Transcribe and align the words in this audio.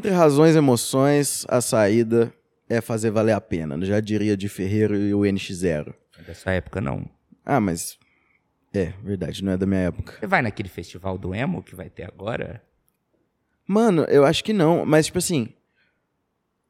Entre 0.00 0.12
razões 0.12 0.54
e 0.54 0.58
emoções, 0.58 1.44
a 1.46 1.60
saída 1.60 2.32
é 2.70 2.80
fazer 2.80 3.10
valer 3.10 3.32
a 3.32 3.40
pena. 3.40 3.78
Já 3.84 4.00
diria 4.00 4.34
de 4.34 4.48
Ferreiro 4.48 4.96
e 4.96 5.12
o 5.12 5.20
NX0. 5.20 5.92
Dessa 6.26 6.52
época, 6.52 6.80
não. 6.80 7.04
Ah, 7.44 7.60
mas. 7.60 7.98
É, 8.72 8.94
verdade, 9.04 9.44
não 9.44 9.52
é 9.52 9.58
da 9.58 9.66
minha 9.66 9.82
época. 9.82 10.16
Você 10.18 10.26
vai 10.26 10.40
naquele 10.40 10.70
festival 10.70 11.18
do 11.18 11.34
emo 11.34 11.62
que 11.62 11.74
vai 11.74 11.90
ter 11.90 12.04
agora? 12.04 12.62
Mano, 13.66 14.04
eu 14.04 14.24
acho 14.24 14.42
que 14.42 14.54
não, 14.54 14.86
mas 14.86 15.04
tipo 15.04 15.18
assim. 15.18 15.50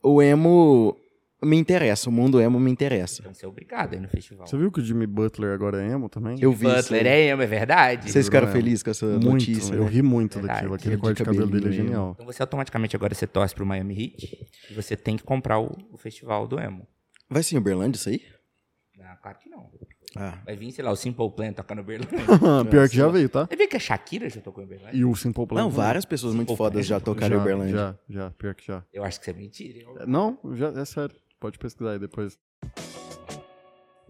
O 0.03 0.20
emo 0.20 0.97
me 1.43 1.57
interessa, 1.57 2.09
o 2.09 2.12
mundo 2.12 2.41
emo 2.41 2.61
me 2.61 2.71
interessa. 2.71 3.21
Então 3.21 3.33
você 3.33 3.45
é 3.45 3.48
obrigado 3.48 3.95
a 3.95 3.97
ir 3.97 4.01
no 4.01 4.09
festival. 4.09 4.47
Você 4.47 4.57
viu 4.59 4.71
que 4.71 4.81
o 4.81 4.85
Jimmy 4.85 5.07
Butler 5.07 5.53
agora 5.55 5.83
é 5.83 5.91
emo 5.93 6.09
também? 6.09 6.37
Eu 6.41 6.53
vi. 6.53 6.67
Butler 6.67 7.07
aí. 7.07 7.09
é 7.12 7.27
emo, 7.29 7.43
é 7.43 7.47
verdade? 7.47 8.11
Vocês 8.11 8.27
ficaram 8.27 8.48
É. 8.48 8.53
felizes 8.53 8.83
com 8.83 8.91
essa 8.91 9.07
muito. 9.07 9.27
notícia? 9.31 9.75
eu 9.75 9.84
né? 9.84 9.91
ri 9.91 10.03
muito 10.03 10.34
Verdade. 10.39 10.55
daquilo. 10.61 10.75
Aquele 10.75 10.97
corte 10.98 11.17
de 11.19 11.25
cabelo 11.25 11.47
dele 11.51 11.69
é 11.69 11.73
genial. 11.73 12.12
Então 12.15 12.27
você 12.27 12.43
automaticamente 12.43 12.95
agora 12.95 13.15
você 13.15 13.27
torce 13.27 13.55
pro 13.55 13.65
Miami 13.65 13.95
Heat 14.03 14.48
e 14.71 14.75
você 14.75 14.97
tem 14.97 15.17
que 15.17 15.23
comprar 15.23 15.59
o, 15.59 15.77
o 15.93 15.97
festival 15.97 16.47
do 16.47 16.59
emo. 16.61 16.87
Vai 17.29 17.43
ser 17.43 17.55
em 17.55 17.59
Uberlândia 17.59 17.98
isso 17.98 18.09
aí? 18.09 18.20
Ah, 19.03 19.17
claro 19.17 19.39
que 19.39 19.48
não. 19.48 19.70
Ah. 20.17 20.39
Vai 20.45 20.57
vir, 20.57 20.73
sei 20.73 20.84
lá, 20.84 20.91
o 20.91 20.97
Simple 20.97 21.31
Plan 21.31 21.53
tocar 21.53 21.75
no 21.77 21.84
Berlândia. 21.84 22.19
Pior 22.69 22.89
que 22.89 22.97
já 22.97 23.07
veio, 23.09 23.29
tá? 23.29 23.47
Você 23.47 23.55
vê 23.57 23.67
que 23.69 23.77
a 23.77 23.81
Shakira 23.81 24.29
já 24.29 24.41
tocou 24.41 24.62
em 24.62 24.67
Berlândia? 24.67 24.97
E 24.98 25.05
o 25.05 25.14
Simple 25.14 25.47
Plan. 25.47 25.62
Não, 25.62 25.70
várias 25.70 26.05
pessoas 26.05 26.34
muito 26.34 26.48
Pô, 26.48 26.57
fodas 26.57 26.84
já 26.84 26.98
tocaram 27.01 27.36
em 27.36 27.39
já, 27.39 27.42
Uberlândia. 27.42 27.75
Já, 27.77 27.97
já, 28.09 28.31
pior 28.33 28.55
que 28.55 28.67
já. 28.67 28.84
Eu 28.92 29.05
acho 29.05 29.20
que 29.20 29.31
isso 29.31 29.36
é 29.36 29.41
mentira. 29.41 29.79
hein? 29.79 29.86
Não, 30.09 30.39
já, 30.55 30.69
é 30.70 30.84
sério. 30.84 31.14
Pode 31.41 31.58
pesquisar 31.58 31.92
aí 31.92 31.98
depois. 31.98 32.38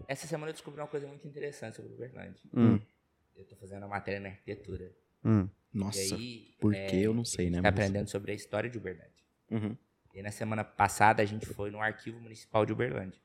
Essa 0.07 0.27
semana 0.27 0.49
eu 0.49 0.53
descobri 0.53 0.81
uma 0.81 0.87
coisa 0.87 1.07
muito 1.07 1.25
interessante 1.27 1.77
sobre 1.77 1.93
Uberlândia. 1.93 2.41
Hum, 2.53 2.79
Eu 3.35 3.45
tô 3.45 3.55
fazendo 3.55 3.83
uma 3.83 3.87
matéria 3.89 4.19
na 4.19 4.29
arquitetura. 4.29 4.91
hum. 5.23 5.47
Nossa, 5.73 6.01
e 6.01 6.13
aí, 6.13 6.55
por 6.59 6.75
é, 6.75 6.85
que 6.87 7.01
eu 7.01 7.13
não 7.13 7.23
sei, 7.23 7.49
né? 7.49 7.57
tá 7.57 7.61
mas- 7.61 7.69
aprendendo 7.71 8.09
sobre 8.09 8.33
a 8.33 8.35
história 8.35 8.69
de 8.69 8.77
Uberlândia. 8.77 9.23
Uhum. 9.49 9.77
E 10.13 10.21
na 10.21 10.29
semana 10.29 10.65
passada 10.65 11.23
a 11.23 11.25
gente 11.25 11.45
foi 11.45 11.71
no 11.71 11.79
Arquivo 11.79 12.19
Municipal 12.19 12.65
de 12.65 12.73
Uberlândia. 12.73 13.17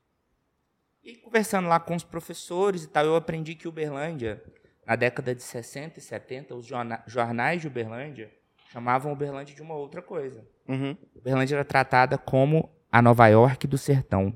E 1.03 1.17
conversando 1.17 1.67
lá 1.67 1.77
com 1.77 1.93
os 1.93 2.05
professores 2.05 2.85
e 2.85 2.87
tal, 2.87 3.05
eu 3.05 3.15
aprendi 3.17 3.53
que 3.53 3.67
Uberlândia, 3.67 4.41
na 4.85 4.95
década 4.95 5.35
de 5.35 5.43
60 5.43 5.99
e 5.99 6.01
70, 6.01 6.55
os 6.55 6.65
jorna- 6.65 7.03
jornais 7.05 7.59
de 7.61 7.67
Uberlândia 7.67 8.31
chamavam 8.71 9.11
Uberlândia 9.11 9.53
de 9.53 9.61
uma 9.61 9.75
outra 9.75 10.01
coisa. 10.01 10.47
Uhum. 10.69 10.95
Uberlândia 11.15 11.55
era 11.55 11.65
tratada 11.65 12.17
como 12.17 12.73
a 12.91 13.01
Nova 13.01 13.27
York 13.27 13.67
do 13.67 13.77
sertão. 13.77 14.33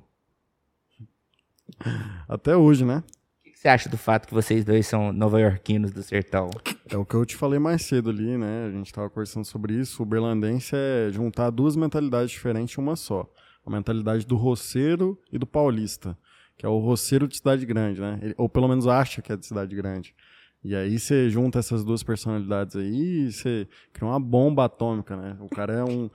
Até 2.27 2.55
hoje, 2.55 2.85
né? 2.85 3.03
O 3.45 3.51
que 3.51 3.57
você 3.59 3.67
acha 3.67 3.89
do 3.89 3.97
fato 3.97 4.27
que 4.27 4.33
vocês 4.33 4.65
dois 4.65 4.87
são 4.87 5.11
nova-iorquinos 5.13 5.91
do 5.91 6.01
sertão? 6.03 6.49
É 6.89 6.97
o 6.97 7.05
que 7.05 7.13
eu 7.15 7.25
te 7.25 7.35
falei 7.35 7.59
mais 7.59 7.83
cedo 7.83 8.09
ali, 8.09 8.37
né? 8.37 8.65
A 8.67 8.71
gente 8.71 8.91
tava 8.91 9.09
conversando 9.09 9.45
sobre 9.45 9.73
isso. 9.75 10.01
O 10.01 10.05
berlandense 10.05 10.75
é 10.75 11.09
juntar 11.11 11.49
duas 11.49 11.75
mentalidades 11.75 12.31
diferentes 12.31 12.77
em 12.77 12.81
uma 12.81 12.95
só. 12.95 13.29
A 13.65 13.69
mentalidade 13.69 14.25
do 14.25 14.35
roceiro 14.35 15.19
e 15.31 15.37
do 15.37 15.45
paulista, 15.45 16.17
que 16.57 16.65
é 16.65 16.69
o 16.69 16.79
roceiro 16.79 17.27
de 17.27 17.37
cidade 17.37 17.65
grande, 17.65 18.01
né? 18.01 18.19
Ele- 18.21 18.35
ou 18.37 18.49
pelo 18.49 18.67
menos 18.67 18.87
acha 18.87 19.21
que 19.21 19.31
é 19.31 19.37
de 19.37 19.45
cidade 19.45 19.75
grande. 19.75 20.15
E 20.63 20.75
aí 20.75 20.99
você 20.99 21.29
junta 21.29 21.59
essas 21.59 21.83
duas 21.83 22.03
personalidades 22.03 22.75
aí 22.75 23.25
e 23.27 23.31
você 23.31 23.67
cria 23.93 24.07
uma 24.07 24.19
bomba 24.19 24.65
atômica, 24.65 25.15
né? 25.15 25.35
O 25.39 25.49
cara 25.49 25.73
é 25.73 25.83
um, 25.83 26.09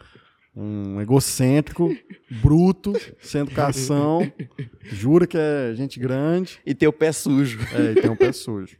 um 0.56 1.00
egocêntrico, 1.00 1.94
bruto, 2.42 2.92
sem 3.20 3.42
educação, 3.42 4.20
jura 4.84 5.26
que 5.26 5.36
é 5.36 5.74
gente 5.74 6.00
grande, 6.00 6.58
E 6.64 6.74
ter 6.74 6.88
o 6.88 6.92
pé 6.92 7.12
sujo. 7.12 7.58
é, 7.74 7.92
e 7.92 7.94
tem 8.00 8.10
um 8.10 8.16
pé 8.16 8.32
sujo. 8.32 8.76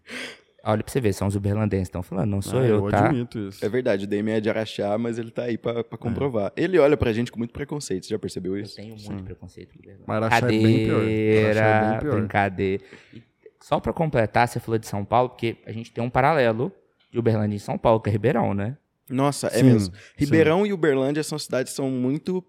Olha 0.69 0.83
pra 0.83 0.91
você 0.93 1.01
ver, 1.01 1.13
são 1.13 1.29
os 1.29 1.37
uberlandenses 1.37 1.87
que 1.87 1.91
estão 1.91 2.03
falando, 2.03 2.29
não 2.29 2.43
sou 2.43 2.59
Ah, 2.59 2.67
eu, 2.67 2.91
tá? 2.91 3.07
admito 3.07 3.39
isso. 3.39 3.65
É 3.65 3.69
verdade, 3.69 4.05
o 4.05 4.09
Damian 4.09 4.35
é 4.35 4.41
de 4.41 4.49
Araxá, 4.51 4.99
mas 4.99 5.17
ele 5.17 5.31
tá 5.31 5.45
aí 5.45 5.57
pra, 5.57 5.85
pra 5.85 5.97
comprovar. 5.97 6.53
Ele 6.57 6.77
olha 6.79 6.97
pra 6.97 7.13
gente 7.13 7.31
com 7.31 7.39
muito 7.39 7.53
preconceito, 7.53 8.05
você 8.05 8.11
já 8.11 8.19
percebeu 8.19 8.57
Eu 8.57 8.63
isso? 8.65 8.75
tenho 8.75 8.97
muito 8.97 9.23
preconceito 9.23 9.75
com 9.75 9.79
Uberlândia. 9.79 10.05
Mas 10.09 10.17
Araxá 10.17 10.39
é 10.39 10.49
bem 10.49 10.85
pior. 10.87 10.97
Araxá 10.97 11.07
é 11.07 11.13
Brincadeira, 11.13 11.91
bem 11.91 11.99
pior. 12.01 12.19
brincadeira. 12.21 12.83
E 13.15 13.23
só 13.61 13.79
pra 13.79 13.93
completar, 13.93 14.49
você 14.49 14.59
falou 14.59 14.79
de 14.79 14.87
São 14.89 15.05
Paulo, 15.05 15.29
porque 15.29 15.57
a 15.65 15.71
gente 15.71 15.93
tem 15.93 16.03
um 16.03 16.11
paralelo 16.11 16.73
de 17.13 17.19
Uberlândia 17.19 17.55
em 17.55 17.61
São 17.61 17.79
Paulo, 17.79 18.01
que 18.01 18.09
é 18.09 18.13
Ribeirão, 18.13 18.53
né? 18.53 18.77
Nossa, 19.09 19.47
é 19.49 19.59
Sim, 19.59 19.63
mesmo. 19.65 19.95
sim. 19.95 20.01
Ribeirão 20.17 20.67
e 20.67 20.73
Uberlândia 20.73 21.23
são 21.23 21.39
cidades 21.39 21.73
que 21.73 21.77
são 21.77 21.91
muito 21.91 22.45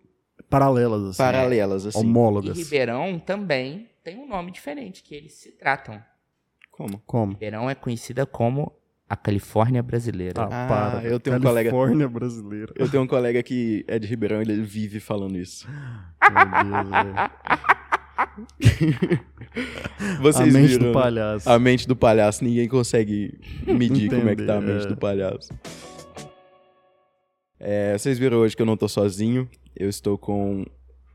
Paralelas, 0.50 1.04
assim. 1.04 1.18
paralelas, 1.18 1.86
assim. 1.86 1.98
E 2.00 2.02
Homólogas. 2.02 2.58
Ribeirão 2.58 3.20
também 3.20 3.90
tem 4.04 4.18
um 4.18 4.28
nome 4.28 4.52
diferente, 4.52 5.04
que 5.04 5.14
eles 5.14 5.34
se 5.34 5.52
tratam. 5.52 6.02
Como? 6.72 7.02
Como? 7.06 7.34
Ribeirão 7.34 7.70
é 7.70 7.76
conhecida 7.76 8.26
como 8.26 8.72
a 9.10 9.16
Califórnia 9.16 9.82
brasileira. 9.84 10.44
Ah, 10.44 10.66
Ah, 10.66 10.68
para. 10.68 11.04
eu 11.08 11.20
tenho 11.20 11.38
um 11.38 11.42
colega- 11.42 11.70
Califórnia 11.70 12.08
brasileira. 12.08 12.74
Eu 12.76 12.90
tenho 12.90 13.04
um 13.04 13.08
colega 13.08 13.42
que 13.44 13.84
é 13.88 13.98
de 14.00 14.08
Ribeirão 14.08 14.40
e 14.40 14.44
ele 14.44 14.62
vive 14.62 15.00
falando 15.00 15.38
isso. 15.38 15.68
Meu 15.68 16.46
Deus, 16.64 16.90
velho. 16.90 17.14
Vocês 20.22 20.56
A 20.56 20.60
mente 20.60 20.68
viram, 20.70 20.80
do 20.80 20.88
né? 20.88 20.94
palhaço. 20.94 21.50
A 21.50 21.60
mente 21.60 21.88
do 21.88 21.96
palhaço, 21.96 22.44
ninguém 22.44 22.68
consegue 22.68 23.40
medir 23.66 24.10
como 24.10 24.30
é 24.30 24.36
que 24.36 24.44
tá 24.46 24.58
a 24.58 24.62
mente 24.62 24.86
é. 24.86 24.88
do 24.88 24.98
palhaço. 24.98 25.50
É, 27.60 27.98
vocês 27.98 28.18
viram 28.20 28.38
hoje 28.38 28.56
que 28.56 28.62
eu 28.62 28.66
não 28.66 28.78
tô 28.78 28.88
sozinho. 28.88 29.50
Eu 29.76 29.90
estou 29.90 30.18
com 30.18 30.66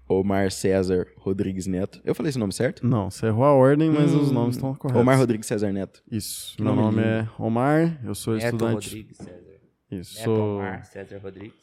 Omar 0.08 0.50
César 0.50 1.06
Rodrigues 1.16 1.66
Neto. 1.66 2.00
Eu 2.04 2.14
falei 2.14 2.30
esse 2.30 2.38
nome 2.38 2.52
certo? 2.52 2.86
Não, 2.86 3.10
você 3.10 3.26
errou 3.26 3.44
a 3.44 3.52
ordem, 3.52 3.90
mas 3.90 4.12
os 4.14 4.30
Hum, 4.30 4.34
nomes 4.34 4.56
estão 4.56 4.74
corretos. 4.74 5.00
Omar 5.00 5.18
Rodrigues 5.18 5.46
César 5.46 5.72
Neto. 5.72 6.02
Isso. 6.10 6.56
Que 6.56 6.62
Meu 6.62 6.74
nome 6.74 6.96
nome 7.00 7.08
é 7.08 7.28
Omar, 7.38 8.00
eu 8.04 8.14
sou 8.14 8.34
Neto 8.34 8.44
estudante. 8.46 8.88
Rodrigues 8.88 9.16
César. 9.16 9.40
Isso, 9.90 10.14
Neto 10.18 10.24
sou. 10.24 10.56
Omar 10.58 10.84
César 10.86 11.18
Rodrigues. 11.18 11.62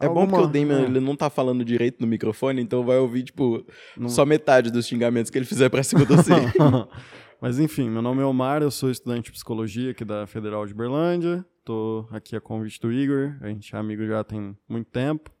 É 0.00 0.08
bom 0.08 0.26
porque 0.26 0.44
o 0.44 0.46
Damian 0.48 0.80
é. 0.82 0.84
ele 0.84 1.00
não 1.00 1.16
tá 1.16 1.30
falando 1.30 1.64
direito 1.64 1.98
no 2.00 2.06
microfone, 2.06 2.60
então 2.60 2.84
vai 2.84 2.98
ouvir, 2.98 3.22
tipo, 3.22 3.64
Não- 3.96 4.08
só 4.08 4.26
metade 4.26 4.70
dos 4.70 4.86
xingamentos 4.86 5.30
que 5.30 5.38
ele 5.38 5.46
fizer 5.46 5.68
pra 5.70 5.82
cima 5.82 6.04
de 6.04 6.14
você. 6.14 6.32
Mas 7.46 7.60
enfim, 7.60 7.88
meu 7.88 8.02
nome 8.02 8.20
é 8.20 8.24
Omar, 8.24 8.60
eu 8.60 8.72
sou 8.72 8.90
estudante 8.90 9.26
de 9.26 9.30
psicologia 9.30 9.92
aqui 9.92 10.04
da 10.04 10.26
Federal 10.26 10.66
de 10.66 10.74
Berlândia. 10.74 11.46
Tô 11.64 12.04
aqui 12.10 12.34
a 12.34 12.40
convite 12.40 12.80
do 12.80 12.92
Igor, 12.92 13.38
a 13.40 13.46
gente 13.46 13.72
é 13.72 13.78
amigo 13.78 14.04
já 14.04 14.24
tem 14.24 14.58
muito 14.68 14.90
tempo. 14.90 15.32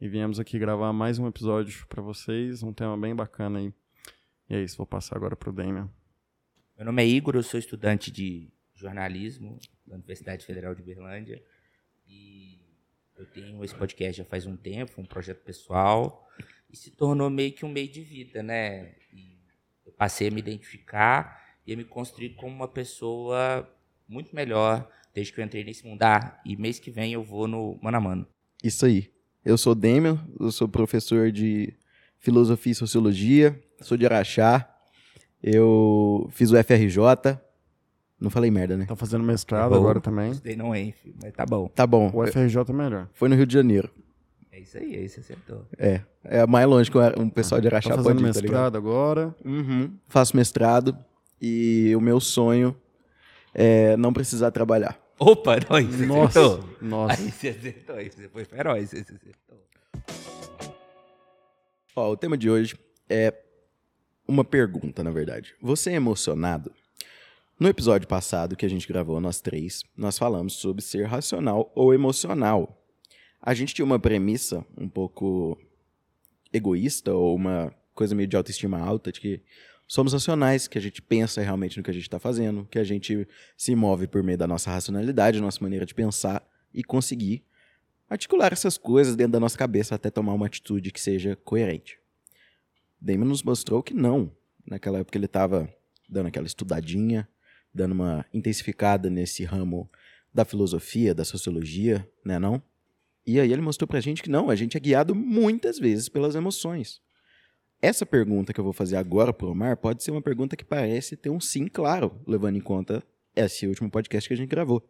E 0.00 0.08
viemos 0.08 0.38
aqui 0.38 0.60
gravar 0.60 0.92
mais 0.92 1.18
um 1.18 1.26
episódio 1.26 1.84
pra 1.88 2.00
vocês, 2.00 2.62
um 2.62 2.72
tema 2.72 2.96
bem 2.96 3.16
bacana 3.16 3.58
aí. 3.58 3.74
E 4.48 4.54
é 4.54 4.62
isso, 4.62 4.76
vou 4.76 4.86
passar 4.86 5.16
agora 5.16 5.34
pro 5.34 5.52
Damian. 5.52 5.90
Meu 6.76 6.86
nome 6.86 7.02
é 7.02 7.06
Igor, 7.08 7.34
eu 7.34 7.42
sou 7.42 7.58
estudante 7.58 8.12
de 8.12 8.48
jornalismo 8.76 9.58
da 9.84 9.96
Universidade 9.96 10.46
Federal 10.46 10.72
de 10.72 10.84
Berlândia. 10.84 11.42
E 12.06 12.60
eu 13.16 13.26
tenho 13.26 13.64
esse 13.64 13.74
podcast 13.74 14.18
já 14.18 14.24
faz 14.24 14.46
um 14.46 14.56
tempo, 14.56 15.00
um 15.00 15.04
projeto 15.04 15.42
pessoal. 15.42 16.28
E 16.70 16.76
se 16.76 16.92
tornou 16.92 17.28
meio 17.28 17.52
que 17.52 17.66
um 17.66 17.72
meio 17.72 17.90
de 17.90 18.02
vida, 18.02 18.40
né? 18.40 18.99
Passei 20.00 20.28
a 20.28 20.30
me 20.30 20.38
identificar 20.38 21.42
e 21.66 21.74
a 21.74 21.76
me 21.76 21.84
construir 21.84 22.30
como 22.30 22.56
uma 22.56 22.66
pessoa 22.66 23.68
muito 24.08 24.34
melhor 24.34 24.88
desde 25.14 25.30
que 25.30 25.38
eu 25.38 25.44
entrei 25.44 25.62
nesse 25.62 25.86
mundo. 25.86 26.02
Ah, 26.02 26.40
e 26.42 26.56
mês 26.56 26.78
que 26.78 26.90
vem 26.90 27.12
eu 27.12 27.22
vou 27.22 27.46
no 27.46 27.78
Mano 27.82 27.98
a 27.98 28.00
Mano. 28.00 28.26
Isso 28.64 28.86
aí. 28.86 29.10
Eu 29.44 29.58
sou 29.58 29.74
Damian, 29.74 30.18
eu 30.40 30.50
sou 30.50 30.66
professor 30.66 31.30
de 31.30 31.74
filosofia 32.18 32.72
e 32.72 32.74
sociologia, 32.74 33.62
sou 33.82 33.94
de 33.94 34.06
Araxá. 34.06 34.74
Eu 35.42 36.30
fiz 36.32 36.50
o 36.50 36.56
FRJ. 36.56 37.38
Não 38.18 38.30
falei 38.30 38.50
merda, 38.50 38.78
né? 38.78 38.86
Tá 38.86 38.96
fazendo 38.96 39.22
mestrado 39.22 39.70
Errou. 39.72 39.80
agora 39.80 40.00
também. 40.00 40.30
Estudei 40.30 40.56
não 40.56 40.74
enfe, 40.74 41.14
mas 41.22 41.34
tá 41.34 41.44
bom. 41.44 41.68
Tá 41.68 41.86
bom. 41.86 42.10
O 42.14 42.26
FRJ 42.26 42.56
é 42.56 42.72
melhor. 42.72 43.10
Foi 43.12 43.28
no 43.28 43.34
Rio 43.36 43.44
de 43.44 43.52
Janeiro. 43.52 43.90
É 44.52 44.58
isso 44.58 44.76
aí, 44.78 44.96
aí 44.96 45.08
você 45.08 45.20
acertou. 45.20 45.64
É. 45.78 46.00
É 46.24 46.46
mais 46.46 46.66
longe 46.66 46.90
que 46.90 46.98
um 47.18 47.30
pessoal 47.30 47.60
de 47.60 47.68
Tá 47.68 47.76
Araxá 47.76 47.90
fazendo 47.90 48.04
pode 48.04 48.18
ir, 48.18 48.32
tá 48.32 48.40
ligado? 48.40 48.42
mestrado 48.42 48.76
agora. 48.76 49.34
Uhum. 49.44 49.96
Faço 50.08 50.36
mestrado 50.36 50.96
e 51.40 51.92
o 51.96 52.00
meu 52.00 52.20
sonho 52.20 52.76
é 53.54 53.96
não 53.96 54.12
precisar 54.12 54.50
trabalhar. 54.50 55.00
Opa, 55.18 55.56
não, 55.68 55.76
aí 55.76 55.84
você 55.84 56.06
Nossa, 56.06 56.40
acertou. 56.40 56.68
nossa. 56.80 57.22
Aí 57.22 57.30
você 57.30 57.48
acertou, 57.48 57.96
aí 57.96 58.10
você 58.10 58.28
foi 58.28 58.44
feroz, 58.44 58.94
aí 58.94 59.04
você 59.04 59.14
acertou. 59.14 59.58
Ó, 61.94 62.10
o 62.12 62.16
tema 62.16 62.36
de 62.38 62.48
hoje 62.48 62.76
é 63.08 63.34
uma 64.26 64.44
pergunta, 64.44 65.02
na 65.04 65.10
verdade. 65.10 65.54
Você 65.60 65.90
é 65.90 65.94
emocionado? 65.94 66.72
No 67.58 67.68
episódio 67.68 68.08
passado 68.08 68.56
que 68.56 68.64
a 68.64 68.70
gente 68.70 68.88
gravou, 68.88 69.20
nós 69.20 69.40
três, 69.40 69.82
nós 69.96 70.16
falamos 70.18 70.54
sobre 70.54 70.82
ser 70.82 71.04
racional 71.04 71.70
ou 71.74 71.92
emocional. 71.92 72.79
A 73.40 73.54
gente 73.54 73.74
tinha 73.74 73.84
uma 73.84 73.98
premissa 73.98 74.64
um 74.76 74.88
pouco 74.88 75.58
egoísta 76.52 77.14
ou 77.14 77.34
uma 77.34 77.74
coisa 77.94 78.14
meio 78.14 78.28
de 78.28 78.36
autoestima 78.36 78.78
alta 78.78 79.10
de 79.10 79.20
que 79.20 79.42
somos 79.86 80.12
racionais, 80.12 80.68
que 80.68 80.78
a 80.78 80.80
gente 80.80 81.02
pensa 81.02 81.40
realmente 81.42 81.76
no 81.76 81.82
que 81.82 81.90
a 81.90 81.94
gente 81.94 82.04
está 82.04 82.18
fazendo, 82.18 82.66
que 82.70 82.78
a 82.78 82.84
gente 82.84 83.26
se 83.56 83.74
move 83.74 84.06
por 84.06 84.22
meio 84.22 84.38
da 84.38 84.46
nossa 84.46 84.70
racionalidade, 84.70 85.40
nossa 85.40 85.60
maneira 85.60 85.84
de 85.84 85.94
pensar 85.94 86.46
e 86.72 86.84
conseguir 86.84 87.44
articular 88.08 88.52
essas 88.52 88.76
coisas 88.76 89.16
dentro 89.16 89.32
da 89.32 89.40
nossa 89.40 89.56
cabeça 89.56 89.94
até 89.94 90.10
tomar 90.10 90.34
uma 90.34 90.46
atitude 90.46 90.92
que 90.92 91.00
seja 91.00 91.36
coerente. 91.36 91.98
Damon 93.00 93.24
nos 93.24 93.42
mostrou 93.42 93.82
que 93.82 93.94
não. 93.94 94.30
Naquela 94.66 94.98
época 94.98 95.16
ele 95.16 95.26
estava 95.26 95.72
dando 96.08 96.26
aquela 96.26 96.46
estudadinha, 96.46 97.28
dando 97.72 97.92
uma 97.92 98.26
intensificada 98.34 99.08
nesse 99.08 99.44
ramo 99.44 99.90
da 100.32 100.44
filosofia, 100.44 101.14
da 101.14 101.24
sociologia, 101.24 102.08
né 102.24 102.38
não? 102.38 102.62
E 103.30 103.38
aí 103.38 103.52
ele 103.52 103.62
mostrou 103.62 103.86
pra 103.86 104.00
gente 104.00 104.24
que 104.24 104.28
não, 104.28 104.50
a 104.50 104.56
gente 104.56 104.76
é 104.76 104.80
guiado 104.80 105.14
muitas 105.14 105.78
vezes 105.78 106.08
pelas 106.08 106.34
emoções. 106.34 107.00
Essa 107.80 108.04
pergunta 108.04 108.52
que 108.52 108.58
eu 108.58 108.64
vou 108.64 108.72
fazer 108.72 108.96
agora 108.96 109.32
pro 109.32 109.52
Omar 109.52 109.76
pode 109.76 110.02
ser 110.02 110.10
uma 110.10 110.20
pergunta 110.20 110.56
que 110.56 110.64
parece 110.64 111.16
ter 111.16 111.30
um 111.30 111.38
sim 111.38 111.68
claro, 111.68 112.20
levando 112.26 112.56
em 112.56 112.60
conta 112.60 113.00
esse 113.36 113.68
último 113.68 113.88
podcast 113.88 114.28
que 114.28 114.34
a 114.34 114.36
gente 114.36 114.48
gravou. 114.48 114.84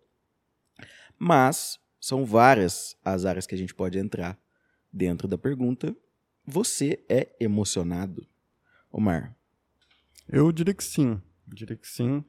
Mas 1.19 1.79
são 2.01 2.25
várias 2.25 2.97
as 3.05 3.27
áreas 3.27 3.47
que 3.47 3.55
a 3.55 3.59
gente 3.59 3.75
pode 3.75 3.99
entrar 3.99 4.41
dentro 4.91 5.29
da 5.29 5.37
pergunta. 5.37 5.95
Você 6.47 7.05
é 7.11 7.37
emocionado? 7.39 8.27
Omar, 8.91 9.37
Eu 10.27 10.51
diria 10.51 10.73
que 10.73 10.83
sim. 10.83 11.21
Eu 11.47 11.55
diria 11.55 11.77
que 11.77 11.87
sim. 11.87 12.25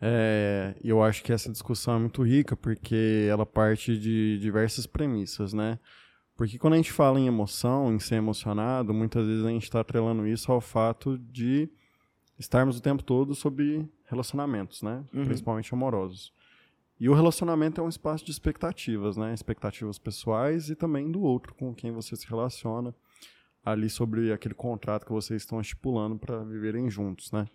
É, 0.00 0.74
eu 0.82 1.02
acho 1.02 1.22
que 1.22 1.32
essa 1.32 1.50
discussão 1.50 1.96
é 1.96 1.98
muito 1.98 2.22
rica 2.22 2.56
porque 2.56 3.26
ela 3.30 3.44
parte 3.44 3.98
de 3.98 4.38
diversas 4.38 4.86
premissas, 4.86 5.52
né? 5.52 5.78
Porque 6.36 6.58
quando 6.58 6.72
a 6.72 6.76
gente 6.76 6.90
fala 6.90 7.20
em 7.20 7.26
emoção, 7.26 7.92
em 7.92 7.98
ser 7.98 8.14
emocionado, 8.14 8.94
muitas 8.94 9.26
vezes 9.26 9.44
a 9.44 9.50
gente 9.50 9.64
está 9.64 9.80
atrelando 9.80 10.26
isso 10.26 10.50
ao 10.50 10.60
fato 10.60 11.18
de 11.18 11.68
estarmos 12.38 12.78
o 12.78 12.80
tempo 12.80 13.02
todo 13.02 13.34
sobre 13.34 13.86
relacionamentos, 14.06 14.82
né? 14.82 15.04
Uhum. 15.12 15.26
Principalmente 15.26 15.74
amorosos. 15.74 16.32
E 16.98 17.08
o 17.08 17.14
relacionamento 17.14 17.80
é 17.80 17.84
um 17.84 17.88
espaço 17.88 18.24
de 18.24 18.30
expectativas, 18.30 19.18
né? 19.18 19.34
Expectativas 19.34 19.98
pessoais 19.98 20.70
e 20.70 20.74
também 20.74 21.10
do 21.10 21.20
outro 21.20 21.54
com 21.54 21.74
quem 21.74 21.92
você 21.92 22.16
se 22.16 22.26
relaciona 22.26 22.94
ali 23.62 23.90
sobre 23.90 24.32
aquele 24.32 24.54
contrato 24.54 25.04
que 25.04 25.12
vocês 25.12 25.42
estão 25.42 25.60
estipulando 25.60 26.18
para 26.18 26.42
viverem 26.42 26.88
juntos, 26.88 27.30
né? 27.32 27.46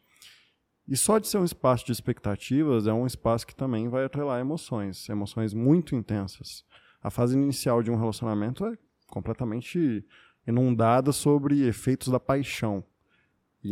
E 0.87 0.95
só 0.95 1.17
de 1.17 1.27
ser 1.27 1.39
um 1.39 1.43
espaço 1.43 1.85
de 1.85 1.91
expectativas 1.91 2.85
é 2.85 2.93
um 2.93 3.07
espaço 3.07 3.47
que 3.47 3.55
também 3.55 3.89
vai 3.89 4.05
atrelar 4.05 4.39
emoções, 4.39 5.09
emoções 5.09 5.53
muito 5.53 5.95
intensas. 5.95 6.63
A 7.01 7.09
fase 7.09 7.35
inicial 7.35 7.81
de 7.81 7.89
um 7.89 7.95
relacionamento 7.95 8.65
é 8.65 8.77
completamente 9.07 10.05
inundada 10.47 11.11
sobre 11.11 11.67
efeitos 11.67 12.09
da 12.09 12.19
paixão. 12.19 12.83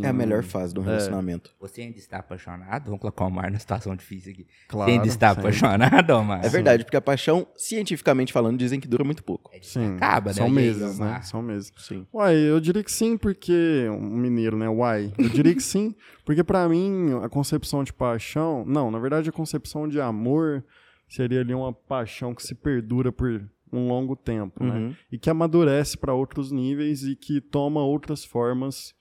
É 0.01 0.07
a 0.07 0.13
melhor 0.13 0.43
fase 0.43 0.73
do 0.73 0.81
relacionamento. 0.81 1.51
Você 1.59 1.81
ainda 1.81 1.97
está 1.97 2.17
apaixonado? 2.19 2.85
Vamos 2.85 2.99
colocar 3.01 3.25
o 3.25 3.27
Omar 3.27 3.51
na 3.51 3.59
situação 3.59 3.95
difícil 3.95 4.31
aqui. 4.31 4.47
Claro, 4.67 4.89
Você 4.89 4.97
ainda 4.97 5.07
está 5.07 5.29
sempre. 5.29 5.41
apaixonado, 5.41 6.09
Omar? 6.11 6.45
É 6.45 6.49
verdade, 6.49 6.83
porque 6.83 6.97
a 6.97 7.01
paixão, 7.01 7.45
cientificamente 7.55 8.31
falando, 8.33 8.57
dizem 8.57 8.79
que 8.79 8.87
dura 8.87 9.03
muito 9.03 9.23
pouco. 9.23 9.51
Sim, 9.61 9.95
Acaba, 9.95 10.29
né? 10.29 10.33
são 10.33 10.45
E 10.45 10.49
aí, 10.49 10.53
meses, 10.55 10.99
né? 10.99 11.21
São 11.21 11.41
meses. 11.41 11.71
Sim. 11.77 12.07
Uai, 12.13 12.35
eu 12.35 12.59
diria 12.59 12.83
que 12.83 12.91
sim, 12.91 13.17
porque. 13.17 13.87
Um 13.89 14.17
mineiro, 14.17 14.57
né? 14.57 14.69
Uai. 14.69 15.13
Eu 15.17 15.29
diria 15.29 15.53
que 15.53 15.63
sim, 15.63 15.93
porque 16.25 16.43
pra 16.43 16.67
mim 16.69 17.11
a 17.23 17.29
concepção 17.29 17.83
de 17.83 17.91
paixão. 17.93 18.63
Não, 18.65 18.89
na 18.89 18.99
verdade 18.99 19.29
a 19.29 19.31
concepção 19.33 19.87
de 19.87 19.99
amor 19.99 20.63
seria 21.07 21.41
ali 21.41 21.53
uma 21.53 21.71
paixão 21.73 22.33
que 22.33 22.41
se 22.41 22.55
perdura 22.55 23.11
por 23.11 23.43
um 23.71 23.87
longo 23.87 24.15
tempo, 24.15 24.63
né? 24.63 24.75
Uhum. 24.75 24.95
E 25.11 25.17
que 25.17 25.29
amadurece 25.29 25.97
pra 25.97 26.13
outros 26.13 26.51
níveis 26.51 27.03
e 27.03 27.15
que 27.15 27.41
toma 27.41 27.81
outras 27.83 28.23
formas 28.23 28.93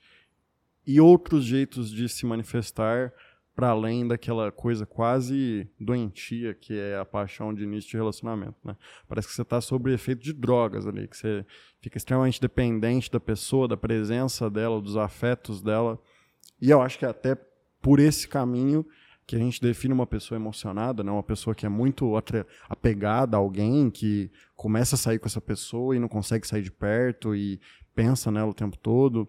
e 0.86 1.00
outros 1.00 1.44
jeitos 1.44 1.90
de 1.90 2.08
se 2.08 2.26
manifestar 2.26 3.12
para 3.54 3.68
além 3.68 4.08
daquela 4.08 4.50
coisa 4.50 4.86
quase 4.86 5.68
doentia 5.78 6.54
que 6.54 6.72
é 6.78 6.96
a 6.96 7.04
paixão 7.04 7.52
de 7.52 7.62
início 7.64 7.90
de 7.90 7.96
relacionamento, 7.96 8.56
né? 8.64 8.76
Parece 9.06 9.28
que 9.28 9.34
você 9.34 9.42
está 9.42 9.60
sob 9.60 9.92
efeito 9.92 10.22
de 10.22 10.32
drogas 10.32 10.86
ali, 10.86 11.06
que 11.06 11.16
você 11.16 11.44
fica 11.80 11.98
extremamente 11.98 12.40
dependente 12.40 13.10
da 13.10 13.20
pessoa, 13.20 13.68
da 13.68 13.76
presença 13.76 14.48
dela, 14.48 14.80
dos 14.80 14.96
afetos 14.96 15.60
dela. 15.60 16.00
E 16.60 16.70
eu 16.70 16.80
acho 16.80 16.98
que 16.98 17.04
é 17.04 17.08
até 17.08 17.36
por 17.82 18.00
esse 18.00 18.26
caminho 18.26 18.86
que 19.26 19.36
a 19.36 19.38
gente 19.38 19.60
define 19.60 19.92
uma 19.92 20.06
pessoa 20.06 20.38
emocionada, 20.38 21.04
né? 21.04 21.12
Uma 21.12 21.22
pessoa 21.22 21.54
que 21.54 21.66
é 21.66 21.68
muito 21.68 22.14
apegada 22.68 23.36
a 23.36 23.40
alguém, 23.40 23.90
que 23.90 24.30
começa 24.56 24.94
a 24.94 24.98
sair 24.98 25.18
com 25.18 25.26
essa 25.26 25.40
pessoa 25.40 25.94
e 25.94 25.98
não 25.98 26.08
consegue 26.08 26.46
sair 26.46 26.62
de 26.62 26.72
perto 26.72 27.34
e 27.34 27.60
pensa 27.94 28.30
nela 28.30 28.50
o 28.50 28.54
tempo 28.54 28.78
todo. 28.78 29.28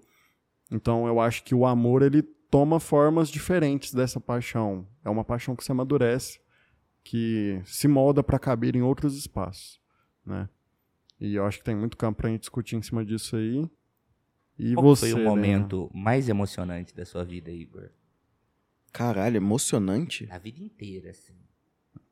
Então 0.73 1.07
eu 1.07 1.19
acho 1.19 1.43
que 1.43 1.53
o 1.53 1.65
amor 1.65 2.01
ele 2.01 2.23
toma 2.23 2.79
formas 2.79 3.29
diferentes 3.29 3.93
dessa 3.93 4.19
paixão. 4.19 4.87
É 5.05 5.09
uma 5.09 5.23
paixão 5.23 5.55
que 5.55 5.63
se 5.63 5.71
amadurece, 5.71 6.39
que 7.03 7.61
se 7.63 7.87
molda 7.87 8.23
para 8.23 8.39
caber 8.39 8.75
em 8.75 8.81
outros 8.81 9.15
espaços, 9.15 9.79
né? 10.25 10.49
E 11.19 11.35
eu 11.35 11.45
acho 11.45 11.59
que 11.59 11.63
tem 11.63 11.75
muito 11.75 11.95
campo 11.95 12.17
pra 12.17 12.29
gente 12.29 12.41
discutir 12.41 12.75
em 12.75 12.81
cima 12.81 13.05
disso 13.05 13.35
aí. 13.35 13.69
E 14.57 14.73
Qual 14.73 14.83
você, 14.83 15.11
foi 15.11 15.21
o 15.21 15.23
né? 15.23 15.29
momento 15.29 15.89
mais 15.93 16.27
emocionante 16.27 16.95
da 16.95 17.05
sua 17.05 17.23
vida, 17.23 17.51
Igor? 17.51 17.89
Caralho, 18.91 19.37
emocionante. 19.37 20.25
Da 20.25 20.37
vida 20.37 20.61
inteira, 20.61 21.11
assim. 21.11 21.35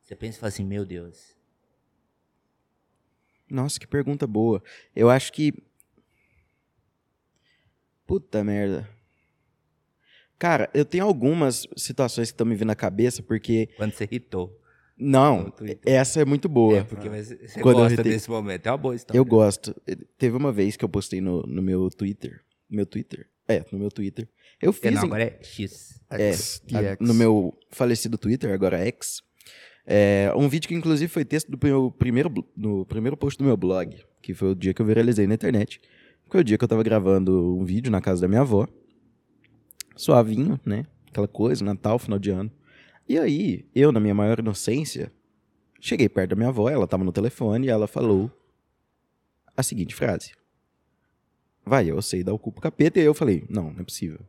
Você 0.02 0.16
pensa 0.16 0.38
e 0.38 0.40
fala 0.40 0.48
assim, 0.50 0.66
meu 0.66 0.86
Deus. 0.86 1.36
Nossa, 3.50 3.80
que 3.80 3.86
pergunta 3.86 4.26
boa. 4.26 4.64
Eu 4.96 5.10
acho 5.10 5.34
que. 5.34 5.54
Puta 8.12 8.44
merda. 8.44 8.90
Cara, 10.38 10.70
eu 10.74 10.84
tenho 10.84 11.06
algumas 11.06 11.66
situações 11.78 12.30
que 12.30 12.34
estão 12.34 12.46
me 12.46 12.56
vindo 12.56 12.68
na 12.68 12.76
cabeça, 12.76 13.24
porque. 13.24 13.70
Quando 13.78 13.94
você 13.94 14.04
irritou. 14.04 14.60
Não, 14.98 15.52
essa 15.86 16.20
é 16.22 16.26
muito 16.26 16.50
boa. 16.50 16.80
É, 16.80 16.84
porque 16.84 17.08
você 17.08 17.38
Quando 17.62 17.78
gosta 17.78 18.04
desse 18.04 18.30
momento. 18.30 18.68
É 18.68 18.72
uma 18.72 18.78
boa 18.78 18.96
história. 18.96 19.18
Eu 19.18 19.24
gosto. 19.24 19.74
Teve 20.18 20.36
uma 20.36 20.52
vez 20.52 20.76
que 20.76 20.84
eu 20.84 20.90
postei 20.90 21.22
no, 21.22 21.42
no 21.44 21.62
meu 21.62 21.90
Twitter. 21.90 22.42
Meu 22.70 22.86
Twitter? 22.86 23.28
É, 23.48 23.64
no 23.72 23.80
meu 23.80 23.90
Twitter. 23.90 24.28
Eu 24.62 24.72
É, 24.72 24.74
fiz. 24.74 24.92
não, 24.94 25.04
em- 25.04 25.06
agora 25.06 25.24
é 25.24 25.40
X. 25.42 26.00
É, 26.12 26.34
X, 26.34 26.62
a- 26.74 26.96
TX. 26.98 27.08
no 27.08 27.14
meu 27.14 27.58
falecido 27.70 28.18
Twitter, 28.18 28.52
agora 28.54 28.78
X. 28.86 29.22
É, 29.88 30.34
um 30.36 30.50
vídeo 30.50 30.68
que 30.68 30.76
inclusive 30.76 31.10
foi 31.10 31.24
texto 31.24 31.50
do 31.50 31.58
meu 31.66 31.90
primeiro, 31.92 32.30
no 32.58 32.86
primeiro 32.86 33.16
post 33.16 33.38
do 33.40 33.46
meu 33.46 33.56
blog, 33.56 33.96
que 34.22 34.34
foi 34.34 34.50
o 34.52 34.56
dia 34.56 34.74
que 34.74 34.82
eu 34.82 34.86
viralizei 34.86 35.26
na 35.26 35.34
internet. 35.34 35.80
Foi 36.32 36.40
o 36.40 36.44
dia 36.46 36.58
que 36.58 36.64
eu 36.64 36.68
tava 36.68 36.82
gravando 36.82 37.58
um 37.58 37.66
vídeo 37.66 37.92
na 37.92 38.00
casa 38.00 38.22
da 38.22 38.28
minha 38.30 38.40
avó. 38.40 38.66
Suavinho, 39.98 40.58
né? 40.66 40.86
Aquela 41.10 41.28
coisa, 41.28 41.64
Natal, 41.64 42.00
final 42.00 42.18
de 42.18 42.30
ano. 42.32 42.50
E 43.08 43.20
aí, 43.20 43.66
eu, 43.76 43.92
na 43.92 44.00
minha 44.00 44.16
maior 44.16 44.40
inocência, 44.40 45.12
cheguei 45.82 46.08
perto 46.08 46.30
da 46.30 46.36
minha 46.38 46.48
avó, 46.48 46.70
ela 46.70 46.88
tava 46.88 47.04
no 47.04 47.12
telefone 47.12 47.68
e 47.68 47.70
ela 47.70 47.86
falou 47.86 48.32
a 49.58 49.62
seguinte 49.62 49.94
frase. 49.94 50.32
Vai, 51.66 51.92
eu 51.92 52.02
sei 52.02 52.24
dar 52.24 52.34
o 52.34 52.40
cu 52.40 52.52
pro 52.54 52.62
capeta. 52.62 52.98
E 52.98 53.02
aí 53.02 53.06
eu 53.06 53.14
falei, 53.14 53.44
não, 53.50 53.72
não 53.74 53.82
é 53.82 53.84
possível. 53.84 54.22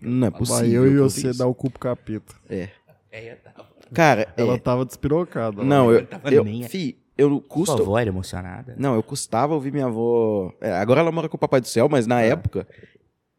Não 0.00 0.26
é 0.26 0.30
Vai 0.30 0.38
possível. 0.38 0.84
eu 0.86 0.90
que 0.90 0.94
e 0.94 0.94
eu 0.96 1.10
você 1.10 1.32
dar 1.34 1.46
o 1.46 1.54
cu 1.54 1.70
pro 1.70 1.78
capeta. 1.78 2.34
É, 2.48 2.70
eu 3.12 3.36
tava. 3.36 3.68
Cara, 3.92 4.32
Ela 4.36 4.54
é, 4.54 4.58
tava 4.58 4.84
despirocada. 4.86 5.62
Não, 5.62 5.90
eu 5.92 6.00
eu, 6.00 6.06
tava 6.06 6.32
eu, 6.32 6.42
nem- 6.42 6.66
fi, 6.66 6.98
eu 7.18 7.28
Sua 7.28 7.40
custo, 7.42 7.82
avó 7.82 7.98
era 7.98 8.08
emocionada? 8.08 8.74
não, 8.78 8.94
eu 8.94 9.02
custava 9.02 9.52
ouvir 9.52 9.72
minha 9.72 9.86
avó, 9.86 10.52
é, 10.60 10.72
agora 10.72 11.00
ela 11.00 11.12
mora 11.12 11.28
com 11.28 11.36
o 11.36 11.40
papai 11.40 11.60
do 11.60 11.66
céu, 11.68 11.88
mas 11.90 12.06
É. 12.06 12.08
na 12.08 12.22
época, 12.22 12.66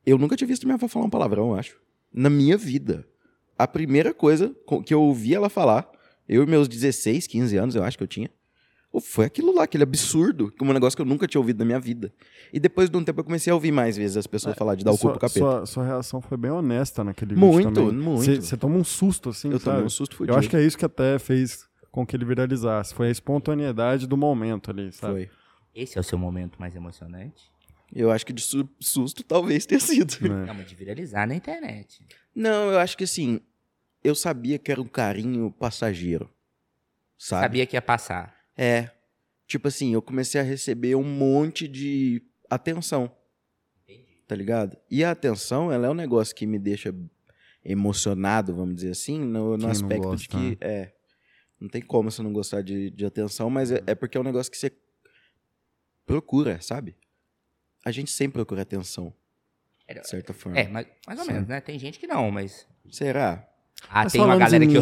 eu 0.05 0.17
nunca 0.17 0.35
tinha 0.35 0.47
visto 0.47 0.65
minha 0.65 0.75
avó 0.75 0.87
falar 0.87 1.05
um 1.05 1.09
palavrão, 1.09 1.49
eu 1.51 1.55
acho, 1.55 1.75
na 2.13 2.29
minha 2.29 2.57
vida. 2.57 3.07
A 3.57 3.67
primeira 3.67 4.13
coisa 4.13 4.53
co- 4.65 4.83
que 4.83 4.93
eu 4.93 5.01
ouvi 5.01 5.33
ela 5.33 5.49
falar, 5.49 5.89
eu 6.27 6.43
e 6.43 6.45
meus 6.45 6.67
16, 6.67 7.25
15 7.25 7.57
anos, 7.57 7.75
eu 7.75 7.83
acho 7.83 7.97
que 7.97 8.03
eu 8.03 8.07
tinha, 8.07 8.29
foi 9.03 9.25
aquilo 9.25 9.53
lá, 9.53 9.63
aquele 9.63 9.83
absurdo, 9.83 10.51
é 10.59 10.63
um 10.63 10.73
negócio 10.73 10.95
que 10.97 11.01
eu 11.01 11.05
nunca 11.05 11.27
tinha 11.27 11.39
ouvido 11.39 11.59
na 11.59 11.65
minha 11.65 11.79
vida. 11.79 12.11
E 12.51 12.59
depois 12.59 12.89
de 12.89 12.97
um 12.97 13.03
tempo 13.03 13.19
eu 13.19 13.23
comecei 13.23 13.51
a 13.51 13.53
ouvir 13.53 13.71
mais 13.71 13.95
vezes 13.95 14.17
as 14.17 14.25
pessoas 14.25 14.55
falar 14.55 14.73
de 14.75 14.83
dar 14.83 14.91
o 14.91 14.95
cu 14.95 15.01
sua, 15.01 15.11
pro 15.11 15.19
capeta. 15.19 15.39
Sua, 15.39 15.65
sua 15.67 15.85
reação 15.85 16.19
foi 16.21 16.35
bem 16.37 16.49
honesta 16.49 17.03
naquele 17.03 17.35
Muito, 17.35 17.69
vídeo 17.69 17.85
também. 17.91 18.03
muito. 18.03 18.23
Você- 18.25 18.41
Você 18.41 18.57
toma 18.57 18.75
um 18.77 18.83
susto, 18.83 19.29
assim, 19.29 19.49
eu 19.51 19.59
sabe? 19.59 19.65
tomei 19.75 19.85
um 19.85 19.89
susto 19.89 20.15
fudido. 20.15 20.33
Eu 20.33 20.39
acho 20.39 20.49
que 20.49 20.55
é 20.57 20.63
isso 20.63 20.75
que 20.77 20.85
até 20.85 21.19
fez 21.19 21.68
com 21.91 22.05
que 22.05 22.15
ele 22.15 22.25
viralizasse. 22.25 22.93
Foi 22.93 23.07
a 23.07 23.11
espontaneidade 23.11 24.07
do 24.07 24.15
momento 24.17 24.71
ali, 24.71 24.91
sabe? 24.91 25.13
Foi. 25.13 25.29
Esse 25.75 25.97
é 25.97 26.01
o 26.01 26.03
seu 26.03 26.17
momento 26.17 26.59
mais 26.59 26.75
emocionante? 26.75 27.51
Eu 27.93 28.11
acho 28.11 28.25
que 28.25 28.33
de 28.33 28.41
su- 28.41 28.69
susto 28.79 29.23
talvez 29.23 29.65
tenha 29.65 29.79
sido. 29.79 30.15
Né? 30.21 30.45
Não, 30.45 30.53
mas 30.53 30.67
de 30.67 30.75
viralizar 30.75 31.27
na 31.27 31.35
internet. 31.35 32.03
Não, 32.35 32.71
eu 32.71 32.79
acho 32.79 32.95
que 32.97 33.03
assim, 33.03 33.39
eu 34.03 34.13
sabia 34.13 34.57
que 34.59 34.71
era 34.71 34.81
um 34.81 34.87
carinho 34.87 35.51
passageiro. 35.51 36.29
Sabe? 37.17 37.43
Sabia 37.43 37.65
que 37.65 37.75
ia 37.75 37.81
passar. 37.81 38.35
É. 38.57 38.91
Tipo 39.47 39.67
assim, 39.67 39.93
eu 39.93 40.01
comecei 40.01 40.39
a 40.39 40.43
receber 40.43 40.95
um 40.95 41.03
monte 41.03 41.67
de 41.67 42.21
atenção. 42.49 43.11
Tá 44.27 44.35
ligado? 44.35 44.77
E 44.91 45.03
a 45.03 45.09
atenção, 45.09 45.71
ela 45.71 45.87
é 45.87 45.89
um 45.89 45.95
negócio 45.95 46.35
que 46.35 46.45
me 46.45 46.59
deixa 46.59 46.93
emocionado, 47.65 48.55
vamos 48.55 48.75
dizer 48.75 48.91
assim, 48.91 49.19
no, 49.19 49.57
no 49.57 49.67
aspecto 49.67 50.15
de 50.15 50.27
gosta, 50.27 50.37
que. 50.37 50.49
né? 50.51 50.57
É. 50.61 50.93
Não 51.59 51.67
tem 51.67 51.81
como 51.81 52.09
você 52.09 52.21
não 52.21 52.31
gostar 52.31 52.61
de, 52.61 52.89
de 52.89 53.05
atenção, 53.05 53.49
mas 53.49 53.71
é, 53.71 53.83
é 53.85 53.93
porque 53.95 54.17
é 54.17 54.21
um 54.21 54.23
negócio 54.23 54.51
que 54.51 54.57
você 54.57 54.71
procura, 56.05 56.59
sabe? 56.61 56.95
A 57.85 57.91
gente 57.91 58.11
sempre 58.11 58.33
procura 58.33 58.61
atenção, 58.61 59.13
Era- 59.87 60.01
de 60.01 60.07
certa 60.09 60.33
forma. 60.33 60.57
É, 60.59 60.67
mas, 60.67 60.87
mais 61.05 61.19
ou 61.19 61.25
Sim. 61.25 61.33
menos, 61.33 61.47
né? 61.47 61.61
Tem 61.61 61.77
gente 61.77 61.99
que 61.99 62.07
não, 62.07 62.31
mas. 62.31 62.67
Será? 62.89 63.45
Ah, 63.89 64.03
Mas 64.03 64.11
tem 64.13 64.21
uma 64.21 64.37
galera 64.37 64.65
que. 64.65 64.73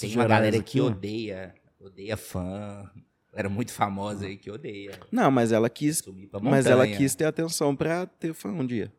Tem 0.00 0.14
uma 0.14 0.26
galera 0.26 0.56
aqui, 0.58 0.72
que 0.72 0.80
odeia. 0.80 1.54
Odeia 1.80 2.16
fã. 2.16 2.90
Era 3.34 3.48
muito 3.48 3.72
famosa 3.72 4.26
aí 4.26 4.36
que 4.36 4.50
odeia. 4.50 4.92
Não, 5.10 5.30
mas 5.30 5.52
ela 5.52 5.70
quis 5.70 6.02
Mas 6.42 6.66
ela 6.66 6.86
quis 6.86 7.14
ter 7.14 7.24
atenção 7.24 7.74
pra 7.74 8.04
ter 8.06 8.34
fã 8.34 8.50
um 8.50 8.66
dia. 8.66 8.92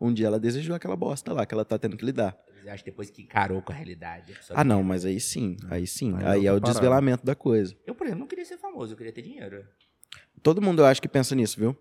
Um 0.00 0.12
dia 0.12 0.26
ela 0.26 0.40
desejou 0.40 0.74
aquela 0.74 0.96
bosta 0.96 1.32
lá 1.32 1.46
que 1.46 1.54
ela 1.54 1.64
tá 1.64 1.78
tendo 1.78 1.96
que 1.96 2.04
lidar. 2.04 2.36
Eu 2.66 2.72
acho 2.74 2.84
que 2.84 2.90
depois 2.90 3.10
que 3.10 3.22
encarou 3.22 3.62
com 3.62 3.72
a 3.72 3.74
realidade. 3.74 4.32
a 4.50 4.60
Ah, 4.60 4.64
não, 4.64 4.82
mas 4.82 5.04
aí 5.04 5.20
sim, 5.20 5.56
aí 5.70 5.86
sim. 5.86 6.14
Aí 6.16 6.22
é 6.24 6.28
Aí 6.28 6.46
é 6.46 6.52
o 6.52 6.60
parada. 6.60 6.72
desvelamento 6.72 7.24
da 7.24 7.34
coisa. 7.34 7.74
Eu, 7.86 7.94
por 7.94 8.06
exemplo, 8.06 8.20
não 8.20 8.26
queria 8.28 8.44
ser 8.44 8.58
famoso, 8.58 8.92
eu 8.92 8.96
queria 8.96 9.12
ter 9.12 9.22
dinheiro. 9.22 9.64
Todo 10.42 10.60
mundo 10.62 10.82
eu 10.82 10.86
acho 10.86 11.00
que 11.02 11.08
pensa 11.08 11.34
nisso, 11.34 11.58
viu? 11.58 11.76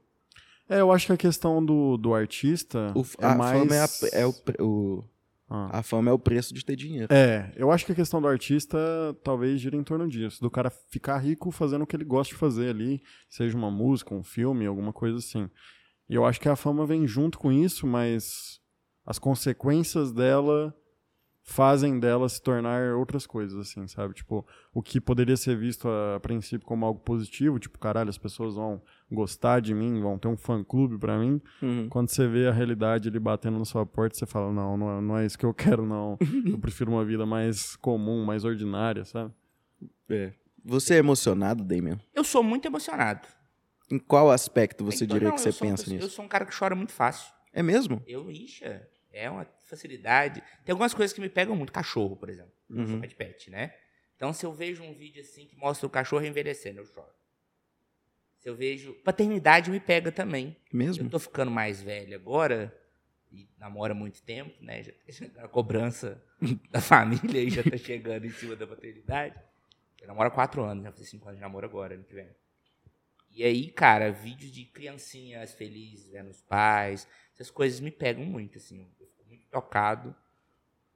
É, 0.67 0.79
eu 0.79 0.91
acho 0.91 1.05
que 1.07 1.13
a 1.13 1.17
questão 1.17 1.63
do, 1.63 1.95
do 1.97 2.13
artista 2.15 2.91
O, 2.95 3.05
é 3.19 3.25
a 3.25 3.35
mais... 3.35 3.59
fama 3.59 3.75
é, 3.75 3.79
a- 3.83 3.89
é 4.21 4.25
o, 4.25 4.33
o- 4.59 5.03
Ah. 5.47 5.77
a 5.79 5.83
fama 5.83 6.09
é 6.09 6.13
o 6.13 6.17
preço 6.17 6.53
de 6.55 6.65
ter 6.65 6.75
dinheiro. 6.75 7.13
É, 7.13 7.51
eu 7.55 7.69
acho 7.69 7.85
que 7.85 7.91
a 7.91 7.95
questão 7.95 8.19
do 8.19 8.27
artista 8.27 8.77
talvez 9.23 9.61
gira 9.61 9.75
em 9.75 9.83
torno 9.83 10.07
disso, 10.07 10.41
do 10.41 10.49
cara 10.49 10.71
ficar 10.89 11.19
rico 11.19 11.51
fazendo 11.51 11.83
o 11.83 11.87
que 11.87 11.95
ele 11.95 12.03
gosta 12.03 12.33
de 12.33 12.39
fazer 12.39 12.69
ali, 12.69 12.99
seja 13.29 13.55
uma 13.55 13.69
música, 13.69 14.15
um 14.15 14.23
filme, 14.23 14.65
alguma 14.65 14.91
coisa 14.91 15.19
assim. 15.19 15.47
E 16.09 16.15
eu 16.15 16.25
acho 16.25 16.39
que 16.41 16.49
a 16.49 16.55
fama 16.55 16.83
vem 16.85 17.07
junto 17.07 17.37
com 17.37 17.51
isso, 17.51 17.85
mas 17.85 18.59
as 19.05 19.19
consequências 19.19 20.11
dela 20.11 20.73
fazem 21.47 21.99
dela 21.99 22.27
se 22.27 22.41
tornar 22.41 22.95
outras 22.95 23.27
coisas, 23.27 23.55
assim, 23.59 23.87
sabe? 23.87 24.15
Tipo, 24.15 24.43
o 24.73 24.81
que 24.81 24.99
poderia 24.99 25.37
ser 25.37 25.55
visto 25.55 25.87
a, 25.87 26.19
princípio 26.19 26.65
como 26.65 26.83
algo 26.87 26.99
positivo, 27.01 27.59
tipo, 27.59 27.77
caralho, 27.77 28.09
as 28.09 28.17
pessoas 28.17 28.55
vão 28.55 28.81
gostar 29.11 29.59
de 29.59 29.71
mim, 29.71 30.01
vão 30.01 30.17
ter 30.17 30.27
um 30.27 30.35
fã-clube 30.35 30.97
pra 30.97 31.19
mim, 31.19 31.39
Uhum. 31.61 31.87
quando 31.87 32.09
você 32.09 32.27
vê 32.27 32.47
a 32.47 32.51
realidade 32.51 33.09
ele 33.09 33.19
batendo 33.19 33.59
na 33.59 33.65
sua 33.65 33.85
porta, 33.85 34.17
você 34.17 34.25
fala, 34.25 34.51
não, 34.51 34.75
não 34.75 34.97
é, 34.97 35.01
não 35.01 35.17
é 35.19 35.25
isso 35.27 35.37
que 35.37 35.45
eu 35.45 35.53
quero, 35.79 35.85
não. 35.85 36.17
Eu 36.47 36.57
prefiro 36.57 36.89
uma 36.91 37.05
vida 37.05 37.27
mais 37.27 37.75
comum, 37.75 38.25
mais 38.25 38.43
ordinária, 38.43 39.05
sabe? 39.05 39.31
É. 40.09 40.33
Você 40.63 40.95
é 40.95 40.97
emocionado, 40.97 41.63
Damian? 41.63 41.99
Eu 42.11 42.23
sou 42.23 42.41
muito 42.41 42.65
emocionado. 42.67 43.27
Em 43.91 43.99
qual 43.99 44.31
aspecto 44.31 44.83
você 44.83 45.05
Então, 45.05 45.15
diria 45.15 45.29
não, 45.29 45.35
que 45.35 45.41
você 45.41 45.53
pensa 45.53 45.83
pessoa- 45.83 45.95
Eu 45.99 46.01
nisso? 46.05 46.15
sou 46.15 46.25
um 46.25 46.27
cara 46.27 46.43
que 46.43 46.57
chora 46.57 46.73
muito 46.73 46.91
fácil. 46.91 47.31
É 47.53 47.61
mesmo? 47.61 48.01
Eu, 48.07 48.31
ixa, 48.31 48.87
é 49.15 49.29
uma 49.29 49.45
facilidade. 49.65 50.43
Tem 50.63 50.73
algumas 50.73 50.93
coisas 50.93 51.13
que 51.13 51.21
me 51.21 51.29
pegam 51.29 51.55
muito. 51.55 51.71
Cachorro, 51.71 52.15
por 52.15 52.29
exemplo. 52.29 52.51
Uhum. 52.69 52.87
sou 52.87 52.99
pet 52.99 53.15
pet, 53.15 53.49
né? 53.49 53.73
Então, 54.15 54.33
se 54.33 54.45
eu 54.45 54.53
vejo 54.53 54.83
um 54.83 54.93
vídeo 54.93 55.21
assim 55.21 55.45
que 55.45 55.55
mostra 55.55 55.87
o 55.87 55.89
cachorro 55.89 56.25
envelhecendo, 56.25 56.79
eu 56.79 56.85
choro. 56.85 57.13
Se 58.37 58.49
eu 58.49 58.55
vejo... 58.55 58.93
Paternidade 59.03 59.71
me 59.71 59.79
pega 59.79 60.11
também. 60.11 60.55
Mesmo? 60.71 61.05
Eu 61.05 61.09
tô 61.09 61.19
ficando 61.19 61.51
mais 61.51 61.81
velho 61.81 62.15
agora, 62.15 62.73
e 63.31 63.49
namora 63.57 63.93
muito 63.93 64.21
tempo, 64.21 64.53
né? 64.63 64.83
Já 64.83 64.91
tá 65.29 65.43
a 65.45 65.47
cobrança 65.47 66.23
da 66.69 66.79
família 66.79 67.41
aí 67.41 67.49
já 67.49 67.63
tá 67.63 67.77
chegando 67.77 68.25
em 68.25 68.31
cima 68.31 68.55
da 68.55 68.65
paternidade. 68.65 69.39
Eu 70.01 70.07
namoro 70.07 70.27
há 70.27 70.31
quatro 70.31 70.63
anos, 70.63 70.83
já 70.83 70.91
fazer 70.91 71.05
cinco 71.05 71.27
anos 71.27 71.37
de 71.37 71.41
namoro 71.41 71.65
agora, 71.65 71.95
ano 71.95 72.03
que 72.03 72.13
vem. 72.13 72.29
E 73.31 73.43
aí, 73.43 73.69
cara, 73.69 74.11
vídeos 74.11 74.51
de 74.51 74.63
criancinhas 74.63 75.53
felizes 75.53 76.07
vendo 76.09 76.29
os 76.29 76.41
pais, 76.41 77.05
essas 77.33 77.51
coisas 77.51 77.81
me 77.81 77.91
pegam 77.91 78.23
muito, 78.23 78.57
assim. 78.57 78.89
Tocado. 79.61 80.15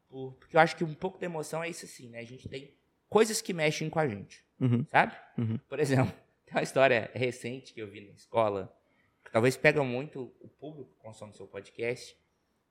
por- 0.09 0.33
porque 0.39 0.55
eu 0.57 0.59
acho 0.59 0.75
que 0.75 0.83
um 0.83 0.93
pouco 0.93 1.19
da 1.19 1.25
emoção 1.25 1.63
é 1.63 1.69
isso, 1.69 1.85
assim, 1.85 2.09
né? 2.09 2.19
A 2.19 2.23
gente 2.25 2.49
tem 2.49 2.73
coisas 3.07 3.41
que 3.41 3.53
mexem 3.53 3.89
com 3.89 3.99
a 3.99 4.07
gente 4.07 4.43
Uhum. 4.59 4.83
sabe? 4.87 5.15
Uhum. 5.37 5.57
Por 5.69 5.79
exemplo, 5.79 6.11
tem 6.45 6.55
uma 6.55 6.63
história 6.63 7.11
recente 7.13 7.73
que 7.73 7.79
eu 7.81 7.87
vi 7.87 8.01
na 8.01 8.13
escola, 8.13 8.75
que 9.23 9.31
talvez 9.31 9.55
pega 9.55 9.83
muito 9.83 10.33
o 10.41 10.47
público 10.47 10.89
que 10.91 10.99
consome 10.99 11.33
seu 11.35 11.45
podcast, 11.47 12.17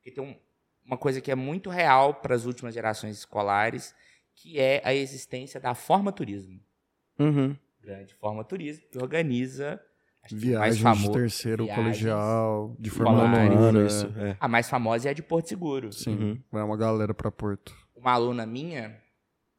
que 0.02 0.10
tem 0.10 0.22
um- 0.24 0.36
uma 0.84 0.98
coisa 0.98 1.20
que 1.20 1.30
é 1.30 1.34
muito 1.36 1.70
real 1.70 2.14
para 2.14 2.34
as 2.34 2.44
últimas 2.44 2.74
gerações 2.74 3.16
escolares, 3.16 3.94
que 4.34 4.58
é 4.58 4.80
a 4.84 4.92
existência 4.94 5.60
da 5.60 5.74
Forma 5.74 6.10
Turismo. 6.10 6.60
Uhum. 7.18 7.56
Grande 7.80 8.14
Forma 8.14 8.42
Turismo, 8.44 8.84
que 8.88 8.98
organiza 8.98 9.80
Viagens 10.30 10.82
mais 10.82 10.98
de 10.98 11.10
terceiro 11.12 11.64
viagens. 11.64 11.84
colegial, 11.84 12.76
de 12.78 12.90
formatura. 12.90 13.58
Ano, 13.58 13.86
isso. 13.86 14.06
É. 14.18 14.36
A 14.38 14.46
mais 14.48 14.68
famosa 14.68 15.08
é 15.08 15.10
a 15.10 15.14
de 15.14 15.22
Porto 15.22 15.48
Seguro. 15.48 15.92
Sim, 15.92 16.10
Uhum. 16.16 16.42
vai 16.52 16.62
uma 16.62 16.76
galera 16.76 17.14
pra 17.14 17.30
Porto. 17.30 17.74
Uma 17.96 18.12
aluna 18.12 18.44
minha, 18.44 19.00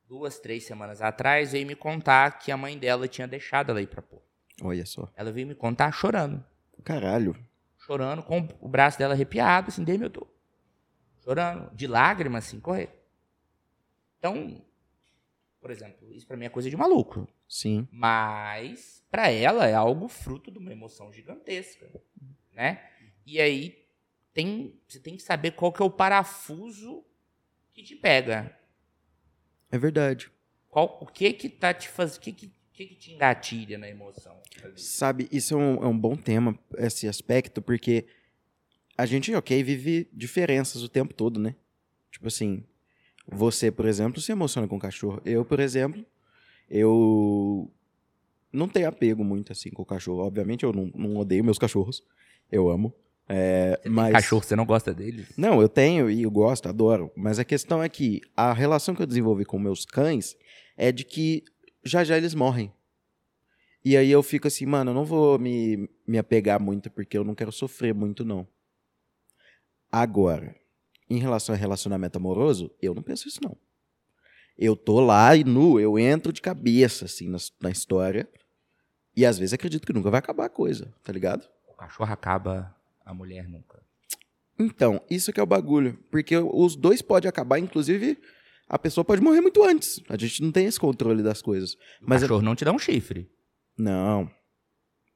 duas, 0.08 0.40
três 0.40 0.64
semanas 0.66 1.02
atrás, 1.02 1.52
veio 1.54 1.66
me 1.66 1.76
contar 1.76 2.38
que 2.40 2.52
a 2.52 2.58
mãe 2.58 2.78
dela 2.78 3.08
tinha 3.08 3.28
deixado 3.28 3.72
ela 3.72 3.82
ir 3.82 3.88
para 3.88 4.02
Porto. 4.02 4.24
Olha 4.62 4.86
só. 4.86 5.10
Ela 5.16 5.32
veio 5.32 5.48
me 5.48 5.56
contar 5.56 5.92
chorando. 5.92 6.44
Caralho. 6.84 7.36
chorando, 7.78 8.22
com 8.22 8.48
o 8.62 8.68
braço 8.70 9.00
dela 9.00 9.14
arrepiado, 9.16 9.70
assim, 9.70 9.84
Demi, 9.84 10.04
eu 10.04 10.10
tô 10.12 10.28
chorando, 11.24 11.74
de 11.74 11.88
lágrimas, 11.88 12.46
assim, 12.46 12.60
correr. 12.60 12.90
Então, 14.20 14.62
por 15.62 15.72
exemplo, 15.72 16.12
isso 16.14 16.26
pra 16.26 16.38
mim 16.38 16.46
é 16.46 16.50
coisa 16.50 16.70
de 16.70 16.78
maluco. 16.78 17.28
Sim. 17.48 17.88
Mas, 17.92 19.04
pra 19.10 19.30
ela, 19.30 19.68
é 19.68 19.74
algo 19.74 20.08
fruto 20.08 20.52
de 20.52 20.58
uma 20.58 20.72
emoção 20.72 21.12
gigantesca, 21.12 21.90
né? 22.54 22.82
E 23.26 23.40
aí, 23.40 23.86
tem, 24.34 24.80
você 24.88 25.00
tem 25.00 25.16
que 25.16 25.24
saber 25.24 25.52
qual 25.52 25.72
que 25.72 25.82
é 25.82 25.86
o 25.86 25.92
parafuso 25.92 27.04
que 27.74 27.84
te 27.84 27.96
pega. 27.96 28.56
É 29.72 29.78
verdade. 29.78 30.32
Qual, 30.70 30.98
o 31.02 31.06
que 31.06 31.34
que 31.34 31.50
tá 31.50 31.74
te 31.74 31.90
fazendo, 31.90 32.18
o 32.18 32.22
que 32.22 32.34
que, 32.34 32.54
que 32.72 32.86
que 32.86 32.96
te 32.96 33.12
engatilha 33.14 33.78
na 33.78 33.90
emoção? 33.90 34.40
Sabe, 34.76 35.28
isso 35.32 35.54
é 35.54 35.58
um, 35.58 35.84
é 35.84 35.88
um 35.88 35.98
bom 35.98 36.16
tema, 36.16 36.58
esse 36.78 37.08
aspecto, 37.08 37.62
porque 37.62 38.08
a 38.98 39.06
gente, 39.06 39.34
ok, 39.34 39.64
vive 39.64 40.10
diferenças 40.14 40.84
o 40.84 40.90
tempo 40.90 41.14
todo, 41.14 41.40
né? 41.40 41.56
Tipo 42.12 42.28
assim, 42.28 42.64
você, 43.32 43.72
por 43.72 43.86
exemplo, 43.86 44.22
se 44.22 44.32
emociona 44.32 44.68
com 44.68 44.80
cachorro. 44.80 45.22
Eu, 45.26 45.46
por 45.46 45.60
exemplo, 45.60 46.06
eu 46.70 47.72
não 48.52 48.68
tenho 48.68 48.88
apego 48.88 49.24
muito 49.24 49.52
assim 49.52 49.70
com 49.70 49.82
o 49.82 49.86
cachorro. 49.86 50.20
Obviamente, 50.26 50.64
eu 50.64 50.74
não, 50.74 50.92
não 50.96 51.18
odeio 51.18 51.44
meus 51.44 51.58
cachorros. 51.58 52.04
Eu 52.52 52.70
amo. 52.70 52.94
É, 53.28 53.80
mas... 53.88 54.12
cachorro, 54.12 54.42
você 54.42 54.56
não 54.56 54.66
gosta 54.66 54.92
deles? 54.92 55.32
Não, 55.38 55.62
eu 55.62 55.70
tenho 55.70 56.10
e 56.10 56.24
eu 56.24 56.32
gosto, 56.32 56.68
adoro. 56.68 57.12
Mas 57.16 57.38
a 57.38 57.46
questão 57.46 57.82
é 57.84 57.88
que 57.88 58.22
a 58.36 58.54
relação 58.54 58.96
que 58.96 59.02
eu 59.02 59.08
desenvolvi 59.08 59.46
com 59.46 59.60
meus 59.60 59.86
cães 59.86 60.36
é 60.76 60.92
de 60.92 61.06
que 61.06 61.44
já 61.84 62.04
já 62.04 62.18
eles 62.18 62.34
morrem. 62.34 62.74
E 63.86 63.96
aí 63.96 64.12
eu 64.12 64.22
fico 64.24 64.48
assim, 64.48 64.66
mano, 64.66 64.92
eu 64.92 64.96
não 64.96 65.06
vou 65.06 65.38
me, 65.40 65.90
me 66.06 66.18
apegar 66.18 66.60
muito 66.60 66.90
porque 66.90 67.18
eu 67.18 67.24
não 67.24 67.36
quero 67.36 67.52
sofrer 67.52 67.94
muito, 67.94 68.26
não. 68.26 68.48
Agora, 69.92 70.56
em 71.10 71.18
relação 71.18 71.56
a 71.56 71.58
relacionamento 71.58 72.18
amoroso, 72.18 72.72
eu 72.82 72.94
não 72.94 73.02
penso 73.02 73.28
isso, 73.28 73.40
não. 73.44 73.58
Eu 74.58 74.76
tô 74.76 75.00
lá 75.00 75.36
e 75.36 75.44
nu, 75.44 75.80
eu 75.80 75.98
entro 75.98 76.34
de 76.34 76.42
cabeça, 76.42 77.06
assim, 77.06 77.30
na, 77.30 77.38
na 77.62 77.72
história. 77.72 78.28
E 79.16 79.26
às 79.26 79.40
vezes 79.40 79.54
acredito 79.54 79.88
que 79.88 79.94
nunca 79.94 80.12
vai 80.12 80.20
acabar 80.20 80.46
a 80.46 80.50
coisa, 80.50 80.94
tá 81.04 81.12
ligado? 81.12 81.48
O 81.68 81.74
cachorro 81.74 82.12
acaba, 82.12 82.76
a 83.06 83.14
mulher 83.14 83.48
nunca. 83.48 83.82
Então, 84.60 85.02
isso 85.10 85.32
que 85.32 85.40
é 85.40 85.44
o 85.44 85.48
bagulho. 85.48 85.98
Porque 86.12 86.38
os 86.38 86.76
dois 86.76 87.02
podem 87.02 87.30
acabar, 87.30 87.58
inclusive, 87.58 88.18
a 88.68 88.78
pessoa 88.78 89.06
pode 89.06 89.22
morrer 89.22 89.40
muito 89.40 89.64
antes. 89.64 90.02
A 90.10 90.18
gente 90.18 90.44
não 90.44 90.52
tem 90.52 90.66
esse 90.66 90.80
controle 90.80 91.24
das 91.24 91.42
coisas. 91.42 91.74
O 91.74 91.78
Mas 92.02 92.22
cachorro 92.22 92.42
não 92.42 92.56
te 92.56 92.66
dá 92.66 92.74
um 92.74 92.80
chifre. 92.80 93.32
Não. 93.78 94.30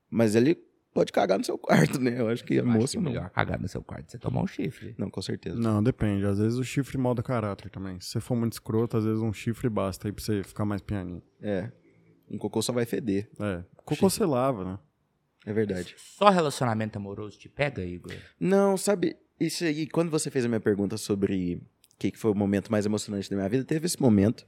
Mas 0.10 0.36
ele 0.36 0.58
pode 0.94 1.12
cagar 1.12 1.38
no 1.38 1.44
seu 1.44 1.58
quarto, 1.58 2.00
né? 2.00 2.20
Eu 2.20 2.30
acho 2.30 2.44
que 2.44 2.54
a 2.54 2.58
Eu 2.58 2.70
acho 2.70 2.80
moça 2.80 2.92
que 2.94 2.98
é 2.98 3.02
não. 3.02 3.12
melhor 3.12 3.30
cagar 3.30 3.60
no 3.60 3.68
seu 3.68 3.84
quarto 3.84 4.12
você 4.12 4.18
tomar 4.18 4.42
um 4.42 4.48
chifre. 4.48 4.96
Não, 4.98 5.10
com 5.10 5.22
certeza. 5.22 5.58
Não, 5.58 5.82
depende. 5.84 6.26
Às 6.26 6.38
vezes 6.40 6.58
o 6.58 6.64
chifre 6.64 6.98
molda 6.98 7.24
caráter 7.24 7.70
também. 7.70 8.00
Se 8.00 8.08
você 8.10 8.20
for 8.20 8.36
muito 8.36 8.54
escroto, 8.54 8.98
às 8.98 9.06
vezes 9.06 9.22
um 9.22 9.34
chifre 9.34 9.70
basta 9.70 10.08
aí 10.08 10.12
pra 10.12 10.24
você 10.24 10.44
ficar 10.44 10.66
mais 10.66 10.82
pianinho. 10.82 11.22
É. 11.42 11.72
Um 12.30 12.38
cocô 12.38 12.62
só 12.62 12.72
vai 12.72 12.86
feder. 12.86 13.30
É. 13.40 13.64
Cocô 13.84 14.10
você 14.10 14.26
lava, 14.26 14.64
né? 14.64 14.80
É 15.46 15.52
verdade. 15.52 15.94
Só 15.98 16.30
relacionamento 16.30 16.98
amoroso 16.98 17.38
te 17.38 17.50
pega, 17.50 17.84
Igor? 17.84 18.14
Não, 18.40 18.78
sabe, 18.78 19.18
isso 19.40 19.64
aí, 19.66 19.88
quando 19.88 20.10
você 20.10 20.32
fez 20.32 20.46
a 20.46 20.48
minha 20.48 20.60
pergunta 20.62 20.96
sobre 20.96 21.56
o 21.56 21.98
que, 22.00 22.12
que 22.12 22.18
foi 22.18 22.32
o 22.32 22.36
momento 22.36 22.72
mais 22.72 22.86
emocionante 22.86 23.30
da 23.30 23.36
minha 23.36 23.50
vida, 23.50 23.66
teve 23.66 23.86
esse 23.86 24.02
momento. 24.02 24.48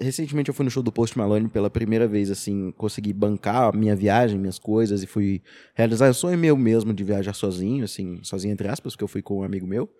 Recentemente 0.00 0.48
eu 0.48 0.54
fui 0.54 0.64
no 0.64 0.70
show 0.70 0.82
do 0.82 0.90
Post 0.90 1.18
Malone 1.18 1.48
pela 1.48 1.68
primeira 1.68 2.08
vez, 2.08 2.30
assim, 2.30 2.72
consegui 2.72 3.12
bancar 3.12 3.68
a 3.68 3.76
minha 3.76 3.94
viagem, 3.94 4.38
minhas 4.38 4.58
coisas, 4.58 5.02
e 5.02 5.06
fui 5.06 5.42
realizar 5.74 6.08
o 6.08 6.14
sonho 6.14 6.38
meu 6.38 6.56
mesmo 6.56 6.94
de 6.94 7.04
viajar 7.04 7.34
sozinho, 7.34 7.84
assim, 7.84 8.18
sozinho 8.22 8.52
entre 8.52 8.68
aspas, 8.68 8.94
porque 8.94 9.04
eu 9.04 9.08
fui 9.08 9.20
com 9.20 9.40
um 9.40 9.42
amigo 9.42 9.66
meu. 9.66 9.90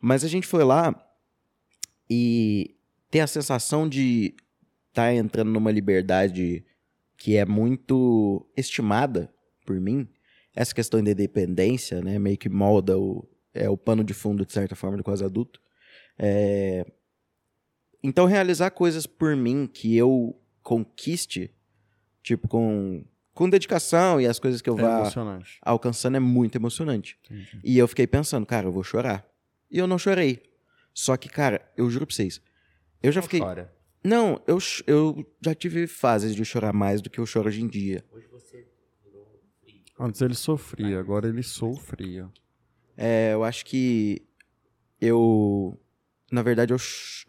Mas 0.00 0.24
a 0.24 0.28
gente 0.28 0.46
foi 0.46 0.64
lá 0.64 0.94
e 2.10 2.74
ter 3.10 3.20
a 3.20 3.26
sensação 3.26 3.88
de 3.88 4.34
estar 4.88 5.04
tá 5.04 5.14
entrando 5.14 5.50
numa 5.50 5.70
liberdade 5.70 6.64
que 7.16 7.36
é 7.36 7.44
muito 7.44 8.46
estimada 8.56 9.32
por 9.64 9.78
mim, 9.80 10.08
essa 10.54 10.74
questão 10.74 11.02
da 11.02 11.10
independência, 11.10 12.00
né, 12.00 12.18
meio 12.18 12.38
que 12.38 12.48
molda 12.48 12.98
o, 12.98 13.28
é, 13.54 13.68
o 13.68 13.76
pano 13.76 14.02
de 14.02 14.14
fundo, 14.14 14.46
de 14.46 14.52
certa 14.52 14.74
forma, 14.74 14.96
do 14.96 15.04
quase 15.04 15.24
adulto. 15.24 15.60
É... 16.18 16.84
Então, 18.08 18.26
realizar 18.26 18.70
coisas 18.70 19.06
por 19.06 19.36
mim 19.36 19.66
que 19.66 19.96
eu 19.96 20.40
conquiste, 20.62 21.50
tipo, 22.22 22.48
com, 22.48 23.04
com 23.34 23.48
dedicação 23.50 24.20
e 24.20 24.26
as 24.26 24.38
coisas 24.38 24.62
que 24.62 24.70
eu 24.70 24.78
É 24.78 24.82
vá 24.82 25.10
alcançando 25.62 26.16
é 26.16 26.20
muito 26.20 26.56
emocionante. 26.56 27.18
Entendi. 27.24 27.60
E 27.62 27.76
eu 27.78 27.86
fiquei 27.86 28.06
pensando, 28.06 28.46
cara, 28.46 28.66
eu 28.66 28.72
vou 28.72 28.82
chorar. 28.82 29.26
E 29.70 29.78
eu 29.78 29.86
não 29.86 29.98
chorei. 29.98 30.42
Só 30.94 31.16
que, 31.16 31.28
cara, 31.28 31.70
eu 31.76 31.88
juro 31.90 32.06
pra 32.06 32.14
vocês, 32.14 32.40
eu 33.02 33.12
já 33.12 33.20
Não 33.20 33.24
fiquei... 33.24 33.40
chora. 33.40 33.72
Não, 34.02 34.40
eu, 34.46 34.58
eu 34.86 35.26
já 35.44 35.54
tive 35.54 35.86
fases 35.86 36.34
de 36.34 36.44
chorar 36.44 36.72
mais 36.72 37.02
do 37.02 37.10
que 37.10 37.18
eu 37.18 37.26
choro 37.26 37.48
hoje 37.48 37.62
em 37.62 37.68
dia. 37.68 38.04
Hoje 38.10 38.26
você 38.28 38.66
virou 39.04 39.26
frio. 39.60 39.82
Antes 39.98 40.20
ele 40.22 40.34
sofria, 40.34 40.98
agora 40.98 41.28
ele 41.28 41.42
sofria. 41.42 42.28
É, 42.96 43.32
eu 43.34 43.44
acho 43.44 43.64
que 43.66 44.22
eu 45.00 45.78
na 46.30 46.42
verdade, 46.42 46.72
eu, 46.72 46.78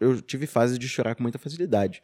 eu 0.00 0.20
tive 0.20 0.46
fases 0.46 0.78
de 0.78 0.88
chorar 0.88 1.14
com 1.14 1.22
muita 1.22 1.38
facilidade. 1.38 2.02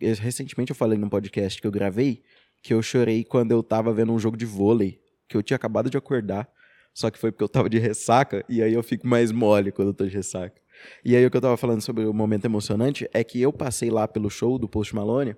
Recentemente 0.00 0.70
eu 0.70 0.76
falei 0.76 0.96
num 0.96 1.08
podcast 1.08 1.60
que 1.60 1.66
eu 1.66 1.72
gravei 1.72 2.22
que 2.62 2.74
eu 2.74 2.82
chorei 2.82 3.24
quando 3.24 3.52
eu 3.52 3.62
tava 3.62 3.92
vendo 3.92 4.12
um 4.12 4.18
jogo 4.18 4.36
de 4.36 4.44
vôlei, 4.44 5.00
que 5.28 5.36
eu 5.36 5.42
tinha 5.42 5.56
acabado 5.56 5.90
de 5.90 5.96
acordar, 5.96 6.48
só 6.92 7.10
que 7.10 7.18
foi 7.18 7.30
porque 7.30 7.44
eu 7.44 7.48
tava 7.48 7.68
de 7.68 7.78
ressaca, 7.78 8.44
e 8.48 8.62
aí 8.62 8.72
eu 8.72 8.82
fico 8.82 9.06
mais 9.06 9.30
mole 9.30 9.70
quando 9.70 9.88
eu 9.88 9.94
tô 9.94 10.06
de 10.06 10.14
ressaca. 10.14 10.60
E 11.04 11.14
aí 11.16 11.24
o 11.24 11.30
que 11.30 11.36
eu 11.36 11.40
tava 11.40 11.56
falando 11.56 11.80
sobre 11.80 12.04
o 12.04 12.12
momento 12.12 12.44
emocionante 12.44 13.08
é 13.12 13.22
que 13.22 13.40
eu 13.40 13.52
passei 13.52 13.90
lá 13.90 14.06
pelo 14.08 14.30
show 14.30 14.58
do 14.58 14.68
Post 14.68 14.94
Malone, 14.94 15.36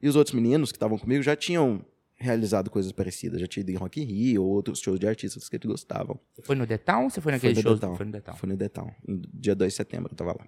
e 0.00 0.08
os 0.08 0.16
outros 0.16 0.34
meninos 0.34 0.72
que 0.72 0.76
estavam 0.76 0.98
comigo 0.98 1.22
já 1.22 1.36
tinham 1.36 1.84
realizado 2.22 2.70
coisas 2.70 2.92
parecidas, 2.92 3.40
já 3.40 3.46
tinha 3.46 3.62
ido 3.62 3.70
em 3.72 3.76
Rock 3.76 4.00
in 4.00 4.04
Rio 4.04 4.42
ou 4.42 4.50
outros 4.50 4.78
shows 4.80 4.98
de 4.98 5.06
artistas 5.06 5.48
que 5.48 5.56
eles 5.56 5.66
gostavam. 5.66 6.18
Você 6.34 6.42
foi 6.42 6.56
no 6.56 6.66
The 6.66 6.78
Town 6.78 7.04
ou 7.04 7.10
você 7.10 7.20
foi 7.20 7.32
naquele 7.32 7.54
no 7.54 7.60
show? 7.62 7.96
Foi 7.96 8.06
no 8.06 8.12
The 8.12 8.20
Town. 8.20 8.36
Foi 8.36 8.48
no 8.48 8.56
The 8.56 8.68
Town, 8.68 8.90
em 9.08 9.22
dia 9.34 9.54
2 9.54 9.72
de 9.72 9.76
setembro 9.76 10.12
eu 10.12 10.16
tava 10.16 10.32
lá. 10.32 10.46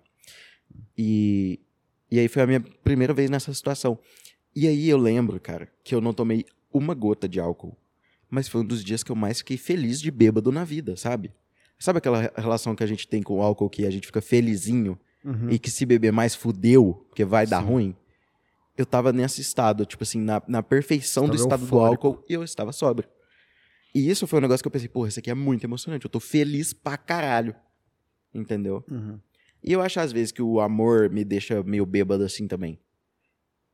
E, 0.97 1.61
e 2.11 2.19
aí 2.19 2.29
foi 2.29 2.43
a 2.43 2.47
minha 2.47 2.61
primeira 2.61 3.13
vez 3.13 3.31
nessa 3.31 3.53
situação. 3.53 3.99
E 4.55 4.67
aí 4.69 4.89
eu 4.89 4.99
lembro, 4.99 5.39
cara, 5.41 5.69
que 5.83 5.95
eu 5.95 6.01
não 6.01 6.13
tomei 6.13 6.45
uma 6.73 6.95
gota 6.95 7.29
de 7.29 7.41
álcool. 7.41 7.77
Mas 8.31 8.49
foi 8.49 8.61
um 8.63 8.65
dos 8.65 8.83
dias 8.85 9.03
que 9.03 9.13
eu 9.13 9.17
mais 9.17 9.39
fiquei 9.39 9.57
feliz 9.57 10.01
de 10.01 10.11
bêbado 10.11 10.51
na 10.51 10.65
vida, 10.65 10.97
sabe? 10.97 11.33
Sabe 11.79 11.99
aquela 11.99 12.23
re- 12.23 12.31
relação 12.37 12.75
que 12.75 12.83
a 12.83 12.87
gente 12.87 13.07
tem 13.07 13.23
com 13.23 13.35
o 13.39 13.43
álcool 13.43 13.69
que 13.69 13.85
a 13.87 13.91
gente 13.91 14.07
fica 14.07 14.21
felizinho 14.21 14.99
Uhum. 15.25 15.49
e 15.51 15.59
que 15.59 15.71
se 15.71 15.87
beber 15.87 16.13
mais 16.13 16.35
fudeu, 16.35 17.07
porque 17.09 17.25
vai 17.25 17.47
dar 17.47 17.63
Sim. 17.63 17.69
ruim? 17.69 17.97
Eu 18.77 18.85
tava 18.85 19.13
nesse 19.13 19.41
estado, 19.41 19.87
tipo 19.87 20.03
assim, 20.03 20.21
na, 20.21 20.43
na 20.49 20.63
perfeição 20.63 21.29
do 21.29 21.37
estado 21.37 21.63
eufórico. 21.63 22.09
do 22.09 22.15
álcool 22.15 22.25
e 22.29 22.33
eu 22.35 22.43
estava 22.43 22.73
sóbrio. 22.73 23.09
E 23.95 24.11
isso 24.11 24.27
foi 24.27 24.41
um 24.41 24.43
negócio 24.43 24.63
que 24.63 24.67
eu 24.67 24.73
pensei, 24.73 24.89
porra, 24.89 25.09
isso 25.09 25.21
aqui 25.21 25.31
é 25.31 25.35
muito 25.35 25.63
emocionante. 25.63 26.05
Eu 26.05 26.11
tô 26.11 26.19
feliz 26.19 26.73
pra 26.73 26.97
caralho. 26.97 27.55
Entendeu? 28.35 28.85
Uhum. 28.91 29.21
E 29.63 29.73
eu 29.73 29.81
acho 29.81 30.01
às 30.01 30.11
vezes 30.11 30.33
que 30.33 30.43
o 30.43 30.61
amor 30.61 31.09
me 31.09 31.25
deixa 31.25 31.63
meio 31.63 31.87
bêbado 31.87 32.25
assim 32.25 32.49
também. 32.49 32.79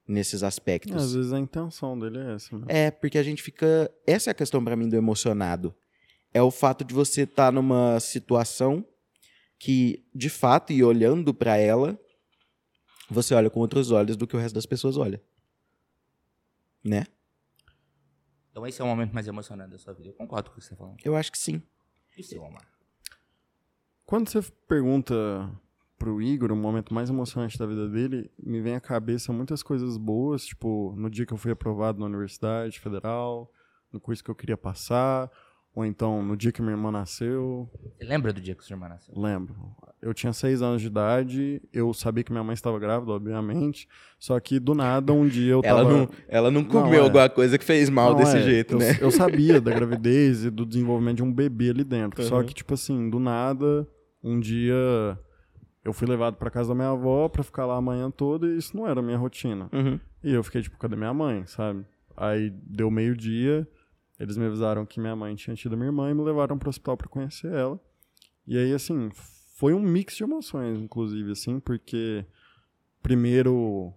Nesses 0.06 0.42
aspectos. 0.42 0.94
Às 0.94 1.14
vezes 1.14 1.32
a 1.32 1.38
intenção 1.38 1.98
dele 1.98 2.18
é 2.18 2.34
essa. 2.34 2.58
Né? 2.58 2.64
É, 2.68 2.90
porque 2.90 3.16
a 3.16 3.22
gente 3.22 3.42
fica. 3.42 3.90
Essa 4.06 4.30
é 4.30 4.32
a 4.32 4.34
questão 4.34 4.62
pra 4.62 4.76
mim 4.76 4.88
do 4.88 4.96
emocionado. 4.96 5.74
É 6.34 6.42
o 6.42 6.50
fato 6.50 6.84
de 6.84 6.92
você 6.92 7.22
estar 7.22 7.50
numa 7.52 7.98
situação 8.00 8.84
que, 9.58 10.04
de 10.14 10.28
fato, 10.28 10.72
e 10.72 10.82
olhando 10.82 11.32
pra 11.32 11.56
ela, 11.56 11.98
você 13.12 13.34
olha 13.34 13.50
com 13.50 13.60
outros 13.60 13.90
olhos 13.90 14.16
do 14.16 14.26
que 14.26 14.36
o 14.36 14.38
resto 14.38 14.54
das 14.54 14.66
pessoas 14.66 14.96
olha. 14.96 15.22
Né? 16.82 17.06
Então 18.50 18.66
esse 18.66 18.80
é 18.80 18.84
o 18.84 18.86
momento 18.86 19.12
mais 19.12 19.26
emocionante 19.26 19.70
da 19.70 19.78
sua 19.78 19.92
vida. 19.92 20.08
Eu 20.08 20.14
concordo 20.14 20.50
com 20.50 20.56
o 20.56 20.58
que 20.58 20.64
você 20.64 20.70
tá 20.70 20.76
falando. 20.76 20.96
Eu 21.04 21.16
acho 21.16 21.30
que 21.30 21.38
sim. 21.38 21.62
E 22.16 22.22
seu, 22.22 22.42
Omar? 22.42 22.66
Quando 24.04 24.28
você 24.28 24.42
pergunta 24.66 25.14
pro 25.96 26.20
Igor 26.20 26.50
o 26.50 26.56
momento 26.56 26.92
mais 26.92 27.10
emocionante 27.10 27.58
da 27.58 27.66
vida 27.66 27.88
dele, 27.88 28.30
me 28.38 28.60
vem 28.60 28.74
à 28.74 28.80
cabeça 28.80 29.32
muitas 29.32 29.62
coisas 29.62 29.96
boas, 29.96 30.46
tipo, 30.46 30.94
no 30.96 31.10
dia 31.10 31.26
que 31.26 31.32
eu 31.32 31.36
fui 31.36 31.52
aprovado 31.52 32.00
na 32.00 32.06
Universidade 32.06 32.80
Federal, 32.80 33.52
no 33.92 34.00
curso 34.00 34.24
que 34.24 34.30
eu 34.30 34.34
queria 34.34 34.56
passar, 34.56 35.30
ou 35.74 35.84
então 35.84 36.22
no 36.22 36.36
dia 36.36 36.50
que 36.52 36.60
minha 36.60 36.72
irmã 36.74 36.90
nasceu. 36.90 37.68
Você 37.96 38.04
lembra 38.04 38.32
do 38.32 38.40
dia 38.40 38.54
que 38.54 38.64
sua 38.64 38.74
irmã 38.74 38.88
nasceu? 38.88 39.14
Lembro. 39.16 39.54
Eu 40.02 40.14
tinha 40.14 40.32
seis 40.32 40.62
anos 40.62 40.80
de 40.80 40.86
idade, 40.88 41.60
eu 41.72 41.92
sabia 41.92 42.24
que 42.24 42.32
minha 42.32 42.42
mãe 42.42 42.54
estava 42.54 42.78
grávida, 42.78 43.12
obviamente, 43.12 43.86
só 44.18 44.40
que 44.40 44.58
do 44.58 44.74
nada 44.74 45.12
um 45.12 45.28
dia 45.28 45.52
eu 45.52 45.60
Ela 45.64 45.82
tava... 45.84 45.96
não, 45.98 46.08
ela 46.26 46.50
não 46.50 46.62
Não, 46.62 46.68
comeu 46.68 47.00
é. 47.02 47.04
alguma 47.04 47.28
coisa 47.28 47.58
que 47.58 47.64
fez 47.64 47.90
mal 47.90 48.12
Não, 48.12 48.16
desse 48.18 48.38
é, 48.38 48.42
jeito, 48.42 48.74
eu, 48.74 48.78
né? 48.78 48.96
Eu 48.98 49.10
sabia 49.10 49.60
da 49.60 49.70
gravidez 49.74 50.44
e 50.46 50.50
do 50.50 50.64
desenvolvimento 50.64 51.16
de 51.18 51.22
um 51.22 51.30
bebê 51.32 51.68
ali 51.70 51.84
dentro. 51.84 52.22
Só 52.24 52.38
Uhum. 52.38 52.44
que, 52.46 52.54
tipo 52.54 52.72
assim, 52.72 53.10
do 53.10 53.18
nada, 53.20 53.86
um 54.24 54.40
dia 54.40 54.74
eu 55.84 55.92
fui 55.92 56.06
levado 56.08 56.36
pra 56.36 56.50
casa 56.50 56.70
da 56.70 56.74
minha 56.74 56.88
avó 56.90 57.28
pra 57.28 57.42
ficar 57.42 57.66
lá 57.66 57.76
a 57.76 57.80
manhã 57.82 58.10
toda 58.10 58.46
e 58.46 58.56
isso 58.56 58.74
não 58.76 58.86
era 58.88 59.00
a 59.00 59.02
minha 59.02 59.18
rotina. 59.18 59.68
Uhum. 59.72 60.00
E 60.24 60.32
eu 60.32 60.42
fiquei, 60.42 60.62
tipo, 60.62 60.78
cadê 60.78 60.96
minha 60.96 61.12
mãe, 61.12 61.44
sabe? 61.46 61.84
Aí 62.16 62.50
deu 62.50 62.90
meio-dia, 62.90 63.68
eles 64.20 64.36
me 64.36 64.44
avisaram 64.44 64.84
que 64.86 65.00
minha 65.00 65.16
mãe 65.16 65.34
tinha 65.34 65.56
tido 65.56 65.72
a 65.72 65.76
minha 65.76 65.88
irmã 65.88 66.10
e 66.10 66.14
me 66.14 66.22
levaram 66.22 66.56
pro 66.58 66.68
hospital 66.68 66.96
pra 66.96 67.08
conhecer 67.08 67.50
ela. 67.52 67.80
E 68.46 68.56
aí, 68.56 68.72
assim, 68.72 69.10
foi 69.56 69.72
um 69.74 69.80
mix 69.80 70.16
de 70.16 70.22
emoções, 70.22 70.78
inclusive, 70.78 71.32
assim, 71.32 71.58
porque 71.58 72.24
primeiro 73.02 73.92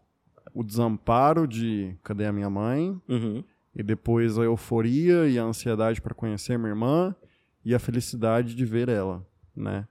o 0.54 0.64
desamparo 0.64 1.48
de 1.48 1.96
cadê 2.04 2.26
a 2.26 2.32
minha 2.32 2.50
mãe? 2.50 3.00
Uhum. 3.08 3.44
E 3.76 3.82
depois 3.84 4.38
a 4.38 4.44
euforia 4.44 5.28
e 5.28 5.38
a 5.38 5.44
ansiedade 5.44 6.02
para 6.02 6.14
conhecer 6.14 6.58
minha 6.58 6.70
irmã 6.70 7.16
e 7.66 7.74
a 7.74 7.80
felicidade 7.80 8.56
de 8.56 8.66
ver 8.66 8.88
ela, 8.88 9.26
né? 9.56 9.88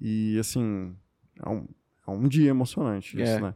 E 0.00 0.38
assim, 0.38 0.94
é 1.44 1.48
um, 1.48 1.66
é 2.06 2.10
um 2.10 2.28
dia 2.28 2.50
emocionante 2.50 3.20
isso, 3.20 3.32
É. 3.32 3.40
né? 3.40 3.54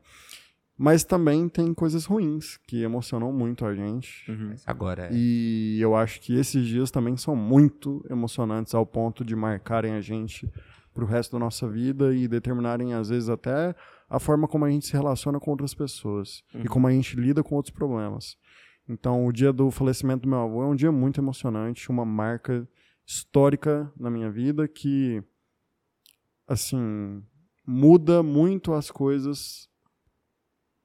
Mas 0.79 1.05
também 1.05 1.49
tem 1.49 1.73
coisas 1.73 2.05
ruins 2.05 2.59
que 2.67 2.83
emocionam 2.83 3.33
muito 3.33 3.65
a 3.65 3.75
gente. 3.75 4.31
Uhum. 4.31 4.55
Agora, 4.67 5.07
é. 5.07 5.11
E 5.13 5.79
eu 5.81 5.97
acho 5.97 6.21
que 6.21 6.35
esses 6.35 6.67
dias 6.67 6.91
também 6.91 7.17
são 7.17 7.35
muito 7.35 8.05
emocionantes 8.11 8.75
ao 8.75 8.85
ponto 8.85 9.25
de 9.25 9.35
marcarem 9.35 9.93
a 9.93 10.03
gente 10.03 10.51
pro 10.93 11.07
resto 11.07 11.33
da 11.33 11.39
nossa 11.39 11.69
vida 11.69 12.15
e 12.15 12.29
determinarem, 12.29 12.93
às 12.93 13.09
vezes, 13.09 13.29
até 13.31 13.75
a 14.09 14.19
forma 14.19 14.47
como 14.47 14.65
a 14.65 14.71
gente 14.71 14.87
se 14.87 14.93
relaciona 14.93 15.41
com 15.41 15.51
outras 15.51 15.75
pessoas 15.75 16.43
e 16.55 16.69
como 16.69 16.87
a 16.87 16.91
gente 16.91 17.17
lida 17.17 17.43
com 17.43 17.55
outros 17.55 17.75
problemas. 17.75 18.37
Então, 18.89 19.27
o 19.27 19.33
dia 19.33 19.53
do 19.53 19.71
falecimento 19.71 20.23
do 20.23 20.29
meu 20.29 20.41
avô 20.41 20.63
é 20.63 20.67
um 20.67 20.77
dia 20.77 20.93
muito 20.93 21.21
emocionante, 21.21 21.91
uma 21.91 22.05
marca 22.05 22.69
histórica 23.07 23.91
na 23.99 24.11
minha 24.11 24.31
vida 24.31 24.69
que, 24.69 25.23
assim, 26.47 27.23
muda 27.67 28.23
muito 28.23 28.73
as 28.73 28.91
coisas 28.91 29.69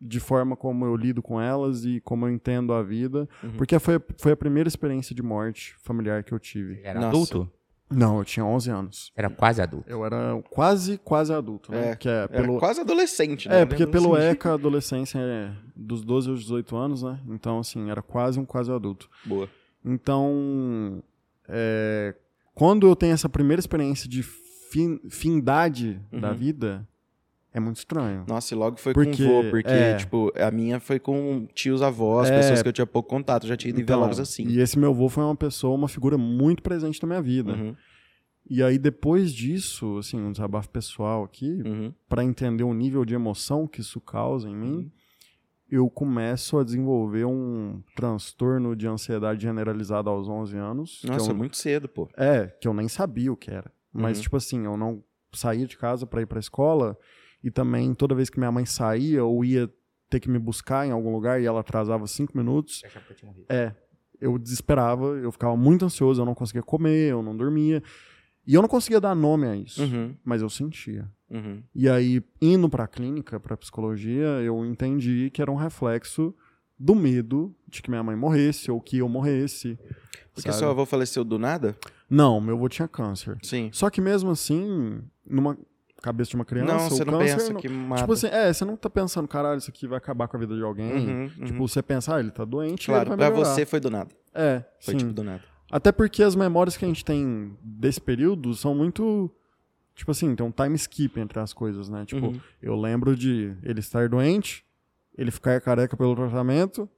de 0.02 0.20
forma 0.20 0.56
como 0.56 0.84
eu 0.86 0.96
lido 0.96 1.22
com 1.22 1.40
elas 1.40 1.86
e 1.86 2.00
como 2.02 2.26
eu 2.26 2.32
entendo 2.32 2.74
a 2.74 2.82
vida, 2.82 3.30
Uhum. 3.44 3.52
porque 3.58 3.78
foi, 3.78 4.00
foi 4.18 4.32
a 4.32 4.36
primeira 4.38 4.68
experiência 4.68 5.14
de 5.16 5.22
morte 5.22 5.76
familiar 5.84 6.24
que 6.24 6.34
eu 6.34 6.40
tive. 6.40 6.80
Era 6.84 7.00
Nossa. 7.00 7.10
adulto? 7.36 7.52
Não, 7.94 8.20
eu 8.20 8.24
tinha 8.26 8.46
11 8.46 8.72
anos. 8.72 9.12
Era 9.18 9.30
quase 9.30 9.62
adulto. 9.62 9.90
Eu 9.90 10.06
era 10.06 10.42
quase, 10.50 10.98
quase 10.98 11.34
adulto, 11.34 11.72
né? 11.74 11.90
É, 11.92 11.96
que 11.98 12.08
é 12.08 12.12
Era 12.12 12.28
pelo, 12.30 12.58
quase 12.58 12.80
adolescente, 12.80 13.50
né? 13.50 13.62
é, 13.62 13.66
porque 13.66 13.86
pelo 13.86 14.16
assim? 14.16 14.28
ECA, 14.28 14.52
a 14.52 14.54
adolescência 14.54 15.20
é 15.20 15.52
dos 15.76 16.02
12 16.02 16.30
aos 16.30 16.40
18 16.40 16.76
anos, 16.78 17.04
né? 17.04 17.20
Então, 17.28 17.60
assim, 17.60 17.90
era 17.92 18.02
quase 18.02 18.40
um 18.40 18.46
quase 18.46 18.72
adulto. 18.72 19.10
Boa. 19.26 19.50
Então, 20.06 21.04
é, 21.48 22.16
quando 22.56 22.88
eu 22.88 22.96
tenho 22.96 23.14
essa 23.14 23.30
primeira 23.30 23.60
experiência 23.60 24.10
de 24.10 24.24
fin, 24.24 25.00
findade 25.10 26.00
da 26.12 26.30
Uhum. 26.32 26.36
vida, 26.36 26.88
é 27.54 27.60
muito 27.60 27.78
estranho. 27.78 28.24
Nossa, 28.28 28.54
e 28.54 28.58
logo 28.58 28.78
foi 28.78 28.94
Porque, 28.94 29.24
com 29.26 29.44
vô, 29.44 29.50
porque, 29.50 29.70
é. 29.70 29.96
tipo, 29.96 30.32
a 30.38 30.50
minha 30.52 30.80
foi 30.80 31.00
com 31.00 31.46
tios 31.54 31.82
avós, 31.82 32.30
É. 32.30 32.38
pessoas 32.38 32.62
que 32.62 32.68
eu 32.70 32.74
tinha 32.74 32.88
pouco 32.88 33.10
contato, 33.10 33.46
já 33.48 33.58
tinha 33.58 33.70
ido 33.70 33.80
em 33.80 33.84
Então, 33.84 33.98
velórios 33.98 34.20
assim. 34.20 34.46
E 34.48 34.60
esse 34.60 34.78
meu 34.80 34.92
avô 34.92 35.10
foi 35.10 35.24
uma 35.24 35.36
pessoa, 35.36 35.76
uma 35.76 35.88
figura 35.88 36.18
muito 36.18 36.62
presente 36.64 37.02
na 37.02 37.08
minha 37.08 37.22
vida. 37.22 37.54
Uhum, 37.54 37.76
E 38.50 38.62
aí, 38.64 38.78
depois 38.78 39.32
disso, 39.34 39.98
assim, 40.00 40.20
um 40.20 40.32
desabafo 40.32 40.68
pessoal 40.70 41.24
aqui, 41.24 41.62
uhum, 41.66 41.94
para 42.10 42.24
entender 42.24 42.64
o 42.64 42.74
nível 42.74 43.06
de 43.06 43.14
emoção 43.14 43.68
que 43.68 43.80
isso 43.82 44.02
causa 44.02 44.50
em 44.50 44.56
mim, 44.56 44.92
eu 45.70 45.90
começo 45.90 46.58
a 46.58 46.64
desenvolver 46.64 47.24
um 47.24 47.82
transtorno 47.96 48.76
de 48.76 48.88
ansiedade 48.88 49.42
generalizada 49.44 50.10
aos 50.10 50.28
11 50.28 50.58
anos. 50.58 51.02
Nossa, 51.06 51.32
eu, 51.32 51.36
muito 51.36 51.56
cedo, 51.56 51.88
pô. 51.88 52.10
É, 52.18 52.48
que 52.48 52.68
eu 52.68 52.74
nem 52.74 52.90
sabia 52.90 53.32
o 53.32 53.38
que 53.38 53.50
era. 53.52 53.72
Mas, 53.94 54.18
Uhum. 54.18 54.24
tipo 54.24 54.36
assim, 54.38 54.66
eu 54.66 54.76
não 54.76 55.02
saía 55.32 55.66
de 55.66 55.78
casa 55.78 56.06
para 56.06 56.22
ir 56.22 56.26
pra 56.26 56.40
escola 56.40 56.98
e 57.43 57.49
também 57.51 57.93
toda 57.93 58.13
vez 58.15 58.30
que 58.30 58.39
minha 58.39 58.51
mãe 58.51 58.65
saía 58.65 59.23
ou 59.23 59.43
ia 59.43 59.69
ter 60.10 60.19
que 60.19 60.30
me 60.30 60.38
buscar 60.39 60.86
em 60.86 60.91
algum 60.91 61.12
lugar 61.13 61.41
e 61.41 61.45
ela 61.45 61.62
atrasava 61.62 62.06
cinco 62.08 62.38
minutos, 62.38 62.82
Eu 62.84 63.45
é, 63.49 63.75
eu 64.19 64.38
desesperava, 64.38 65.06
eu 65.17 65.32
ficava 65.32 65.56
muito 65.56 65.86
ansioso, 65.86 66.21
eu 66.21 66.25
não 66.25 66.36
conseguia 66.36 66.62
comer, 66.62 67.12
eu 67.12 67.23
não 67.23 67.36
dormia. 67.36 67.82
E 68.45 68.54
eu 68.56 68.62
não 68.62 68.67
conseguia 68.69 68.99
dar 68.99 69.15
nome 69.15 69.47
a 69.47 69.56
isso, 69.56 69.82
Uhum, 69.84 70.15
mas 70.23 70.41
eu 70.41 70.49
sentia. 70.49 71.10
uhum. 71.30 71.62
E 71.73 71.88
aí, 71.88 72.21
indo 72.41 72.67
pra 72.67 72.88
clínica, 72.88 73.39
pra 73.39 73.56
psicologia, 73.56 74.25
eu 74.43 74.65
entendi 74.65 75.30
que 75.32 75.41
era 75.41 75.51
um 75.51 75.56
reflexo 75.56 76.36
do 76.77 76.93
medo 76.95 77.56
de 77.67 77.82
que 77.82 77.89
minha 77.89 78.04
mãe 78.04 78.15
morresse 78.15 78.69
ou 78.71 78.82
que 78.82 78.97
eu 78.97 79.08
morresse. 79.08 79.77
Porque 80.34 80.49
sabe? 80.51 80.58
seu 80.60 80.69
avô 80.69 80.86
faleceu 80.86 81.23
do 81.23 81.38
nada? 81.38 81.75
Não, 82.10 82.41
meu 82.41 82.56
avô 82.56 82.67
tinha 82.67 82.88
câncer. 82.88 83.38
Sim. 83.43 83.69
Só 83.71 83.89
que 83.89 84.01
mesmo 84.01 84.32
assim, 84.32 85.01
numa 85.25 85.58
cabeça 86.02 86.32
de 86.32 86.36
uma 86.36 86.46
criança, 86.46 86.74
não, 86.74 86.90
você 86.90 87.06
não 87.06 87.14
câncer 87.20 87.36
pensa 87.38 87.54
não- 87.54 87.62
que 87.62 87.70
mata. 87.70 88.02
Tipo 88.02 88.14
assim, 88.14 88.28
é, 88.28 88.52
você 88.54 88.66
não 88.66 88.76
tá 88.76 88.90
pensando, 88.90 89.28
caralho, 89.28 89.58
isso 89.60 89.70
aqui 89.70 89.88
vai 89.88 89.98
acabar 89.98 90.28
com 90.28 90.38
a 90.38 90.40
vida 90.40 90.56
de 90.56 90.64
alguém. 90.64 90.92
Uhum, 90.92 91.22
uhum. 91.40 91.46
Tipo, 91.46 91.68
você 91.68 91.82
pensa, 91.82 92.16
ah, 92.16 92.20
ele 92.20 92.32
tá 92.32 92.44
doente, 92.44 92.88
claro, 92.88 93.02
ele 93.04 93.10
vai 93.10 93.18
pra 93.18 93.30
melhorar. 93.30 93.50
você 93.56 93.66
foi 93.66 93.80
do 93.80 93.90
nada. 93.90 94.10
É, 94.34 94.64
Foi 94.80 94.94
sim. 94.94 94.98
tipo 94.98 95.14
do 95.14 95.24
nada. 95.24 95.44
Até 95.72 95.92
porque 95.92 96.22
as 96.24 96.36
memórias 96.36 96.76
que 96.76 96.84
a 96.84 96.88
gente 96.88 97.06
tem 97.06 97.56
desse 97.62 98.02
período 98.02 98.54
são 98.54 98.74
muito. 98.76 99.30
Tipo 99.96 100.12
assim, 100.12 100.36
tem 100.36 100.46
um 100.46 100.52
time 100.52 100.76
skip 100.76 101.20
entre 101.20 101.40
as 101.40 101.54
coisas, 101.54 101.88
né? 101.90 102.04
Tipo, 102.06 102.28
Uhum. 102.28 102.40
eu 102.62 102.76
lembro 102.76 103.16
de 103.16 103.54
ele 103.62 103.80
estar 103.80 104.10
doente, 104.10 104.66
ele 105.18 105.30
ficar 105.32 105.60
careca 105.62 105.96
pelo 105.96 106.16
tratamento, 106.16 106.90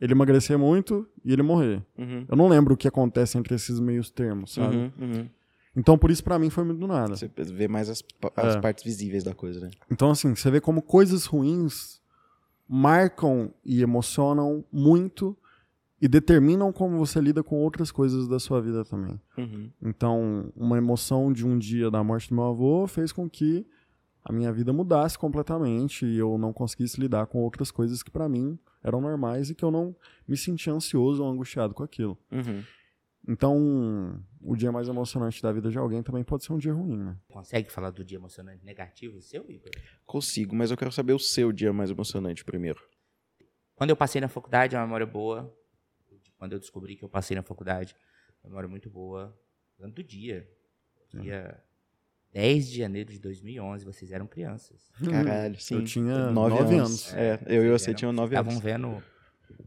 ele 0.00 0.12
emagrecer 0.12 0.58
muito 0.58 1.06
e 1.24 1.32
ele 1.32 1.42
morrer. 1.42 1.82
Uhum. 1.98 2.24
Eu 2.28 2.36
não 2.36 2.46
lembro 2.48 2.74
o 2.74 2.76
que 2.76 2.86
acontece 2.86 3.36
entre 3.38 3.54
esses 3.54 3.80
meios 3.80 4.10
termos, 4.10 4.52
sabe? 4.54 4.76
Uhum, 4.76 4.92
uhum. 5.00 5.28
Então, 5.76 5.98
por 5.98 6.10
isso, 6.10 6.22
pra 6.22 6.38
mim, 6.38 6.50
foi 6.50 6.64
muito 6.64 6.78
do 6.78 6.86
nada. 6.86 7.16
Você 7.16 7.28
vê 7.36 7.66
mais 7.66 7.88
as, 7.88 8.02
as 8.36 8.56
É. 8.56 8.60
partes 8.60 8.84
visíveis 8.84 9.24
da 9.24 9.34
coisa, 9.34 9.60
né? 9.60 9.70
Então, 9.90 10.10
assim, 10.10 10.34
você 10.34 10.50
vê 10.50 10.60
como 10.60 10.80
coisas 10.80 11.26
ruins 11.26 12.00
marcam 12.68 13.52
e 13.64 13.82
emocionam 13.82 14.64
muito 14.72 15.36
e 16.00 16.08
determinam 16.08 16.72
como 16.72 16.98
você 16.98 17.20
lida 17.20 17.42
com 17.42 17.56
outras 17.56 17.90
coisas 17.90 18.26
da 18.28 18.38
sua 18.38 18.60
vida 18.60 18.84
também. 18.84 19.20
Uhum. 19.36 19.70
Então, 19.82 20.52
uma 20.56 20.76
emoção 20.78 21.32
de 21.32 21.46
um 21.46 21.58
dia 21.58 21.90
da 21.90 22.02
morte 22.02 22.28
do 22.28 22.34
meu 22.34 22.44
avô 22.44 22.86
fez 22.86 23.12
com 23.12 23.28
que 23.28 23.66
a 24.24 24.32
minha 24.32 24.52
vida 24.52 24.72
mudasse 24.72 25.18
completamente 25.18 26.06
e 26.06 26.18
eu 26.18 26.38
não 26.38 26.52
conseguisse 26.52 27.00
lidar 27.00 27.26
com 27.26 27.42
outras 27.42 27.70
coisas 27.70 28.02
que 28.02 28.10
pra 28.10 28.28
mim 28.28 28.58
eram 28.82 29.00
normais 29.00 29.50
e 29.50 29.54
que 29.54 29.64
eu 29.64 29.70
não 29.70 29.94
me 30.26 30.36
sentia 30.36 30.72
ansioso 30.72 31.22
ou 31.22 31.30
angustiado 31.30 31.74
com 31.74 31.82
aquilo. 31.82 32.16
Uhum. 32.32 32.62
Então, 33.26 34.22
o 34.40 34.54
dia 34.54 34.70
mais 34.70 34.86
emocionante 34.86 35.42
da 35.42 35.50
vida 35.50 35.70
de 35.70 35.78
alguém 35.78 36.02
também 36.02 36.22
pode 36.22 36.44
ser 36.44 36.52
um 36.52 36.58
dia 36.58 36.72
ruim, 36.74 36.98
né? 36.98 37.16
Consegue 37.28 37.70
falar 37.70 37.90
do 37.90 38.04
dia 38.04 38.18
emocionante 38.18 38.64
negativo 38.64 39.20
seu, 39.22 39.50
Igor? 39.50 39.70
Consigo, 40.04 40.54
mas 40.54 40.70
eu 40.70 40.76
quero 40.76 40.92
saber 40.92 41.14
o 41.14 41.18
seu 41.18 41.50
dia 41.50 41.72
mais 41.72 41.90
emocionante 41.90 42.44
primeiro. 42.44 42.80
Quando 43.74 43.90
eu 43.90 43.96
passei 43.96 44.20
na 44.20 44.28
faculdade, 44.28 44.76
é 44.76 44.78
uma 44.78 44.84
memória 44.84 45.06
boa. 45.06 45.52
Quando 46.36 46.52
eu 46.52 46.58
descobri 46.58 46.96
que 46.96 47.04
eu 47.04 47.08
passei 47.08 47.34
na 47.34 47.42
faculdade, 47.42 47.96
uma 48.42 48.50
memória 48.50 48.68
muito 48.68 48.90
boa. 48.90 49.36
Lembro 49.78 49.96
do 49.96 50.04
dia. 50.04 50.48
Dia 51.14 51.62
10 52.32 52.68
de 52.68 52.78
janeiro 52.78 53.12
de 53.12 53.18
2011, 53.20 53.84
vocês 53.84 54.12
eram 54.12 54.26
crianças. 54.26 54.90
Caralho, 55.02 55.58
sim. 55.58 55.76
Eu 55.76 55.84
tinha 55.84 56.30
nove, 56.30 56.58
nove 56.58 56.74
anos. 56.74 57.12
anos. 57.12 57.14
É, 57.14 57.40
eu 57.46 57.64
e 57.64 57.70
você 57.70 57.94
tinham 57.94 58.12
nove 58.12 58.34
Estavam 58.34 58.52
anos. 58.52 58.62
vendo 58.62 59.02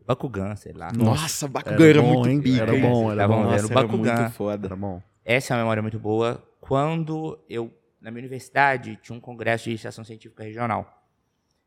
Bakugan, 0.05 0.55
sei 0.55 0.73
lá. 0.73 0.91
Nossa, 0.93 1.47
Bakugan 1.47 1.75
Era 1.75 1.89
era, 1.89 2.01
bom, 2.01 2.13
muito 2.13 2.29
hein? 2.29 2.41
pica. 2.41 2.61
Era 2.63 2.71
bom, 2.77 3.11
era 3.11 3.27
bom. 3.27 3.43
Nossa, 3.43 3.65
era 3.65 3.67
Bakugan. 3.73 4.15
muito 4.15 4.31
foda. 4.33 4.67
Era 4.67 4.75
bom. 4.75 5.01
Essa 5.25 5.53
é 5.53 5.57
uma 5.57 5.63
memória 5.63 5.81
muito 5.81 5.99
boa. 5.99 6.43
Quando 6.59 7.39
eu, 7.49 7.73
na 8.01 8.09
minha 8.11 8.21
universidade, 8.21 8.97
tinha 9.01 9.15
um 9.15 9.19
congresso 9.21 9.65
de 9.65 9.71
iniciação 9.71 10.03
científica 10.03 10.43
regional. 10.43 10.93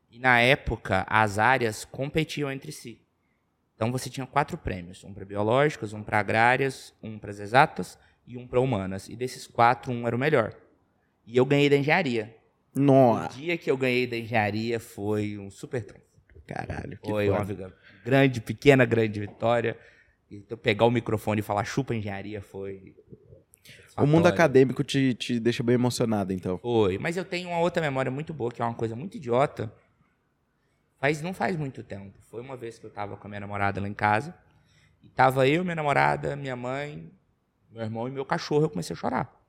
E 0.09 0.19
na 0.19 0.39
época, 0.39 1.05
as 1.09 1.39
áreas 1.39 1.85
competiam 1.85 2.51
entre 2.51 2.71
si. 2.71 3.01
Então 3.75 3.91
você 3.91 4.09
tinha 4.09 4.27
quatro 4.27 4.57
prêmios: 4.57 5.03
um 5.03 5.13
para 5.13 5.25
biológicas, 5.25 5.93
um 5.93 6.03
para 6.03 6.19
agrárias, 6.19 6.93
um 7.01 7.17
para 7.17 7.31
as 7.31 7.39
exatas 7.39 7.97
e 8.27 8.37
um 8.37 8.47
para 8.47 8.59
humanas. 8.59 9.07
E 9.09 9.15
desses 9.15 9.47
quatro, 9.47 9.91
um 9.91 10.05
era 10.05 10.15
o 10.15 10.19
melhor. 10.19 10.53
E 11.25 11.37
eu 11.37 11.45
ganhei 11.45 11.69
da 11.69 11.77
engenharia. 11.77 12.35
O 12.75 12.79
Nossa, 12.79 13.37
dia 13.37 13.57
que 13.57 13.69
eu 13.69 13.77
ganhei 13.77 14.07
da 14.07 14.17
engenharia 14.17 14.79
foi 14.79 15.37
um 15.37 15.49
super 15.49 15.83
trunfo. 15.85 16.05
caralho. 16.47 16.97
Que 17.01 17.09
Foi 17.09 17.27
foda. 17.27 17.53
uma 17.53 17.73
grande, 18.03 18.41
pequena, 18.41 18.85
grande 18.85 19.19
vitória. 19.19 19.77
E 20.29 20.43
eu 20.49 20.57
pegar 20.57 20.85
o 20.85 20.91
microfone 20.91 21.39
e 21.39 21.43
falar 21.43 21.65
chupa 21.65 21.93
engenharia 21.93 22.41
foi. 22.41 22.95
O 23.97 24.05
mundo 24.05 24.27
acadêmico 24.27 24.83
te, 24.83 25.13
te 25.13 25.39
deixa 25.39 25.61
bem 25.61 25.75
emocionado, 25.75 26.31
então. 26.31 26.57
Foi. 26.57 26.97
Mas 26.97 27.17
eu 27.17 27.25
tenho 27.25 27.49
uma 27.49 27.59
outra 27.59 27.81
memória 27.81 28.09
muito 28.09 28.33
boa, 28.33 28.51
que 28.51 28.61
é 28.61 28.65
uma 28.65 28.73
coisa 28.73 28.95
muito 28.95 29.17
idiota. 29.17 29.71
Faz, 30.97 31.21
não 31.21 31.33
faz 31.33 31.57
muito 31.57 31.83
tempo. 31.83 32.13
Foi 32.29 32.39
uma 32.41 32.55
vez 32.55 32.79
que 32.79 32.85
eu 32.85 32.89
tava 32.89 33.17
com 33.17 33.27
a 33.27 33.29
minha 33.29 33.41
namorada 33.41 33.81
lá 33.81 33.87
em 33.87 33.93
casa. 33.93 34.33
E 35.03 35.09
tava 35.09 35.47
eu, 35.47 35.63
minha 35.63 35.75
namorada, 35.75 36.35
minha 36.35 36.55
mãe, 36.55 37.11
meu 37.69 37.81
irmão 37.81 38.07
e 38.07 38.11
meu 38.11 38.23
cachorro. 38.23 38.65
Eu 38.65 38.69
comecei 38.69 38.95
a 38.95 38.97
chorar. 38.97 39.41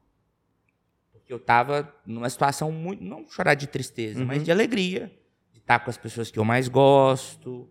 Porque 1.13 1.33
eu 1.33 1.39
tava 1.39 1.95
numa 2.05 2.29
situação 2.29 2.73
muito. 2.73 3.05
Não 3.05 3.29
chorar 3.29 3.55
de 3.55 3.67
tristeza, 3.67 4.25
mas 4.25 4.43
de 4.43 4.51
alegria. 4.51 5.13
De 5.53 5.59
estar 5.61 5.79
com 5.79 5.91
as 5.91 5.97
pessoas 5.97 6.31
que 6.31 6.39
eu 6.39 6.45
mais 6.45 6.69
gosto. 6.69 7.69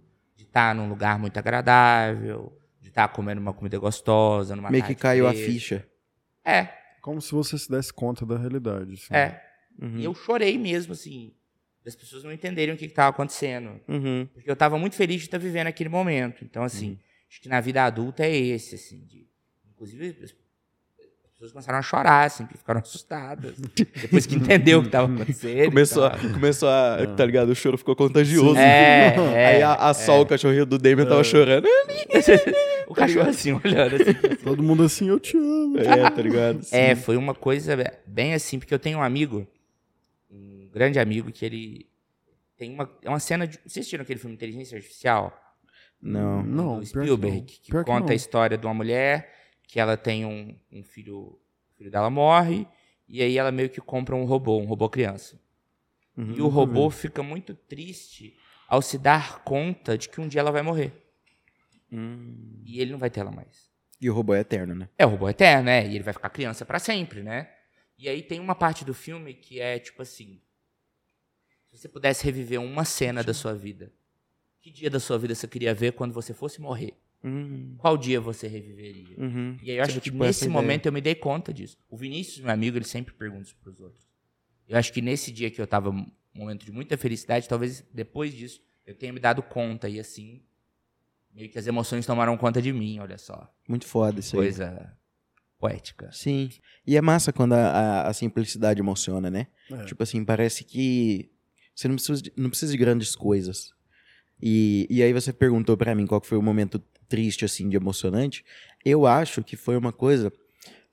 Estar 0.51 0.75
num 0.75 0.89
lugar 0.89 1.17
muito 1.17 1.37
agradável. 1.37 2.51
De 2.81 2.89
estar 2.89 3.07
comendo 3.07 3.39
uma 3.39 3.53
comida 3.53 3.77
gostosa. 3.79 4.53
Numa 4.55 4.69
Meio 4.69 4.83
que 4.83 4.95
caiu 4.95 5.27
a 5.27 5.33
ficha. 5.33 5.87
É, 6.43 6.67
Como 7.01 7.21
se 7.21 7.31
você 7.31 7.57
se 7.57 7.69
desse 7.71 7.93
conta 7.93 8.25
da 8.25 8.37
realidade. 8.37 8.93
assim. 8.93 9.13
é. 9.13 9.41
Uhum. 9.81 9.97
E 9.97 10.03
eu 10.03 10.13
chorei 10.13 10.57
mesmo, 10.57 10.91
assim, 10.93 11.33
das 11.83 11.95
pessoas 11.95 12.23
não 12.23 12.31
entenderem 12.31 12.75
o 12.75 12.77
que 12.77 12.85
estava 12.85 13.09
acontecendo. 13.09 13.79
Uhum. 13.87 14.27
Porque 14.33 14.49
eu 14.49 14.53
estava 14.53 14.77
muito 14.77 14.95
feliz 14.97 15.21
de 15.21 15.27
estar 15.27 15.37
vivendo 15.37 15.67
aquele 15.67 15.89
momento. 15.89 16.43
Então, 16.43 16.61
assim, 16.63 16.99
acho 17.29 17.39
que 17.41 17.47
na 17.47 17.61
vida 17.61 17.83
adulta 17.83 18.25
é 18.25 18.35
esse, 18.35 18.75
assim. 18.75 19.05
de- 19.05 19.25
inclusive, 19.71 20.17
pessoas 21.41 21.51
começaram 21.51 21.79
a 21.79 21.81
chorar, 21.81 22.25
assim, 22.25 22.43
porque 22.43 22.59
ficaram 22.59 22.79
assustadas. 22.79 23.57
depois 23.75 24.25
que 24.25 24.35
entendeu 24.35 24.79
o 24.79 24.81
que 24.83 24.89
estava 24.89 25.11
acontecendo. 25.11 25.69
Começou, 25.69 26.05
a, 26.05 26.17
começou 26.17 26.69
a. 26.69 27.07
Tá 27.17 27.25
ligado? 27.25 27.49
O 27.49 27.55
choro 27.55 27.77
ficou 27.77 27.95
contagioso. 27.95 28.57
É, 28.57 29.15
é, 29.33 29.45
Aí 29.55 29.63
a, 29.63 29.73
a 29.73 29.93
Sol, 29.93 30.21
o 30.21 30.25
cachorrinho 30.25 30.65
do 30.65 30.77
Damien, 30.77 31.07
tava 31.07 31.23
chorando. 31.23 31.67
o 32.87 32.93
cachorro 32.93 33.29
assim, 33.29 33.53
olhando 33.53 33.95
assim. 33.95 34.13
Todo 34.43 34.61
mundo 34.61 34.83
assim, 34.83 35.09
eu 35.09 35.19
te 35.19 35.35
amo. 35.35 35.79
É, 35.79 36.09
tá 36.09 36.21
ligado? 36.21 36.61
É, 36.71 36.95
foi 36.95 37.17
uma 37.17 37.33
coisa 37.33 37.75
bem 38.05 38.33
assim, 38.35 38.59
porque 38.59 38.73
eu 38.73 38.79
tenho 38.79 38.99
um 38.99 39.03
amigo, 39.03 39.47
um 40.29 40.69
grande 40.71 40.99
amigo, 40.99 41.31
que 41.31 41.43
ele 41.43 41.87
tem 42.55 42.71
uma, 42.71 42.87
é 43.01 43.09
uma 43.09 43.19
cena 43.19 43.47
de... 43.47 43.55
Vocês 43.57 43.77
assistiram 43.77 44.03
aquele 44.03 44.19
filme 44.19 44.35
Inteligência 44.35 44.75
Artificial? 44.75 45.35
Não. 45.99 46.43
Não, 46.43 46.79
que. 46.79 46.87
Spielberg, 46.87 47.41
que, 47.41 47.61
que 47.61 47.71
conta 47.71 48.05
não. 48.05 48.09
a 48.09 48.15
história 48.15 48.57
de 48.57 48.65
uma 48.65 48.73
mulher 48.73 49.40
que 49.71 49.79
ela 49.79 49.95
tem 49.95 50.25
um, 50.25 50.53
um 50.69 50.83
filho, 50.83 51.17
o 51.17 51.39
filho 51.77 51.89
dela 51.89 52.09
morre, 52.09 52.67
e 53.07 53.21
aí 53.21 53.37
ela 53.37 53.53
meio 53.53 53.69
que 53.69 53.79
compra 53.79 54.13
um 54.13 54.25
robô, 54.25 54.57
um 54.57 54.65
robô 54.65 54.89
criança. 54.89 55.39
Uhum. 56.17 56.33
E 56.33 56.41
o 56.41 56.49
robô 56.49 56.89
fica 56.89 57.23
muito 57.23 57.55
triste 57.55 58.37
ao 58.67 58.81
se 58.81 58.97
dar 58.97 59.41
conta 59.45 59.97
de 59.97 60.09
que 60.09 60.19
um 60.19 60.27
dia 60.27 60.41
ela 60.41 60.51
vai 60.51 60.61
morrer. 60.61 60.91
Hum. 61.89 62.61
E 62.65 62.81
ele 62.81 62.91
não 62.91 62.99
vai 62.99 63.09
ter 63.09 63.21
ela 63.21 63.31
mais. 63.31 63.71
E 64.01 64.09
o 64.09 64.13
robô 64.13 64.33
é 64.33 64.41
eterno, 64.41 64.75
né? 64.75 64.89
É 64.97 65.05
o 65.05 65.09
robô 65.09 65.29
eterno, 65.29 65.63
né? 65.63 65.87
E 65.87 65.95
ele 65.95 66.03
vai 66.03 66.13
ficar 66.13 66.29
criança 66.31 66.65
pra 66.65 66.77
sempre, 66.77 67.23
né? 67.23 67.49
E 67.97 68.09
aí 68.09 68.21
tem 68.21 68.41
uma 68.41 68.55
parte 68.55 68.83
do 68.83 68.93
filme 68.93 69.33
que 69.33 69.61
é 69.61 69.79
tipo 69.79 70.01
assim: 70.01 70.41
se 71.69 71.77
você 71.77 71.87
pudesse 71.87 72.25
reviver 72.25 72.59
uma 72.59 72.83
cena 72.83 73.23
da 73.23 73.33
sua 73.33 73.53
vida, 73.53 73.89
que 74.59 74.69
dia 74.69 74.89
da 74.89 74.99
sua 74.99 75.17
vida 75.17 75.33
você 75.33 75.47
queria 75.47 75.73
ver 75.73 75.93
quando 75.93 76.11
você 76.11 76.33
fosse 76.33 76.59
morrer? 76.59 76.93
Hum. 77.23 77.75
Qual 77.77 77.97
dia 77.97 78.19
você 78.19 78.47
reviveria? 78.47 79.15
Uhum. 79.17 79.57
E 79.61 79.71
aí 79.71 79.77
eu 79.77 79.83
acho 79.83 79.93
Tipo, 79.93 80.03
que 80.03 80.09
tipo, 80.11 80.23
nesse 80.23 80.47
momento 80.49 80.85
eu 80.87 80.91
me 80.91 81.01
dei 81.01 81.13
conta 81.15 81.53
disso. 81.53 81.77
O 81.89 81.95
Vinícius, 81.97 82.39
meu 82.43 82.51
amigo, 82.51 82.77
ele 82.77 82.85
sempre 82.85 83.13
pergunta 83.13 83.43
isso 83.43 83.55
pros 83.61 83.79
outros. 83.79 84.03
Eu 84.67 84.77
acho 84.77 84.91
que 84.91 85.01
nesse 85.01 85.31
dia 85.31 85.51
que 85.51 85.61
eu 85.61 85.67
tava 85.67 85.91
num 85.91 86.05
momento 86.33 86.65
de 86.65 86.71
muita 86.71 86.97
felicidade, 86.97 87.47
talvez 87.47 87.85
depois 87.93 88.33
disso 88.33 88.61
eu 88.87 88.95
tenha 88.95 89.13
me 89.13 89.19
dado 89.19 89.43
conta 89.43 89.87
e 89.87 89.99
assim, 89.99 90.41
meio 91.33 91.49
que 91.49 91.59
as 91.59 91.67
emoções 91.67 92.05
tomaram 92.05 92.35
conta 92.37 92.61
de 92.61 92.73
mim, 92.73 92.99
olha 92.99 93.17
só. 93.17 93.53
Muito 93.67 93.85
foda 93.85 94.19
isso 94.19 94.35
aí. 94.35 94.41
Coisa 94.43 94.97
poética. 95.59 96.09
Sim. 96.11 96.49
E 96.87 96.97
é 96.97 97.01
massa 97.01 97.31
quando 97.31 97.53
a, 97.53 97.67
a- 97.67 98.07
a 98.07 98.13
simplicidade 98.13 98.79
emociona, 98.79 99.29
né? 99.29 99.47
É. 99.69 99.85
Tipo 99.85 100.01
assim, 100.01 100.25
parece 100.25 100.63
que 100.63 101.29
você 101.75 101.87
não 101.87 101.95
precisa 101.95 102.21
de, 102.21 102.33
não 102.35 102.49
precisa 102.49 102.71
de 102.71 102.77
grandes 102.79 103.15
coisas. 103.15 103.71
E, 104.41 104.87
e 104.89 105.03
aí 105.03 105.13
você 105.13 105.31
perguntou 105.31 105.77
pra 105.77 105.93
mim 105.93 106.07
qual 106.07 106.19
que 106.19 106.25
foi 106.27 106.37
o 106.37 106.41
momento 106.41 106.81
triste, 107.11 107.43
assim, 107.43 107.67
de 107.67 107.75
emocionante. 107.75 108.45
Eu 108.85 109.05
acho 109.05 109.43
que 109.43 109.57
foi 109.57 109.75
uma 109.75 109.91
coisa... 109.91 110.31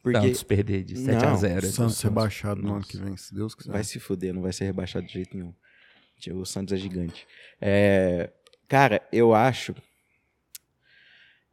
Porque 0.03 0.21
Santos 0.21 0.43
perder 0.43 0.85
de 0.85 0.97
7 0.97 1.25
a 1.25 1.31
Não, 1.31 1.37
0 1.37 1.67
Santos 1.67 2.01
rebaixado 2.01 2.61
no 2.63 2.75
ano 2.75 2.85
que 2.85 2.97
vem, 2.97 3.17
se 3.17 3.35
Deus 3.35 3.55
quiser. 3.55 3.71
vai 3.71 3.85
se 3.85 4.01
fuder, 4.01 4.35
não 4.35 4.43
vai 4.43 4.53
ser 4.53 4.65
rebaixado 4.65 5.07
de 5.07 5.13
jeito 5.13 5.37
nenhum. 5.37 5.55
O 6.33 6.45
Santos 6.45 6.75
é 6.75 6.77
gigante. 6.77 7.27
É, 7.61 8.31
cara, 8.67 9.01
eu 9.13 9.33
acho... 9.35 9.75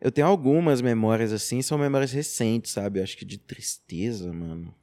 Eu 0.02 0.12
tenho 0.12 0.28
algumas 0.28 0.82
memórias, 0.82 1.32
assim, 1.32 1.62
são 1.62 1.78
memórias 1.78 2.12
recentes, 2.12 2.72
sabe? 2.72 3.00
Eu 3.00 3.04
acho 3.04 3.18
que 3.18 3.26
de 3.26 3.38
tristeza, 3.38 4.32
mano. 4.32 4.74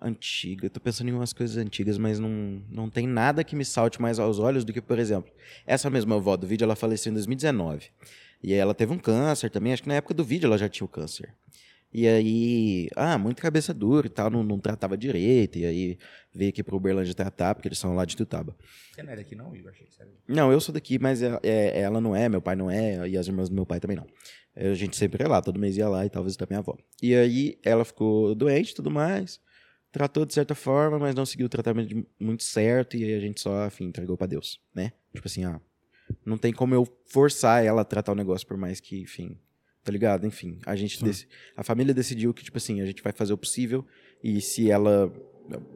Antiga. 0.00 0.66
Eu 0.66 0.70
tô 0.70 0.80
pensando 0.80 1.08
em 1.08 1.12
umas 1.12 1.32
coisas 1.32 1.56
antigas, 1.56 1.98
mas 1.98 2.18
não, 2.18 2.62
não 2.70 2.88
tem 2.88 3.06
nada 3.06 3.42
que 3.42 3.56
me 3.56 3.64
salte 3.64 4.00
mais 4.00 4.18
aos 4.18 4.38
olhos 4.38 4.64
do 4.64 4.72
que, 4.72 4.80
por 4.80 4.98
exemplo, 4.98 5.30
essa 5.66 5.90
mesma 5.90 6.16
avó 6.16 6.36
do 6.36 6.46
vídeo, 6.46 6.64
ela 6.64 6.76
faleceu 6.76 7.10
em 7.10 7.14
2019. 7.14 7.90
E 8.42 8.52
ela 8.54 8.74
teve 8.74 8.92
um 8.92 8.98
câncer 8.98 9.50
também, 9.50 9.72
acho 9.72 9.82
que 9.82 9.88
na 9.88 9.96
época 9.96 10.14
do 10.14 10.24
vídeo 10.24 10.46
ela 10.46 10.58
já 10.58 10.68
tinha 10.68 10.84
o 10.84 10.88
câncer. 10.88 11.34
E 11.92 12.06
aí, 12.06 12.88
ah, 12.94 13.16
muito 13.16 13.40
cabeça 13.40 13.72
dura 13.72 14.06
e 14.06 14.10
tal, 14.10 14.28
não, 14.30 14.42
não 14.42 14.58
tratava 14.58 14.96
direito. 14.96 15.58
E 15.58 15.64
aí 15.64 15.98
veio 16.34 16.50
aqui 16.50 16.62
pro 16.62 16.76
Uberlândia 16.76 17.14
tratar, 17.14 17.54
porque 17.54 17.66
eles 17.66 17.78
são 17.78 17.94
lá 17.94 18.04
de 18.04 18.14
Tutaba. 18.14 18.54
Você 18.92 19.02
não 19.02 19.12
é 19.12 19.16
daqui 19.16 19.34
não, 19.34 19.56
Igor? 19.56 19.70
Achei 19.72 19.86
que 19.86 19.94
você 19.94 20.02
era... 20.02 20.10
Não, 20.28 20.52
eu 20.52 20.60
sou 20.60 20.72
daqui, 20.72 20.98
mas 20.98 21.22
é- 21.22 21.38
é- 21.42 21.80
ela 21.80 21.98
não 22.00 22.14
é, 22.14 22.28
meu 22.28 22.42
pai 22.42 22.54
não 22.56 22.70
é, 22.70 23.08
e 23.08 23.16
as 23.16 23.26
irmãs 23.26 23.48
do 23.48 23.54
meu 23.54 23.64
pai 23.64 23.80
também 23.80 23.96
não. 23.96 24.06
A 24.54 24.74
gente 24.74 24.96
sempre 24.96 25.22
ia 25.24 25.28
lá, 25.28 25.40
todo 25.40 25.58
mês 25.58 25.76
ia 25.78 25.88
lá 25.88 26.04
e 26.04 26.10
tal, 26.10 26.22
visitar 26.22 26.46
minha 26.48 26.58
avó. 26.58 26.76
E 27.02 27.14
aí 27.14 27.58
ela 27.64 27.84
ficou 27.86 28.34
doente 28.34 28.72
e 28.72 28.74
tudo 28.74 28.90
mais, 28.90 29.40
tratou 29.90 30.26
de 30.26 30.34
certa 30.34 30.54
forma, 30.54 30.98
mas 30.98 31.14
não 31.14 31.24
seguiu 31.24 31.46
o 31.46 31.48
tratamento 31.48 32.06
muito 32.20 32.42
certo, 32.42 32.96
e 32.98 33.04
aí 33.04 33.14
a 33.14 33.20
gente 33.20 33.40
só, 33.40 33.66
enfim, 33.66 33.84
entregou 33.86 34.16
pra 34.16 34.26
Deus, 34.26 34.60
né? 34.74 34.92
Tipo 35.14 35.26
assim, 35.26 35.44
ah, 35.44 35.58
não 36.24 36.36
tem 36.38 36.52
como 36.52 36.74
eu 36.74 36.86
forçar 37.06 37.64
ela 37.64 37.82
a 37.82 37.84
tratar 37.84 38.12
o 38.12 38.14
negócio, 38.14 38.46
por 38.46 38.56
mais 38.56 38.80
que, 38.80 39.00
enfim, 39.00 39.36
tá 39.84 39.90
ligado? 39.92 40.26
Enfim, 40.26 40.58
a 40.66 40.74
gente, 40.76 41.02
dec- 41.04 41.26
a 41.56 41.62
família 41.62 41.94
decidiu 41.94 42.32
que, 42.34 42.44
tipo 42.44 42.56
assim, 42.58 42.80
a 42.80 42.86
gente 42.86 43.02
vai 43.02 43.12
fazer 43.12 43.32
o 43.32 43.38
possível, 43.38 43.84
e 44.22 44.40
se 44.40 44.70
ela, 44.70 45.12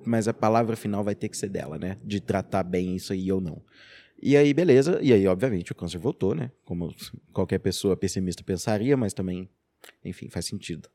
mas 0.05 0.29
a 0.29 0.35
palavra 0.35 0.77
final 0.77 1.03
vai 1.05 1.15
ter 1.15 1.29
que 1.29 1.37
ser 1.37 1.49
dela, 1.49 1.79
né? 1.79 1.97
De 2.05 2.21
tratar 2.21 2.63
bem 2.63 2.95
isso 2.97 3.13
aí 3.13 3.31
ou 3.33 3.41
não. 3.41 3.63
E 4.21 4.37
aí, 4.37 4.53
beleza. 4.55 5.01
E 5.03 5.13
aí, 5.13 5.27
obviamente, 5.27 5.73
o 5.73 5.75
câncer 5.75 5.99
voltou, 5.99 6.35
né? 6.35 6.51
Como 6.65 6.95
qualquer 7.33 7.59
pessoa 7.59 7.97
pessimista 7.97 8.43
pensaria, 8.45 8.97
mas 8.97 9.13
também, 9.13 9.49
enfim, 10.05 10.29
faz 10.29 10.47
sentido. 10.47 10.89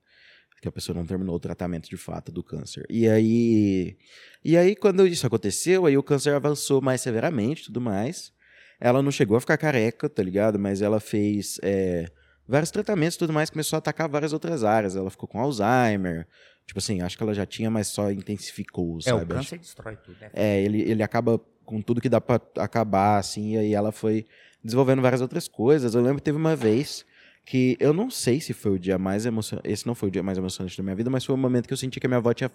que 0.61 0.67
a 0.67 0.71
pessoa 0.71 0.95
não 0.97 1.05
terminou 1.05 1.35
o 1.35 1.39
tratamento 1.39 1.87
de 1.89 1.97
fato 1.97 2.31
do 2.31 2.41
câncer. 2.41 2.83
E 2.89 3.07
aí, 3.07 3.95
e 4.43 4.57
aí 4.57 4.75
quando 4.75 5.05
isso 5.05 5.27
aconteceu, 5.27 5.85
aí 5.85 5.95
o 5.97 6.01
câncer 6.01 6.33
avançou 6.33 6.81
mais 6.81 6.99
severamente, 7.01 7.65
tudo 7.65 7.79
mais. 7.79 8.33
Ela 8.79 9.01
não 9.01 9.11
chegou 9.11 9.37
a 9.37 9.41
ficar 9.41 9.57
careca, 9.57 10.07
tá 10.09 10.21
ligado? 10.21 10.59
Mas 10.59 10.81
ela 10.81 10.99
fez 10.99 11.59
é, 11.63 12.05
vários 12.47 12.71
tratamentos 12.71 13.15
e 13.15 13.19
tudo 13.19 13.33
mais, 13.33 13.49
começou 13.49 13.77
a 13.77 13.79
atacar 13.79 14.07
várias 14.07 14.33
outras 14.33 14.63
áreas. 14.63 14.95
Ela 14.95 15.09
ficou 15.09 15.27
com 15.27 15.39
Alzheimer. 15.39 16.27
Tipo 16.65 16.79
assim, 16.79 17.01
acho 17.01 17.15
que 17.17 17.23
ela 17.23 17.33
já 17.33 17.45
tinha, 17.45 17.71
mas 17.71 17.87
só 17.87 18.11
intensificou, 18.11 18.97
É, 18.99 19.03
sabe? 19.03 19.15
o 19.33 19.37
Acho- 19.37 19.49
câncer 19.51 19.57
destrói 19.59 19.95
tudo, 19.95 20.17
né? 20.19 20.29
é, 20.33 20.61
ele, 20.61 20.81
ele 20.81 21.01
acaba 21.01 21.39
com 21.65 21.81
tudo 21.81 22.01
que 22.01 22.09
dá 22.09 22.19
pra 22.21 22.39
acabar, 22.57 23.17
assim, 23.17 23.53
e 23.53 23.57
aí 23.57 23.73
ela 23.73 23.91
foi 23.91 24.25
desenvolvendo 24.63 25.01
várias 25.01 25.21
outras 25.21 25.47
coisas. 25.47 25.95
Eu 25.95 26.01
lembro 26.01 26.17
que 26.17 26.23
teve 26.23 26.37
uma 26.37 26.55
vez 26.55 27.05
que 27.47 27.77
eu 27.79 27.93
não 27.93 28.11
sei 28.11 28.41
se 28.41 28.51
foi 28.51 28.73
o 28.73 28.79
dia 28.79 28.97
mais 28.97 29.25
emocionante. 29.25 29.69
Esse 29.69 29.87
não 29.87 29.95
foi 29.95 30.09
o 30.09 30.11
dia 30.11 30.21
mais 30.21 30.37
emocionante 30.37 30.75
da 30.75 30.83
minha 30.83 30.95
vida, 30.97 31.09
mas 31.09 31.23
foi 31.23 31.33
o 31.33 31.37
momento 31.37 31.65
que 31.65 31.71
eu 31.71 31.77
senti 31.77 31.97
que 31.97 32.05
a 32.05 32.09
minha 32.09 32.17
avó 32.17 32.33
tinha 32.33 32.51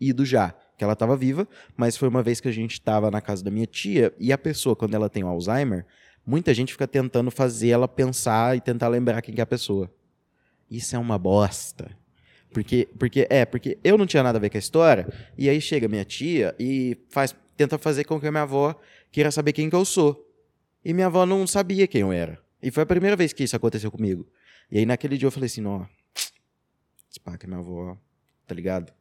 ido 0.00 0.26
já. 0.26 0.52
Que 0.76 0.82
ela 0.82 0.96
tava 0.96 1.16
viva, 1.16 1.46
mas 1.76 1.96
foi 1.96 2.08
uma 2.08 2.24
vez 2.24 2.40
que 2.40 2.48
a 2.48 2.52
gente 2.52 2.80
tava 2.80 3.08
na 3.08 3.20
casa 3.20 3.44
da 3.44 3.52
minha 3.52 3.66
tia, 3.66 4.12
e 4.18 4.32
a 4.32 4.36
pessoa, 4.36 4.74
quando 4.74 4.94
ela 4.94 5.08
tem 5.08 5.22
o 5.22 5.28
Alzheimer, 5.28 5.86
muita 6.26 6.52
gente 6.52 6.72
fica 6.72 6.88
tentando 6.88 7.30
fazer 7.30 7.68
ela 7.68 7.86
pensar 7.86 8.56
e 8.56 8.60
tentar 8.60 8.88
lembrar 8.88 9.22
quem 9.22 9.32
que 9.32 9.40
é 9.40 9.44
a 9.44 9.46
pessoa. 9.46 9.88
Isso 10.68 10.96
é 10.96 10.98
uma 10.98 11.16
bosta. 11.16 11.96
Porque, 12.52 12.88
porque, 12.98 13.28
é, 13.30 13.44
porque 13.44 13.78
eu 13.84 13.96
não 13.96 14.06
tinha 14.06 14.24
nada 14.24 14.38
a 14.38 14.40
ver 14.40 14.50
com 14.50 14.56
a 14.56 14.58
história, 14.58 15.06
e 15.38 15.48
aí 15.48 15.60
chega 15.60 15.86
minha 15.86 16.04
tia 16.04 16.52
e 16.58 16.98
faz, 17.10 17.32
tenta 17.56 17.78
fazer 17.78 18.02
com 18.02 18.18
que 18.18 18.26
a 18.26 18.32
minha 18.32 18.42
avó 18.42 18.74
queira 19.12 19.30
saber 19.30 19.52
quem 19.52 19.70
que 19.70 19.76
eu 19.76 19.84
sou. 19.84 20.28
E 20.84 20.92
minha 20.92 21.06
avó 21.06 21.24
não 21.24 21.46
sabia 21.46 21.86
quem 21.86 22.00
eu 22.00 22.10
era. 22.10 22.42
E 22.62 22.70
foi 22.70 22.82
a 22.82 22.86
primeira 22.86 23.16
vez 23.16 23.32
que 23.32 23.42
isso 23.42 23.56
aconteceu 23.56 23.90
comigo. 23.90 24.26
E 24.70 24.78
aí 24.78 24.86
naquele 24.86 25.18
dia 25.18 25.26
eu 25.26 25.30
falei 25.32 25.46
assim, 25.46 25.64
ó, 25.66 25.84
que 27.38 27.46
a 27.46 27.48
minha 27.48 27.60
avó, 27.60 27.96
tá 28.46 28.54
ligado? 28.54 28.92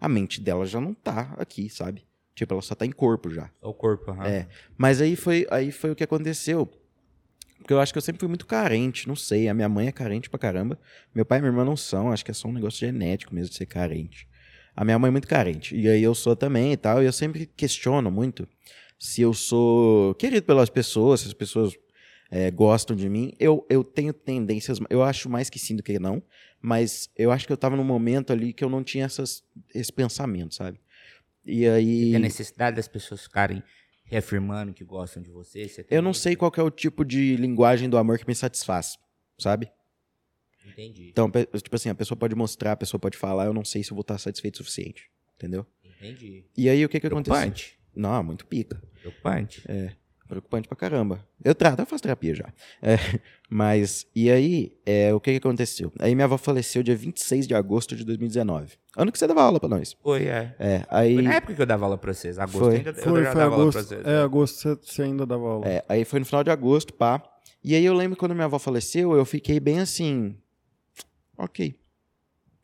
A 0.00 0.08
mente 0.08 0.40
dela 0.40 0.64
já 0.66 0.80
não 0.80 0.94
tá 0.94 1.34
aqui, 1.38 1.68
sabe? 1.68 2.06
Tipo, 2.34 2.54
ela 2.54 2.62
só 2.62 2.74
tá 2.74 2.86
em 2.86 2.90
corpo 2.92 3.30
já. 3.30 3.50
O 3.60 3.74
corpo, 3.74 4.10
aham. 4.10 4.26
É. 4.26 4.48
Mas 4.76 5.00
aí 5.00 5.14
foi, 5.14 5.46
aí 5.50 5.70
foi 5.70 5.90
o 5.90 5.94
que 5.94 6.02
aconteceu. 6.02 6.66
Porque 7.58 7.74
eu 7.74 7.80
acho 7.80 7.92
que 7.92 7.98
eu 7.98 8.02
sempre 8.02 8.18
fui 8.20 8.28
muito 8.28 8.46
carente, 8.46 9.06
não 9.06 9.14
sei. 9.14 9.48
A 9.48 9.52
minha 9.52 9.68
mãe 9.68 9.86
é 9.86 9.92
carente 9.92 10.30
pra 10.30 10.38
caramba. 10.38 10.78
Meu 11.14 11.26
pai 11.26 11.38
e 11.38 11.42
minha 11.42 11.50
irmã 11.50 11.64
não 11.64 11.76
são, 11.76 12.10
acho 12.10 12.24
que 12.24 12.30
é 12.30 12.34
só 12.34 12.48
um 12.48 12.52
negócio 12.52 12.80
genético 12.80 13.34
mesmo 13.34 13.50
de 13.50 13.56
ser 13.56 13.66
carente. 13.66 14.26
A 14.74 14.84
minha 14.84 14.98
mãe 14.98 15.08
é 15.08 15.10
muito 15.12 15.28
carente. 15.28 15.76
E 15.76 15.86
aí 15.86 16.02
eu 16.02 16.14
sou 16.14 16.34
também 16.34 16.72
e 16.72 16.76
tal. 16.76 17.02
E 17.02 17.06
eu 17.06 17.12
sempre 17.12 17.44
questiono 17.44 18.10
muito 18.10 18.48
se 18.98 19.20
eu 19.20 19.34
sou 19.34 20.14
querido 20.14 20.46
pelas 20.46 20.70
pessoas, 20.70 21.20
se 21.20 21.26
as 21.26 21.34
pessoas 21.34 21.74
é, 22.30 22.50
gostam 22.50 22.94
de 22.94 23.08
mim. 23.08 23.34
Eu, 23.38 23.66
eu 23.68 23.82
tenho 23.82 24.12
tendências, 24.12 24.78
eu 24.88 25.02
acho 25.02 25.28
mais 25.28 25.50
que 25.50 25.58
sim 25.58 25.74
do 25.74 25.82
que 25.82 25.98
não. 25.98 26.22
Mas 26.62 27.10
eu 27.16 27.32
acho 27.32 27.46
que 27.46 27.52
eu 27.52 27.56
tava 27.56 27.74
num 27.74 27.84
momento 27.84 28.32
ali 28.32 28.52
que 28.52 28.62
eu 28.62 28.68
não 28.68 28.84
tinha 28.84 29.06
essas, 29.06 29.42
esse 29.74 29.92
pensamento, 29.92 30.54
sabe? 30.54 30.78
E 31.44 31.66
aí. 31.66 32.10
Tem 32.10 32.16
a 32.16 32.20
necessidade 32.20 32.76
das 32.76 32.86
pessoas 32.86 33.22
ficarem 33.22 33.62
reafirmando 34.04 34.72
que 34.72 34.84
gostam 34.84 35.22
de 35.22 35.30
você. 35.30 35.66
você 35.68 35.86
Eu 35.90 36.02
não 36.02 36.12
sei 36.12 36.36
qual 36.36 36.52
é 36.56 36.62
o 36.62 36.70
tipo 36.70 37.04
de 37.04 37.36
linguagem 37.36 37.88
do 37.88 37.96
amor 37.96 38.18
que 38.18 38.26
me 38.26 38.34
satisfaz, 38.34 38.98
sabe? 39.38 39.70
Entendi. 40.66 41.08
Então, 41.08 41.30
tipo 41.30 41.74
assim, 41.74 41.88
a 41.88 41.94
pessoa 41.94 42.18
pode 42.18 42.34
mostrar, 42.34 42.72
a 42.72 42.76
pessoa 42.76 43.00
pode 43.00 43.16
falar, 43.16 43.46
eu 43.46 43.54
não 43.54 43.64
sei 43.64 43.82
se 43.82 43.90
eu 43.90 43.94
vou 43.94 44.02
estar 44.02 44.18
satisfeito 44.18 44.56
o 44.56 44.58
suficiente, 44.58 45.10
entendeu? 45.36 45.66
Entendi. 45.84 46.44
E 46.56 46.68
aí, 46.68 46.84
o 46.84 46.88
que 46.88 47.00
que 47.00 47.06
aconteceu? 47.06 47.34
Não, 47.94 48.22
muito 48.22 48.46
pica. 48.46 48.82
Preocupante. 49.00 49.62
Preocupante 50.30 50.68
pra 50.68 50.76
caramba. 50.76 51.26
Eu 51.44 51.56
trato, 51.56 51.80
eu 51.80 51.86
faço 51.86 52.04
terapia 52.04 52.32
já. 52.36 52.52
É, 52.80 52.94
mas, 53.50 54.06
e 54.14 54.30
aí, 54.30 54.72
é, 54.86 55.12
o 55.12 55.18
que 55.18 55.32
que 55.32 55.38
aconteceu? 55.38 55.92
Aí 55.98 56.14
minha 56.14 56.24
avó 56.24 56.38
faleceu 56.38 56.84
dia 56.84 56.94
26 56.94 57.48
de 57.48 57.54
agosto 57.56 57.96
de 57.96 58.04
2019. 58.04 58.78
Ano 58.96 59.10
que 59.10 59.18
você 59.18 59.26
dava 59.26 59.42
aula 59.42 59.58
pra 59.58 59.68
nós. 59.68 59.96
Foi, 60.00 60.26
é. 60.26 60.54
É, 60.60 60.86
aí... 60.88 61.14
Foi 61.14 61.22
na 61.24 61.34
época 61.34 61.54
que 61.54 61.60
eu 61.62 61.66
dava 61.66 61.84
aula 61.84 61.98
pra 61.98 62.14
vocês. 62.14 62.38
Agosto 62.38 62.60
Foi. 62.60 62.76
ainda 62.76 62.90
eu 62.90 62.94
Foi, 62.94 63.24
já 63.24 63.32
foi 63.32 63.40
dava 63.40 63.54
aula 63.56 63.72
pra 63.72 63.80
agosto. 63.80 63.88
vocês. 63.88 64.06
É, 64.06 64.18
agosto 64.20 64.56
você, 64.56 64.74
você 64.76 65.02
ainda 65.02 65.26
dava 65.26 65.42
aula. 65.42 65.66
É, 65.68 65.84
aí 65.88 66.04
foi 66.04 66.20
no 66.20 66.26
final 66.26 66.44
de 66.44 66.50
agosto, 66.50 66.94
pá. 66.94 67.20
E 67.64 67.74
aí 67.74 67.84
eu 67.84 67.92
lembro 67.92 68.16
quando 68.16 68.32
minha 68.32 68.44
avó 68.44 68.58
faleceu, 68.60 69.12
eu 69.14 69.24
fiquei 69.24 69.58
bem 69.58 69.80
assim. 69.80 70.36
Ok. 71.36 71.74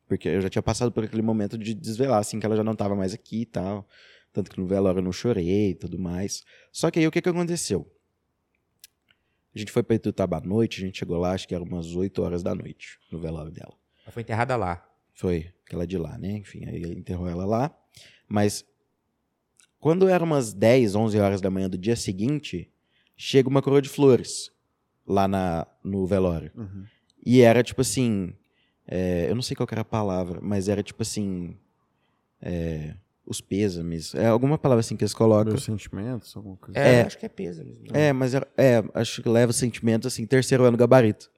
Porque 0.07 0.29
eu 0.29 0.41
já 0.41 0.49
tinha 0.49 0.63
passado 0.63 0.93
por 0.93 1.03
aquele 1.03 1.23
momento 1.23 1.59
de 1.59 1.75
desvelar, 1.75 2.21
assim, 2.21 2.39
que 2.39 2.47
ela 2.47 2.55
já 2.55 2.63
não 2.63 2.77
tava 2.77 2.95
mais 2.95 3.13
aqui 3.13 3.41
e 3.41 3.47
tal. 3.47 3.89
Tanto 4.37 4.51
que 4.51 4.61
no 4.61 4.67
velório 4.67 4.99
eu 4.99 5.03
não 5.03 5.13
chorei 5.13 5.71
e 5.71 5.75
tudo 5.75 5.99
mais. 5.99 6.45
Só 6.71 6.91
que 6.91 6.99
aí 6.99 7.07
o 7.07 7.11
que 7.11 7.23
que 7.23 7.29
aconteceu? 7.31 7.91
A 9.55 9.59
gente 9.59 9.73
foi 9.73 9.83
pra 9.83 9.97
Itutaba 9.97 10.37
à 10.37 10.41
noite, 10.43 10.83
a 10.83 10.85
gente 10.85 10.99
chegou 10.99 11.17
lá, 11.17 11.33
acho 11.33 11.49
que 11.49 11.55
era 11.55 11.65
umas 11.65 11.95
8 11.95 12.23
horas 12.23 12.43
da 12.43 12.55
noite, 12.55 12.99
no 13.11 13.19
velório 13.19 13.51
dela. 13.51 13.73
Ela 14.05 14.13
foi 14.13 14.23
enterrada 14.23 14.55
lá. 14.55 14.87
Foi 15.15 15.55
aquela 15.65 15.87
de 15.87 15.97
lá, 15.97 16.19
né? 16.19 16.33
Enfim, 16.33 16.67
aí 16.67 16.75
ele 16.75 16.99
enterrou 16.99 17.27
ela 17.27 17.47
lá. 17.47 17.75
Mas 18.29 18.63
quando 19.81 20.07
era 20.07 20.23
umas 20.23 20.53
10, 20.53 20.95
11 20.95 21.19
horas 21.19 21.41
da 21.41 21.51
manhã 21.51 21.71
do 21.71 21.79
dia 21.79 21.97
seguinte, 21.97 22.71
chega 23.17 23.49
uma 23.49 23.63
coroa 23.63 23.81
de 23.81 23.89
flores 23.89 24.53
lá 25.07 25.27
na, 25.27 25.67
no 25.83 26.07
velório. 26.07 26.53
Uhum. 26.55 26.85
E 27.25 27.41
era 27.41 27.63
tipo 27.63 27.81
assim. 27.81 28.35
é, 28.87 29.31
eu 29.31 29.35
não 29.35 29.41
sei 29.41 29.57
qual 29.57 29.67
que 29.67 29.73
era 29.73 29.81
a 29.81 29.83
palavra, 29.83 30.41
mas 30.43 30.69
era 30.69 30.83
tipo 30.83 31.01
assim. 31.01 31.57
é, 32.43 32.95
os 33.27 33.41
pêsames. 33.41 34.15
É 34.15 34.27
alguma 34.27 34.57
palavra 34.57 34.81
assim 34.81 34.97
que 34.97 35.03
eles 35.03 35.13
colocam. 35.15 35.53
Meus 35.53 35.65
sentimentos, 35.65 36.37
alguma 36.37 36.57
coisa. 36.57 36.79
É, 36.79 36.97
É. 36.97 37.03
acho 37.03 37.19
que 37.19 37.27
é 37.27 37.29
peso 37.29 37.65
mesmo. 37.65 37.85
É, 37.93 38.13
mas 38.13 38.35
era- 38.35 38.47
é, 38.57 38.83
acho 38.95 39.23
que 39.23 39.29
leva 39.29 39.53
sentimento 39.53 40.07
assim, 40.07 40.25
terceiro 40.27 40.65
ano 40.65 40.77
gabarito. 40.77 41.31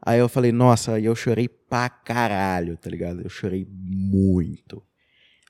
Aí 0.00 0.18
eu 0.20 0.28
falei, 0.28 0.52
nossa, 0.52 0.92
aí 0.94 1.06
eu 1.06 1.14
chorei 1.16 1.48
pra 1.48 1.88
caralho, 1.88 2.76
tá 2.76 2.88
ligado? 2.90 3.22
Eu 3.22 3.28
chorei 3.30 3.66
muito. 3.70 4.82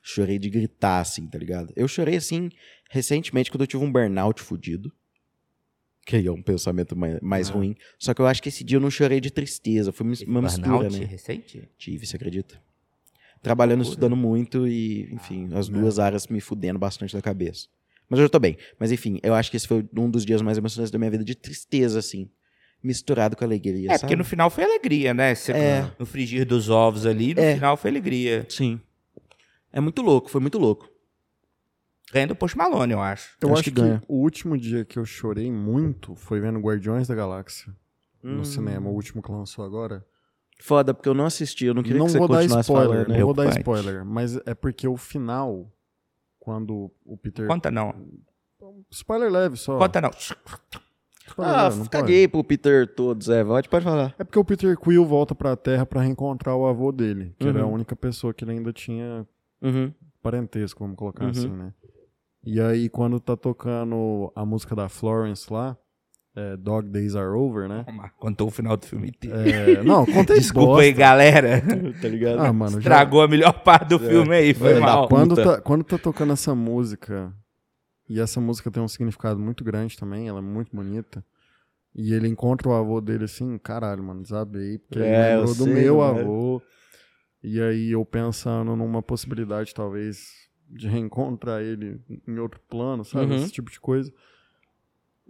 Chorei 0.01 0.39
de 0.39 0.49
gritar, 0.49 0.99
assim, 1.01 1.27
tá 1.27 1.37
ligado? 1.37 1.73
Eu 1.75 1.87
chorei, 1.87 2.15
assim, 2.15 2.49
recentemente, 2.89 3.51
quando 3.51 3.61
eu 3.61 3.67
tive 3.67 3.83
um 3.83 3.91
burnout 3.91 4.41
fudido. 4.41 4.91
Que 6.05 6.15
aí 6.17 6.27
é 6.27 6.31
um 6.31 6.41
pensamento 6.41 6.95
mais, 6.95 7.19
mais 7.19 7.49
Ah. 7.49 7.53
ruim. 7.53 7.75
Só 7.97 8.13
que 8.13 8.21
eu 8.21 8.27
acho 8.27 8.41
que 8.41 8.47
esse 8.49 8.63
dia 8.63 8.77
eu 8.77 8.81
não 8.81 8.91
chorei 8.91 9.19
de 9.19 9.31
tristeza. 9.31 9.91
Foi 9.91 10.05
uma 10.27 10.41
mistura, 10.43 10.69
burnout 10.69 10.99
né? 10.99 11.05
recente? 11.05 11.67
Tive, 11.77 12.05
você 12.05 12.15
acredita? 12.15 12.61
Trabalhando, 13.45 13.79
Loucura. 13.79 13.93
estudando 13.93 14.15
muito 14.15 14.67
e, 14.67 15.13
enfim, 15.13 15.49
as 15.53 15.69
é. 15.69 15.71
duas 15.71 15.99
áreas 15.99 16.27
me 16.27 16.41
fudendo 16.41 16.77
bastante 16.77 17.13
da 17.15 17.21
cabeça. 17.21 17.67
Mas 18.09 18.19
eu 18.19 18.25
já 18.25 18.29
tô 18.29 18.39
bem. 18.39 18.57
Mas 18.79 18.91
enfim, 18.91 19.19
eu 19.23 19.33
acho 19.33 19.49
que 19.49 19.57
esse 19.57 19.67
foi 19.67 19.87
um 19.97 20.09
dos 20.09 20.25
dias 20.25 20.41
mais 20.41 20.57
emocionantes 20.57 20.91
da 20.91 20.99
minha 20.99 21.09
vida, 21.11 21.23
de 21.23 21.35
tristeza, 21.35 21.97
assim. 21.99 22.29
Misturado 22.83 23.35
com 23.35 23.43
alegria, 23.43 23.87
É, 23.89 23.93
sabe? 23.93 24.01
porque 24.01 24.15
no 24.15 24.23
final 24.23 24.49
foi 24.49 24.63
alegria, 24.63 25.11
né? 25.13 25.33
Você- 25.33 25.51
É. 25.53 25.91
No 25.97 26.05
frigir 26.05 26.45
dos 26.45 26.69
ovos 26.69 27.05
ali, 27.05 27.33
no 27.33 27.39
É. 27.41 27.55
final 27.55 27.75
foi 27.77 27.89
alegria. 27.89 28.45
Sim. 28.49 28.79
É 29.73 29.79
muito 29.81 30.01
louco, 30.03 30.29
foi 30.29 30.39
muito 30.39 30.59
louco. 30.59 30.87
Ganha 32.13 32.27
do 32.27 32.35
Post 32.35 32.55
Malone, 32.57 32.93
eu 32.93 33.01
acho. 33.01 33.35
Eu 33.41 33.49
Acho 33.49 33.53
acho, 33.55 33.63
que 33.63 33.71
que, 33.71 33.81
ganha. 33.81 34.01
o 34.07 34.17
último 34.21 34.57
dia 34.57 34.85
que 34.85 34.97
eu 34.99 35.05
chorei 35.05 35.51
muito 35.51 36.15
foi 36.15 36.39
vendo 36.39 36.59
Guardiões 36.59 37.07
da 37.07 37.15
Galáxia 37.15 37.73
Hum. 38.23 38.35
no 38.37 38.45
cinema, 38.45 38.89
o 38.89 38.93
último 38.93 39.21
que 39.21 39.31
lançou 39.31 39.65
agora. 39.65 40.05
Foda, 40.59 40.93
porque 40.93 41.09
eu 41.09 41.13
não 41.13 41.25
assisti, 41.25 41.65
eu 41.65 41.73
não 41.73 41.83
queria 41.83 41.99
não 41.99 42.05
que 42.05 42.11
você 42.13 42.17
vou 42.17 42.27
dar 42.27 42.37
continuasse 42.37 42.69
spoiler, 42.69 42.89
falando. 42.89 43.07
não 43.09 43.15
né? 43.15 43.23
vou 43.23 43.33
dar 43.33 43.43
Preocupante. 43.43 43.79
spoiler, 43.79 44.05
mas 44.05 44.37
é 44.45 44.55
porque 44.55 44.87
o 44.87 44.95
final, 44.97 45.71
quando 46.39 46.91
o 47.05 47.17
Peter. 47.17 47.47
Conta 47.47 47.69
não. 47.69 47.93
Spoiler 48.89 49.29
leve 49.31 49.57
só. 49.57 49.77
Conta 49.77 49.99
não. 50.01 50.09
Spoiler 51.27 51.53
Ah, 51.55 51.63
leve, 51.63 51.75
não 51.75 51.85
pode. 51.85 51.89
caguei 51.89 52.27
pro 52.27 52.43
Peter 52.43 52.87
todos, 52.95 53.29
é, 53.29 53.43
pode, 53.43 53.67
pode 53.67 53.83
falar. 53.83 54.15
É 54.17 54.23
porque 54.23 54.39
o 54.39 54.45
Peter 54.45 54.77
Quill 54.77 55.05
volta 55.05 55.35
pra 55.35 55.55
Terra 55.55 55.85
pra 55.85 56.01
reencontrar 56.01 56.55
o 56.55 56.65
avô 56.67 56.91
dele, 56.91 57.35
que 57.39 57.47
era 57.47 57.61
a 57.61 57.65
Uhum. 57.65 57.73
única 57.73 57.95
pessoa 57.95 58.33
que 58.33 58.43
ele 58.45 58.51
ainda 58.51 58.71
tinha 58.71 59.27
Uhum. 59.61 59.91
parentesco, 60.21 60.79
vamos 60.83 60.95
colocar 60.97 61.25
Uhum. 61.25 61.29
assim, 61.31 61.49
né? 61.49 61.73
E 62.45 62.61
aí, 62.61 62.89
quando 62.89 63.19
tá 63.19 63.35
tocando 63.35 64.31
a 64.35 64.45
música 64.45 64.75
da 64.75 64.87
Florence 64.87 65.51
lá, 65.51 65.75
é, 66.35 66.57
Dog 66.57 66.89
Days 66.89 67.15
Are 67.15 67.29
Over, 67.29 67.67
né? 67.69 67.85
Contou 68.19 68.47
o 68.47 68.51
final 68.51 68.75
do 68.75 68.85
filme 68.85 69.07
inteiro. 69.09 69.37
É, 69.37 69.83
não, 69.83 70.05
contei 70.05 70.35
Desculpa 70.39 70.81
aí, 70.81 70.91
galera. 70.91 71.61
tá 72.01 72.07
ligado? 72.07 72.39
Ah, 72.39 72.51
mano, 72.53 72.71
já- 72.73 72.77
Estragou 72.79 73.21
a 73.21 73.27
melhor 73.27 73.53
parte 73.63 73.89
do 73.89 73.99
filme 73.99 74.35
aí, 74.35 74.53
foi 74.53 74.79
mal. 74.79 75.07
quando, 75.07 75.35
tá, 75.35 75.61
quando 75.61 75.83
tá 75.83 75.97
tocando 75.97 76.33
essa 76.33 76.53
música, 76.53 77.33
e 78.09 78.19
essa 78.19 78.39
música 78.41 78.69
tem 78.69 78.83
um 78.83 78.87
significado 78.87 79.39
muito 79.39 79.63
grande 79.63 79.97
também, 79.97 80.27
ela 80.27 80.39
é 80.39 80.41
muito 80.41 80.75
bonita, 80.75 81.23
e 81.95 82.13
ele 82.13 82.27
encontra 82.27 82.67
o 82.67 82.73
avô 82.73 82.99
dele 82.99 83.23
assim, 83.23 83.57
caralho, 83.57 84.03
mano, 84.03 84.21
desabei, 84.21 84.77
porque 84.79 84.99
ele 84.99 85.07
É, 85.07 85.35
lembrou 85.37 85.55
do 85.55 85.63
sei, 85.63 85.73
meu 85.73 85.97
mano. 85.99 86.19
avô. 86.19 86.61
E 87.41 87.61
aí 87.61 87.91
eu 87.91 88.03
pensando 88.03 88.75
numa 88.75 89.01
possibilidade, 89.01 89.73
talvez, 89.73 90.25
de 90.69 90.87
reencontrar 90.87 91.61
ele 91.61 92.01
em 92.27 92.37
outro 92.39 92.59
plano, 92.69 93.05
sabe? 93.05 93.31
Uhum. 93.31 93.37
Esse 93.37 93.51
tipo 93.53 93.69
de 93.71 93.79
coisa. 93.79 94.11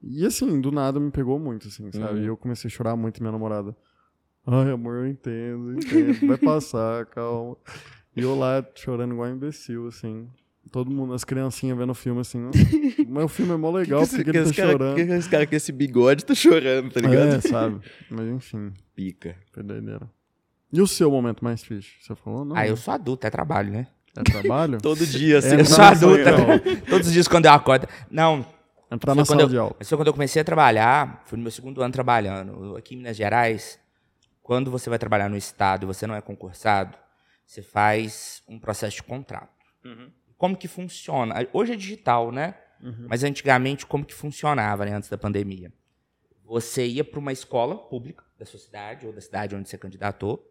E 0.03 0.25
assim, 0.25 0.60
do 0.62 0.71
nada 0.71 0.99
me 0.99 1.10
pegou 1.12 1.39
muito, 1.39 1.67
assim, 1.67 1.91
sabe? 1.91 2.19
Uhum. 2.19 2.23
E 2.23 2.27
eu 2.27 2.38
comecei 2.38 2.67
a 2.67 2.71
chorar 2.71 2.95
muito, 2.95 3.17
e 3.17 3.21
minha 3.21 3.31
namorada. 3.31 3.75
Ai, 4.45 4.69
amor, 4.71 4.97
eu 4.97 5.08
entendo, 5.08 5.71
eu 5.71 5.75
entendo. 5.75 6.27
Vai 6.27 6.38
passar, 6.38 7.05
calma. 7.08 7.58
E 8.15 8.21
eu 8.21 8.36
lá 8.38 8.63
chorando 8.75 9.13
igual 9.13 9.29
um 9.29 9.34
imbecil, 9.34 9.88
assim. 9.88 10.27
Todo 10.71 10.91
mundo, 10.91 11.13
as 11.13 11.23
criancinhas 11.23 11.77
vendo 11.77 11.91
o 11.91 11.95
filme 11.95 12.21
assim. 12.21 12.39
Mas 13.08 13.23
o 13.25 13.27
filme 13.27 13.53
é 13.53 13.58
mó 13.58 13.71
legal, 13.71 14.01
Que 14.03 14.10
porque 14.10 14.23
que 14.31 14.38
ele 14.38 14.49
tá 14.49 14.53
cara- 14.55 14.71
chorando. 14.71 14.95
que 14.95 15.01
esse 15.01 15.29
cara 15.29 15.47
com 15.47 15.55
esse 15.55 15.71
bigode 15.71 16.25
tá 16.25 16.34
chorando, 16.36 16.91
tá 16.91 16.99
ligado? 16.99 17.36
É, 17.36 17.41
sabe? 17.41 17.79
Mas 18.10 18.27
enfim, 18.27 18.73
Pica. 18.95 19.36
foi 19.51 19.63
doideira. 19.63 20.10
E 20.73 20.81
o 20.81 20.88
seu 20.88 21.10
momento 21.10 21.43
mais 21.43 21.62
triste? 21.62 21.97
Você 22.03 22.15
falou? 22.15 22.43
Não. 22.43 22.55
Ah, 22.55 22.67
eu 22.67 22.75
sou 22.75 22.93
adulto, 22.93 23.25
é 23.25 23.29
trabalho, 23.29 23.71
né? 23.71 23.88
É 24.17 24.23
trabalho? 24.23 24.79
Todo 24.81 25.05
dia, 25.05 25.38
assim. 25.38 25.55
É, 25.55 25.60
Eu 25.62 25.65
sou 25.65 25.84
adulto. 25.84 26.23
não. 26.23 26.75
Todos 26.89 27.08
os 27.08 27.13
dias 27.13 27.27
quando 27.27 27.45
eu 27.45 27.51
acordo. 27.51 27.88
Não, 28.10 28.45
Entrar 28.91 29.15
na 29.15 29.21
quando 29.21 29.28
sala 29.28 29.41
eu- 29.41 29.48
de 29.50 29.58
aula. 29.58 29.76
Mas 29.80 29.89
foi 29.89 29.98
quando 29.98 30.08
eu 30.08 30.13
comecei 30.13 30.41
a 30.41 30.45
trabalhar, 30.45 31.21
foi 31.26 31.38
no 31.38 31.43
meu 31.43 31.52
segundo 31.52 31.82
ano 31.82 31.91
trabalhando. 31.91 32.76
Aqui 32.78 32.93
em 32.93 32.98
Minas 32.98 33.17
Gerais, 33.17 33.80
quando 34.43 34.69
você 34.69 34.89
vai 34.89 35.00
trabalhar 35.00 35.30
no 35.30 35.36
Estado 35.38 35.84
e 35.84 35.88
você 35.88 36.06
não 36.06 36.15
é 36.15 36.21
concursado, 36.21 36.98
você 37.45 37.62
faz 37.62 38.43
um 38.48 38.60
processo 38.60 38.98
de 38.98 39.04
contrato. 39.04 39.50
Como 40.38 40.56
que 40.58 40.67
funciona? 40.67 41.48
Hoje 41.54 41.74
é 41.74 41.76
digital, 41.76 42.32
né? 42.32 42.56
Mas 43.08 43.24
antigamente, 43.24 43.86
como 43.86 44.06
que 44.06 44.13
funcionava 44.13 44.86
né, 44.86 44.93
antes 44.93 45.10
da 45.10 45.17
pandemia? 45.17 45.71
Você 46.43 46.86
ia 46.86 47.04
para 47.04 47.19
uma 47.19 47.32
escola 47.32 47.76
pública 47.76 48.24
da 48.38 48.45
sua 48.45 48.60
cidade 48.60 49.08
ou 49.08 49.13
da 49.13 49.21
cidade 49.21 49.56
onde 49.56 49.67
você 49.67 49.78
candidatou. 49.78 50.43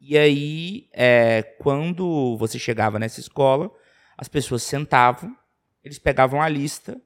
E 0.00 0.16
aí, 0.16 0.88
é, 0.92 1.42
quando 1.58 2.36
você 2.36 2.58
chegava 2.58 2.98
nessa 2.98 3.18
escola, 3.18 3.70
as 4.16 4.28
pessoas 4.28 4.62
sentavam, 4.62 5.34
eles 5.82 5.98
pegavam 5.98 6.40
a 6.40 6.48
lista, 6.48 7.00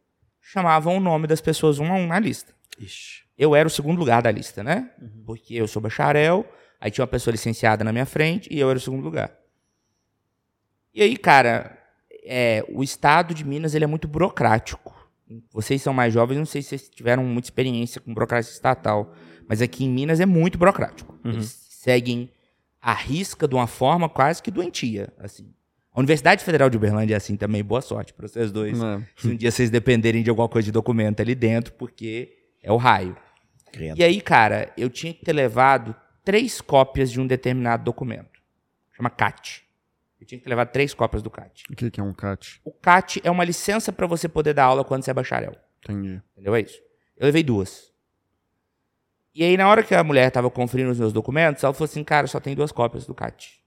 chamavam 0.50 0.96
o 0.96 1.00
nome 1.00 1.26
das 1.26 1.40
pessoas 1.40 1.78
um 1.78 1.92
a 1.92 1.94
um 1.94 2.06
na 2.06 2.18
lista. 2.18 2.52
Ixi. 2.78 3.22
Eu 3.38 3.54
era 3.54 3.66
o 3.66 3.70
segundo 3.70 3.98
lugar 3.98 4.20
da 4.20 4.30
lista, 4.30 4.62
né? 4.62 4.90
Porque 5.24 5.54
eu 5.54 5.68
sou 5.68 5.80
bacharel, 5.80 6.44
aí 6.80 6.90
tinha 6.90 7.02
uma 7.02 7.10
pessoa 7.10 7.32
licenciada 7.32 7.84
na 7.84 7.92
minha 7.92 8.04
frente 8.04 8.52
e 8.52 8.58
eu 8.58 8.68
era 8.68 8.76
o 8.76 8.80
segundo 8.80 9.02
lugar. 9.02 9.32
E 10.92 11.02
aí, 11.02 11.16
cara, 11.16 11.78
é, 12.24 12.64
o 12.68 12.82
estado 12.82 13.32
de 13.32 13.44
Minas 13.44 13.74
ele 13.74 13.84
é 13.84 13.86
muito 13.86 14.08
burocrático. 14.08 14.94
Vocês 15.52 15.80
são 15.80 15.94
mais 15.94 16.12
jovens, 16.12 16.38
não 16.38 16.44
sei 16.44 16.62
se 16.62 16.70
vocês 16.70 16.88
tiveram 16.88 17.24
muita 17.24 17.46
experiência 17.46 18.00
com 18.00 18.12
burocracia 18.12 18.52
estatal, 18.52 19.14
mas 19.48 19.62
aqui 19.62 19.84
em 19.84 19.88
Minas 19.88 20.18
é 20.18 20.26
muito 20.26 20.58
burocrático. 20.58 21.16
Eles 21.24 21.48
seguem 21.70 22.28
a 22.82 22.92
risca 22.92 23.46
de 23.46 23.54
uma 23.54 23.68
forma 23.68 24.08
quase 24.08 24.42
que 24.42 24.50
doentia, 24.50 25.12
assim. 25.18 25.54
A 25.92 25.98
Universidade 25.98 26.44
Federal 26.44 26.70
de 26.70 26.76
Uberlândia 26.76 27.14
é 27.14 27.16
assim 27.16 27.36
também, 27.36 27.64
boa 27.64 27.80
sorte 27.80 28.14
para 28.14 28.28
vocês 28.28 28.52
dois. 28.52 28.80
É. 28.80 29.02
Se 29.16 29.28
um 29.28 29.36
dia 29.36 29.50
vocês 29.50 29.70
dependerem 29.70 30.22
de 30.22 30.30
alguma 30.30 30.48
coisa 30.48 30.66
de 30.66 30.72
documento 30.72 31.20
ali 31.20 31.34
dentro, 31.34 31.72
porque 31.74 32.32
é 32.62 32.70
o 32.70 32.76
raio. 32.76 33.16
Credo. 33.72 33.98
E 33.98 34.04
aí, 34.04 34.20
cara, 34.20 34.72
eu 34.76 34.88
tinha 34.88 35.12
que 35.12 35.24
ter 35.24 35.32
levado 35.32 35.94
três 36.24 36.60
cópias 36.60 37.10
de 37.10 37.20
um 37.20 37.26
determinado 37.26 37.82
documento. 37.82 38.40
Chama 38.92 39.10
CAT. 39.10 39.64
Eu 40.20 40.26
tinha 40.26 40.38
que 40.38 40.44
ter 40.44 40.50
levado 40.50 40.70
três 40.70 40.94
cópias 40.94 41.22
do 41.22 41.30
CAT. 41.30 41.64
O 41.70 41.74
que, 41.74 41.90
que 41.90 42.00
é 42.00 42.02
um 42.02 42.12
CAT? 42.12 42.60
O 42.64 42.70
CAT 42.70 43.20
é 43.24 43.30
uma 43.30 43.44
licença 43.44 43.92
para 43.92 44.06
você 44.06 44.28
poder 44.28 44.54
dar 44.54 44.64
aula 44.64 44.84
quando 44.84 45.02
você 45.02 45.10
é 45.10 45.14
bacharel. 45.14 45.56
Entendi. 45.82 46.20
Entendeu? 46.32 46.54
É 46.54 46.60
isso. 46.60 46.80
Eu 47.16 47.26
levei 47.26 47.42
duas. 47.42 47.90
E 49.34 49.42
aí, 49.42 49.56
na 49.56 49.68
hora 49.68 49.82
que 49.82 49.94
a 49.94 50.04
mulher 50.04 50.30
tava 50.30 50.50
conferindo 50.50 50.90
os 50.90 50.98
meus 50.98 51.12
documentos, 51.12 51.64
ela 51.64 51.72
falou 51.72 51.86
assim, 51.86 52.04
cara, 52.04 52.26
só 52.26 52.38
tem 52.38 52.54
duas 52.54 52.70
cópias 52.70 53.06
do 53.06 53.14
CAT. 53.14 53.59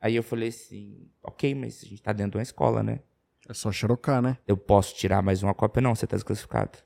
Aí 0.00 0.14
eu 0.16 0.22
falei 0.22 0.48
assim, 0.50 1.08
ok, 1.22 1.54
mas 1.54 1.82
a 1.84 1.86
gente 1.88 2.02
tá 2.02 2.12
dentro 2.12 2.32
de 2.32 2.36
uma 2.38 2.42
escola, 2.42 2.82
né? 2.82 3.00
É 3.48 3.54
só 3.54 3.72
xerocar, 3.72 4.20
né? 4.22 4.36
Eu 4.46 4.56
posso 4.56 4.94
tirar 4.94 5.22
mais 5.22 5.42
uma 5.42 5.54
cópia? 5.54 5.80
Não, 5.80 5.94
você 5.94 6.06
tá 6.06 6.16
desclassificado. 6.16 6.78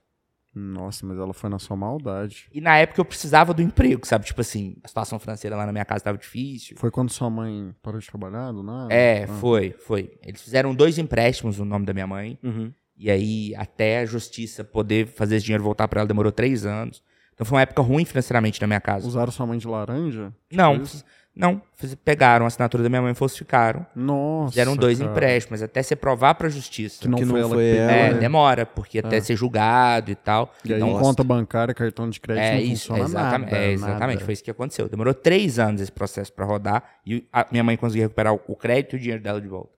Nossa, 0.55 1.07
mas 1.07 1.19
ela 1.19 1.33
foi 1.33 1.49
na 1.49 1.59
sua 1.59 1.75
maldade. 1.77 2.47
E 2.53 2.61
na 2.61 2.77
época 2.77 3.01
eu 3.01 3.05
precisava 3.07 3.55
do 3.55 3.63
emprego, 3.63 4.07
sabe? 4.07 4.27
Tipo 4.27 4.43
assim, 4.43 4.77
a 4.85 4.89
situação 4.89 5.19
financeira 5.19 5.57
lá 5.57 5.65
na 5.65 5.73
minha 5.73 5.85
casa 5.85 6.05
tava 6.05 6.19
difícil. 6.19 6.77
Foi 6.77 6.91
quando 6.91 7.11
sua 7.11 7.31
mãe 7.31 7.75
parou 7.83 7.99
de 7.99 8.07
trabalhar, 8.07 8.53
do 8.53 8.63
nada? 8.63 8.93
É, 8.93 9.25
Ah. 9.25 9.29
foi, 9.29 9.73
foi. 9.73 10.13
Eles 10.23 10.43
fizeram 10.43 10.75
dois 10.75 10.99
empréstimos 10.99 11.59
no 11.59 11.65
nome 11.65 11.87
da 11.87 11.95
minha 11.95 12.07
mãe. 12.07 12.39
Uhum. 12.43 12.71
E 12.97 13.11
aí, 13.11 13.55
até 13.57 14.01
a 14.01 14.05
justiça 14.07 14.63
poder 14.63 15.07
fazer 15.07 15.37
esse 15.37 15.47
dinheiro 15.47 15.65
voltar 15.65 15.89
pra 15.89 16.01
ela, 16.01 16.07
demorou 16.09 16.31
três 16.31 16.67
anos. 16.67 17.03
Então 17.35 17.47
foi 17.47 17.57
uma 17.57 17.63
época 17.63 17.81
ruim 17.81 18.05
financeiramente 18.05 18.61
na 18.61 18.67
minha 18.67 18.81
casa. 18.81 19.09
Usaram 19.09 19.33
sua 19.33 19.47
mãe 19.47 19.59
de 19.59 19.67
laranja? 19.67 20.35
não, 20.53 20.77
isso? 20.83 21.03
Não. 21.35 21.63
Pegaram 22.05 22.45
a 22.45 22.49
assinatura 22.49 22.83
da 22.83 22.89
minha 22.89 23.01
mãe 23.03 23.13
e 23.13 23.15
falsificaram. 23.15 23.87
Nossa. 23.97 24.51
Fizeram 24.51 24.77
dois 24.77 24.99
cara. 24.99 25.11
empréstimos, 25.11 25.63
até 25.63 25.83
você 25.83 25.97
provar 25.97 26.35
pra 26.35 26.49
justiça. 26.49 27.01
Que 27.01 27.09
não 27.09 27.19
Que 27.19 27.25
foi 27.25 27.33
não 27.41 27.47
ela 27.47 27.55
foi 27.55 27.65
que 27.65 27.71
pegou, 27.73 27.83
ela, 27.91 27.93
É, 27.93 28.13
né? 28.13 28.19
demora, 28.21 28.67
porque 28.67 28.99
até 28.99 29.17
É. 29.17 29.21
ser 29.21 29.35
julgado 29.37 30.11
e 30.11 30.15
tal. 30.15 30.53
E 30.65 30.73
aí, 30.73 30.79
Então, 30.79 30.91
Nossa. 30.93 31.03
conta 31.05 31.25
bancária, 31.25 31.73
cartão 31.75 32.09
de 32.11 32.21
crédito 32.21 32.45
É 32.45 32.53
não 32.55 32.61
isso, 32.61 32.89
funciona 32.89 33.05
exatamente, 33.05 33.51
nada. 33.51 33.65
é, 33.65 33.73
exatamente 33.73 34.15
nada. 34.17 34.25
foi 34.25 34.35
isso 34.35 34.45
que 34.45 34.51
aconteceu. 34.51 34.89
Demorou 34.89 35.15
três 35.15 35.59
anos 35.59 35.81
esse 35.81 35.91
processo 35.93 36.33
pra 36.33 36.45
rodar 36.45 36.83
e 37.07 37.27
a 37.33 37.47
minha 37.51 37.65
mãe 37.65 37.77
conseguiu 37.77 38.03
recuperar 38.05 38.35
o- 38.35 38.41
o 38.47 38.55
crédito 38.55 38.95
e 38.95 38.97
o 38.97 39.01
dinheiro 39.01 39.23
dela 39.23 39.41
de 39.41 39.49
volta. 39.49 39.73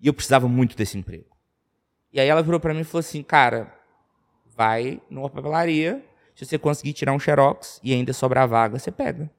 E 0.00 0.06
eu 0.08 0.12
precisava 0.12 0.48
muito 0.48 0.76
desse 0.76 0.98
emprego. 0.98 1.26
E 2.12 2.18
aí 2.20 2.28
ela 2.28 2.42
virou 2.42 2.58
pra 2.58 2.74
mim 2.74 2.80
e 2.80 2.84
falou 2.84 3.00
assim, 3.00 3.22
cara, 3.22 3.72
vai 4.56 5.00
numa 5.10 5.30
papelaria, 5.30 6.02
se 6.34 6.44
você 6.44 6.58
conseguir 6.58 6.92
tirar 6.92 7.12
um 7.12 7.18
xerox 7.18 7.80
e 7.82 7.92
ainda 7.92 8.12
sobrar 8.12 8.46
vaga, 8.48 8.78
você 8.78 8.90
pega. 8.90 9.30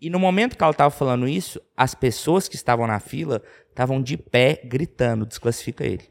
E 0.00 0.10
no 0.10 0.18
momento 0.18 0.56
que 0.56 0.62
ela 0.62 0.74
tava 0.74 0.90
falando 0.90 1.26
isso, 1.26 1.60
as 1.76 1.94
pessoas 1.94 2.48
que 2.48 2.56
estavam 2.56 2.86
na 2.86 3.00
fila 3.00 3.42
estavam 3.70 4.02
de 4.02 4.16
pé 4.16 4.60
gritando, 4.64 5.24
desclassifica 5.24 5.84
ele. 5.84 6.04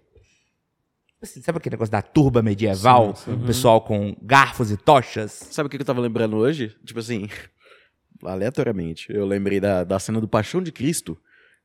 Assim, 1.21 1.41
sabe 1.41 1.57
aquele 1.57 1.73
negócio 1.73 1.91
da 1.91 2.01
turba 2.01 2.41
medieval? 2.41 3.15
Sim, 3.15 3.25
sim. 3.25 3.33
O 3.33 3.45
pessoal 3.45 3.81
com 3.81 4.15
garfos 4.21 4.71
e 4.71 4.77
tochas? 4.77 5.31
Sabe 5.51 5.67
o 5.67 5.69
que 5.69 5.77
eu 5.77 5.85
tava 5.85 6.01
lembrando 6.01 6.35
hoje? 6.35 6.75
Tipo 6.83 6.99
assim, 6.99 7.27
aleatoriamente, 8.23 9.11
eu 9.11 9.25
lembrei 9.25 9.59
da, 9.59 9.83
da 9.83 9.99
cena 9.99 10.19
do 10.19 10.27
Paixão 10.27 10.61
de 10.61 10.71
Cristo, 10.71 11.17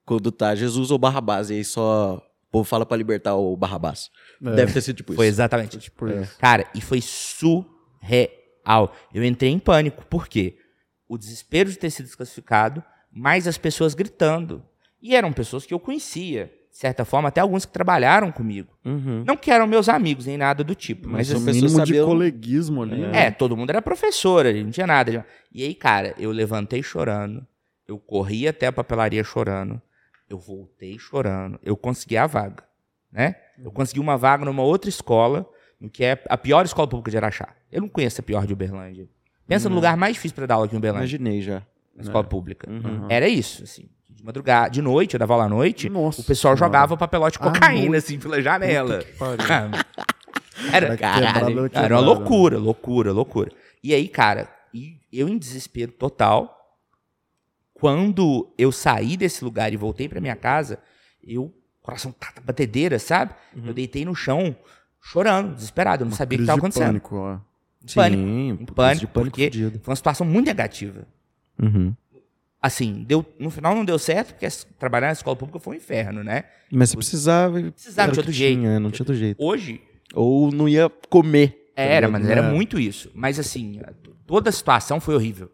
quando 0.04 0.30
tá 0.33 0.54
Jesus 0.54 0.90
ou 0.90 0.98
Barrabás, 0.98 1.50
e 1.50 1.54
aí 1.54 1.64
só 1.64 2.16
o 2.16 2.50
povo 2.50 2.64
fala 2.64 2.85
pra 2.85 2.96
libertar 2.96 3.35
o 3.37 3.56
Barrabás. 3.56 4.11
É. 4.42 4.54
Deve 4.56 4.72
ter 4.72 4.80
sido 4.80 4.96
tipo 4.96 5.14
Foi 5.14 5.26
isso. 5.26 5.35
exatamente. 5.35 5.78
Tipo 5.78 6.09
isso. 6.09 6.37
Cara, 6.38 6.66
e 6.74 6.80
foi 6.80 7.00
surreal. 7.00 8.94
Eu 9.12 9.24
entrei 9.24 9.50
em 9.50 9.59
pânico. 9.59 10.04
Por 10.06 10.26
quê? 10.26 10.56
O 11.11 11.18
desespero 11.18 11.68
de 11.68 11.77
ter 11.77 11.90
sido 11.90 12.07
desclassificado, 12.07 12.85
mais 13.11 13.49
as 13.49 13.59
pessoas 13.59 13.94
gritando. 13.94 14.62
E 15.03 15.16
eram 15.16 15.33
pessoas 15.33 15.66
que 15.66 15.75
eu 15.75 15.81
conhecia, 15.81 16.53
de 16.70 16.77
certa 16.77 17.05
forma, 17.05 17.29
até 17.29 17.40
alguns 17.40 17.64
que 17.64 17.73
trabalharam 17.73 18.31
comigo. 18.31 18.73
Uhum. 18.85 19.25
Não 19.27 19.37
que 19.37 19.51
eram 19.51 19.66
meus 19.66 19.88
amigos, 19.88 20.27
nem 20.27 20.37
nada 20.38 20.62
do 20.62 20.73
tipo. 20.73 21.09
Mas, 21.09 21.29
Mas, 21.33 21.42
o 21.42 21.44
mínimo 21.44 21.66
de 21.66 21.75
sabiam- 21.75 22.07
coleguismo 22.07 22.83
ali. 22.85 23.03
é, 23.03 23.09
né? 23.11 23.31
todo 23.33 23.57
mundo 23.57 23.70
era 23.70 23.83
professor 23.83 24.44
não 24.44 24.70
tinha 24.70 24.87
nada. 24.87 25.27
E 25.53 25.64
aí, 25.64 25.75
cara, 25.75 26.14
eu 26.16 26.31
levantei 26.31 26.81
chorando, 26.81 27.44
eu 27.88 27.99
corri 27.99 28.46
até 28.46 28.68
a 28.68 28.73
papelaria 28.73 29.25
chorando, 29.25 29.83
eu 30.29 30.38
voltei 30.38 30.96
chorando, 30.96 31.59
eu 31.64 31.77
consegui 31.77 32.16
a 32.16 32.29
vaga, 32.29 32.62
né? 33.11 33.35
Eu 33.59 33.73
consegui 33.73 33.99
uma 33.99 34.16
vaga 34.16 34.44
numa 34.44 34.62
outra 34.62 34.88
escola, 34.88 35.44
no 35.81 35.90
que 35.90 36.05
é 36.05 36.23
a 36.29 36.38
pior 36.38 36.64
escola 36.64 36.87
pública 36.87 37.11
de 37.11 37.16
Araxá. 37.16 37.49
Eu 37.73 37.81
não 37.81 37.88
conheço 37.88 38.20
a 38.20 38.25
pior 38.25 38.46
de 38.46 38.53
Uberlândia. 38.53 39.09
Pensa 39.50 39.68
no 39.68 39.74
lugar 39.74 39.96
mais 39.96 40.14
difícil 40.14 40.34
para 40.34 40.46
dar 40.46 40.54
aula 40.54 40.66
aqui 40.66 40.74
em 40.74 40.78
Uberlândia, 40.78 41.16
Imaginei 41.16 41.42
já. 41.42 41.62
na 41.94 42.02
escola 42.02 42.24
pública. 42.24 42.70
Uhum. 42.70 43.06
Era 43.08 43.28
isso, 43.28 43.62
assim. 43.64 43.88
De 44.08 44.24
madrugada, 44.24 44.70
de 44.70 44.80
noite, 44.80 45.14
eu 45.14 45.18
dava 45.18 45.32
aula 45.34 45.44
à 45.46 45.48
noite, 45.48 45.88
Nossa 45.88 46.20
o 46.20 46.24
pessoal 46.24 46.56
Senhora. 46.56 46.68
jogava 46.72 46.96
papelote 46.96 47.38
de 47.38 47.44
À 47.46 47.50
cocaína, 47.50 47.90
noite. 47.90 47.96
assim, 47.96 48.18
pela 48.18 48.40
janela. 48.40 49.02
Era, 50.72 50.96
caralho, 50.96 51.70
era 51.72 51.94
uma 51.94 52.00
loucura, 52.02 52.58
loucura, 52.58 53.12
loucura. 53.12 53.50
E 53.82 53.94
aí, 53.94 54.06
cara, 54.08 54.48
eu 55.10 55.26
em 55.28 55.38
desespero 55.38 55.90
total, 55.90 56.54
quando 57.72 58.52
eu 58.58 58.70
saí 58.70 59.16
desse 59.16 59.42
lugar 59.42 59.72
e 59.72 59.76
voltei 59.76 60.06
pra 60.08 60.20
minha 60.20 60.36
casa, 60.36 60.78
eu, 61.24 61.52
coração 61.82 62.12
tá, 62.12 62.30
tá, 62.32 62.42
batedeira, 62.42 62.98
sabe? 62.98 63.34
Eu 63.64 63.72
deitei 63.72 64.04
no 64.04 64.14
chão, 64.14 64.54
chorando, 65.00 65.54
desesperado, 65.54 66.04
eu 66.04 66.08
não 66.10 66.14
sabia 66.14 66.36
o 66.36 66.40
que 66.40 66.42
estava 66.42 66.58
acontecendo. 66.58 66.86
pânico, 66.88 67.16
ó. 67.16 67.38
Pânico, 67.95 68.23
Sim, 68.23 68.57
pânico, 68.75 69.01
de 69.01 69.07
pânico 69.07 69.12
porque 69.12 69.45
fudido. 69.45 69.81
foi 69.83 69.93
uma 69.93 69.97
situação 69.97 70.27
muito 70.27 70.47
negativa. 70.47 71.07
Uhum. 71.61 71.95
Assim, 72.61 73.05
deu, 73.05 73.25
no 73.38 73.51
final 73.51 73.74
não 73.74 73.85
deu 73.87 73.99
certo, 73.99 74.35
porque 74.35 74.47
trabalhar 74.78 75.07
na 75.07 75.12
escola 75.14 75.35
pública 75.35 75.59
foi 75.59 75.74
um 75.74 75.78
inferno, 75.78 76.22
né? 76.22 76.45
Mas 76.70 76.91
você 76.91 76.97
precisava. 76.97 77.62
Precisava, 77.72 78.12
que 78.12 78.18
outro 78.18 78.33
jeito. 78.33 78.59
tinha, 78.59 78.78
não 78.78 78.91
tinha 78.91 79.03
outro 79.03 79.14
jeito. 79.14 79.43
Hoje, 79.43 79.81
Ou 80.12 80.53
não 80.53 80.68
ia 80.68 80.91
comer. 81.09 81.72
tá 81.74 81.83
Era, 81.83 82.09
mas 82.09 82.28
era 82.28 82.43
muito 82.43 82.78
isso. 82.78 83.11
Mas 83.14 83.39
assim, 83.39 83.81
toda 84.26 84.51
a 84.51 84.53
situação 84.53 85.01
foi 85.01 85.14
horrível. 85.14 85.51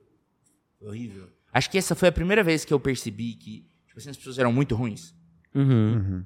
Foi 0.80 0.88
horrível. 0.88 1.28
Acho 1.52 1.70
que 1.70 1.78
essa 1.78 1.94
foi 1.94 2.08
a 2.08 2.12
primeira 2.12 2.42
vez 2.42 2.64
que 2.64 2.74
eu 2.74 2.80
percebi 2.80 3.34
que 3.34 3.64
tipo 3.86 3.98
assim, 3.98 4.10
as 4.10 4.16
pessoas 4.16 4.38
eram 4.38 4.52
muito 4.52 4.74
ruins. 4.74 5.14
Uhum. 5.54 5.94
Uhum. 5.94 6.24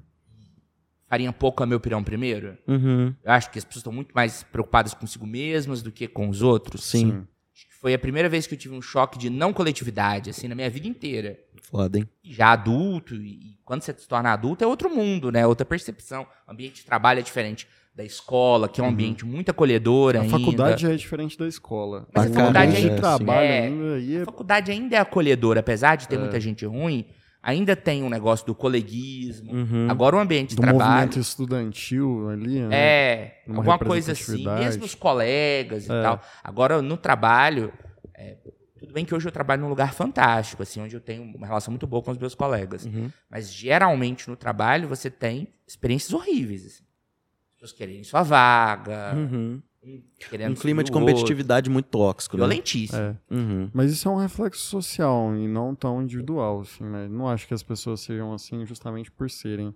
Farinha 1.11 1.33
pouco 1.33 1.61
a 1.61 1.65
meu 1.65 1.77
pirão 1.77 2.01
primeiro. 2.01 2.57
Uhum. 2.65 3.13
Eu 3.21 3.31
acho 3.33 3.51
que 3.51 3.59
as 3.59 3.65
pessoas 3.65 3.81
estão 3.81 3.91
muito 3.91 4.13
mais 4.15 4.43
preocupadas 4.43 4.93
consigo 4.93 5.27
mesmas 5.27 5.81
do 5.81 5.91
que 5.91 6.07
com 6.07 6.29
os 6.29 6.41
outros. 6.41 6.85
Sim. 6.85 7.27
Acho 7.53 7.67
que 7.67 7.75
foi 7.81 7.93
a 7.93 7.99
primeira 7.99 8.29
vez 8.29 8.47
que 8.47 8.53
eu 8.55 8.57
tive 8.57 8.73
um 8.73 8.81
choque 8.81 9.17
de 9.19 9.29
não 9.29 9.51
coletividade, 9.51 10.29
assim, 10.29 10.47
na 10.47 10.55
minha 10.55 10.69
vida 10.69 10.87
inteira. 10.87 11.37
Foda, 11.63 11.99
hein? 11.99 12.07
Já 12.23 12.53
adulto, 12.53 13.13
e, 13.13 13.27
e 13.27 13.57
quando 13.65 13.81
você 13.81 13.93
se 13.93 14.07
torna 14.07 14.31
adulto 14.31 14.63
é 14.63 14.67
outro 14.67 14.89
mundo, 14.89 15.33
né? 15.33 15.45
Outra 15.45 15.65
percepção. 15.65 16.25
O 16.47 16.51
ambiente 16.53 16.75
de 16.75 16.85
trabalho 16.85 17.19
é 17.19 17.23
diferente 17.23 17.67
da 17.93 18.05
escola, 18.05 18.69
que 18.69 18.79
é 18.79 18.83
um 18.85 18.87
ambiente 18.87 19.25
muito 19.25 19.51
acolhedor 19.51 20.15
A 20.15 20.21
ainda. 20.21 20.31
faculdade 20.31 20.81
já 20.83 20.93
é 20.93 20.95
diferente 20.95 21.37
da 21.37 21.45
escola. 21.45 22.07
Mas 22.15 22.27
a 22.27 22.29
O 22.29 22.33
faculdade 22.33 22.71
ambiente 22.71 22.87
é, 22.89 22.95
de 22.95 23.01
trabalho. 23.01 23.47
É. 23.47 23.59
ainda 23.65 23.95
aí 23.95 24.15
é 24.15 24.21
A 24.21 24.25
faculdade 24.25 24.71
ainda 24.71 24.95
é 24.95 24.99
acolhedora, 24.99 25.59
apesar 25.59 25.97
de 25.97 26.07
ter 26.07 26.17
muita 26.17 26.39
gente 26.39 26.65
ruim, 26.65 27.05
ainda 27.41 27.75
tem 27.75 28.03
um 28.03 28.09
negócio 28.09 28.45
do 28.45 28.53
coleguismo. 28.55 29.51
Uhum. 29.53 29.87
Agora 29.89 30.15
o 30.15 30.19
ambiente 30.19 30.49
de 30.51 30.55
do 30.57 30.61
trabalho 30.61 30.89
movimento 30.91 31.19
estudantil 31.19 32.29
ali, 32.29 32.59
né? 32.61 32.75
é 32.75 33.41
Uma 33.47 33.57
alguma 33.57 33.79
coisa 33.79 34.11
assim, 34.11 34.43
mesmo 34.47 34.83
os 34.85 34.95
colegas 34.95 35.87
e 35.87 35.91
É. 35.91 36.01
tal. 36.01 36.21
Agora 36.43 36.81
no 36.81 36.97
trabalho, 36.97 37.71
é, 38.15 38.37
Tudo 38.79 38.93
bem 38.93 39.05
que 39.05 39.13
hoje 39.13 39.27
eu 39.27 39.31
trabalho 39.31 39.61
num 39.61 39.69
lugar 39.69 39.93
fantástico, 39.93 40.63
assim, 40.63 40.81
onde 40.81 40.95
eu 40.95 40.99
tenho 40.99 41.21
uma 41.21 41.45
relação 41.45 41.71
muito 41.71 41.85
boa 41.85 42.01
com 42.01 42.09
os 42.09 42.17
meus 42.17 42.33
colegas. 42.33 42.83
Uhum. 42.83 43.11
Mas 43.29 43.53
geralmente 43.53 44.27
no 44.27 44.35
trabalho 44.35 44.87
você 44.87 45.07
tem 45.09 45.49
experiências 45.67 46.11
horríveis. 46.13 46.65
Assim. 46.65 46.83
As 46.83 47.53
pessoas 47.53 47.71
querem 47.73 48.03
sua 48.03 48.23
vaga, 48.23 49.13
Uhum. 49.15 49.61
Um 49.83 50.01
querendo 50.29 50.51
Um 50.51 50.55
clima 50.55 50.83
de 50.83 50.91
o 50.91 50.95
outro. 50.95 51.07
competitividade 51.13 51.69
muito 51.69 51.85
tóxico, 51.87 52.37
né? 52.37 52.41
violentíssimo. 52.41 52.99
É. 52.99 53.15
Uhum. 53.29 53.69
Mas 53.73 53.91
isso 53.91 54.07
é 54.07 54.11
um 54.11 54.17
reflexo 54.17 54.61
social 54.61 55.35
e 55.35 55.47
não 55.47 55.73
tão 55.73 56.01
individual, 56.01 56.61
assim, 56.61 56.83
né? 56.83 57.07
Não 57.07 57.27
acho 57.27 57.47
que 57.47 57.53
as 57.53 57.63
pessoas 57.63 58.01
sejam 58.01 58.33
assim 58.33 58.65
justamente 58.65 59.11
por 59.11 59.29
serem. 59.29 59.73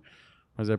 Mas 0.56 0.70
é. 0.70 0.78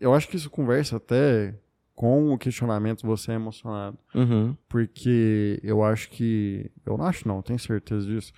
Eu 0.00 0.12
acho 0.14 0.28
que 0.28 0.36
isso 0.36 0.50
conversa 0.50 0.96
até 0.96 1.54
com 1.94 2.32
o 2.32 2.38
questionamento 2.38 3.06
você 3.06 3.32
é 3.32 3.34
emocionado. 3.34 3.96
Uhum. 4.14 4.56
Porque 4.68 5.60
eu 5.62 5.82
acho 5.84 6.10
que. 6.10 6.70
Eu 6.84 6.96
não 6.96 7.04
acho, 7.06 7.26
não, 7.28 7.40
tenho 7.42 7.58
certeza 7.58 8.06
disso. 8.06 8.32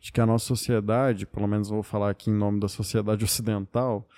De 0.00 0.10
que 0.12 0.20
a 0.20 0.26
nossa 0.26 0.46
sociedade, 0.46 1.26
pelo 1.26 1.46
menos 1.46 1.68
eu 1.68 1.74
vou 1.74 1.82
falar 1.82 2.10
aqui 2.10 2.30
em 2.30 2.34
nome 2.34 2.60
da 2.60 2.68
sociedade 2.68 3.24
ocidental, 3.24 4.08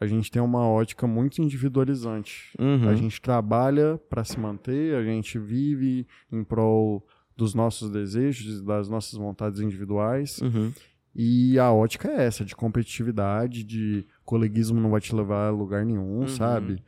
a 0.00 0.06
gente 0.06 0.30
tem 0.30 0.40
uma 0.42 0.66
ótica 0.68 1.06
muito 1.06 1.40
individualizante. 1.42 2.52
Uhum. 2.58 2.88
A 2.88 2.94
gente 2.94 3.20
trabalha 3.20 3.98
para 4.10 4.24
se 4.24 4.38
manter, 4.38 4.94
a 4.94 5.02
gente 5.04 5.38
vive 5.38 6.06
em 6.30 6.42
prol 6.44 7.06
dos 7.36 7.54
nossos 7.54 7.90
desejos, 7.90 8.62
das 8.62 8.88
nossas 8.88 9.18
vontades 9.18 9.60
individuais. 9.60 10.40
Uhum. 10.40 10.72
E 11.14 11.58
a 11.58 11.72
ótica 11.72 12.08
é 12.08 12.26
essa, 12.26 12.44
de 12.44 12.54
competitividade, 12.54 13.64
de 13.64 14.06
coleguismo 14.24 14.78
não 14.80 14.90
vai 14.90 15.00
te 15.00 15.14
levar 15.14 15.48
a 15.48 15.50
lugar 15.50 15.84
nenhum, 15.84 16.20
Uhum. 16.20 16.28
sabe? 16.28 16.82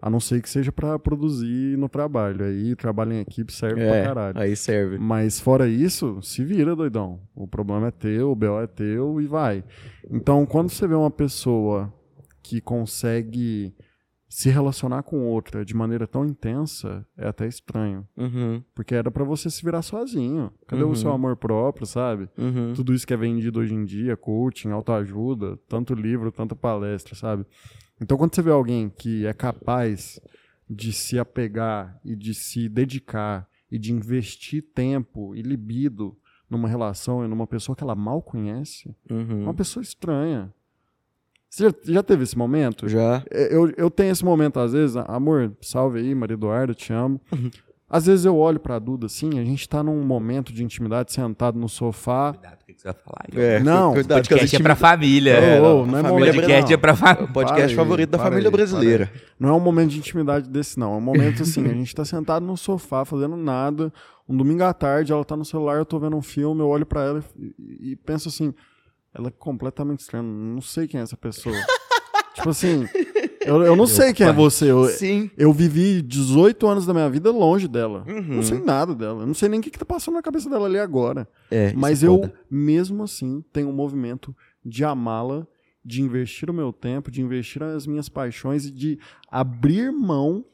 A 0.00 0.08
não 0.10 0.20
ser 0.20 0.40
que 0.42 0.48
seja 0.48 0.70
para 0.72 0.98
produzir 0.98 1.76
no 1.78 1.88
trabalho. 1.88 2.44
Aí 2.44 2.74
trabalho 2.76 3.12
em 3.12 3.20
equipe 3.20 3.52
serve 3.52 3.76
pra 3.84 3.96
É, 3.96 4.04
caralho. 4.04 4.38
aí 4.38 4.54
serve. 4.56 4.98
Mas 4.98 5.40
fora 5.40 5.68
isso, 5.68 6.20
se 6.22 6.44
vira, 6.44 6.74
doidão. 6.76 7.20
O 7.34 7.46
problema 7.46 7.88
é 7.88 7.90
teu, 7.92 8.30
o 8.32 8.36
BO 8.36 8.60
é 8.60 8.66
teu 8.66 9.20
e 9.20 9.26
vai. 9.26 9.64
Então, 10.10 10.44
quando 10.46 10.70
você 10.70 10.86
vê 10.86 10.94
uma 10.94 11.10
pessoa 11.10 11.92
que 12.42 12.60
consegue 12.60 13.74
se 14.28 14.48
relacionar 14.48 15.02
com 15.02 15.26
outra 15.26 15.62
de 15.62 15.74
maneira 15.76 16.06
tão 16.06 16.24
intensa, 16.24 17.06
é 17.18 17.28
até 17.28 17.46
estranho. 17.46 18.08
Uhum. 18.16 18.62
Porque 18.74 18.94
era 18.94 19.10
pra 19.10 19.24
você 19.24 19.50
se 19.50 19.62
virar 19.62 19.82
sozinho. 19.82 20.50
Cadê 20.66 20.82
Uhum. 20.84 20.90
o 20.92 20.96
seu 20.96 21.12
amor 21.12 21.36
próprio, 21.36 21.86
sabe? 21.86 22.30
Uhum. 22.38 22.72
Tudo 22.74 22.94
isso 22.94 23.06
que 23.06 23.12
é 23.12 23.16
vendido 23.16 23.60
hoje 23.60 23.74
em 23.74 23.84
dia, 23.84 24.16
coaching, 24.16 24.70
autoajuda, 24.70 25.58
tanto 25.68 25.92
livro, 25.94 26.32
tanta 26.32 26.56
palestra, 26.56 27.14
sabe? 27.14 27.44
Então, 28.00 28.16
quando 28.16 28.34
você 28.34 28.40
vê 28.40 28.50
alguém 28.50 28.88
que 28.88 29.26
é 29.26 29.34
capaz 29.34 30.18
de 30.68 30.94
se 30.94 31.18
apegar 31.18 32.00
e 32.02 32.16
de 32.16 32.32
se 32.34 32.70
dedicar 32.70 33.46
e 33.70 33.78
de 33.78 33.92
investir 33.92 34.62
tempo 34.74 35.36
e 35.36 35.42
libido 35.42 36.16
numa 36.48 36.68
relação 36.68 37.22
e 37.22 37.28
numa 37.28 37.46
pessoa 37.46 37.76
que 37.76 37.82
ela 37.84 37.94
mal 37.94 38.22
conhece, 38.22 38.96
é 39.08 39.12
Uhum. 39.12 39.42
uma 39.42 39.54
pessoa 39.54 39.82
estranha. 39.82 40.52
Você 41.54 41.70
já, 41.84 42.02
teve 42.02 42.22
esse 42.22 42.36
momento? 42.36 42.88
Já. 42.88 43.22
É, 43.30 43.54
Eu, 43.54 43.70
eu 43.76 43.90
tenho 43.90 44.10
esse 44.10 44.24
momento, 44.24 44.58
às 44.58 44.72
vezes, 44.72 44.96
amor, 44.96 45.52
salve 45.60 45.98
aí, 45.98 46.14
Maria 46.14 46.32
Eduarda, 46.32 46.72
te 46.72 46.94
amo. 46.94 47.20
Às 47.90 48.06
vezes 48.06 48.24
eu 48.24 48.34
olho 48.38 48.58
pra 48.58 48.78
Duda 48.78 49.04
assim, 49.04 49.38
a 49.38 49.44
gente 49.44 49.68
tá 49.68 49.82
num 49.82 50.02
momento 50.02 50.50
de 50.50 50.64
intimidade, 50.64 51.12
sentado 51.12 51.58
no 51.58 51.68
sofá. 51.68 52.32
Cuidado 52.32 52.56
com 52.64 52.72
o 52.72 52.74
que 52.74 52.80
você 52.80 52.88
vai 52.88 52.94
falar. 53.04 53.24
É, 53.44 53.60
Não, 53.60 53.90
O 53.90 53.92
cuidado 53.92 54.16
podcast 54.26 54.56
é 54.56 54.58
pra 54.60 54.74
família. 54.74 55.32
É, 55.32 55.60
não 55.60 55.82
é 55.98 56.02
família 56.02 56.08
momento- 56.10 56.34
podcast 56.36 56.62
não. 56.70 56.72
é 56.72 56.76
pra 56.78 56.96
família. 56.96 57.24
O 57.24 57.32
podcast 57.34 57.60
Para 57.60 57.66
aí, 57.70 57.76
favorito 57.76 58.08
da 58.10 58.18
família 58.18 58.48
aí, 58.48 58.50
brasileira. 58.52 59.12
Não 59.38 59.50
é 59.50 59.52
um 59.52 59.60
momento 59.60 59.90
de 59.90 59.98
intimidade 59.98 60.48
desse, 60.48 60.78
não. 60.80 60.94
É 60.94 60.96
um 60.96 61.00
momento 61.02 61.42
assim, 61.42 61.66
a 61.66 61.74
gente 61.74 61.94
tá 61.94 62.02
sentado 62.02 62.46
no 62.46 62.56
sofá, 62.56 63.04
fazendo 63.04 63.36
nada. 63.36 63.92
Um 64.26 64.34
domingo 64.34 64.64
à 64.64 64.72
tarde, 64.72 65.12
ela 65.12 65.22
tá 65.22 65.36
no 65.36 65.44
celular, 65.44 65.76
eu 65.76 65.84
tô 65.84 65.98
vendo 65.98 66.16
um 66.16 66.22
filme, 66.22 66.62
eu 66.62 66.68
olho 66.68 66.86
pra 66.86 67.02
ela 67.04 67.22
e, 67.38 67.44
e- 67.58 67.90
e 67.92 67.96
penso 67.96 68.30
assim, 68.30 68.54
ela 69.14 69.28
é 69.28 69.30
completamente 69.30 70.00
estranha, 70.00 70.22
não 70.22 70.60
sei 70.60 70.88
quem 70.88 71.00
é 71.00 71.02
essa 71.02 71.16
pessoa. 71.16 71.54
tipo 72.34 72.48
assim, 72.48 72.86
eu, 73.40 73.62
eu 73.62 73.76
não 73.76 73.86
sei 73.86 74.12
quem 74.12 74.26
é 74.26 74.32
você. 74.32 74.70
Eu, 74.70 74.86
Sim. 74.86 75.30
eu 75.36 75.52
vivi 75.52 76.00
18 76.00 76.66
anos 76.66 76.86
da 76.86 76.94
minha 76.94 77.08
vida 77.10 77.30
longe 77.30 77.68
dela. 77.68 78.04
Uhum. 78.08 78.36
Não 78.36 78.42
sei 78.42 78.58
nada 78.58 78.94
dela. 78.94 79.22
Eu 79.22 79.26
não 79.26 79.34
sei 79.34 79.48
nem 79.48 79.60
o 79.60 79.62
que, 79.62 79.70
que 79.70 79.78
tá 79.78 79.84
passando 79.84 80.14
na 80.14 80.22
cabeça 80.22 80.48
dela 80.48 80.66
ali 80.66 80.78
agora. 80.78 81.28
É, 81.50 81.72
Mas 81.74 82.02
é 82.02 82.06
eu, 82.06 82.18
foda. 82.20 82.34
mesmo 82.50 83.02
assim, 83.02 83.44
tenho 83.52 83.68
um 83.68 83.72
movimento 83.72 84.34
de 84.64 84.84
amá-la, 84.84 85.46
de 85.84 86.00
investir 86.00 86.48
o 86.48 86.54
meu 86.54 86.72
tempo, 86.72 87.10
de 87.10 87.20
investir 87.20 87.62
as 87.62 87.86
minhas 87.86 88.08
paixões 88.08 88.66
e 88.66 88.70
de 88.70 88.98
abrir 89.30 89.90
mão 89.90 90.44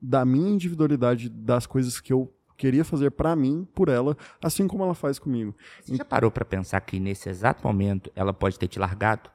da 0.00 0.24
minha 0.24 0.50
individualidade, 0.50 1.28
das 1.28 1.66
coisas 1.66 2.00
que 2.00 2.12
eu 2.12 2.32
queria 2.56 2.84
fazer 2.84 3.10
pra 3.10 3.36
mim, 3.36 3.66
por 3.74 3.88
ela, 3.88 4.16
assim 4.42 4.66
como 4.66 4.82
ela 4.84 4.94
faz 4.94 5.18
comigo. 5.18 5.54
Você 5.82 5.96
já 5.96 6.04
parou 6.04 6.30
pra 6.30 6.44
pensar 6.44 6.80
que 6.80 6.98
nesse 6.98 7.28
exato 7.28 7.66
momento 7.66 8.10
ela 8.14 8.32
pode 8.32 8.58
ter 8.58 8.68
te 8.68 8.78
largado? 8.78 9.30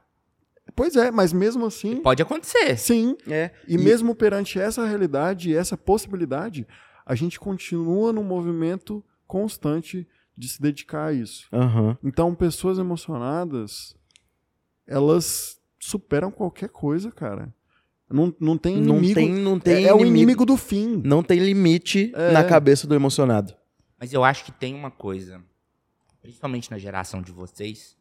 Pois 0.76 0.96
é, 0.96 1.10
mas 1.10 1.32
mesmo 1.32 1.66
assim, 1.66 1.96
Pode 1.96 2.22
acontecer. 2.22 2.76
sim. 2.78 3.16
É. 3.28 3.50
E, 3.66 3.76
mesmo 3.76 4.14
perante 4.14 4.58
essa 4.58 4.86
realidade 4.86 5.50
e 5.50 5.56
essa 5.56 5.76
possibilidade, 5.76 6.66
a 7.04 7.14
gente 7.14 7.38
continua 7.38 8.12
num 8.12 8.22
movimento 8.22 9.04
constante 9.26 10.06
de 10.36 10.48
se 10.48 10.62
dedicar 10.62 11.06
a 11.06 11.12
isso. 11.12 11.46
Aham. 11.52 11.98
Então, 12.02 12.34
pessoas 12.34 12.78
emocionadas, 12.78 13.94
elas 14.86 15.58
superam 15.78 16.30
qualquer 16.30 16.68
coisa, 16.68 17.10
cara. 17.10 17.52
Não, 18.12 18.34
não 18.40 18.56
tem 18.58 18.76
Não 18.76 18.98
inimigo. 18.98 19.14
tem, 19.14 19.30
não 19.30 19.58
tem 19.58 19.84
é, 19.84 19.88
é 19.88 19.94
o 19.94 20.00
inimigo 20.04 20.44
do 20.44 20.56
fim. 20.56 21.00
Não 21.04 21.22
tem 21.22 21.38
limite 21.38 22.12
É. 22.14 22.32
na 22.32 22.44
cabeça 22.44 22.86
do 22.86 22.94
emocionado. 22.94 23.54
Mas 23.98 24.12
eu 24.12 24.22
acho 24.24 24.44
que 24.44 24.52
tem 24.52 24.74
uma 24.74 24.90
coisa, 24.90 25.40
principalmente 26.20 26.70
na 26.70 26.78
geração 26.78 27.22
de 27.22 27.32
vocês, 27.32 27.96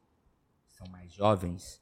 que 0.68 0.74
são 0.78 0.88
mais 0.92 1.12
jovens. 1.14 1.80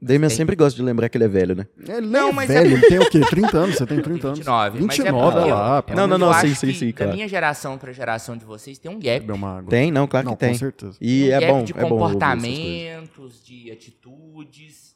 Damian 0.00 0.28
tem- 0.28 0.36
sempre 0.36 0.54
gosta 0.54 0.76
de 0.76 0.82
lembrar 0.82 1.08
que 1.08 1.16
ele 1.16 1.24
é 1.24 1.28
velho, 1.28 1.56
né? 1.56 1.66
Ele 1.88 2.06
Não, 2.06 2.28
é 2.28 2.32
mas 2.32 2.46
velho, 2.48 2.68
é- 2.68 2.72
ele 2.74 2.86
tem 2.88 2.98
o 2.98 3.08
quê? 3.10 3.20
30 3.20 3.56
anos? 3.56 3.76
Você 3.76 3.86
tem 3.86 4.00
30 4.02 4.26
anos? 4.28 4.38
29. 4.38 4.80
mas 4.80 4.98
é 4.98 5.02
29, 5.02 5.24
porque 5.32 5.38
olha 5.50 5.54
lá. 5.54 5.84
Não, 5.96 6.06
não, 6.06 6.18
não, 6.18 6.34
sim, 6.34 6.54
sim, 6.54 6.72
sim, 6.74 6.86
Da 6.88 6.92
claro. 6.98 7.12
minha 7.14 7.26
geração 7.26 7.78
pra 7.78 7.90
geração 7.92 8.36
de 8.36 8.44
vocês 8.44 8.78
tem 8.78 8.90
um 8.90 9.00
gap. 9.00 9.26
Tem, 9.68 9.90
não, 9.90 10.06
claro 10.06 10.26
Não, 10.26 10.34
que 10.34 10.40
tem. 10.40 10.52
com 10.52 10.58
certeza. 10.58 10.98
E 11.00 11.24
um 11.24 11.32
é 11.32 11.40
gap 11.40 11.52
bom, 11.52 11.64
de 11.64 11.72
é 11.72 11.80
comportamentos, 11.80 13.42
de 13.42 13.70
atitudes. 13.72 14.93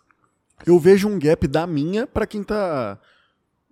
Eu 0.67 0.79
vejo 0.79 1.09
um 1.09 1.19
gap 1.19 1.47
da 1.47 1.67
minha 1.67 2.07
pra 2.07 2.27
quem 2.27 2.43
tá 2.43 2.99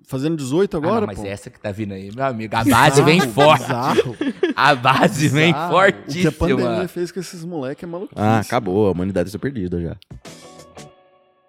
fazendo 0.08 0.36
18 0.36 0.76
Ah, 0.76 0.78
agora, 0.78 1.00
não, 1.00 1.06
mas 1.08 1.18
pô. 1.18 1.26
essa 1.26 1.50
que 1.50 1.58
tá 1.60 1.72
vindo 1.72 1.92
aí, 1.92 2.10
meu 2.14 2.24
amigo. 2.24 2.54
A 2.56 2.64
base 2.64 3.02
vem 3.02 3.18
Bizarro, 3.20 3.32
forte. 3.34 3.62
bizarro, 3.62 4.16
A 4.54 4.74
base 4.74 5.28
vem 5.28 5.52
bizarro. 5.52 5.76
O 5.76 5.80
que 5.80 5.86
a 5.88 5.92
fortíssima. 6.32 6.32
pandemia 6.32 6.88
fez 6.88 7.10
com 7.12 7.20
esses 7.20 7.44
moleques 7.44 7.82
é 7.82 7.86
maluquice. 7.86 8.20
Ah, 8.20 8.38
acabou, 8.40 8.86
a 8.86 8.92
humanidade 8.92 9.28
está 9.28 9.38
perdida 9.38 9.80
já. 9.82 9.96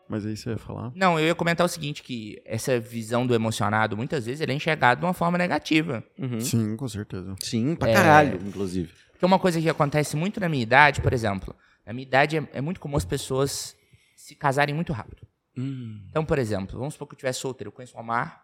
Mas 0.10 0.26
aí 0.26 0.38
você 0.38 0.52
ia 0.52 0.58
falar? 0.58 0.92
Não, 0.96 1.20
eu 1.20 1.28
ia 1.28 1.36
comentar 1.36 1.66
o 1.66 1.70
seguinte, 1.70 2.02
que 2.02 2.42
essa 2.46 2.80
visão 2.80 3.28
do 3.28 3.36
emocionado, 3.36 3.98
muitas 3.98 4.26
vezes, 4.26 4.40
ele 4.40 4.54
é 4.54 4.56
enxergado 4.56 5.02
de 5.02 5.06
uma 5.06 5.14
forma 5.14 5.38
negativa. 5.38 6.02
Uhum. 6.18 6.40
Sim, 6.40 6.78
com 6.78 6.88
certeza. 6.88 7.36
Sim, 7.42 7.76
pra 7.76 7.90
É. 7.90 7.94
caralho, 7.94 8.40
inclusive. 8.48 8.90
Porque 9.12 9.26
uma 9.26 9.38
coisa 9.38 9.60
que 9.60 9.70
acontece 9.70 10.16
muito 10.16 10.40
na 10.40 10.48
minha 10.48 10.64
idade, 10.64 11.02
por 11.02 11.12
exemplo, 11.12 11.54
na 11.86 11.92
minha 11.92 12.08
idade 12.08 12.38
é, 12.38 12.48
é 12.54 12.62
muito 12.62 12.80
comum 12.80 12.96
as 12.96 13.04
pessoas 13.04 13.76
se 14.16 14.34
casarem 14.34 14.74
muito 14.74 14.94
rápido. 14.94 15.27
Hum. 15.58 16.02
Então, 16.10 16.24
por 16.26 16.38
exemplo, 16.40 16.78
vamos 16.78 16.94
supor 16.94 17.08
que 17.08 17.14
eu 17.14 17.18
estiver 17.18 17.34
solteiro, 17.34 17.70
eu 17.70 17.72
conheço 17.72 17.96
o 17.98 18.00
Omar, 18.00 18.44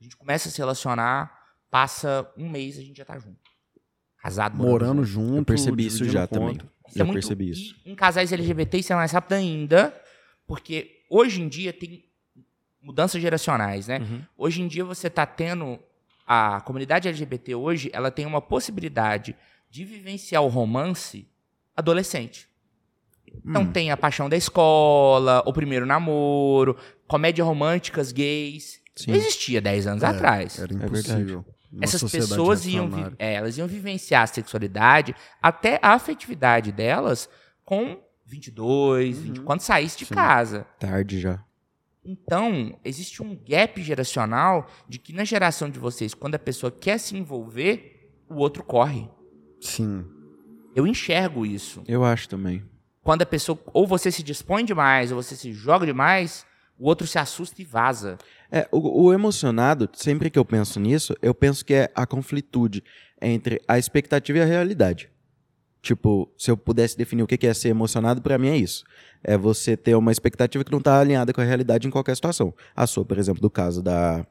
a 0.00 0.02
gente 0.02 0.16
começa 0.16 0.48
a 0.48 0.52
se 0.52 0.58
relacionar, 0.58 1.38
passa 1.70 2.30
um 2.36 2.48
mês 2.48 2.78
a 2.78 2.82
gente 2.82 2.96
já 2.96 3.04
tá 3.04 3.18
junto. 3.18 3.38
Casado, 4.18 4.56
Morando 4.56 5.04
junto. 5.04 5.26
junto. 5.26 5.38
Eu 5.40 5.44
percebi 5.44 5.86
isso 5.86 6.04
já 6.06 6.26
também. 6.26 6.54
Isso 6.88 6.96
Já 6.98 7.02
é 7.02 7.04
muito- 7.04 7.14
percebi 7.14 7.50
isso. 7.50 7.76
Em, 7.84 7.92
em 7.92 7.94
casais 7.94 8.32
LGBT 8.32 8.78
isso 8.78 8.92
é 8.92 8.96
mais 8.96 9.12
rápido 9.12 9.32
ainda, 9.34 9.94
porque 10.46 11.02
hoje 11.10 11.42
em 11.42 11.48
dia 11.48 11.72
tem 11.72 12.04
mudanças 12.80 13.20
geracionais, 13.20 13.86
né? 13.88 13.98
Uhum. 13.98 14.22
Hoje 14.36 14.62
em 14.62 14.68
dia 14.68 14.84
você 14.84 15.08
tá 15.10 15.26
tendo 15.26 15.78
a 16.26 16.60
comunidade 16.62 17.08
LGBT 17.08 17.54
hoje, 17.54 17.90
ela 17.92 18.10
tem 18.10 18.24
uma 18.24 18.40
possibilidade 18.40 19.36
de 19.70 19.84
vivenciar 19.84 20.42
o 20.42 20.48
romance 20.48 21.28
adolescente. 21.76 22.48
Então 23.44 23.62
Hum. 23.62 23.72
tem 23.72 23.90
a 23.90 23.96
paixão 23.96 24.28
da 24.28 24.36
escola, 24.36 25.42
o 25.46 25.52
primeiro 25.52 25.86
namoro, 25.86 26.76
comédia 27.06 27.44
românticas 27.44 28.12
gays. 28.12 28.80
Sim. 28.96 29.10
Não 29.12 29.18
existia 29.18 29.60
10 29.60 29.86
anos 29.86 30.02
É, 30.02 30.06
atrás. 30.06 30.58
Era 30.58 30.68
verdade. 30.68 30.86
impossível. 30.98 31.44
Essas 31.80 32.08
pessoas 32.10 32.64
iam, 32.66 32.88
é, 33.18 33.34
elas 33.34 33.58
iam 33.58 33.66
vivenciar 33.66 34.22
a 34.22 34.26
sexualidade, 34.28 35.12
até 35.42 35.80
a 35.82 35.94
afetividade 35.94 36.70
delas, 36.70 37.28
com 37.64 37.98
22, 38.24 39.18
20, 39.18 39.40
quando 39.40 39.60
saísse 39.60 39.98
de 39.98 40.06
Sim. 40.06 40.14
casa. 40.14 40.66
Tarde 40.78 41.20
já. 41.20 41.42
Então, 42.04 42.78
existe 42.84 43.22
um 43.22 43.34
gap 43.34 43.82
geracional 43.82 44.68
de 44.88 44.98
que 44.98 45.12
na 45.12 45.24
geração 45.24 45.68
de 45.68 45.78
vocês, 45.78 46.14
quando 46.14 46.34
a 46.36 46.38
pessoa 46.38 46.70
quer 46.70 46.98
se 46.98 47.16
envolver, 47.16 48.10
o 48.28 48.36
outro 48.36 48.62
corre. 48.62 49.08
Sim. 49.60 50.04
Eu 50.76 50.86
enxergo 50.86 51.44
isso. 51.46 51.82
Eu 51.88 52.04
acho 52.04 52.28
também. 52.28 52.62
Quando 53.04 53.22
a 53.22 53.26
pessoa, 53.26 53.58
ou 53.72 53.86
você 53.86 54.10
se 54.10 54.22
dispõe 54.22 54.64
demais, 54.64 55.12
ou 55.12 55.22
você 55.22 55.36
se 55.36 55.52
joga 55.52 55.84
demais, 55.84 56.46
o 56.78 56.86
outro 56.88 57.06
se 57.06 57.18
assusta 57.18 57.60
e 57.60 57.64
vaza. 57.64 58.16
É, 58.50 58.66
o, 58.72 59.04
o 59.04 59.12
emocionado, 59.12 59.88
sempre 59.92 60.30
que 60.30 60.38
eu 60.38 60.44
penso 60.44 60.80
nisso, 60.80 61.14
eu 61.20 61.34
penso 61.34 61.64
que 61.64 61.74
é 61.74 61.92
a 61.94 62.06
conflitude 62.06 62.82
entre 63.20 63.60
a 63.68 63.78
expectativa 63.78 64.38
e 64.38 64.42
a 64.42 64.46
realidade. 64.46 65.10
Tipo, 65.82 66.32
se 66.38 66.50
eu 66.50 66.56
pudesse 66.56 66.96
definir 66.96 67.22
o 67.22 67.26
que 67.26 67.46
é 67.46 67.52
ser 67.52 67.68
emocionado, 67.68 68.22
pra 68.22 68.38
mim 68.38 68.48
é 68.48 68.56
isso. 68.56 68.84
É 69.22 69.36
você 69.36 69.76
ter 69.76 69.94
uma 69.94 70.10
expectativa 70.10 70.64
que 70.64 70.72
não 70.72 70.80
tá 70.80 70.98
alinhada 70.98 71.30
com 71.30 71.42
a 71.42 71.44
realidade 71.44 71.86
em 71.86 71.90
qualquer 71.90 72.14
situação. 72.14 72.54
A 72.74 72.86
sua, 72.86 73.04
por 73.04 73.18
exemplo, 73.18 73.42
do 73.42 73.50
caso 73.50 73.82
da 73.82 74.26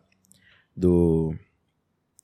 do 0.76 1.36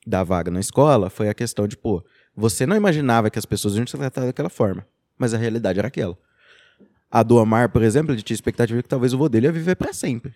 da 0.08 0.24
vaga 0.24 0.50
na 0.50 0.60
escola, 0.60 1.12
foi 1.12 1.30
a 1.30 1.34
questão 1.36 1.68
de, 1.68 1.78
pô, 1.78 2.04
você 2.36 2.66
não 2.66 2.76
imaginava 2.76 3.30
que 3.30 3.38
as 3.38 3.46
pessoas 3.46 3.76
iam 3.76 3.86
te 3.86 3.96
tratar 3.96 4.26
daquela 4.26 4.50
forma, 4.50 4.88
mas 5.16 5.36
a 5.36 5.38
realidade 5.38 5.78
era 5.78 5.88
aquela. 5.88 6.18
A 7.12 7.24
do 7.24 7.38
Omar, 7.38 7.70
por 7.72 7.82
exemplo, 7.82 8.14
ele 8.14 8.22
tinha 8.22 8.36
expectativa 8.36 8.82
que 8.84 8.88
talvez 8.90 9.14
o 9.14 9.18
vô 9.18 9.28
dele 9.28 9.48
ia 9.48 9.52
viver 9.52 9.76
pra 9.76 9.92
sempre. 9.94 10.34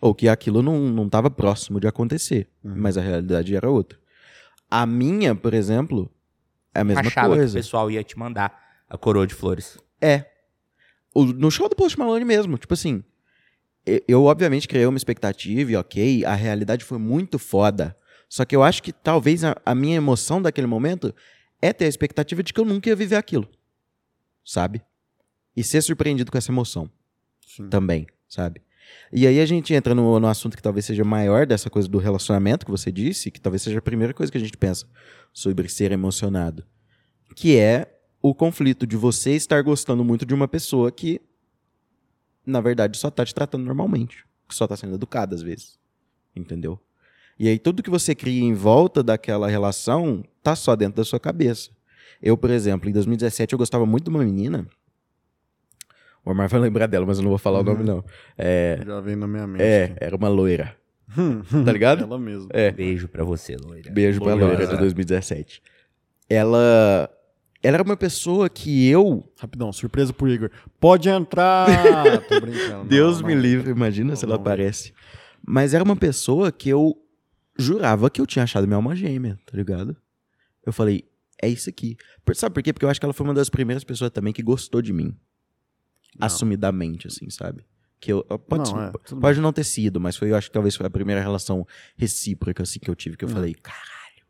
Ou 0.00 0.14
que 0.14 0.28
aquilo 0.28 0.62
não, 0.62 0.78
não 0.88 1.08
tava 1.08 1.30
próximo 1.30 1.78
de 1.80 1.86
acontecer, 1.86 2.48
mas 2.62 2.96
a 2.98 3.00
realidade 3.00 3.54
era 3.54 3.68
outra. 3.70 3.98
A 4.70 4.86
minha, 4.86 5.34
por 5.34 5.52
exemplo, 5.54 6.10
é 6.74 6.80
a 6.80 6.84
mesma 6.84 7.00
Achava 7.02 7.28
que 7.28 7.32
o 7.34 7.36
coisa. 7.38 7.58
pessoal 7.58 7.90
ia 7.90 8.02
te 8.04 8.18
mandar 8.18 8.58
a 8.88 8.96
coroa 8.96 9.26
de 9.26 9.34
flores. 9.34 9.78
É. 10.00 10.26
O- 11.14 11.24
no 11.24 11.50
show 11.50 11.68
do 11.68 11.74
Post 11.76 11.98
Malone 11.98 12.24
mesmo, 12.24 12.56
tipo 12.56 12.72
assim, 12.74 13.02
e- 13.86 14.02
eu 14.06 14.24
obviamente 14.24 14.68
criei 14.68 14.86
uma 14.86 14.96
expectativa 14.96 15.72
e 15.72 15.76
ok, 15.76 16.24
a 16.24 16.34
realidade 16.34 16.84
foi 16.84 16.98
muito 16.98 17.38
foda. 17.38 17.96
Só 18.28 18.44
que 18.44 18.54
eu 18.54 18.62
acho 18.62 18.82
que 18.82 18.92
talvez 18.92 19.42
a, 19.44 19.56
a 19.66 19.74
minha 19.74 19.96
emoção 19.96 20.40
daquele 20.40 20.66
momento 20.68 21.12
é 21.60 21.72
ter 21.72 21.86
a 21.86 21.88
expectativa 21.88 22.42
de 22.42 22.52
que 22.52 22.60
eu 22.60 22.64
nunca 22.64 22.88
ia 22.88 22.94
viver 22.96 23.16
aquilo. 23.16 23.48
Sabe? 24.44 24.82
E 25.56 25.64
ser 25.64 25.82
surpreendido 25.82 26.30
com 26.30 26.38
essa 26.38 26.50
emoção 26.50 26.90
Sim. 27.46 27.68
também, 27.68 28.06
sabe? 28.28 28.62
E 29.12 29.26
aí 29.26 29.40
a 29.40 29.46
gente 29.46 29.74
entra 29.74 29.94
no, 29.94 30.18
no 30.20 30.26
assunto 30.26 30.56
que 30.56 30.62
talvez 30.62 30.84
seja 30.84 31.04
maior 31.04 31.46
dessa 31.46 31.68
coisa 31.68 31.88
do 31.88 31.98
relacionamento 31.98 32.64
que 32.64 32.70
você 32.70 32.90
disse, 32.90 33.30
que 33.30 33.40
talvez 33.40 33.62
seja 33.62 33.78
a 33.78 33.82
primeira 33.82 34.14
coisa 34.14 34.30
que 34.30 34.38
a 34.38 34.40
gente 34.40 34.56
pensa 34.56 34.86
sobre 35.32 35.68
ser 35.68 35.92
emocionado, 35.92 36.64
que 37.34 37.56
é 37.56 37.98
o 38.22 38.34
conflito 38.34 38.86
de 38.86 38.96
você 38.96 39.32
estar 39.32 39.62
gostando 39.62 40.04
muito 40.04 40.26
de 40.26 40.34
uma 40.34 40.46
pessoa 40.46 40.92
que, 40.92 41.20
na 42.44 42.60
verdade, 42.60 42.98
só 42.98 43.10
tá 43.10 43.24
te 43.24 43.34
tratando 43.34 43.64
normalmente, 43.64 44.24
que 44.48 44.54
só 44.54 44.66
tá 44.66 44.76
sendo 44.76 44.94
educada 44.94 45.34
às 45.34 45.42
vezes, 45.42 45.78
entendeu? 46.34 46.80
E 47.38 47.48
aí 47.48 47.58
tudo 47.58 47.82
que 47.82 47.90
você 47.90 48.14
cria 48.14 48.42
em 48.42 48.52
volta 48.52 49.02
daquela 49.02 49.48
relação 49.48 50.22
tá 50.42 50.54
só 50.54 50.76
dentro 50.76 50.96
da 50.96 51.04
sua 51.04 51.18
cabeça. 51.18 51.70
Eu, 52.22 52.36
por 52.36 52.50
exemplo, 52.50 52.88
em 52.88 52.92
2017 52.92 53.54
eu 53.54 53.58
gostava 53.58 53.86
muito 53.86 54.04
de 54.04 54.10
uma 54.10 54.22
menina. 54.22 54.68
O 56.24 56.30
Omar 56.32 56.48
vai 56.48 56.60
lembrar 56.60 56.86
dela, 56.86 57.06
mas 57.06 57.18
eu 57.18 57.22
não 57.22 57.30
vou 57.30 57.38
falar 57.38 57.60
o 57.60 57.64
nome, 57.64 57.82
não. 57.82 58.04
É, 58.36 58.78
Já 58.84 59.00
vem 59.00 59.16
na 59.16 59.26
minha 59.26 59.46
mente. 59.46 59.62
é, 59.62 59.94
era 59.98 60.14
uma 60.16 60.28
loira. 60.28 60.76
Tá 61.64 61.72
ligado? 61.72 62.04
Ela 62.04 62.18
mesma. 62.18 62.48
É. 62.52 62.70
Beijo 62.70 63.08
pra 63.08 63.24
você, 63.24 63.56
loira. 63.56 63.90
Beijo 63.90 64.20
pra 64.20 64.34
Loira. 64.34 64.46
loira 64.46 64.66
de 64.66 64.76
2017. 64.76 65.60
Ela. 66.28 67.10
Ela 67.62 67.76
era 67.76 67.82
uma 67.82 67.96
pessoa 67.96 68.48
que 68.48 68.88
eu. 68.88 69.28
Rapidão, 69.38 69.72
surpresa 69.72 70.12
pro 70.12 70.28
Igor. 70.28 70.50
Pode 70.78 71.08
entrar! 71.08 71.66
Tô 72.28 72.40
brincando. 72.40 72.84
Deus 72.88 73.20
não, 73.20 73.26
me 73.28 73.34
não. 73.34 73.42
livre, 73.42 73.70
imagina 73.70 74.14
se 74.16 74.24
ela 74.24 74.34
não. 74.34 74.40
aparece. 74.40 74.92
Mas 75.46 75.74
era 75.74 75.82
uma 75.84 75.96
pessoa 75.96 76.50
que 76.52 76.68
eu 76.70 76.96
jurava 77.58 78.08
que 78.08 78.20
eu 78.20 78.26
tinha 78.26 78.44
achado 78.44 78.66
minha 78.66 78.76
alma 78.76 78.94
gêmea, 78.96 79.38
tá 79.44 79.56
ligado? 79.56 79.94
Eu 80.64 80.72
falei, 80.72 81.04
é 81.42 81.48
isso 81.48 81.68
aqui. 81.68 81.96
Sabe 82.34 82.54
por 82.54 82.62
quê? 82.62 82.72
Porque 82.72 82.84
eu 82.84 82.88
acho 82.88 82.98
que 83.00 83.04
ela 83.04 83.12
foi 83.12 83.26
uma 83.26 83.34
das 83.34 83.50
primeiras 83.50 83.82
pessoas 83.84 84.10
também 84.10 84.32
que 84.32 84.42
gostou 84.42 84.80
de 84.80 84.92
mim. 84.92 85.14
Não. 86.18 86.26
Assumidamente, 86.26 87.06
assim, 87.06 87.28
sabe? 87.30 87.64
Que 88.00 88.12
eu. 88.12 88.24
Pode, 88.24 88.72
Não, 88.72 88.82
é, 88.82 88.92
pode 89.20 89.40
não 89.40 89.52
ter 89.52 89.64
sido, 89.64 90.00
mas 90.00 90.16
foi, 90.16 90.30
eu 90.30 90.36
acho 90.36 90.48
que 90.48 90.54
talvez 90.54 90.74
foi 90.74 90.86
a 90.86 90.90
primeira 90.90 91.20
relação 91.20 91.66
recíproca, 91.96 92.62
assim, 92.62 92.78
que 92.78 92.88
eu 92.90 92.94
tive, 92.96 93.16
que 93.16 93.24
eu 93.24 93.28
Hum. 93.28 93.32
falei, 93.32 93.54
caralho, 93.54 94.24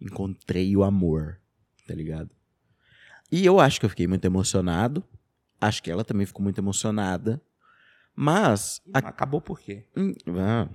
encontrei 0.00 0.76
o 0.76 0.82
amor, 0.82 1.38
tá 1.86 1.94
ligado? 1.94 2.30
E 3.30 3.44
eu 3.44 3.58
acho 3.60 3.80
que 3.80 3.86
eu 3.86 3.90
fiquei 3.90 4.06
muito 4.06 4.24
emocionado. 4.24 5.02
Acho 5.60 5.82
que 5.82 5.90
ela 5.90 6.04
também 6.04 6.26
ficou 6.26 6.42
muito 6.42 6.58
emocionada. 6.58 7.40
Mas. 8.14 8.80
a- 8.94 8.98
Acabou 8.98 9.40
por 9.40 9.58
quê? 9.60 9.84
Hum, 9.96 10.12
ah, 10.38 10.68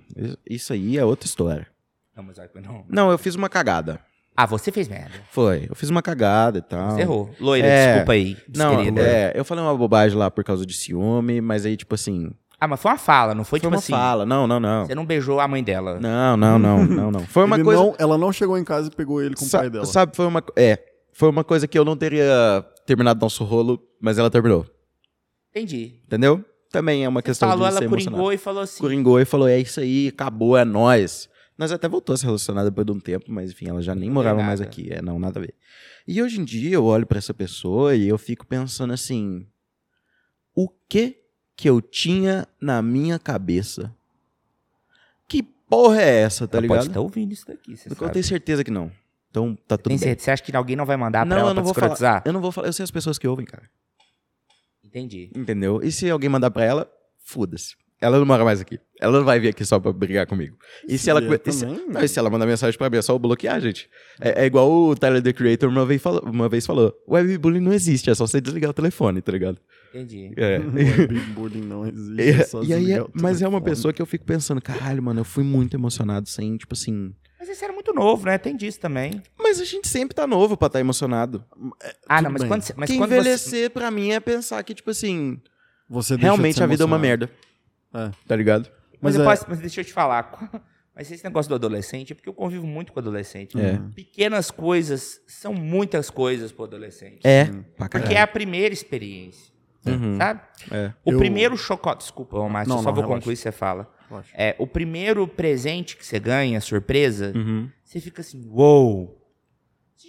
isso- 0.50 0.74
aí 0.74 0.98
é 0.98 1.06
outra 1.06 1.28
história. 1.28 1.68
Não, 2.16 2.24
mas 2.24 2.38
olha, 2.38 2.50
não. 2.62 2.86
Não, 2.90 3.12
eu 3.12 3.18
fiz 3.18 3.36
uma 3.36 3.50
cagada. 3.50 4.04
Ah, 4.36 4.46
você 4.46 4.72
fez 4.72 4.88
merda. 4.88 5.12
Foi. 5.30 5.68
Eu 5.70 5.76
fiz 5.76 5.90
uma 5.90 6.02
cagada 6.02 6.60
e 6.60 6.62
tal. 6.62 6.92
Você 6.92 7.02
errou. 7.02 7.30
Loira, 7.40 7.68
É. 7.68 7.88
desculpa 7.92 8.12
aí. 8.14 8.38
Não, 8.56 8.80
é, 8.98 9.34
eu 9.36 9.44
falei 9.46 9.64
uma 9.64 9.76
bobagem 9.76 10.18
lá 10.18 10.32
por 10.32 10.44
causa 10.44 10.66
de 10.66 10.74
ciúme, 10.74 11.42
mas 11.42 11.66
aí, 11.66 11.76
tipo 11.78 11.94
assim. 11.96 12.32
Ah, 12.60 12.68
mas 12.68 12.80
foi 12.80 12.92
uma 12.92 12.98
fala, 12.98 13.34
não 13.36 13.44
foi, 13.44 13.60
Foi, 13.60 13.60
tipo 13.62 13.70
uma 13.74 13.80
assim. 13.80 13.92
fala. 13.92 14.26
Não, 14.26 14.48
não, 14.48 14.60
não. 14.60 14.86
Você 14.86 14.96
não 14.96 15.06
beijou 15.06 15.40
a 15.40 15.48
mãe 15.48 15.64
dela. 15.64 16.00
Não, 16.00 16.38
não, 16.38 16.58
não, 16.60 16.84
não, 16.86 17.12
não. 17.12 17.20
Foi 17.22 17.44
uma 17.44 17.56
Ele 17.58 17.64
coisa. 17.64 17.82
não- 17.82 17.96
ela 18.00 18.18
não 18.18 18.32
chegou 18.32 18.58
em 18.58 18.64
casa 18.64 18.88
e 18.88 18.96
pegou 18.96 19.22
ele 19.22 19.36
com 19.36 19.44
Sa- 19.46 19.58
o 19.58 19.62
pai 19.62 19.70
dela. 19.70 19.86
Sabe, 19.86 20.16
foi 20.16 20.26
uma. 20.26 20.44
É. 20.56 20.80
Foi 21.14 21.30
uma 21.30 21.44
coisa 21.44 21.68
que 21.68 21.78
eu 21.78 21.84
não 21.84 21.98
teria 21.98 22.64
terminado 22.86 23.20
nosso 23.20 23.44
rolo, 23.44 23.80
mas 24.02 24.18
ela 24.18 24.30
terminou. 24.30 24.66
Entendi. 25.50 26.00
Entendeu? 26.06 26.44
Também 26.72 27.04
é 27.04 27.10
uma 27.10 27.20
Você 27.20 27.26
questão 27.26 27.50
falou, 27.50 27.66
de 27.66 27.72
ela 27.72 27.80
ser 27.80 27.86
emocionado. 27.86 28.16
coringou 28.16 28.34
e 28.34 28.38
falou 28.38 28.62
assim. 28.64 28.80
Coringou 28.80 29.20
e 29.20 29.26
falou: 29.26 29.48
é 29.48 29.60
isso 29.60 29.80
aí, 29.82 30.08
acabou, 30.08 30.56
é 30.58 30.64
nós. 30.64 31.28
Nós 31.58 31.72
até 31.72 31.88
voltou 31.88 32.14
a 32.14 32.18
se 32.18 32.26
relacionar 32.26 32.64
depois 32.64 32.86
de 32.86 32.92
um 32.92 33.00
tempo, 33.00 33.26
mas 33.32 33.52
enfim, 33.52 33.68
ela 33.70 33.82
já 33.82 33.94
nem 33.94 34.10
Não 34.10 34.16
morava 34.16 34.42
mais 34.42 34.60
aqui. 34.62 34.92
É, 34.92 35.02
não, 35.02 35.20
nada 35.20 35.40
a 35.40 35.42
ver. 35.42 35.54
E 36.08 36.22
hoje 36.22 36.40
em 36.40 36.44
dia 36.44 36.74
eu 36.74 36.84
olho 36.86 37.06
pra 37.06 37.18
essa 37.18 37.34
pessoa 37.34 37.96
e 37.96 38.08
eu 38.08 38.18
fico 38.18 38.46
pensando 38.48 38.94
assim: 38.94 39.46
o 40.56 40.68
que 40.90 41.18
que 41.56 41.70
eu 41.70 41.82
tinha 41.82 42.48
na 42.60 42.82
minha 42.82 43.20
cabeça? 43.20 43.94
Que 45.28 45.44
porra 45.44 46.02
é 46.02 46.22
essa, 46.22 46.48
tá 46.48 46.58
ela 46.58 46.62
ligado? 46.64 46.78
pode 46.80 46.90
estar 46.90 47.02
ouvindo 47.02 47.32
isso 47.32 47.46
daqui, 47.46 47.78
você 47.78 47.90
Eu 47.90 48.10
tenho 48.10 48.26
certeza 48.26 48.64
que 48.64 48.72
não. 48.72 48.92
Então 49.30 49.56
tá 49.68 49.78
tudo 49.78 49.90
Tem 49.90 49.98
bem. 49.98 50.08
certeza? 50.08 50.26
Você 50.26 50.32
acha 50.32 50.44
que 50.44 50.56
alguém 50.56 50.76
não 50.76 50.86
vai 50.86 50.98
mandar 50.98 51.26
pra 51.26 51.30
Não, 51.30 51.38
ela 51.38 51.52
eu 51.52 51.54
não 51.54 51.64
pra 51.64 51.88
vou 51.88 51.96
falar. 51.96 52.24
Eu 52.26 52.34
não 52.34 52.42
vou 52.42 52.52
falar, 52.52 52.68
eu 52.68 52.74
sei 52.74 52.84
as 52.84 52.92
pessoas 52.92 53.18
que 53.18 53.28
ouvem, 53.28 53.46
cara. 53.46 53.70
Entendi. 54.84 55.32
Entendeu? 55.34 55.80
E 55.82 55.92
se 55.92 56.10
alguém 56.10 56.30
mandar 56.30 56.52
pra 56.52 56.66
ela, 56.66 56.92
foda-se. 57.24 57.76
Ela 58.02 58.18
não 58.18 58.26
mora 58.26 58.44
mais 58.44 58.60
aqui. 58.60 58.80
Ela 59.00 59.20
não 59.20 59.24
vai 59.24 59.40
vir 59.40 59.50
aqui 59.50 59.64
só 59.64 59.80
pra 59.80 59.94
brigar 59.94 60.26
comigo. 60.26 60.58
E 60.88 60.98
se 60.98 61.10
ela. 61.10 61.22
e 61.22 61.52
se- 61.52 61.66
também, 61.66 61.86
não, 61.88 62.02
e 62.04 62.08
se 62.08 62.18
ela 62.18 62.30
mandar 62.32 62.48
mensagem 62.48 62.76
pra 62.78 62.90
mim, 62.90 62.98
é 62.98 63.02
só 63.02 63.14
eu 63.14 63.20
bloquear, 63.20 63.62
gente. 63.62 63.88
É, 64.20 64.42
é 64.42 64.46
igual 64.48 64.72
o 64.72 64.96
Tyler 64.96 65.22
The 65.22 65.32
Creator 65.34 65.70
uma 65.70 65.86
vez, 65.86 66.02
falou, 66.02 66.22
uma 66.26 66.50
vez 66.50 66.66
falou: 66.66 66.94
webbullying 67.08 67.60
não 67.60 67.72
existe, 67.72 68.10
é 68.10 68.16
só 68.16 68.26
você 68.26 68.42
desligar 68.42 68.72
o 68.72 68.74
telefone, 68.74 69.22
tá 69.22 69.32
ligado? 69.32 69.60
Entendi. 69.94 70.32
É. 70.36 70.58
Bullying 71.36 71.62
não 71.62 71.86
existe. 71.88 72.22
E, 72.22 72.30
é 72.30 72.44
só 72.44 72.64
e 72.64 72.74
aí, 72.74 72.92
é- 72.94 73.06
mas 73.14 73.42
é 73.42 73.48
uma 73.48 73.62
pessoa 73.62 73.94
que 73.94 74.02
eu 74.02 74.06
fico 74.06 74.26
pensando, 74.26 74.62
caralho, 74.62 75.04
mano, 75.04 75.20
eu 75.20 75.26
fui 75.26 75.44
muito 75.44 75.76
emocionado 75.76 76.28
sem, 76.28 76.58
tipo 76.58 76.74
assim. 76.74 77.14
Mas 77.40 77.50
esse 77.50 77.64
era 77.64 77.74
muito 77.74 77.94
novo, 77.94 78.26
né? 78.26 78.38
Tem 78.38 78.56
disso 78.56 78.80
também. 78.80 79.22
Mas 79.38 79.60
a 79.60 79.66
gente 79.66 79.88
sempre 79.88 80.16
tá 80.16 80.26
novo 80.28 80.56
pra 80.56 80.68
estar 80.68 80.80
emocionado. 80.80 81.44
Ah, 82.08 82.18
Tudo 82.18 82.24
não, 82.26 82.32
mas 82.32 82.42
bem. 82.42 82.48
quando, 82.50 82.62
você- 82.62 82.74
mas 82.78 82.90
que 82.90 82.98
quando 82.98 83.12
envelhecer 83.12 83.70
pra 83.72 83.90
mim 83.92 84.12
é 84.12 84.20
pensar 84.20 84.64
que, 84.64 84.74
tipo 84.74 84.92
assim, 84.92 85.40
Você 85.90 86.16
realmente 86.16 86.62
a 86.64 86.68
vida 86.68 86.84
é 86.84 86.86
uma 86.86 87.00
merda. 87.00 87.30
É. 87.94 88.12
Tá 88.28 88.36
ligado? 88.36 88.70
Mas, 89.02 89.02
Mas 89.02 89.16
eu 89.16 89.22
é- 89.22 89.26
posso- 89.26 89.46
mas 89.50 89.60
deixa 89.60 89.82
eu 89.82 89.86
te 89.86 89.94
falar. 89.94 90.32
Mas 90.94 91.10
esse 91.10 91.24
negócio 91.24 91.48
do 91.48 91.56
adolescente 91.56 92.12
é 92.12 92.16
porque 92.16 92.28
eu 92.28 92.34
convivo 92.34 92.68
muito 92.68 92.92
com 92.92 93.00
adolescente. 93.00 93.58
É. 93.60 93.80
Pequenas 93.96 94.52
coisas 94.52 95.22
são 95.26 95.54
muitas 95.54 96.10
coisas 96.10 96.52
pro 96.52 96.66
adolescente. 96.66 97.22
É, 97.26 97.46
pra 97.78 97.88
Porque 97.88 98.14
é 98.14 98.20
a 98.22 98.28
primeira 98.28 98.74
experiência. 98.74 99.54
Uhum. 99.86 100.18
Sabe? 100.18 100.42
É. 100.70 100.92
O 101.06 101.14
Eu- 101.14 101.18
primeiro 101.18 101.56
chocolate. 101.56 102.02
Desculpa, 102.02 102.38
ô, 102.38 102.50
Márcio, 102.50 102.72
só 102.74 102.76
não, 102.76 102.84
vou 102.84 102.94
relaxa. 102.96 103.14
concluir 103.16 103.36
se 103.38 103.44
você 103.44 103.52
fala. 103.54 103.90
Relaxa. 104.10 104.32
É, 104.36 104.54
o 104.60 104.68
primeiro 104.68 105.26
presente 105.28 105.96
que 105.96 106.06
você 106.06 106.20
ganha, 106.20 106.60
surpresa, 106.60 107.32
Uhum. 107.34 107.70
você 107.84 108.02
fica 108.02 108.20
assim, 108.22 108.46
uou! 108.50 109.06
Isso 109.06 109.21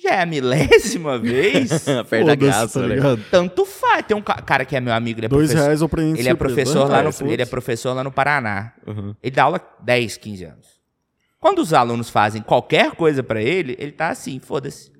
já 0.00 0.10
é 0.16 0.22
a 0.22 0.26
milésima 0.26 1.18
vez? 1.18 1.70
Perde 2.08 2.30
a 2.30 2.34
Foda-se, 2.34 2.36
graça, 2.36 2.80
tá 2.80 2.86
né? 2.86 2.94
ligado? 2.94 3.24
Tanto 3.30 3.64
faz. 3.64 4.06
Tem 4.06 4.16
um 4.16 4.22
ca- 4.22 4.40
cara 4.42 4.64
que 4.64 4.76
é 4.76 4.80
meu 4.80 4.92
amigo, 4.94 5.18
ele 5.20 5.26
é 5.26 5.28
Dois 5.28 5.48
professor. 5.48 5.64
reais 5.64 5.82
ou 5.82 5.88
presente 5.88 6.18
Ele 6.20 6.28
é 6.28 6.34
professor 6.34 6.88
lá 6.88 7.02
no, 7.02 7.10
ele 7.32 7.42
é 7.42 7.46
professor 7.46 7.92
lá 7.94 8.04
no 8.04 8.12
Paraná. 8.12 8.72
Uhum. 8.86 9.14
Ele 9.22 9.34
dá 9.34 9.44
aula 9.44 9.60
10, 9.82 10.16
15 10.16 10.44
anos. 10.44 10.66
Quando 11.40 11.58
os 11.60 11.72
alunos 11.74 12.08
fazem 12.08 12.40
qualquer 12.40 12.92
coisa 12.92 13.22
pra 13.22 13.42
ele, 13.42 13.74
ele 13.78 13.90
tá 13.92 14.10
assim, 14.10 14.38
foda-se. 14.38 14.90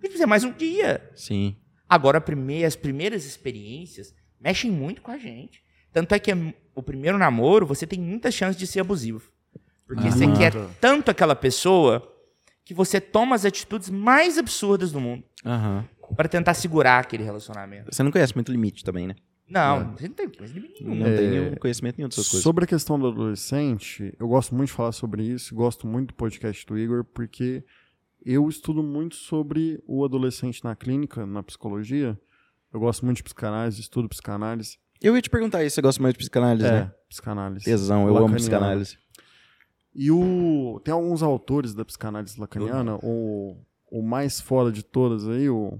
Tem 0.00 0.10
que 0.10 0.12
fazer 0.12 0.26
mais 0.26 0.44
um 0.44 0.52
dia. 0.52 1.02
Sim. 1.14 1.56
Agora, 1.88 2.22
as 2.66 2.76
primeiras 2.76 3.24
experiências 3.24 4.14
mexem 4.40 4.70
muito 4.70 5.02
com 5.02 5.10
a 5.10 5.18
gente. 5.18 5.62
Tanto 5.92 6.14
é 6.14 6.18
que 6.18 6.32
é- 6.32 6.54
o 6.74 6.82
primeiro 6.82 7.16
namoro, 7.18 7.66
você 7.66 7.86
tem 7.86 8.00
muita 8.00 8.30
chance 8.30 8.58
de 8.58 8.66
ser 8.66 8.80
abusivo. 8.80 9.22
Porque 9.86 10.08
Ah. 10.08 10.10
você 10.10 10.26
quer 10.32 10.52
Tá. 10.52 10.66
tanto 10.80 11.10
aquela 11.10 11.36
pessoa 11.36 12.10
que 12.64 12.72
você 12.74 13.00
toma 13.00 13.34
as 13.36 13.44
atitudes 13.44 13.90
mais 13.90 14.38
absurdas 14.38 14.90
do 14.92 15.00
mundo 15.00 15.22
Aham. 15.44 15.84
pra 16.16 16.28
tentar 16.28 16.54
segurar 16.54 17.00
aquele 17.00 17.22
relacionamento. 17.22 17.94
Você 17.94 18.02
não 18.02 18.10
conhece 18.10 18.34
muito 18.34 18.50
limite 18.50 18.82
também, 18.84 19.06
né? 19.06 19.14
Não, 19.48 19.92
você 19.92 20.08
não 20.08 20.14
tem 20.14 20.28
coisa 20.30 20.54
nenhuma. 20.54 20.94
Não 20.94 21.06
É. 21.06 21.16
tenho 21.16 21.60
conhecimento 21.60 21.96
nenhum 21.98 22.08
dessas 22.08 22.26
coisas. 22.28 22.42
Sobre 22.42 22.64
a 22.64 22.66
questão 22.66 22.98
do 22.98 23.06
adolescente, 23.08 24.14
eu 24.18 24.26
gosto 24.26 24.54
muito 24.54 24.68
de 24.68 24.74
falar 24.74 24.92
sobre 24.92 25.22
isso, 25.22 25.54
gosto 25.54 25.86
muito 25.86 26.08
do 26.08 26.14
podcast 26.14 26.64
do 26.64 26.78
Igor, 26.78 27.04
porque 27.04 27.62
eu 28.24 28.48
estudo 28.48 28.82
muito 28.82 29.14
sobre 29.16 29.82
o 29.86 30.02
adolescente 30.02 30.64
na 30.64 30.74
clínica, 30.74 31.26
na 31.26 31.42
psicologia. 31.42 32.18
Eu 32.72 32.80
gosto 32.80 33.04
muito 33.04 33.18
de 33.18 33.22
psicanálise, 33.24 33.80
estudo 33.82 34.08
psicanálise. 34.08 34.78
Eu 35.02 35.14
ia 35.14 35.20
te 35.20 35.28
perguntar 35.28 35.62
isso, 35.62 35.74
você 35.74 35.82
gosta 35.82 36.02
mais 36.02 36.14
de 36.14 36.18
psicanálise, 36.18 36.66
É, 36.66 36.70
né? 36.72 36.92
psicanálise. 37.10 37.64
Tesão, 37.66 38.08
eu 38.08 38.16
amo 38.16 38.34
psicanálise. 38.36 38.96
E 39.94 40.10
o 40.10 40.80
tem 40.84 40.92
alguns 40.92 41.22
autores 41.22 41.74
da 41.74 41.84
psicanálise 41.84 42.38
lacaniana, 42.38 42.98
o, 43.02 43.56
o 43.90 44.02
mais 44.02 44.40
fora 44.40 44.72
de 44.72 44.82
todas 44.82 45.28
aí, 45.28 45.48
o 45.48 45.78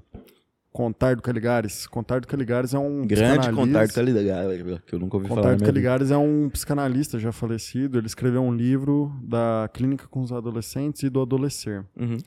Contardo 0.75 1.23
Caligares. 1.23 1.87
Contardo 1.87 2.27
Caligares 2.27 2.75
é 2.75 2.79
um 2.79 3.07
Grande 3.07 3.51
Contardo 3.53 3.95
Caligares, 3.95 4.81
que 4.85 4.95
eu 4.95 4.99
nunca 4.99 5.17
ouvi 5.17 5.29
falar. 5.29 5.43
Contardo 5.43 5.61
minha 5.61 5.73
vida. 5.73 5.73
Caligares 5.73 6.11
é 6.11 6.17
um 6.17 6.51
psicanalista 6.51 7.17
já 7.17 7.31
falecido. 7.31 7.97
Ele 7.97 8.09
escreveu 8.09 8.43
um 8.43 8.53
livro 8.53 9.13
da 9.23 9.71
clínica 9.73 10.09
com 10.09 10.21
os 10.21 10.33
adolescentes 10.33 11.05
e 11.05 11.09
do 11.09 11.23
adolescer. 11.23 11.85
Uhum. 11.97 12.19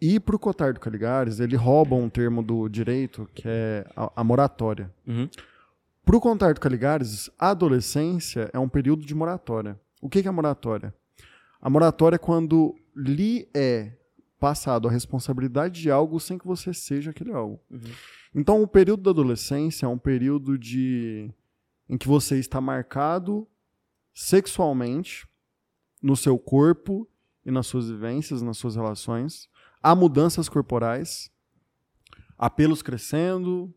E 0.00 0.20
pro 0.20 0.38
Cotardo 0.38 0.78
Caligares, 0.78 1.40
ele 1.40 1.56
rouba 1.56 1.96
um 1.96 2.08
termo 2.08 2.40
do 2.40 2.68
direito 2.68 3.28
que 3.34 3.42
é 3.46 3.84
a, 3.96 4.12
a 4.14 4.22
moratória. 4.22 4.88
Uhum. 5.04 5.28
Pro 6.04 6.20
Contardo 6.20 6.60
Caligares, 6.60 7.30
a 7.36 7.50
adolescência 7.50 8.48
é 8.52 8.60
um 8.60 8.68
período 8.68 9.04
de 9.04 9.14
moratória. 9.14 9.76
O 10.00 10.08
que 10.08 10.26
é 10.26 10.30
moratória? 10.30 10.94
A 11.60 11.68
moratória 11.68 12.16
é 12.16 12.18
quando 12.18 12.74
lhe 12.96 13.48
é 13.54 13.96
passado 14.38 14.88
a 14.88 14.90
responsabilidade 14.90 15.82
de 15.82 15.90
algo 15.90 16.18
sem 16.18 16.38
que 16.38 16.46
você 16.46 16.72
seja 16.72 17.10
aquele 17.10 17.32
algo. 17.32 17.60
Uhum. 17.70 17.80
Então, 18.34 18.62
o 18.62 18.66
período 18.66 19.02
da 19.02 19.10
adolescência 19.10 19.84
é 19.84 19.88
um 19.88 19.98
período 19.98 20.58
de 20.58 21.30
em 21.88 21.98
que 21.98 22.08
você 22.08 22.38
está 22.38 22.60
marcado 22.60 23.46
sexualmente 24.14 25.26
no 26.02 26.16
seu 26.16 26.38
corpo 26.38 27.06
e 27.44 27.50
nas 27.50 27.66
suas 27.66 27.90
vivências, 27.90 28.40
nas 28.40 28.56
suas 28.56 28.76
relações. 28.76 29.48
Há 29.82 29.94
mudanças 29.94 30.48
corporais, 30.48 31.30
há 32.38 32.48
pelos 32.48 32.80
crescendo, 32.80 33.74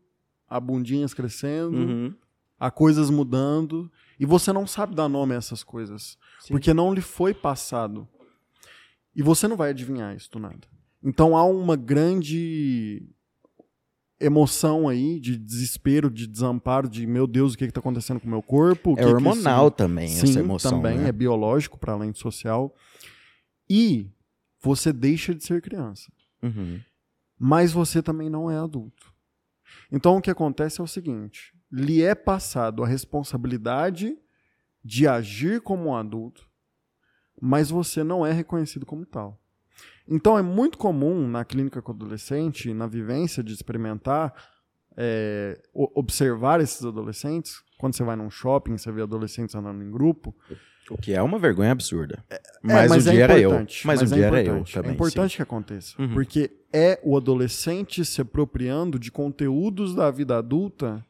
há 0.48 0.60
bundinhas 0.60 1.12
crescendo, 1.12 1.76
Uhum. 1.76 2.14
Há 2.58 2.70
coisas 2.70 3.10
mudando, 3.10 3.90
e 4.18 4.24
você 4.26 4.52
não 4.52 4.66
sabe 4.66 4.94
dar 4.94 5.08
nome 5.08 5.34
a 5.34 5.38
essas 5.38 5.62
coisas, 5.64 6.16
Sim. 6.40 6.52
porque 6.54 6.72
não 6.74 6.92
lhe 6.94 7.00
foi 7.00 7.34
passado. 7.34 8.08
E 9.14 9.22
você 9.22 9.46
não 9.48 9.56
vai 9.56 9.70
adivinhar 9.70 10.14
isso 10.16 10.30
do 10.30 10.38
nada. 10.38 10.66
Então 11.02 11.36
há 11.36 11.44
uma 11.44 11.76
grande 11.76 13.06
emoção 14.20 14.88
aí 14.88 15.18
de 15.20 15.36
desespero, 15.36 16.10
de 16.10 16.26
desamparo, 16.26 16.88
de 16.88 17.06
meu 17.06 17.26
Deus, 17.26 17.54
o 17.54 17.58
que 17.58 17.64
está 17.64 17.80
acontecendo 17.80 18.20
com 18.20 18.26
o 18.26 18.30
meu 18.30 18.42
corpo? 18.42 18.92
É 18.92 18.96
que 18.96 19.02
que 19.02 19.06
hormonal 19.12 19.66
isso- 19.66 19.76
também 19.76 20.08
Sim, 20.08 20.30
essa 20.30 20.40
emoção. 20.40 20.70
também 20.70 20.98
né? 20.98 21.08
é 21.08 21.12
biológico 21.12 21.78
para 21.78 21.92
além 21.92 22.10
de 22.12 22.18
social. 22.18 22.74
E 23.68 24.10
você 24.62 24.92
deixa 24.92 25.34
de 25.34 25.44
ser 25.44 25.60
criança, 25.60 26.10
Uhum. 26.42 26.80
mas 27.38 27.72
você 27.72 28.02
também 28.02 28.30
não 28.30 28.50
é 28.50 28.56
adulto. 28.58 29.12
Então 29.92 30.16
o 30.16 30.20
que 30.22 30.30
acontece 30.30 30.80
é 30.80 30.84
o 30.84 30.88
seguinte: 30.88 31.52
lhe 31.74 32.02
é 32.02 32.14
passado 32.14 32.84
a 32.84 32.86
responsabilidade 32.86 34.16
de 34.84 35.08
agir 35.08 35.60
como 35.60 35.88
um 35.88 35.96
adulto, 35.96 36.46
mas 37.40 37.68
você 37.68 38.04
não 38.04 38.24
é 38.24 38.32
reconhecido 38.32 38.86
como 38.86 39.04
tal. 39.04 39.40
Então 40.06 40.38
é 40.38 40.42
muito 40.42 40.78
comum 40.78 41.26
na 41.26 41.44
clínica 41.44 41.82
com 41.82 41.90
adolescente, 41.90 42.72
na 42.72 42.86
vivência 42.86 43.42
de 43.42 43.52
experimentar, 43.52 44.32
é, 44.96 45.60
observar 45.72 46.60
esses 46.60 46.84
adolescentes. 46.84 47.60
Quando 47.78 47.96
você 47.96 48.04
vai 48.04 48.14
num 48.14 48.30
shopping, 48.30 48.76
você 48.78 48.92
vê 48.92 49.02
adolescentes 49.02 49.54
andando 49.54 49.82
em 49.82 49.90
grupo. 49.90 50.36
O 50.90 50.98
que 50.98 51.12
é 51.12 51.22
uma 51.22 51.38
vergonha 51.38 51.72
absurda. 51.72 52.22
É, 52.30 52.40
Mas, 52.62 52.92
o 52.92 53.10
dia 53.10 53.12
é 53.12 53.22
era 53.22 53.38
eu. 53.38 53.50
importante, 53.50 53.86
Mas, 53.86 54.00
o 54.00 54.04
é 54.04 54.06
dia 54.06 54.26
era 54.26 54.36
eu 54.36 54.42
importante. 54.42 54.74
também. 54.74 54.90
É 54.90 54.94
importante 54.94 55.36
que 55.36 55.42
aconteça. 55.42 56.00
Uhum. 56.00 56.12
Porque 56.12 56.50
é 56.72 57.00
o 57.02 57.16
adolescente 57.16 58.04
se 58.04 58.20
apropriando 58.20 58.98
de 58.98 59.10
conteúdos 59.10 59.94
da 59.94 60.10
vida 60.10 60.36
adulta 60.36 61.04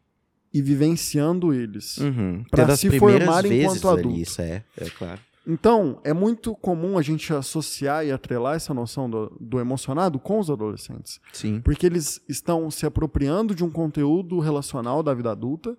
e 0.54 0.62
vivenciando 0.62 1.52
eles. 1.52 1.98
Uhum. 1.98 2.44
Das 2.52 2.78
se 2.78 2.96
formar 2.96 3.44
enquanto 3.44 3.88
ali, 3.88 4.00
adulto. 4.00 4.20
Isso 4.20 4.40
é, 4.40 4.64
é 4.76 4.88
claro. 4.88 5.20
Então, 5.44 6.00
é 6.04 6.12
muito 6.14 6.54
comum 6.54 6.96
a 6.96 7.02
gente 7.02 7.34
associar 7.34 8.06
e 8.06 8.12
atrelar 8.12 8.54
essa 8.54 8.72
noção 8.72 9.10
do, 9.10 9.36
do 9.38 9.58
emocionado 9.58 10.18
com 10.18 10.38
os 10.38 10.48
adolescentes. 10.48 11.20
Sim. 11.32 11.60
Porque 11.60 11.84
eles 11.84 12.22
estão 12.28 12.70
se 12.70 12.86
apropriando 12.86 13.52
de 13.54 13.64
um 13.64 13.70
conteúdo 13.70 14.38
relacional 14.38 15.02
da 15.02 15.12
vida 15.12 15.32
adulta, 15.32 15.76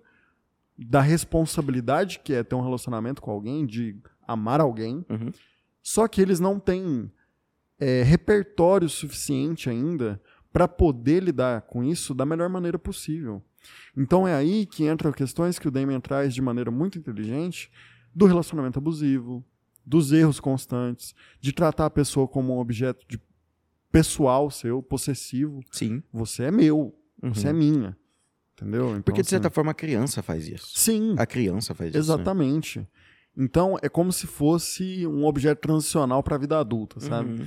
da 0.78 1.00
responsabilidade 1.00 2.20
que 2.22 2.34
é 2.34 2.44
ter 2.44 2.54
um 2.54 2.62
relacionamento 2.62 3.22
com 3.22 3.30
alguém, 3.30 3.66
de 3.66 3.96
amar 4.28 4.60
alguém. 4.60 5.04
Uhum. 5.08 5.32
Só 5.82 6.06
que 6.06 6.20
eles 6.20 6.38
não 6.38 6.60
têm 6.60 7.10
é, 7.80 8.02
repertório 8.02 8.88
suficiente 8.88 9.70
ainda 9.70 10.20
para 10.52 10.68
poder 10.68 11.22
lidar 11.22 11.62
com 11.62 11.82
isso 11.82 12.14
da 12.14 12.24
melhor 12.24 12.48
maneira 12.48 12.78
possível. 12.78 13.42
Então 13.96 14.26
é 14.26 14.34
aí 14.34 14.66
que 14.66 14.84
entram 14.86 15.12
questões 15.12 15.58
que 15.58 15.68
o 15.68 15.70
Damien 15.70 16.00
traz 16.00 16.34
de 16.34 16.42
maneira 16.42 16.70
muito 16.70 16.98
inteligente 16.98 17.70
do 18.14 18.26
relacionamento 18.26 18.78
abusivo, 18.78 19.44
dos 19.84 20.12
erros 20.12 20.40
constantes, 20.40 21.14
de 21.40 21.52
tratar 21.52 21.86
a 21.86 21.90
pessoa 21.90 22.26
como 22.26 22.54
um 22.54 22.58
objeto 22.58 23.06
de 23.08 23.20
pessoal 23.92 24.50
seu, 24.50 24.82
possessivo. 24.82 25.60
Sim. 25.70 26.02
Você 26.12 26.44
é 26.44 26.50
meu, 26.50 26.94
Uhum. 27.22 27.32
você 27.32 27.48
é 27.48 27.52
minha. 27.52 27.96
Entendeu? 28.54 28.90
Então, 28.90 29.02
Porque, 29.02 29.22
de 29.22 29.28
certa 29.28 29.48
assim, 29.48 29.54
forma, 29.54 29.70
a 29.70 29.74
criança 29.74 30.22
faz 30.22 30.48
isso. 30.48 30.78
Sim, 30.78 31.14
A 31.18 31.26
criança 31.26 31.74
faz 31.74 31.90
isso. 31.90 31.98
né? 31.98 32.00
exatamente. 32.00 32.86
Então 33.36 33.78
é 33.82 33.88
como 33.88 34.10
se 34.12 34.26
fosse 34.26 35.06
um 35.06 35.24
objeto 35.26 35.60
transicional 35.60 36.22
para 36.22 36.36
a 36.36 36.38
vida 36.38 36.58
adulta, 36.58 36.98
sabe? 37.00 37.40
Uhum. 37.42 37.46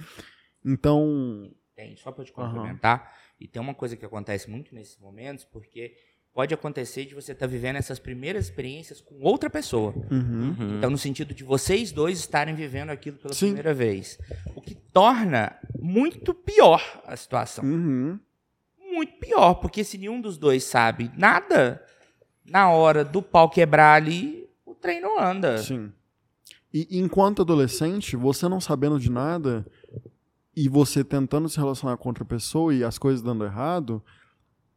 Então, 0.66 1.52
Tem, 1.76 1.96
só 1.96 2.12
para 2.12 2.24
te 2.26 2.32
complementar. 2.32 3.12
E 3.40 3.48
tem 3.48 3.62
uma 3.62 3.74
coisa 3.74 3.96
que 3.96 4.06
acontece 4.06 4.50
muito 4.50 4.76
nesses 4.76 4.98
momentos, 5.00 5.46
porque 5.46 5.96
pode 6.34 6.54
acontecer 6.54 7.06
de 7.06 7.16
você 7.16 7.32
estar 7.34 7.48
vivendo 7.48 7.76
essas 7.78 8.00
primeiras 8.00 8.46
experiências 8.46 9.02
com 9.02 9.20
outra 9.22 9.50
pessoa. 9.50 9.94
uhum, 10.12 10.56
Uhum. 10.60 10.78
Então, 10.78 10.90
no 10.90 10.98
sentido 10.98 11.34
de 11.34 11.44
vocês 11.44 11.92
dois 11.92 12.20
estarem 12.20 12.56
vivendo 12.56 12.90
aquilo 12.92 13.18
pela 13.18 13.34
Sim. 13.34 13.48
primeira 13.48 13.74
vez. 13.74 14.18
O 14.56 14.62
que 14.62 14.76
torna 14.76 15.56
muito 15.80 16.34
pior 16.34 16.82
a 17.06 17.16
situação. 17.16 17.64
uhum, 17.66 18.20
Muito 18.92 19.14
pior, 19.20 19.56
porque 19.56 19.84
se 19.84 19.98
nenhum 19.98 20.20
dos 20.20 20.38
dois 20.38 20.64
sabe 20.64 21.12
nada, 21.18 21.84
na 22.46 22.70
hora 22.72 23.04
do 23.06 23.22
pau 23.22 23.50
quebrar 23.50 23.94
ali, 23.96 24.48
o 24.66 24.74
trem 24.74 25.00
não 25.02 25.20
anda. 25.20 25.58
sim. 25.60 25.92
E 26.72 27.00
enquanto 27.00 27.42
adolescente, 27.42 28.16
você 28.16 28.48
não 28.48 28.62
sabendo 28.62 29.00
de 29.00 29.10
nada 29.10 29.66
e 30.56 30.70
você 30.70 31.04
tentando 31.04 31.50
se 31.50 31.58
relacionar 31.58 31.98
com 31.98 32.10
outra 32.10 32.24
pessoa 32.24 32.72
e 32.74 32.84
as 32.84 32.98
coisas 33.00 33.24
dando 33.24 33.44
errado, 33.44 34.04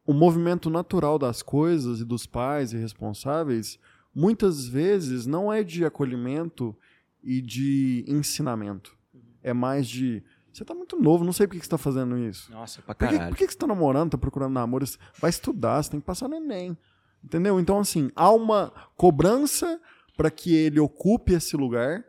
o 0.06 0.12
movimento 0.12 0.68
natural 0.68 1.18
das 1.18 1.42
coisas 1.42 2.00
e 2.00 2.04
dos 2.04 2.26
pais 2.26 2.72
e 2.72 2.76
responsáveis 2.76 3.78
muitas 4.14 4.66
vezes 4.66 5.26
não 5.26 5.52
é 5.52 5.62
de 5.62 5.84
acolhimento 5.84 6.76
e 7.22 7.40
de 7.40 8.04
ensinamento. 8.06 8.96
É 9.42 9.52
mais 9.52 9.88
de 9.88 10.22
você 10.52 10.66
tá 10.66 10.74
muito 10.74 11.00
novo, 11.00 11.24
não 11.24 11.32
sei 11.32 11.46
por 11.46 11.56
que 11.56 11.64
você 11.64 11.70
tá 11.70 11.78
fazendo 11.78 12.18
isso. 12.18 12.52
Nossa, 12.52 12.82
pra 12.82 12.94
Por 12.94 13.08
que, 13.08 13.14
caralho. 13.14 13.30
por 13.30 13.38
que 13.38 13.50
você 13.50 13.56
tá 13.56 13.66
namorando, 13.66 14.10
tá 14.10 14.18
procurando 14.18 14.52
namoro? 14.52 14.84
Vai 15.18 15.30
estudar, 15.30 15.82
você 15.82 15.90
tem 15.92 16.00
que 16.00 16.04
passar 16.04 16.28
no 16.28 16.34
Enem. 16.36 16.76
Entendeu? 17.24 17.58
Então, 17.58 17.78
assim, 17.78 18.10
há 18.14 18.30
uma 18.30 18.70
cobrança 18.94 19.80
para 20.14 20.30
que 20.30 20.54
ele 20.54 20.78
ocupe 20.78 21.32
esse 21.32 21.56
lugar, 21.56 22.04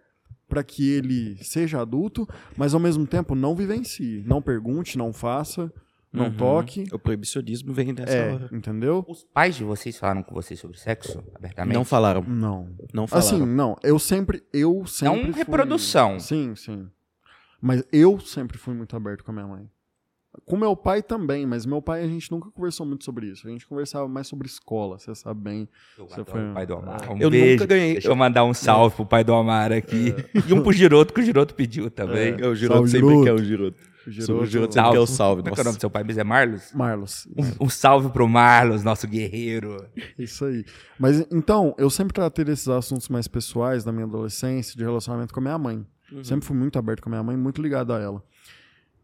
para 0.50 0.62
que 0.62 0.89
ele 0.89 1.38
seja 1.41 1.80
adulto, 1.80 2.28
mas 2.58 2.74
ao 2.74 2.80
mesmo 2.82 3.08
tempo 3.08 3.34
não 3.34 3.56
vivencie. 3.56 4.24
Não 4.26 4.41
pergunte, 4.41 4.98
não 4.98 5.14
faça, 5.14 5.72
não 6.14 6.26
Uhum. 6.26 6.34
toque. 6.38 6.86
O 6.93 6.99
proibição 6.99 7.41
vem 7.68 7.93
dessa 7.93 8.14
É, 8.14 8.34
hora. 8.34 8.49
entendeu? 8.51 9.03
Os 9.07 9.24
pais 9.24 9.55
de 9.55 9.64
vocês 9.64 9.97
falaram 9.97 10.22
com 10.24 10.34
vocês 10.34 10.59
sobre 10.59 10.78
sexo 10.78 11.24
abertamente? 11.34 11.74
Não 11.76 11.84
falaram. 11.84 12.22
Não. 12.22 12.70
Não 12.93 13.07
falaram. 13.07 13.28
Assim, 13.28 13.45
não. 13.45 13.76
Eu 13.84 13.97
sempre. 13.97 14.43
Eu 14.53 14.86
sempre. 14.86 15.18
Não 15.18 15.32
fui- 15.34 15.39
reprodução. 15.39 16.20
Sim, 16.20 16.55
sim. 16.55 16.88
Mas 17.59 17.84
eu 17.91 18.20
sempre 18.20 18.57
fui 18.57 18.74
muito 18.74 18.95
aberto 18.95 19.24
com 19.24 19.32
a 19.32 19.34
minha 19.34 19.47
mãe. 19.47 19.70
Com 20.45 20.57
meu 20.57 20.76
pai 20.76 21.03
também, 21.03 21.45
mas 21.45 21.64
meu 21.64 21.80
pai 21.80 22.03
a 22.03 22.07
gente 22.07 22.32
nunca 22.32 22.49
conversou 22.49 22.86
muito 22.88 23.03
sobre 23.05 23.28
isso. 23.28 23.47
A 23.47 23.51
gente 23.51 23.68
conversava 23.68 24.07
mais 24.07 24.26
sobre 24.28 24.47
escola, 24.47 24.97
você 24.97 25.14
sabe 25.14 25.39
bem. 25.39 25.70
Eu 25.97 26.07
Você 26.07 26.26
foi- 26.26 26.51
pai 26.53 26.66
do 26.66 26.76
Omar. 26.76 27.11
Um 27.11 27.20
Eu 27.20 27.30
beijo. 27.30 27.51
nunca 27.53 27.66
ganhei. 27.68 27.93
Deixa 27.93 28.07
eu 28.07 28.16
mandar 28.16 28.43
um 28.43 28.53
salve 28.53 28.95
pro 28.95 29.05
pai 29.05 29.24
do 29.24 29.32
Omar 29.32 29.72
aqui. 29.72 30.14
E 30.49 30.51
um 30.51 30.64
pro 30.64 30.72
Giroto, 30.74 31.14
que 31.14 31.22
o 31.22 31.24
Giroto 31.24 31.53
pediu 31.53 31.89
também. 31.91 32.36
É, 32.41 32.47
o 32.47 32.55
Giroto 32.55 32.78
Salve, 32.80 32.89
sempre 32.89 33.07
Giroto. 33.09 33.24
quer 33.26 33.34
o 33.34 33.43
Giroto. 33.43 33.78
Giroto 34.08 34.74
sempre 34.74 34.91
quer 34.91 34.99
o 34.99 35.08
salve. 35.08 35.41
Como 35.41 35.54
é 35.54 35.56
que 35.56 35.62
é 35.62 35.64
o 35.64 35.66
nome 35.66 35.78
do 35.78 35.82
seu 35.82 35.89
pai? 35.89 36.04
Mas 36.04 36.18
é 36.18 36.24
Marlos? 36.24 36.72
Marlos. 36.74 37.28
Um, 37.38 37.66
um 37.66 37.70
salve 37.70 38.10
pro 38.10 38.28
Marlos, 38.28 38.84
nosso 38.84 39.08
guerreiro. 39.08 39.86
Isso 40.18 40.45
aí. 40.45 40.66
Mas 40.99 41.26
então, 41.32 41.74
eu 41.78 41.89
sempre 41.89 42.14
tratei 42.14 42.43
desses 42.43 42.68
assuntos 42.68 43.10
mais 43.10 43.28
pessoais 43.28 43.84
da 43.84 43.91
minha 43.91 44.06
adolescência, 44.06 44.78
de 44.78 44.84
relacionamento 44.84 45.34
com 45.34 45.39
a 45.39 45.43
minha 45.43 45.58
mãe. 45.58 45.86
Sempre 46.22 46.45
fui 46.45 46.56
muito 46.56 46.78
aberto 46.78 47.01
com 47.01 47.10
a 47.10 47.12
minha 47.12 47.24
mãe, 47.24 47.36
muito 47.36 47.62
ligado 47.62 47.91
a 47.91 47.99
ela. 47.99 48.24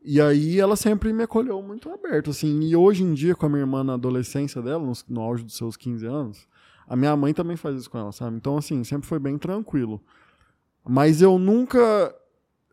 E 0.04 0.22
aí 0.22 0.60
ela 0.60 0.76
sempre 0.76 1.12
me 1.12 1.24
acolheu 1.24 1.62
muito 1.62 1.90
aberto, 1.90 2.30
assim. 2.30 2.60
E 2.62 2.76
hoje 2.76 3.04
em 3.04 3.14
dia, 3.14 3.36
com 3.36 3.46
a 3.46 3.50
minha 3.50 3.62
irmã 3.62 3.84
na 3.84 3.94
adolescência 3.94 4.62
dela, 4.62 4.84
no, 4.84 4.94
no 5.08 5.22
auge 5.22 5.44
dos 5.44 5.58
seus 5.58 5.76
15 5.76 6.06
anos, 6.06 6.48
a 6.88 6.96
minha 6.96 7.16
mãe 7.16 7.34
também 7.34 7.58
faz 7.58 7.78
isso 7.78 7.90
com 7.90 7.98
ela, 7.98 8.12
sabe? 8.12 8.38
Então, 8.38 8.58
assim, 8.58 8.84
sempre 8.84 9.08
foi 9.08 9.20
bem 9.20 9.38
tranquilo. 9.38 10.02
Mas 10.88 11.22
eu 11.22 11.38
nunca 11.38 12.16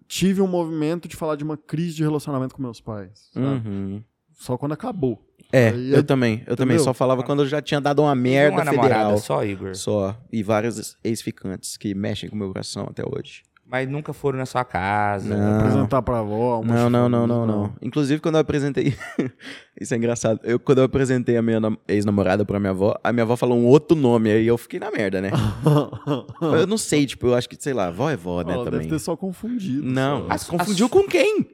tive 0.06 0.40
um 0.40 0.46
movimento 0.46 1.08
de 1.08 1.16
falar 1.16 1.36
de 1.36 1.44
uma 1.44 1.56
crise 1.56 1.96
de 1.96 2.02
relacionamento 2.02 2.54
com 2.54 2.62
meus 2.62 2.80
pais? 2.80 3.30
Uhum. 3.36 4.02
Só 4.32 4.56
quando 4.56 4.72
acabou. 4.72 5.22
É, 5.52 5.68
Aí 5.70 5.92
eu 5.92 5.98
é- 5.98 6.02
também. 6.02 6.42
Eu 6.46 6.56
também 6.56 6.74
entendeu? 6.74 6.84
só 6.84 6.94
falava 6.94 7.22
quando 7.22 7.42
eu 7.42 7.46
já 7.46 7.62
tinha 7.62 7.80
dado 7.80 8.02
uma 8.02 8.14
merda 8.14 8.56
uma 8.58 8.64
namorada 8.64 8.94
federal. 8.94 9.18
só, 9.18 9.44
Igor. 9.44 9.74
Só. 9.74 10.16
E 10.32 10.42
vários 10.42 10.96
ex-ficantes 11.04 11.76
que 11.76 11.94
mexem 11.94 12.28
com 12.28 12.34
o 12.36 12.38
meu 12.38 12.48
coração 12.48 12.86
até 12.90 13.02
hoje. 13.04 13.42
Mas 13.68 13.88
nunca 13.88 14.12
foram 14.12 14.38
na 14.38 14.46
sua 14.46 14.64
casa. 14.64 15.36
Não. 15.36 15.58
Apresentar 15.58 16.00
pra 16.02 16.20
avó. 16.20 16.62
Não, 16.64 16.88
não, 16.88 17.08
não, 17.08 17.26
não, 17.26 17.46
não. 17.46 17.74
Inclusive, 17.82 18.20
quando 18.20 18.36
eu 18.36 18.40
apresentei. 18.40 18.94
Isso 19.80 19.92
é 19.92 19.96
engraçado. 19.96 20.40
Eu, 20.44 20.58
quando 20.58 20.78
eu 20.78 20.84
apresentei 20.84 21.36
a 21.36 21.42
minha 21.42 21.58
nam- 21.60 21.76
ex-namorada 21.88 22.44
pra 22.44 22.58
minha 22.60 22.70
avó, 22.70 22.96
a 23.02 23.12
minha 23.12 23.24
avó 23.24 23.36
falou 23.36 23.58
um 23.58 23.66
outro 23.66 23.96
nome, 23.96 24.30
aí 24.30 24.46
eu 24.46 24.56
fiquei 24.56 24.78
na 24.80 24.90
merda, 24.90 25.20
né? 25.20 25.30
eu 26.40 26.66
não 26.66 26.78
sei, 26.78 27.06
tipo, 27.06 27.26
eu 27.26 27.34
acho 27.34 27.48
que, 27.48 27.56
sei 27.60 27.72
lá, 27.74 27.90
vó 27.90 28.08
é 28.10 28.16
vó, 28.16 28.42
né, 28.42 28.52
Ela 28.54 28.64
também. 28.64 28.80
deve 28.80 28.92
ter 28.92 28.98
só 28.98 29.16
confundido. 29.16 29.82
Não, 29.84 30.28
confundiu 30.48 30.88
com 30.88 31.02
quem? 31.06 31.46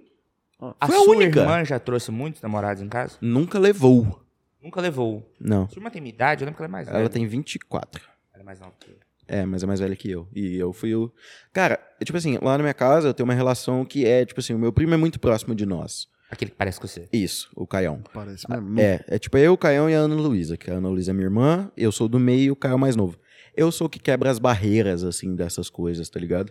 A 0.81 0.87
Foi 0.87 0.97
a 0.97 0.99
sua 1.01 1.17
única. 1.17 1.41
irmã 1.41 1.65
já 1.65 1.79
trouxe 1.81 2.11
muitos 2.13 2.41
namorados 2.41 2.83
em 2.83 2.89
casa? 2.89 3.17
Nunca 3.21 3.59
levou. 3.59 4.21
Nunca 4.63 4.81
levou. 4.81 5.29
Não. 5.41 5.69
Sua 5.69 5.81
irmã 5.81 5.91
tem 5.91 6.01
minha 6.01 6.15
idade? 6.15 6.43
Eu 6.43 6.47
lembro 6.47 6.57
que 6.57 6.63
ela 6.63 6.69
é 6.69 6.71
mais 6.71 6.87
velha. 6.87 6.99
Ela 6.99 7.09
tem 7.09 7.27
24. 7.27 8.01
Ela 8.33 8.43
é 8.43 8.47
mais 8.47 8.61
nova 8.61 8.73
que 8.79 8.89
eu. 8.91 8.95
É, 9.27 9.47
mas 9.47 9.63
é 9.63 9.67
mais 9.67 9.81
velha 9.81 9.95
que 9.95 10.11
eu. 10.11 10.29
E 10.35 10.57
eu 10.57 10.73
fui 10.73 10.95
o. 10.95 11.13
Cara, 11.53 11.79
é 12.01 12.05
tipo 12.05 12.19
assim, 12.19 12.39
lá 12.43 12.59
na 12.59 12.65
minha 12.65 12.75
casa 12.75 13.09
eu 13.09 13.15
tenho 13.15 13.27
uma 13.29 13.35
relação 13.35 13.85
que 13.85 14.05
é, 14.05 14.25
tipo 14.25 14.41
assim, 14.41 14.55
o 14.55 14.59
meu 14.59 14.73
primo 14.73 14.95
é 14.95 14.97
muito 14.97 15.21
próximo 15.21 15.55
de 15.55 15.65
nós. 15.65 16.09
Aquele 16.31 16.51
que 16.51 16.57
parece 16.57 16.81
com 16.81 16.87
você. 16.87 17.09
Isso, 17.13 17.51
o 17.55 17.67
Caião. 17.67 18.03
Parece 18.13 18.49
mesmo. 18.49 18.81
É, 18.81 19.05
é 19.07 19.19
tipo 19.19 19.37
eu, 19.37 19.53
o 19.53 19.59
Caião 19.59 19.89
e 19.89 19.95
a 19.95 19.99
Ana 19.99 20.15
Luísa, 20.15 20.57
que 20.57 20.71
a 20.71 20.75
Ana 20.75 20.89
Luísa 20.89 21.11
é 21.11 21.15
minha 21.15 21.27
irmã, 21.27 21.71
eu 21.77 21.93
sou 21.93 22.09
do 22.09 22.19
meio 22.19 22.41
e 22.41 22.51
o 22.51 22.57
Caio 22.57 22.73
é 22.73 22.77
o 22.77 22.79
mais 22.79 22.97
novo. 22.97 23.19
Eu 23.55 23.71
sou 23.71 23.87
o 23.87 23.91
que 23.91 23.99
quebra 23.99 24.31
as 24.31 24.39
barreiras, 24.39 25.05
assim, 25.05 25.35
dessas 25.37 25.69
coisas, 25.69 26.09
tá 26.09 26.19
ligado? 26.19 26.51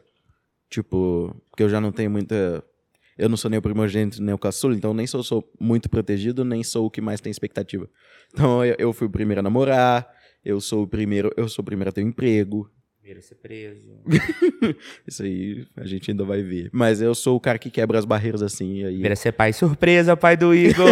Tipo, 0.69 1.35
porque 1.49 1.63
eu 1.63 1.69
já 1.69 1.81
não 1.81 1.91
tenho 1.91 2.11
muita. 2.11 2.63
Eu 3.17 3.27
não 3.27 3.35
sou 3.35 3.49
nem 3.49 3.57
o 3.57 3.61
primogênito 3.61 4.21
nem 4.21 4.33
o 4.33 4.37
caçula, 4.37 4.75
então 4.75 4.93
nem 4.93 5.05
sou, 5.05 5.23
sou 5.23 5.51
muito 5.59 5.89
protegido, 5.89 6.45
nem 6.45 6.63
sou 6.63 6.85
o 6.85 6.91
que 6.91 7.01
mais 7.01 7.19
tem 7.19 7.29
expectativa. 7.29 7.89
Então 8.31 8.63
eu, 8.63 8.75
eu 8.77 8.93
fui 8.93 9.07
o 9.07 9.09
primeiro 9.09 9.39
a 9.39 9.43
namorar, 9.43 10.07
eu 10.43 10.59
sou 10.59 10.83
o 10.83 10.87
primeiro, 10.87 11.31
eu 11.37 11.47
sou 11.47 11.61
o 11.61 11.65
primeiro 11.65 11.89
a 11.89 11.91
ter 11.91 12.03
um 12.03 12.07
emprego. 12.07 12.69
Primeiro 12.97 13.19
a 13.19 13.21
ser 13.23 13.35
preso. 13.35 13.99
Isso 15.07 15.23
aí 15.23 15.67
a 15.75 15.85
gente 15.85 16.11
ainda 16.11 16.23
vai 16.23 16.41
ver. 16.41 16.69
Mas 16.71 17.01
eu 17.01 17.13
sou 17.15 17.35
o 17.35 17.39
cara 17.39 17.57
que 17.57 17.69
quebra 17.69 17.97
as 17.97 18.05
barreiras 18.05 18.41
assim, 18.41 18.83
aí. 18.83 18.93
Primeiro 18.93 19.13
a 19.13 19.15
ser 19.15 19.31
pai 19.31 19.53
surpresa, 19.53 20.15
pai 20.15 20.37
do 20.37 20.53
Igor. 20.53 20.85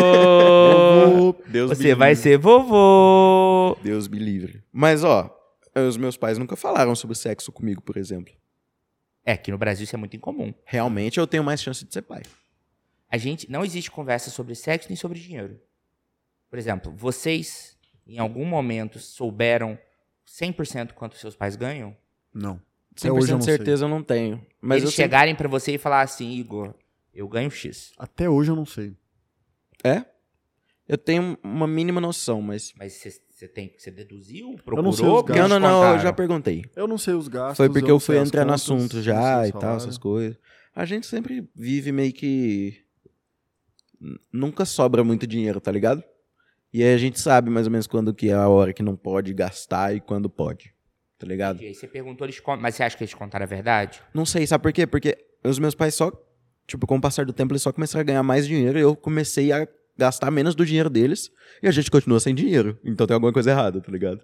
Deus 1.48 1.70
me 1.70 1.76
você 1.76 1.96
vai 1.96 2.10
livre. 2.10 2.24
ser 2.24 2.38
vovô. 2.38 3.78
Deus 3.84 4.08
me 4.08 4.18
livre. 4.18 4.64
Mas, 4.72 5.04
ó, 5.04 5.36
os 5.76 5.98
meus 5.98 6.18
pais 6.18 6.38
nunca 6.38 6.56
falaram 6.56 6.96
sobre 6.96 7.16
sexo 7.16 7.52
comigo, 7.52 7.82
por 7.82 7.98
exemplo. 7.98 8.34
É, 9.24 9.38
que 9.38 9.52
no 9.52 9.58
Brasil 9.58 9.84
isso 9.84 9.96
é 9.96 10.00
muito 10.00 10.16
incomum. 10.16 10.54
Realmente 10.66 11.20
eu 11.20 11.28
tenho 11.28 11.44
mais 11.44 11.62
chance 11.62 11.86
de 11.86 11.94
ser 11.94 12.02
pai. 12.02 12.24
A 13.12 13.18
gente 13.18 13.50
não 13.52 13.64
existe 13.64 13.92
conversa 13.92 14.30
sobre 14.30 14.56
sexo 14.56 14.90
nem 14.90 14.96
sobre 14.96 15.20
dinheiro. 15.20 15.60
Por 16.50 16.58
exemplo, 16.58 16.92
vocês 16.96 17.78
em 18.10 18.20
algum 18.20 18.46
momento 18.46 19.00
souberam 19.00 19.78
100% 20.28 20.94
quanto 20.94 21.18
seus 21.18 21.36
pais 21.36 21.56
ganham? 21.56 21.96
Não. 22.34 22.62
Até 22.98 23.12
hoje 23.12 23.28
eu 23.28 23.28
100% 23.28 23.32
não 23.32 23.40
de 23.40 23.46
sei. 23.46 23.56
certeza 23.56 23.86
eu 23.86 23.90
não 23.90 24.04
tenho. 24.04 24.46
Mas 24.62 24.78
Eles 24.78 24.84
eu 24.86 24.92
sempre- 24.92 25.04
chegarem 25.04 25.36
pra 25.36 25.48
você 25.48 25.74
e 25.74 25.78
falar 25.78 26.02
assim, 26.02 26.32
Igor, 26.32 26.74
eu 27.14 27.28
ganho 27.28 27.50
X. 27.50 27.94
Até 27.98 28.30
hoje 28.30 28.52
eu 28.52 28.56
não 28.56 28.66
sei. 28.66 28.96
É? 29.84 30.04
Eu 30.88 30.98
tenho 30.98 31.38
uma 31.44 31.68
mínima 31.68 32.02
noção, 32.02 32.42
mas. 32.42 32.74
Mas 32.78 32.94
você 32.94 33.12
você 33.30 33.48
tem, 33.48 33.74
você 33.78 33.90
deduziu, 33.90 34.50
não 34.50 34.56
procurou? 34.58 34.92
sei 34.92 35.06
os 35.06 35.12
Porque 35.14 35.32
gastos. 35.32 35.50
Não, 35.50 35.60
não, 35.62 35.82
não, 35.82 35.94
eu 35.94 36.00
já 36.00 36.12
perguntei. 36.12 36.66
Eu 36.76 36.88
não 36.90 36.98
sei 36.98 37.14
os 37.14 37.30
gastos. 37.30 37.56
Foi 37.56 37.68
porque 37.70 37.84
eu 37.84 37.88
eu 37.88 37.94
não 37.94 38.00
fui 38.02 38.18
entrar 38.18 38.44
no 38.44 38.52
assunto 38.52 38.98
não 38.98 39.02
já 39.04 39.48
e 39.48 39.52
tal, 39.54 39.78
essas 39.78 39.98
coisas. 39.98 40.38
A 40.76 40.84
gente 40.84 41.08
sempre 41.08 41.48
vive 41.56 41.94
meio 41.94 42.12
que. 42.12 42.84
Nunca 44.32 44.66
sobra 44.66 45.04
muito 45.04 45.26
dinheiro, 45.28 45.60
tá 45.62 45.72
ligado? 45.72 46.04
E 46.74 46.84
aí 46.84 46.94
a 46.94 46.98
gente 46.98 47.20
sabe 47.20 47.50
mais 47.50 47.66
ou 47.68 47.72
menos 47.72 47.88
quando 47.88 48.14
que 48.14 48.30
é 48.30 48.34
a 48.34 48.48
hora 48.48 48.72
que 48.74 48.84
não 48.84 48.96
pode 48.96 49.34
gastar 49.34 49.96
e 49.96 50.00
quando 50.00 50.30
pode. 50.30 50.74
Tá 51.18 51.26
ligado? 51.28 51.56
Entendi. 51.58 51.70
Aí 51.70 51.76
você 51.76 51.88
perguntou, 51.88 52.26
eles 52.26 52.40
con- 52.40 52.58
mas 52.58 52.76
você 52.76 52.84
acha 52.84 52.96
que 52.98 53.04
eles 53.04 53.14
contaram 53.14 53.44
a 53.44 53.48
verdade? 53.48 54.02
Não 54.14 54.26
sei, 54.26 54.46
sabe 54.48 54.62
por 54.62 54.72
quê? 54.72 54.86
Porque 54.88 55.18
os 55.44 55.60
meus 55.60 55.76
pais 55.76 55.96
só, 55.96 56.12
tipo, 56.68 56.86
com 56.88 56.96
o 56.98 57.02
passar 57.02 57.26
do 57.26 57.34
tempo, 57.34 57.52
eles 57.52 57.62
só 57.62 57.74
começaram 57.74 58.02
a 58.02 58.04
ganhar 58.06 58.24
mais 58.24 58.48
dinheiro 58.48 58.78
e 58.78 58.82
eu 58.82 58.96
comecei 58.96 59.52
a 59.52 59.68
gastar 59.98 60.32
menos 60.32 60.56
do 60.56 60.66
dinheiro 60.66 60.90
deles 60.90 61.30
e 61.62 61.68
a 61.68 61.72
gente 61.72 61.92
continua 61.92 62.20
sem 62.22 62.34
dinheiro. 62.34 62.80
Então 62.86 63.06
tem 63.06 63.14
alguma 63.16 63.34
coisa 63.34 63.52
errada, 63.52 63.82
tá 63.82 63.92
ligado? 63.92 64.22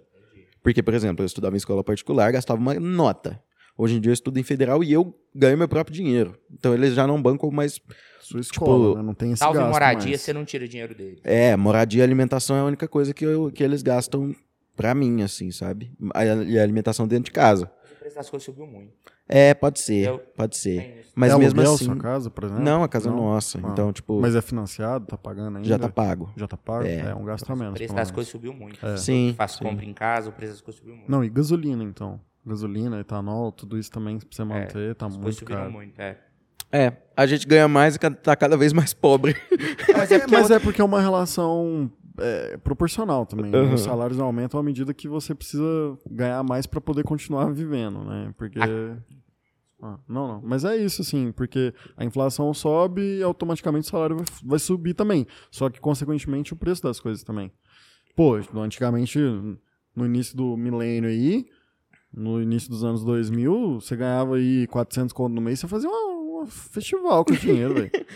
Porque, 0.62 0.82
por 0.82 0.94
exemplo, 0.94 1.22
eu 1.22 1.26
estudava 1.26 1.54
em 1.54 1.58
escola 1.58 1.84
particular, 1.84 2.32
gastava 2.32 2.58
uma 2.58 2.74
nota. 2.74 3.42
Hoje 3.78 3.96
em 3.96 4.00
dia 4.00 4.10
eu 4.10 4.14
estudo 4.14 4.38
em 4.38 4.42
federal 4.42 4.82
e 4.82 4.92
eu 4.92 5.14
ganho 5.34 5.58
meu 5.58 5.68
próprio 5.68 5.94
dinheiro. 5.94 6.36
Então 6.50 6.72
eles 6.74 6.94
já 6.94 7.06
não 7.06 7.20
bancam 7.20 7.50
mais. 7.50 7.80
Sua 8.20 8.40
escola, 8.40 8.88
Tipo, 8.88 8.96
né? 8.96 9.02
Não 9.02 9.14
tem 9.14 9.30
esse 9.32 9.38
Salve 9.38 9.58
gasto 9.58 9.70
moradia, 9.70 10.08
mais. 10.10 10.20
você 10.20 10.32
não 10.32 10.44
tira 10.44 10.66
dinheiro 10.66 10.94
dele. 10.96 11.20
É, 11.22 11.54
moradia 11.56 12.00
e 12.00 12.02
alimentação 12.02 12.56
é 12.56 12.60
a 12.60 12.64
única 12.64 12.88
coisa 12.88 13.14
que, 13.14 13.24
eu- 13.24 13.52
que 13.52 13.62
eles 13.62 13.82
gastam 13.82 14.34
pra 14.74 14.94
mim, 14.96 15.22
assim, 15.22 15.52
sabe? 15.52 15.92
A- 16.12 16.24
E 16.24 16.58
a 16.58 16.62
alimentação 16.62 17.06
dentro 17.06 17.26
de 17.26 17.30
casa. 17.30 17.70
O 17.92 17.98
preço 18.00 18.16
das 18.16 18.28
coisas 18.28 18.44
subiu 18.44 18.66
muito. 18.66 18.92
É, 19.28 19.54
pode 19.54 19.78
ser, 19.80 20.08
Eu- 20.08 20.18
pode 20.36 20.56
ser. 20.56 21.04
Mas 21.14 21.32
é 21.32 21.38
mesmo 21.38 21.60
assim. 21.60 21.84
sua 21.84 21.96
casa, 21.96 22.28
por 22.30 22.44
exemplo? 22.44 22.62
Não, 22.64 22.82
a 22.82 22.88
casa 22.88 23.08
é 23.08 23.12
Não? 23.12 23.16
nossa. 23.18 23.58
Ah. 23.62 23.68
Então, 23.72 23.92
tipo, 23.92 24.20
Mas 24.20 24.34
é 24.34 24.42
financiado, 24.42 25.06
tá 25.06 25.16
pagando 25.16 25.56
ainda? 25.58 25.68
já 25.68 25.78
tá 25.78 25.88
pago. 25.88 26.30
Já 26.36 26.46
tá 26.48 26.56
pago? 26.56 26.84
É. 26.86 26.96
É, 27.10 27.14
um 27.14 27.24
gasto 27.24 27.48
a 27.48 27.54
O 27.54 27.56
menos. 27.56 27.74
preço 27.74 27.88
pelo 27.94 27.96
das 27.96 28.08
menos. 28.08 28.14
coisas 28.14 28.30
subiu 28.30 28.52
muito. 28.52 28.84
É. 28.84 28.96
Sim, 28.96 29.34
Faço 29.36 29.58
sim. 29.58 29.64
compra 29.64 29.84
em 29.84 29.92
casa, 29.94 30.30
o 30.30 30.32
preço 30.32 30.52
das 30.54 30.60
coisas 30.62 30.78
subiu 30.80 30.96
muito. 30.96 31.10
Não, 31.10 31.22
e 31.24 31.28
gasolina, 31.28 31.82
então. 31.84 32.20
Gasolina, 32.46 33.00
etanol, 33.00 33.50
tudo 33.50 33.76
isso 33.76 33.90
também 33.90 34.18
pra 34.18 34.28
você 34.30 34.44
manter, 34.44 34.94
tá 34.94 35.06
As 35.06 35.16
coisas 35.16 35.40
muito 35.40 35.44
caro. 35.44 35.70
muito, 35.72 36.00
é. 36.00 36.18
É, 36.72 36.92
a 37.16 37.26
gente 37.26 37.46
ganha 37.46 37.68
mais 37.68 37.94
e 37.96 37.98
tá 37.98 38.36
cada 38.36 38.56
vez 38.56 38.72
mais 38.72 38.92
pobre. 38.92 39.36
Mas 39.96 40.10
é 40.10 40.18
porque 40.18 40.34
Mas 40.34 40.50
é 40.50 40.58
porque 40.58 40.80
é 40.80 40.84
uma 40.84 41.00
relação 41.00 41.90
é, 42.18 42.56
proporcional 42.58 43.24
também. 43.24 43.50
né? 43.50 43.58
Uhum. 43.58 43.74
Os 43.74 43.82
salários 43.82 44.18
aumentam 44.18 44.58
à 44.58 44.62
medida 44.62 44.92
que 44.92 45.08
você 45.08 45.34
precisa 45.34 45.64
ganhar 46.10 46.42
mais 46.42 46.66
pra 46.66 46.80
poder 46.80 47.04
continuar 47.04 47.52
vivendo, 47.52 48.04
né? 48.04 48.32
Porque. 48.36 48.58
Ah, 49.82 49.98
não, 50.08 50.26
não. 50.26 50.42
Mas 50.42 50.64
é 50.64 50.76
isso, 50.76 51.02
assim, 51.02 51.30
porque 51.32 51.72
a 51.96 52.04
inflação 52.04 52.52
sobe 52.54 53.18
e 53.18 53.22
automaticamente 53.22 53.86
o 53.86 53.90
salário 53.90 54.16
vai, 54.16 54.24
vai 54.42 54.58
subir 54.58 54.94
também. 54.94 55.26
Só 55.50 55.68
que, 55.68 55.80
consequentemente, 55.80 56.52
o 56.52 56.56
preço 56.56 56.82
das 56.82 56.98
coisas 56.98 57.22
também. 57.22 57.52
Pô, 58.16 58.40
antigamente, 58.54 59.18
no 59.94 60.06
início 60.06 60.34
do 60.36 60.56
milênio 60.56 61.10
aí, 61.10 61.46
no 62.16 62.40
início 62.40 62.70
dos 62.70 62.82
anos 62.82 63.04
2000, 63.04 63.80
você 63.80 63.94
ganhava 63.94 64.36
aí 64.36 64.66
400 64.68 65.12
conto 65.12 65.34
no 65.34 65.40
mês, 65.40 65.60
você 65.60 65.68
fazia 65.68 65.88
uma 65.90 66.46
festival 66.46 67.24
com 67.24 67.34
dinheiro, 67.34 67.74
velho. 67.74 67.90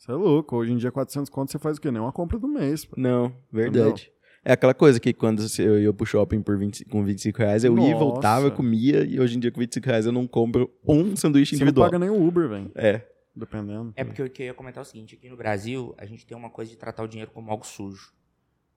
Você 0.00 0.12
é 0.12 0.14
louco. 0.14 0.56
Hoje 0.56 0.72
em 0.72 0.78
dia, 0.78 0.90
400 0.90 1.28
conto, 1.28 1.52
você 1.52 1.58
faz 1.58 1.76
o 1.76 1.80
quê? 1.80 1.90
Nem 1.90 2.00
uma 2.00 2.10
compra 2.10 2.38
do 2.38 2.48
mês. 2.48 2.86
pô. 2.86 2.98
Não, 2.98 3.30
verdade. 3.52 4.10
É 4.42 4.52
aquela 4.54 4.72
coisa 4.72 4.98
que 4.98 5.12
quando 5.12 5.44
eu 5.58 5.78
ia 5.78 5.92
pro 5.92 6.06
shopping 6.06 6.40
por 6.40 6.56
20, 6.56 6.86
com 6.86 7.04
25 7.04 7.36
reais, 7.38 7.64
eu 7.64 7.76
ia, 7.76 7.92
Nossa. 7.92 7.98
voltava, 7.98 8.50
comia, 8.50 9.04
e 9.04 9.20
hoje 9.20 9.36
em 9.36 9.40
dia 9.40 9.52
com 9.52 9.60
25 9.60 9.86
reais 9.86 10.06
eu 10.06 10.12
não 10.12 10.26
compro 10.26 10.70
um 10.88 11.14
sanduíche 11.14 11.54
Você 11.54 11.62
não 11.62 11.68
individual. 11.68 11.86
paga 11.90 11.98
nem 11.98 12.08
o 12.08 12.26
Uber, 12.26 12.48
velho. 12.48 12.72
É. 12.74 13.06
Dependendo. 13.36 13.92
É 13.94 14.02
porque 14.02 14.22
o 14.22 14.30
que 14.30 14.42
eu 14.42 14.46
ia 14.46 14.54
comentar 14.54 14.80
é 14.82 14.86
o 14.86 14.88
seguinte, 14.88 15.16
aqui 15.16 15.28
no 15.28 15.36
Brasil, 15.36 15.94
a 15.98 16.06
gente 16.06 16.24
tem 16.26 16.34
uma 16.34 16.48
coisa 16.48 16.70
de 16.70 16.78
tratar 16.78 17.02
o 17.02 17.06
dinheiro 17.06 17.30
como 17.30 17.50
algo 17.50 17.66
sujo. 17.66 18.10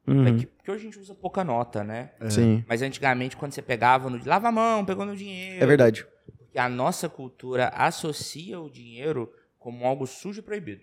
Uhum. 0.06 0.38
Que- 0.38 0.46
porque 0.48 0.72
hoje 0.72 0.82
a 0.82 0.86
gente 0.86 1.00
usa 1.00 1.16
pouca 1.16 1.44
nota, 1.44 1.84
né? 1.84 2.12
É. 2.20 2.30
Sim, 2.30 2.64
Mas 2.68 2.82
antigamente, 2.82 3.38
quando 3.38 3.54
você 3.54 3.62
pegava 3.62 4.10
no... 4.10 4.24
Lava 4.26 4.50
a 4.50 4.52
mão, 4.52 4.84
pegou 4.86 5.06
no 5.06 5.16
dinheiro. 5.16 5.64
é 5.64 5.68
verdade. 5.68 6.06
Porque 6.38 6.60
a 6.60 6.68
nossa 6.70 7.08
cultura 7.10 7.70
associa 7.70 8.60
o 8.60 8.70
dinheiro 8.70 9.32
como 9.58 9.86
algo 9.86 10.06
sujo 10.06 10.40
e 10.40 10.44
proibido. 10.44 10.82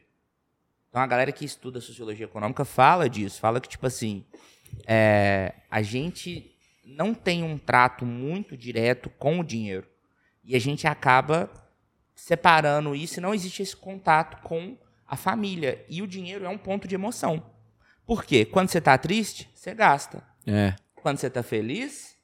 Então 0.88 1.00
a 1.00 1.06
galera 1.06 1.30
que 1.32 1.44
estuda 1.44 1.80
sociologia 1.80 2.24
econômica 2.24 2.64
fala 2.64 3.08
disso, 3.08 3.38
fala 3.40 3.60
que, 3.60 3.68
tipo 3.68 3.86
assim, 3.86 4.24
é, 4.86 5.52
a 5.70 5.82
gente 5.82 6.50
não 6.84 7.14
tem 7.14 7.44
um 7.44 7.56
trato 7.58 8.04
muito 8.04 8.56
direto 8.56 9.08
com 9.10 9.38
o 9.38 9.44
dinheiro. 9.44 9.86
E 10.42 10.56
a 10.56 10.58
gente 10.58 10.86
acaba 10.88 11.48
separando 12.14 12.94
isso 12.94 13.18
e 13.18 13.22
não 13.22 13.32
existe 13.34 13.62
esse 13.62 13.76
contato 13.76 14.42
com 14.42 14.76
a 15.06 15.16
família. 15.16 15.84
E 15.88 16.02
o 16.02 16.06
dinheiro 16.06 16.44
é 16.44 16.48
um 16.48 16.58
ponto 16.58 16.88
de 16.88 16.94
emoção. 16.94 17.42
Por 18.10 18.24
quê? 18.24 18.44
Quando 18.44 18.68
você 18.70 18.80
tá 18.80 18.98
triste, 18.98 19.48
você 19.54 19.72
gasta. 19.72 20.20
É. 20.44 20.74
Quando 20.96 21.18
você 21.18 21.30
tá 21.30 21.44
feliz, 21.44 22.16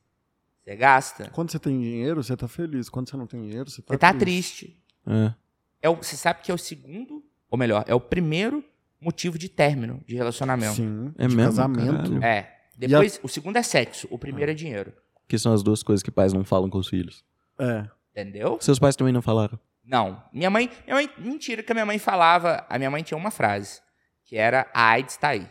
você 0.65 0.75
gasta. 0.75 1.31
Quando 1.31 1.53
você 1.53 1.61
tem 1.61 1.81
dinheiro, 1.81 2.25
você 2.25 2.37
tá 2.37 2.49
feliz. 2.49 2.89
Quando 2.89 3.09
você 3.09 3.17
não 3.17 3.25
tem 3.25 3.41
dinheiro, 3.41 3.71
você 3.71 3.81
tá 3.81 3.95
Você 3.95 3.99
tá 3.99 4.13
triste. 4.13 4.65
triste. 4.65 4.83
É. 5.07 5.35
É 5.83 5.89
o, 5.89 5.95
você 5.95 6.17
sabe 6.17 6.43
que 6.43 6.51
é 6.51 6.55
o 6.55 6.59
segundo, 6.59 7.25
ou 7.49 7.57
melhor, 7.57 7.85
é 7.87 7.95
o 7.95 8.01
primeiro 8.01 8.65
motivo 9.01 9.39
de 9.39 9.49
término 9.49 10.03
de 10.05 10.17
relacionamento. 10.17 10.75
Sim. 10.75 11.15
É 11.17 11.29
de 11.29 11.37
mesmo? 11.37 11.51
casamento. 11.53 11.93
Caralho. 11.93 12.25
É. 12.25 12.53
Depois, 12.77 13.21
o 13.23 13.29
segundo 13.29 13.57
é 13.57 13.63
sexo, 13.63 14.09
o 14.11 14.19
primeiro 14.19 14.51
é 14.51 14.55
dinheiro. 14.55 14.93
Que 15.29 15.39
são 15.39 15.53
as 15.53 15.63
duas 15.63 15.85
coisas 15.85 16.03
que 16.03 16.11
pais 16.11 16.33
não 16.33 16.45
falam 16.45 16.69
com 16.69 16.79
os 16.79 16.89
filhos. 16.89 17.25
É. 17.61 17.89
Entendeu? 18.11 18.59
Seus 18.61 18.81
pais 18.81 18.97
também 18.97 19.13
não 19.13 19.23
falaram. 19.23 19.57
Não. 19.85 20.21
Minha 20.33 20.51
mãe, 20.51 20.69
minha 20.85 20.97
mãe. 20.97 21.09
Mentira 21.17 21.63
que 21.63 21.71
a 21.71 21.75
minha 21.77 21.87
mãe 21.87 22.01
falava. 22.01 22.67
A 22.69 22.77
minha 22.77 22.91
mãe 22.91 23.05
tinha 23.05 23.17
uma 23.17 23.31
frase. 23.31 23.81
Que 24.25 24.37
era 24.37 24.69
a 24.75 24.89
AIDS 24.91 25.17
tá 25.17 25.29
aí. 25.29 25.49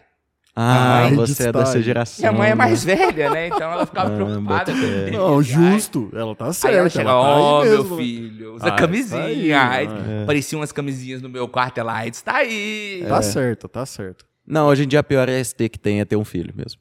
Ah, 0.58 1.10
você 1.14 1.50
é 1.50 1.52
dessa 1.52 1.78
aí. 1.78 1.84
geração. 1.84 2.22
Minha 2.24 2.32
mãe 2.32 2.48
é 2.48 2.50
né? 2.52 2.56
mais 2.56 2.84
velha, 2.86 3.30
né? 3.30 3.48
Então 3.48 3.72
ela 3.74 3.86
ficava 3.88 4.14
Ah, 4.14 4.16
preocupada 4.16 4.72
isso. 4.72 5.12
Não, 5.12 5.38
Ai. 5.38 5.44
justo. 5.44 6.10
Ela 6.14 6.34
tá 6.36 6.46
Aí 6.48 6.54
certa. 6.54 6.78
ela 6.78 6.90
chega, 6.90 7.10
ela 7.10 7.22
tá 7.22 7.36
aí 7.36 7.42
ó, 7.42 7.64
meu 7.64 7.72
mesmo. 7.84 7.98
filho, 7.98 8.54
usa 8.56 8.66
Ah, 8.66 8.70
tá 8.70 8.76
aí, 8.76 8.80
camisinha. 8.82 9.60
Ai, 9.62 9.88
né? 9.88 10.26
Pareciam 10.26 10.62
umas 10.62 10.72
camisinhas 10.72 11.22
no 11.22 11.28
meu 11.28 11.48
quarto, 11.50 11.78
ela, 11.78 11.94
AIDS 11.94 12.22
tá 12.22 12.38
aí. 12.38 13.04
Tá 13.06 13.22
certa, 13.22 13.68
tá 13.68 13.86
certa. 13.86 14.24
Não, 14.48 14.68
hoje 14.68 14.84
em 14.86 14.88
dia 14.88 15.00
a 15.02 15.04
pior 15.04 15.28
ST 15.30 15.68
que 15.68 15.78
tem 15.78 16.00
é 16.00 16.06
ter 16.06 16.16
um 16.16 16.24
filho 16.24 16.54
mesmo. 16.56 16.80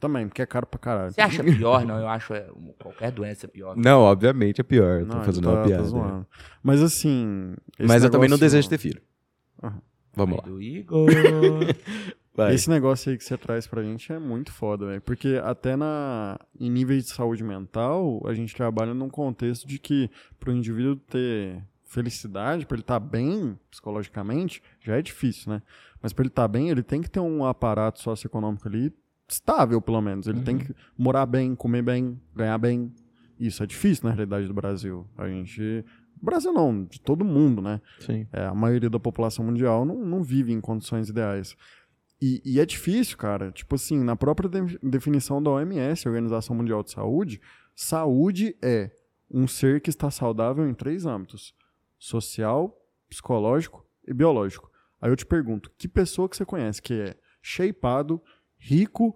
Também, 0.00 0.26
porque 0.26 0.40
é 0.42 0.46
caro 0.46 0.66
pra 0.66 0.78
caralho. 0.78 1.12
Você 1.12 1.20
acha 1.20 1.42
pior? 1.44 1.84
Não, 1.84 1.98
eu 1.98 2.08
acho 2.08 2.32
é, 2.34 2.46
qualquer 2.82 3.10
doença 3.10 3.46
pior. 3.48 3.76
Não, 3.76 4.00
obviamente 4.00 4.60
é 4.60 4.64
pior. 4.64 5.00
Não, 5.00 5.18
tô 5.18 5.24
fazendo 5.24 5.44
tá- 5.44 5.50
uma 5.50 5.62
piada. 5.64 5.82
né? 5.90 6.24
Mas 6.62 6.82
assim. 6.82 7.54
Mas 7.78 8.02
eu 8.02 8.10
também 8.10 8.28
não 8.28 8.38
desejo 8.38 8.68
ter 8.68 8.78
filho. 8.78 9.00
Aham. 9.62 9.78
Vamos 10.16 10.36
lá. 10.38 10.42
Do 10.44 10.62
Igor. 10.62 11.08
Vai. 12.36 12.52
Esse 12.52 12.68
negócio 12.68 13.10
aí 13.10 13.16
que 13.16 13.22
você 13.22 13.38
traz 13.38 13.66
pra 13.66 13.82
gente 13.82 14.12
é 14.12 14.18
muito 14.18 14.52
foda, 14.52 14.86
velho. 14.86 15.00
Porque 15.00 15.40
até 15.42 15.76
na, 15.76 16.38
em 16.58 16.68
níveis 16.68 17.04
de 17.04 17.10
saúde 17.10 17.44
mental, 17.44 18.20
a 18.26 18.34
gente 18.34 18.54
trabalha 18.54 18.92
num 18.92 19.08
contexto 19.08 19.68
de 19.68 19.78
que 19.78 20.10
pro 20.40 20.52
indivíduo 20.52 20.96
ter 20.96 21.62
felicidade, 21.84 22.66
pra 22.66 22.74
ele 22.74 22.82
estar 22.82 22.98
bem 22.98 23.56
psicologicamente, 23.70 24.60
já 24.80 24.96
é 24.96 25.02
difícil, 25.02 25.52
né? 25.52 25.62
Mas 26.02 26.12
pra 26.12 26.22
ele 26.22 26.28
estar 26.28 26.48
bem, 26.48 26.70
ele 26.70 26.82
tem 26.82 27.00
que 27.00 27.08
ter 27.08 27.20
um 27.20 27.44
aparato 27.44 28.00
socioeconômico 28.00 28.66
ali 28.66 28.92
estável, 29.28 29.80
pelo 29.80 30.00
menos. 30.00 30.26
Ele 30.26 30.40
tem 30.40 30.58
que 30.58 30.74
morar 30.98 31.26
bem, 31.26 31.54
comer 31.54 31.82
bem, 31.82 32.20
ganhar 32.34 32.58
bem. 32.58 32.92
Isso 33.38 33.62
é 33.62 33.66
difícil 33.66 34.08
na 34.08 34.10
realidade 34.10 34.48
do 34.48 34.54
Brasil. 34.54 35.06
A 35.16 35.28
gente. 35.28 35.84
Brasil 36.20 36.52
não, 36.52 36.84
de 36.84 37.00
todo 37.00 37.24
mundo, 37.24 37.62
né? 37.62 37.80
Sim. 38.00 38.26
É, 38.32 38.46
a 38.46 38.54
maioria 38.54 38.90
da 38.90 38.98
população 38.98 39.44
mundial 39.44 39.84
não, 39.84 39.96
não 40.04 40.22
vive 40.22 40.52
em 40.52 40.60
condições 40.60 41.08
ideais. 41.08 41.56
E, 42.22 42.40
e 42.44 42.60
é 42.60 42.64
difícil, 42.66 43.16
cara. 43.16 43.50
Tipo 43.52 43.74
assim, 43.74 44.02
na 44.02 44.16
própria 44.16 44.48
de- 44.48 44.78
definição 44.82 45.42
da 45.42 45.50
OMS, 45.50 46.08
Organização 46.08 46.56
Mundial 46.56 46.82
de 46.82 46.90
Saúde, 46.90 47.40
saúde 47.74 48.56
é 48.62 48.90
um 49.30 49.46
ser 49.46 49.80
que 49.80 49.90
está 49.90 50.10
saudável 50.10 50.66
em 50.68 50.74
três 50.74 51.04
âmbitos: 51.06 51.54
social, 51.98 52.74
psicológico 53.08 53.84
e 54.06 54.14
biológico. 54.14 54.70
Aí 55.00 55.10
eu 55.10 55.16
te 55.16 55.26
pergunto, 55.26 55.70
que 55.76 55.86
pessoa 55.88 56.28
que 56.28 56.36
você 56.36 56.44
conhece 56.46 56.80
que 56.80 56.94
é 56.94 57.14
shapeado, 57.42 58.20
rico 58.56 59.14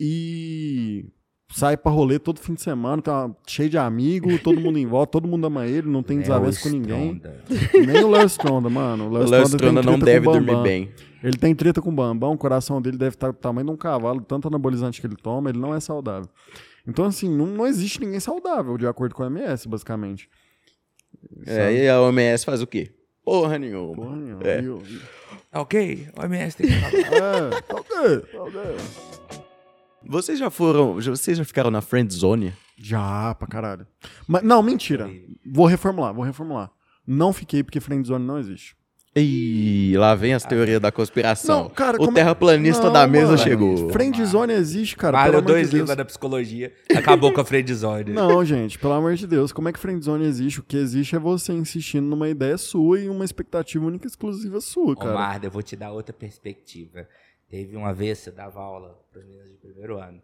e 0.00 1.06
sai 1.50 1.76
pra 1.76 1.90
rolê 1.92 2.18
todo 2.18 2.40
fim 2.40 2.54
de 2.54 2.62
semana, 2.62 3.00
tá 3.00 3.30
cheio 3.46 3.70
de 3.70 3.78
amigo, 3.78 4.38
todo 4.40 4.60
mundo 4.60 4.78
em 4.78 4.86
volta, 4.86 5.12
todo 5.12 5.28
mundo 5.28 5.46
ama 5.46 5.66
ele, 5.66 5.88
não 5.88 6.02
tem 6.02 6.18
desavença 6.22 6.62
com 6.62 6.68
ninguém. 6.68 7.20
Nem 7.86 8.04
o 8.04 8.10
Léo 8.10 8.26
Stronda, 8.26 8.68
mano. 8.68 9.06
O 9.06 9.10
Léo 9.10 9.22
Stronda 9.56 9.82
não 9.82 9.98
deve 10.06 10.26
dormir 10.46 10.62
bem. 10.62 10.92
Ele 11.22 11.36
tem 11.36 11.54
treta 11.54 11.82
com 11.82 11.90
o 11.90 11.92
Bambam, 11.92 12.32
o 12.32 12.38
coração 12.38 12.80
dele 12.80 12.96
deve 12.96 13.16
estar 13.16 13.32
do 13.32 13.38
tamanho 13.38 13.66
de 13.66 13.72
um 13.72 13.76
cavalo, 13.76 14.20
tanto 14.20 14.46
anabolizante 14.48 15.00
que 15.00 15.06
ele 15.06 15.16
toma, 15.16 15.50
ele 15.50 15.58
não 15.58 15.74
é 15.74 15.80
saudável. 15.80 16.28
Então, 16.86 17.04
assim, 17.04 17.28
não, 17.28 17.46
não 17.46 17.66
existe 17.66 18.00
ninguém 18.00 18.20
saudável, 18.20 18.78
de 18.78 18.86
acordo 18.86 19.14
com 19.14 19.22
a 19.22 19.26
MS, 19.26 19.68
basicamente. 19.68 20.28
É, 21.46 21.72
e 21.84 21.88
a 21.88 22.00
OMS 22.00 22.44
faz 22.44 22.62
o 22.62 22.66
quê? 22.66 22.92
Porra 23.24 23.58
nenhuma. 23.58 23.94
Porra 23.94 24.16
nenhuma. 24.16 24.42
É. 24.44 24.62
E 24.62 24.68
o- 24.68 24.82
Tá 25.50 25.60
ok? 25.60 26.08
O 26.16 26.20
OMS 26.22 26.56
tem 26.56 26.66
que 26.68 26.72
falar. 26.74 26.92
É, 27.56 27.60
tá 27.62 27.74
ok, 27.76 28.20
tá 28.32 28.42
ok. 28.42 28.60
Vocês 30.06 30.38
já 30.38 30.48
foram. 30.50 30.94
Vocês 30.94 31.36
já 31.36 31.44
ficaram 31.44 31.70
na 31.70 31.80
friend 31.80 32.12
zone? 32.14 32.54
Já, 32.76 33.34
pra 33.34 33.48
caralho. 33.48 33.86
Mas, 34.26 34.42
não, 34.42 34.62
mentira. 34.62 35.10
Vou 35.44 35.66
reformular, 35.66 36.14
vou 36.14 36.24
reformular. 36.24 36.70
Não 37.06 37.32
fiquei 37.32 37.62
porque 37.64 37.80
friendzone 37.80 38.24
não 38.24 38.38
existe. 38.38 38.76
Ih, 39.16 39.96
lá 39.96 40.14
vem 40.14 40.32
as 40.34 40.44
teorias 40.44 40.80
da 40.80 40.92
conspiração. 40.92 41.64
Não, 41.64 41.70
cara, 41.70 41.96
o 41.96 41.98
como 41.98 42.10
é- 42.12 42.14
terraplanista 42.14 42.84
Não, 42.84 42.92
da 42.92 43.06
mesa 43.06 43.32
mano. 43.32 43.38
chegou. 43.38 43.90
Friendzone 43.90 44.52
existe, 44.52 44.96
cara. 44.96 45.16
Valeu 45.18 45.32
pelo 45.32 45.38
amor 45.44 45.52
dois 45.52 45.66
de 45.66 45.70
Deus. 45.72 45.80
livros 45.80 45.96
da 45.96 46.04
psicologia. 46.04 46.72
Acabou 46.94 47.32
com 47.32 47.40
a 47.40 47.44
friendzone. 47.44 48.12
Não, 48.12 48.44
gente, 48.44 48.78
pelo 48.78 48.92
amor 48.92 49.14
de 49.16 49.26
Deus, 49.26 49.50
como 49.50 49.68
é 49.68 49.72
que 49.72 49.78
friendzone 49.78 50.24
existe? 50.24 50.60
O 50.60 50.62
que 50.62 50.76
existe 50.76 51.16
é 51.16 51.18
você 51.18 51.52
insistindo 51.52 52.04
numa 52.06 52.28
ideia 52.28 52.56
sua 52.58 53.00
e 53.00 53.08
uma 53.08 53.24
expectativa 53.24 53.84
única 53.84 54.06
e 54.06 54.08
exclusiva 54.08 54.60
sua, 54.60 54.94
cara. 54.94 55.14
Marda, 55.14 55.46
eu 55.46 55.50
vou 55.50 55.62
te 55.62 55.74
dar 55.74 55.90
outra 55.90 56.12
perspectiva. 56.12 57.08
Teve 57.48 57.76
uma 57.76 57.92
vez, 57.94 58.18
você 58.18 58.30
dava 58.30 58.60
aula 58.60 58.98
para 59.10 59.22
as 59.22 59.26
meninas 59.26 59.48
de 59.50 59.56
primeiro 59.56 59.98
ano. 59.98 60.20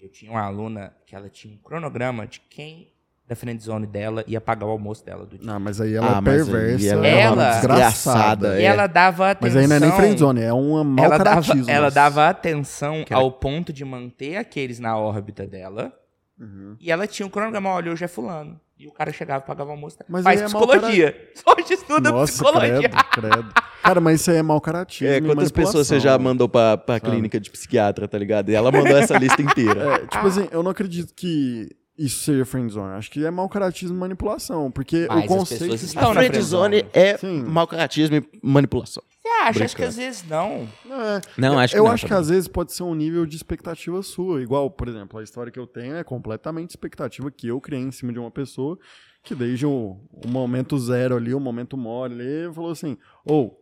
Eu 0.00 0.08
tinha 0.08 0.30
uma 0.30 0.42
aluna 0.42 0.92
que 1.06 1.14
ela 1.14 1.28
tinha 1.30 1.54
um 1.54 1.58
cronograma 1.58 2.26
de 2.26 2.40
quem 2.50 2.92
da 3.28 3.36
friendzone 3.36 3.86
dela 3.86 4.24
ia 4.26 4.40
pagar 4.40 4.64
o 4.66 4.70
almoço 4.70 5.04
dela 5.04 5.26
do 5.26 5.36
dia. 5.36 5.46
Não, 5.46 5.60
mas 5.60 5.80
aí 5.80 5.94
ela 5.94 6.14
Ah, 6.14 6.18
é 6.18 6.20
mas 6.22 6.48
aí 6.48 6.52
perversa, 6.52 6.86
ela 6.94 7.06
é 7.06 7.20
é 7.20 7.28
uma 7.30 7.34
uma 7.42 7.50
desgraçada. 7.50 8.58
E 8.60 8.62
é. 8.62 8.66
ela 8.66 8.86
dava 8.86 9.30
atenção... 9.30 9.54
Mas 9.54 9.56
aí 9.62 9.68
não 9.68 9.76
é 9.76 9.80
nem 9.80 9.92
friendzone, 9.92 10.40
é 10.42 10.52
um 10.54 10.82
mau 10.82 11.04
ela 11.04 11.18
dava, 11.18 11.52
ela 11.66 11.90
dava 11.90 12.28
atenção 12.28 13.04
Que 13.04 13.12
ela- 13.12 13.22
ao 13.22 13.30
ponto 13.32 13.72
de 13.72 13.84
manter 13.84 14.36
aqueles 14.36 14.80
na 14.80 14.96
órbita 14.96 15.46
dela. 15.46 15.92
Uhum. 16.40 16.76
E 16.80 16.90
ela 16.90 17.06
tinha 17.06 17.26
um 17.26 17.30
cronograma, 17.30 17.68
olha, 17.70 17.92
hoje 17.92 18.04
é 18.04 18.08
fulano. 18.08 18.58
E 18.78 18.86
o 18.86 18.92
cara 18.92 19.12
chegava 19.12 19.42
e 19.42 19.46
pagava 19.46 19.70
o 19.70 19.72
almoço. 19.72 19.98
dela. 19.98 20.06
Mas 20.08 20.22
Faz 20.22 20.40
é 20.40 20.44
psicologia. 20.44 21.28
Hoje 21.44 21.74
estuda 21.74 22.12
Nossa, 22.12 22.32
psicologia. 22.32 22.88
credo, 22.88 23.04
credo. 23.10 23.54
Cara, 23.82 24.00
mas 24.00 24.20
isso 24.20 24.30
aí 24.30 24.36
é 24.36 24.42
mau 24.42 24.60
caratismo 24.60 25.12
É, 25.12 25.16
e 25.16 25.20
quantas 25.20 25.50
pessoas 25.50 25.88
você 25.88 25.98
já 25.98 26.16
mandou 26.16 26.48
pra, 26.48 26.76
pra 26.76 26.94
Sabe? 26.94 27.10
clínica 27.10 27.40
de 27.40 27.50
psiquiatra, 27.50 28.06
tá 28.06 28.16
ligado? 28.16 28.50
E 28.50 28.54
ela 28.54 28.70
mandou 28.70 28.96
essa 28.96 29.18
lista 29.18 29.42
inteira. 29.42 29.94
É, 29.94 30.06
tipo 30.06 30.24
assim, 30.24 30.48
eu 30.52 30.62
não 30.62 30.70
acredito 30.70 31.12
que 31.12 31.68
isso 31.98 32.22
seja 32.24 32.44
friendzone. 32.44 32.94
Acho 32.94 33.10
que 33.10 33.24
é 33.24 33.30
mau 33.30 33.48
caratismo 33.48 33.96
e 33.96 33.98
manipulação, 34.00 34.70
porque 34.70 35.06
Mas 35.08 35.16
o 35.18 35.20
as 35.20 35.26
conceito... 35.26 35.60
pessoas 35.62 35.82
A 35.82 35.84
estão 35.86 36.14
na 36.14 36.20
friendzone 36.22 36.76
friendzone. 36.82 36.90
é 36.92 37.16
Sim. 37.18 37.42
mau 37.42 37.66
caratismo 37.66 38.16
e 38.16 38.28
manipulação. 38.42 39.02
Você 39.20 39.28
acha? 39.28 39.64
Acho 39.64 39.76
que 39.76 39.82
Brincando. 39.82 39.88
às 39.88 39.96
vezes 39.96 40.24
não. 40.28 40.68
É, 40.90 41.20
Não, 41.36 41.58
acho 41.58 41.74
que 41.74 41.80
eu 41.80 41.84
não, 41.84 41.90
acho 41.90 42.04
que 42.04 42.08
também. 42.08 42.20
às 42.22 42.28
vezes 42.28 42.48
pode 42.48 42.72
ser 42.72 42.82
um 42.84 42.94
nível 42.94 43.26
de 43.26 43.36
expectativa 43.36 44.00
sua. 44.02 44.40
Igual, 44.42 44.70
por 44.70 44.88
exemplo, 44.88 45.18
a 45.18 45.22
história 45.22 45.50
que 45.52 45.58
eu 45.58 45.66
tenho 45.66 45.96
é 45.96 46.04
completamente 46.04 46.70
expectativa 46.70 47.30
que 47.30 47.48
eu 47.48 47.60
criei 47.60 47.82
em 47.82 47.90
cima 47.90 48.12
de 48.12 48.18
uma 48.18 48.30
pessoa 48.30 48.78
que 49.22 49.34
desde 49.34 49.66
o, 49.66 49.96
o 50.24 50.28
momento 50.28 50.78
zero 50.78 51.16
ali, 51.16 51.34
o 51.34 51.40
momento 51.40 51.76
mole 51.76 52.14
ali, 52.14 52.54
falou 52.54 52.70
assim, 52.70 52.96
ou 53.26 53.58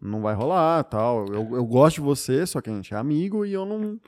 não 0.00 0.22
vai 0.22 0.34
rolar, 0.34 0.84
tal. 0.84 1.26
Eu, 1.26 1.56
eu 1.56 1.64
gosto 1.66 1.96
de 1.96 2.00
você, 2.02 2.46
só 2.46 2.60
que 2.60 2.70
a 2.70 2.72
gente 2.72 2.94
é 2.94 2.96
amigo 2.96 3.44
e 3.44 3.52
eu 3.52 3.66
não, 3.66 4.00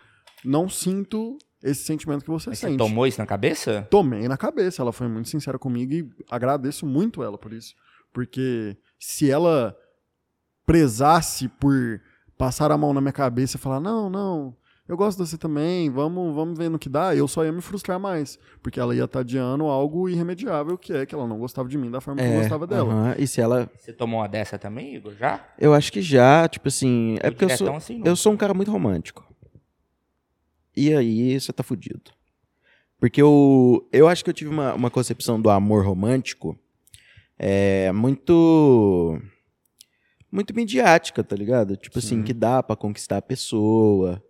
não 0.45 0.68
sinto 0.68 1.37
esse 1.65 1.83
sentimento 1.83 2.23
que 2.23 2.31
você 2.31 2.51
Mas 2.51 2.59
sente. 2.59 2.73
você 2.73 2.79
tomou 2.79 3.07
isso 3.07 3.19
na 3.19 3.27
cabeça? 3.27 3.89
Tomei 3.91 4.29
na 4.29 4.37
cabeça, 4.37 4.83
ela 4.83 4.93
foi 4.93 5.09
muito 5.09 5.31
sincera 5.31 5.59
comigo 5.59 5.95
e 5.95 6.09
agradeço 6.31 6.85
muito 6.85 7.23
ela 7.23 7.39
por 7.39 7.55
isso. 7.55 7.75
Porque 8.12 8.77
se 8.99 9.31
ela 9.31 9.75
prezasse 10.67 11.49
por 11.49 12.01
passar 12.37 12.71
a 12.71 12.77
mão 12.77 12.93
na 12.93 13.01
minha 13.01 13.12
cabeça 13.12 13.57
e 13.57 13.61
falar, 13.61 13.81
não, 13.81 14.11
não, 14.11 14.55
eu 14.87 14.99
gosto 14.99 15.17
de 15.23 15.27
você 15.27 15.39
também, 15.39 15.89
vamos, 15.89 16.35
vamos 16.35 16.59
ver 16.59 16.69
no 16.69 16.79
que 16.79 16.91
dá, 16.91 17.17
eu 17.17 17.27
só 17.27 17.43
ia 17.43 17.51
me 17.51 17.62
frustrar 17.62 17.99
mais. 17.99 18.39
Porque 18.62 18.79
ela 18.79 18.95
ia 18.95 19.05
estar 19.05 19.21
adiando 19.21 19.65
algo 19.65 20.11
irremediável, 20.11 20.77
que 20.77 20.93
é 20.93 21.07
que 21.07 21.15
ela 21.15 21.27
não 21.27 21.39
gostava 21.39 21.67
de 21.67 21.79
mim 21.79 21.91
da 21.91 22.03
forma 22.03 22.21
que 22.21 22.29
eu 22.29 22.35
gostava 22.35 22.67
dela. 22.67 22.93
É, 22.93 22.95
aham. 22.95 23.15
E 23.19 23.27
se 23.27 23.41
ela. 23.41 23.71
Você 23.75 23.95
tomou 23.95 24.21
uma 24.21 24.29
dessa 24.29 24.59
também, 24.59 24.97
Igor? 24.97 25.15
Já? 25.19 25.43
Eu 25.59 25.73
acho 25.73 25.91
que 25.91 26.03
já, 26.03 26.47
tipo 26.47 26.69
assim. 26.69 27.17
É 27.21 27.31
porque 27.31 27.45
eu 27.45 27.49
diretão 27.49 27.67
sou, 27.67 27.77
assim, 27.77 28.03
eu 28.05 28.15
sou 28.15 28.33
um 28.35 28.37
cara 28.37 28.53
muito 28.53 28.71
romântico. 28.71 29.25
E 30.77 30.95
aí 30.95 31.41
você 31.41 31.53
tá 31.53 31.62
fudido. 31.62 32.12
Porque 32.99 33.20
eu, 33.20 33.89
eu 33.93 34.09
acho 34.09 34.25
que 34.25 34.31
eu 34.31 34.35
tive 34.35 34.51
uma, 34.51 34.75
uma 34.75 34.91
concepção 34.91 35.41
do 35.41 35.51
amor 35.51 35.85
romântico 35.85 36.59
é, 37.39 37.91
muito. 37.93 39.20
Muito 40.31 40.55
midiática, 40.55 41.22
tá 41.22 41.37
ligado? 41.37 41.77
Tipo 41.77 41.99
assim, 41.99 42.16
Sim. 42.16 42.22
que 42.25 42.33
dá 42.33 42.61
pra 42.61 42.75
conquistar 42.75 43.18
a 43.18 43.22
pessoa, 43.22 44.20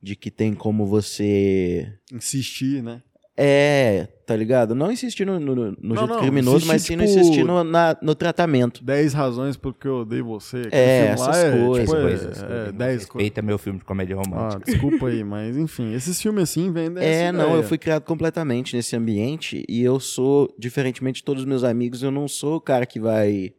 de 0.00 0.14
que 0.14 0.30
tem 0.30 0.54
como 0.54 0.86
você. 0.86 1.98
Insistir, 2.12 2.82
né? 2.82 3.02
É, 3.40 4.08
tá 4.26 4.34
ligado? 4.34 4.74
Não 4.74 4.90
insistir 4.90 5.24
no, 5.24 5.38
no, 5.38 5.54
no 5.54 5.76
Não, 5.80 5.94
jeito 5.96 6.08
não, 6.08 6.18
criminoso, 6.18 6.66
mas 6.66 6.82
sim 6.82 6.94
insistir, 6.94 6.96
no 6.96 7.06
tipo, 7.06 7.20
insistir 7.20 7.44
no, 7.44 7.62
na- 7.62 7.96
no 8.02 8.12
tratamento. 8.16 8.82
10 8.82 9.12
razões 9.14 9.56
porque 9.56 9.86
eu 9.86 9.98
odeio 9.98 10.24
você. 10.24 10.68
É, 10.72 11.10
essas 11.10 11.26
coisas, 11.50 11.78
tipo, 11.78 11.94
é, 11.96 12.00
coisas. 12.02 12.42
é, 12.42 12.72
10 12.72 12.72
coisas. 12.72 13.02
Respeita 13.04 13.40
meu 13.40 13.56
filme 13.56 13.78
de 13.78 13.84
comédia 13.84 14.16
Ah, 14.16 14.18
romântica. 14.18 14.64
desculpa 14.64 15.06
aí, 15.06 15.22
mas 15.22 15.56
enfim, 15.56 15.94
esses 15.94 16.20
filmes 16.20 16.42
assim 16.50 16.72
vendem 16.72 17.04
É, 17.04 17.30
não, 17.30 17.54
eu 17.54 17.62
fui 17.62 17.78
criado 17.78 18.02
completamente 18.02 18.74
nesse 18.74 18.96
ambiente 18.96 19.64
e 19.68 19.84
eu 19.84 20.00
sou, 20.00 20.52
diferentemente 20.58 21.18
de 21.20 21.24
todos 21.24 21.44
os 21.44 21.48
meus 21.48 21.62
amigos, 21.62 22.02
eu 22.02 22.10
não 22.10 22.26
sou 22.26 22.56
o 22.56 22.60
cara 22.60 22.84
que 22.86 22.98
vai 22.98 23.52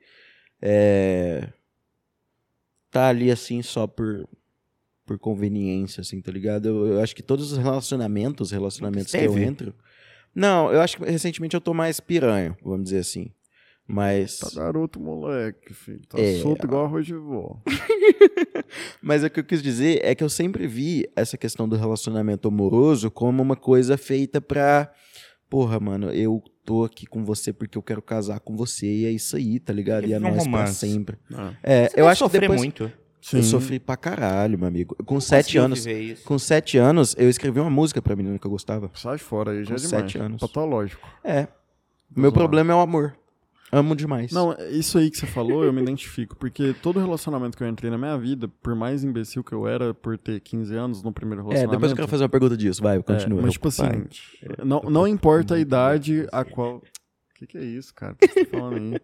é, 0.61 1.47
tá 2.91 3.07
ali 3.07 3.31
assim 3.31 3.61
só 3.61 3.87
por, 3.87 4.27
por 5.09 5.17
conveniência, 5.17 6.01
assim, 6.01 6.21
tá 6.21 6.31
ligado? 6.31 6.67
Eu, 6.67 6.87
eu 6.93 7.01
acho 7.01 7.15
que 7.15 7.23
todos 7.23 7.51
os 7.51 7.57
relacionamentos, 7.57 8.51
relacionamentos 8.51 9.11
que 9.11 9.17
eu 9.17 9.35
entro. 9.39 9.73
Não, 10.35 10.71
eu 10.71 10.79
acho 10.81 10.97
que 10.97 11.03
recentemente 11.09 11.55
eu 11.55 11.61
tô 11.61 11.73
mais 11.73 11.99
piranho, 11.99 12.55
vamos 12.63 12.83
dizer 12.83 12.99
assim. 12.99 13.31
Mas. 13.87 14.37
Tá 14.37 14.49
garoto, 14.61 14.99
moleque, 14.99 15.73
filho. 15.73 16.01
Tá 16.07 16.19
É. 16.19 16.35
solto 16.41 16.67
igual 16.67 16.85
arroz 16.85 17.07
de 17.07 17.15
vó. 17.15 17.59
Mas 19.01 19.23
o 19.23 19.29
que 19.31 19.39
eu 19.39 19.43
quis 19.43 19.63
dizer 19.63 19.99
é 20.03 20.13
que 20.13 20.23
eu 20.23 20.29
sempre 20.29 20.67
vi 20.67 21.09
essa 21.15 21.37
questão 21.37 21.67
do 21.67 21.75
relacionamento 21.75 22.47
amoroso 22.47 23.09
como 23.09 23.41
uma 23.41 23.55
coisa 23.55 23.97
feita 23.97 24.39
pra. 24.39 24.91
Porra, 25.49 25.79
mano, 25.79 26.11
eu 26.11 26.43
tô 26.63 26.83
aqui 26.83 27.07
com 27.07 27.25
você 27.25 27.51
porque 27.51 27.75
eu 27.75 27.81
quero 27.81 28.03
casar 28.03 28.39
com 28.41 28.55
você 28.55 28.85
e 28.85 29.05
é 29.05 29.09
isso 29.11 29.35
aí, 29.35 29.59
tá 29.59 29.73
ligado? 29.73 30.05
E 30.07 30.13
é 30.13 30.19
Vive 30.19 30.29
um 30.29 30.35
nós 30.35 30.43
pra 30.47 30.51
romance. 30.59 30.75
sempre. 30.87 31.17
Ah, 31.33 31.53
É, 31.63 31.89
Você 31.89 31.99
eu 31.99 32.07
acho 32.07 32.19
que 32.19 32.25
sofrer 32.25 32.41
depois. 32.41 32.59
muito. 32.59 32.91
Eu 33.33 33.43
sim. 33.43 33.43
sofri 33.43 33.79
pra 33.79 33.97
caralho, 33.97 34.57
meu 34.57 34.67
amigo. 34.67 34.95
Com 35.05 35.19
sete 35.19 35.59
Conseguiu 35.59 35.63
anos. 35.65 36.23
Com 36.23 36.39
sete 36.39 36.77
anos, 36.77 37.15
eu 37.17 37.29
escrevi 37.29 37.59
uma 37.59 37.69
música 37.69 38.01
pra 38.01 38.15
menina 38.15 38.39
que 38.39 38.47
eu 38.47 38.51
gostava. 38.51 38.89
Sai 38.93 39.17
fora 39.17 39.51
aí, 39.51 39.63
já 39.63 39.69
Com 39.69 39.73
é 39.75 39.75
demais. 39.75 39.89
sete 39.89 40.17
anos. 40.17 40.39
Patológico. 40.39 41.07
É. 41.23 41.47
O 42.15 42.19
meu 42.19 42.31
problema 42.31 42.71
é 42.71 42.75
o 42.75 42.79
amor. 42.79 43.15
Amo 43.71 43.95
demais. 43.95 44.31
Não, 44.31 44.55
isso 44.71 44.97
aí 44.97 45.11
que 45.11 45.17
você 45.17 45.27
falou, 45.27 45.63
eu 45.63 45.71
me 45.71 45.81
identifico. 45.81 46.35
Porque 46.35 46.73
todo 46.81 46.99
relacionamento 46.99 47.55
que 47.55 47.63
eu 47.63 47.67
entrei 47.67 47.91
na 47.91 47.97
minha 47.97 48.17
vida, 48.17 48.47
por 48.47 48.73
mais 48.73 49.03
imbecil 49.03 49.43
que 49.43 49.53
eu 49.53 49.67
era 49.67 49.93
por 49.93 50.17
ter 50.17 50.39
15 50.39 50.75
anos 50.75 51.03
no 51.03 51.11
primeiro 51.11 51.41
é, 51.41 51.43
relacionamento... 51.43 51.77
depois 51.77 51.91
eu 51.91 51.95
quero 51.95 52.07
fazer 52.07 52.23
uma 52.23 52.29
pergunta 52.29 52.57
disso. 52.57 52.81
Vai, 52.81 53.01
continua. 53.03 53.39
É, 53.39 53.43
mas, 53.43 53.53
tipo 53.53 53.67
assim, 53.67 53.83
não, 54.65 54.81
não 54.81 55.07
importa 55.07 55.55
a 55.55 55.59
idade 55.59 56.27
a 56.31 56.43
qual. 56.43 56.77
O 56.77 56.81
que, 57.35 57.45
que 57.45 57.57
é 57.57 57.63
isso, 57.63 57.93
cara? 57.93 58.13
O 58.13 58.15
que 58.17 58.27
você 58.27 58.45
tá 58.45 58.57
falando 58.57 58.77
aí? 58.77 59.01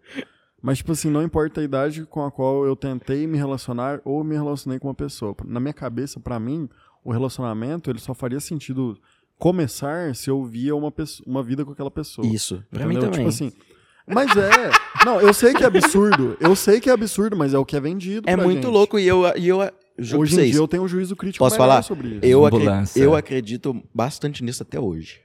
Mas, 0.66 0.80
tipo 0.80 0.92
assim, 0.94 1.12
não 1.12 1.22
importa 1.22 1.62
a 1.62 1.64
idade 1.64 2.06
com 2.06 2.26
a 2.26 2.32
qual 2.32 2.66
eu 2.66 2.76
tentei 2.76 3.28
me 3.28 3.38
relacionar 3.38 4.02
ou 4.04 4.24
me 4.24 4.34
relacionei 4.36 4.80
com 4.80 4.88
uma 4.88 4.96
pessoa. 4.96 5.36
Na 5.46 5.60
minha 5.60 5.74
cabeça, 5.74 6.20
pra 6.20 6.40
mim, 6.40 6.68
o 7.04 7.12
relacionamento 7.12 7.92
ele 7.92 8.00
só 8.00 8.16
faria 8.16 8.40
sentido 8.40 8.98
começar 9.38 10.16
se 10.16 10.30
eu 10.30 10.44
via 10.44 10.76
uma, 10.76 10.92
pessoa, 10.92 11.24
uma 11.30 11.44
vida 11.44 11.64
com 11.64 11.72
aquela 11.72 11.92
pessoa. 11.92 12.26
Isso. 12.26 12.64
Pra 12.72 12.86
mim 12.88 12.96
Entendeu? 12.96 13.12
também. 13.12 13.30
Tipo 13.30 13.30
assim. 13.30 13.52
Mas 14.08 14.32
é. 14.36 14.72
Não, 15.06 15.22
eu 15.22 15.34
sei 15.34 15.54
que 15.54 15.64
é 15.64 15.68
absurdo. 15.68 16.36
Eu 16.40 16.56
sei 16.56 16.80
que 16.80 16.90
é 16.90 16.94
absurdo, 16.94 17.36
mas 17.36 17.54
é 17.54 17.58
o 17.60 17.66
que 17.66 17.76
é 17.76 17.80
vendido. 17.80 18.28
é 18.28 18.36
pra 18.36 18.44
muito 18.44 18.64
gente. 18.64 18.72
louco 18.72 18.98
e 18.98 19.08
eu, 19.08 19.24
e 19.38 19.48
eu 19.48 19.60
juro 20.00 20.24
Hoje 20.24 20.34
em 20.34 20.36
vocês. 20.38 20.52
dia 20.52 20.60
eu 20.60 20.68
tenho 20.68 20.82
um 20.84 20.88
juízo 20.88 21.16
crítico 21.16 21.44
Posso 21.46 21.58
falar? 21.58 21.82
sobre 21.84 22.08
isso. 22.16 22.20
Eu, 22.26 22.44
acre- 22.46 22.66
eu 22.96 23.16
acredito 23.16 23.84
bastante 23.94 24.44
nisso 24.44 24.64
até 24.64 24.80
hoje. 24.80 25.22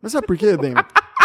Mas 0.00 0.12
sabe 0.12 0.24
por 0.26 0.36
quê, 0.36 0.56
Demi? 0.56 0.76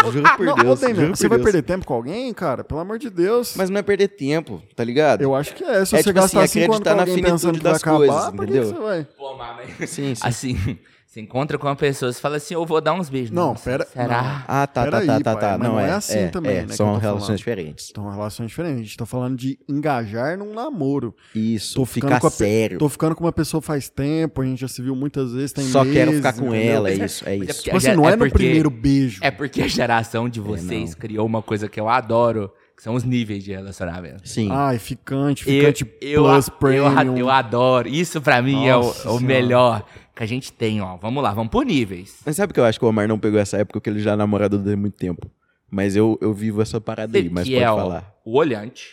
Juro 0.10 0.38
por 0.38 0.46
não, 0.46 0.56
Deus. 0.56 0.80
Demi, 0.80 0.96
juro 0.96 1.16
você 1.16 1.24
por 1.24 1.30
vai 1.30 1.38
Deus. 1.40 1.52
perder 1.52 1.62
tempo 1.64 1.86
com 1.86 1.94
alguém, 1.94 2.34
cara? 2.34 2.64
Pelo 2.64 2.80
amor 2.80 2.98
de 2.98 3.10
Deus. 3.10 3.54
Mas 3.56 3.70
não 3.70 3.80
é 3.80 3.82
perder 3.84 4.08
tempo, 4.08 4.62
tá 4.76 4.84
ligado? 4.84 5.22
Eu 5.22 5.36
acho 5.36 5.54
que 5.54 5.64
é. 5.64 5.86
Se 5.86 5.96
É 5.96 6.02
você 6.02 6.04
tipo 6.04 6.20
assim, 6.20 6.38
gastar 6.38 6.48
cinco 6.48 6.74
anos 6.74 6.84
com 6.84 6.90
acreditar 6.90 6.96
na 6.96 7.02
alguém 7.02 7.16
finitude 7.16 7.32
pensando 7.34 7.58
que 7.58 7.64
vai 7.64 7.72
das 7.74 7.82
acabar, 7.82 7.98
coisas, 7.98 8.34
entendeu? 8.34 8.66
você 8.66 8.80
vai? 8.80 9.08
Pô, 9.18 9.36
mas... 9.38 9.90
Sim, 9.90 10.16
sim. 10.16 10.22
Assim, 10.22 10.80
você 11.12 11.20
encontra 11.20 11.58
com 11.58 11.68
uma 11.68 11.76
pessoa, 11.76 12.10
você 12.10 12.22
fala 12.22 12.38
assim, 12.38 12.54
eu 12.54 12.66
vou 12.66 12.80
dar 12.80 12.94
uns 12.94 13.10
beijos. 13.10 13.32
Não, 13.32 13.48
Nossa, 13.50 13.70
pera- 13.70 13.86
Será? 13.86 14.46
Ah, 14.48 14.66
tá, 14.66 14.86
tá, 14.86 14.92
Peraí, 14.92 15.08
tá, 15.08 15.20
tá, 15.20 15.34
pai, 15.34 15.42
tá. 15.42 15.58
Não, 15.58 15.72
não 15.74 15.80
é 15.82 15.90
é 15.90 15.92
assim 15.92 16.18
é, 16.20 16.28
também, 16.30 16.56
é, 16.56 16.62
né, 16.66 16.74
São 16.74 16.94
eu 16.94 17.00
relações 17.00 17.24
falando. 17.26 17.38
diferentes. 17.38 17.88
Então, 17.92 18.10
relações 18.10 18.48
diferentes. 18.48 18.80
A 18.80 18.84
gente 18.84 18.96
tá 18.98 19.06
falando 19.06 19.36
de 19.36 19.60
engajar 19.68 20.38
num 20.38 20.54
namoro. 20.54 21.14
Isso, 21.36 21.76
Tô 21.76 21.86
ficando 21.86 22.12
ficar 22.12 22.22
com 22.22 22.28
a 22.28 22.32
sério. 22.32 22.78
Tô 22.80 22.88
ficando 22.88 23.14
com 23.14 23.26
uma 23.26 23.34
pessoa 23.34 23.62
faz 23.62 23.90
tempo, 23.90 24.42
a 24.42 24.46
gente 24.46 24.62
já 24.62 24.70
se 24.70 24.82
viu 24.82 24.96
muitas 24.96 25.34
vezes, 25.34 25.52
tem 25.52 25.66
Só 25.66 25.84
quero 25.84 26.12
meses, 26.12 26.16
ficar 26.16 26.32
com 26.32 26.48
entendeu? 26.56 26.72
ela, 26.76 26.90
é 26.90 26.94
é- 26.94 27.06
isso, 27.06 27.28
é 27.28 27.38
mas 27.38 27.42
é 27.42 27.52
isso. 27.52 27.54
porque- 27.56 27.64
Tipo 27.64 27.78
assim, 27.78 27.88
É 27.90 27.96
não 27.98 28.08
é, 28.08 28.12
no 28.12 28.18
porque- 28.20 28.34
primeiro 28.34 28.70
beijo. 28.70 29.20
É 29.22 29.30
porque 29.32 29.62
a 29.64 29.68
geração 29.68 30.30
de 30.30 30.40
vocês 30.40 30.96
criou 30.96 31.26
uma 31.26 31.42
coisa 31.42 31.68
que 31.68 31.78
eu 31.78 31.90
adoro, 31.90 32.50
que 32.78 32.82
são 32.84 32.96
os 32.96 33.04
níveis 33.04 33.44
de 33.44 33.52
relacionamento. 33.52 34.28
Sim. 34.30 34.48
Ai, 34.50 34.80
ficante, 34.80 35.44
Eu, 35.46 35.60
ficante 35.60 35.86
eu, 36.00 36.24
plus, 36.24 36.48
eu, 36.48 36.54
premium. 36.54 37.18
eu 37.18 37.30
adoro. 37.30 37.90
Isso 37.90 38.22
pra 38.22 38.42
mim 38.42 38.66
é 38.66 38.78
o, 38.78 38.80
Nossa 38.84 39.12
o 39.12 39.20
melhor 39.20 39.84
que 40.22 40.24
a 40.24 40.28
gente 40.28 40.54
tem, 40.54 40.80
ó. 40.82 40.98
Vamos 40.98 41.24
lá, 41.24 41.34
vamos 41.34 41.52
por 41.52 41.66
níveis. 41.66 42.20
Mas 42.24 42.36
sabe 42.36 42.54
que 42.54 42.60
eu 42.60 42.64
acho 42.64 42.78
que 42.78 42.86
o 42.86 42.88
Omar 42.88 43.08
não 43.08 43.20
pegou 43.20 43.40
essa 43.40 43.58
época 43.58 43.80
porque 43.80 43.90
ele 43.90 44.00
já 44.00 44.12
é 44.12 44.16
namorado 44.16 44.58
há 44.58 44.78
muito 44.78 44.96
tempo. 44.96 45.30
Mas 45.70 45.96
eu, 45.96 46.18
eu 46.22 46.32
vivo 46.32 46.62
essa 46.62 46.80
parada 46.80 47.18
aí, 47.18 47.28
mas 47.28 47.48
que 47.48 47.54
pode 47.54 47.64
é 47.64 47.68
falar. 47.68 48.16
o 48.24 48.38
olhante. 48.38 48.88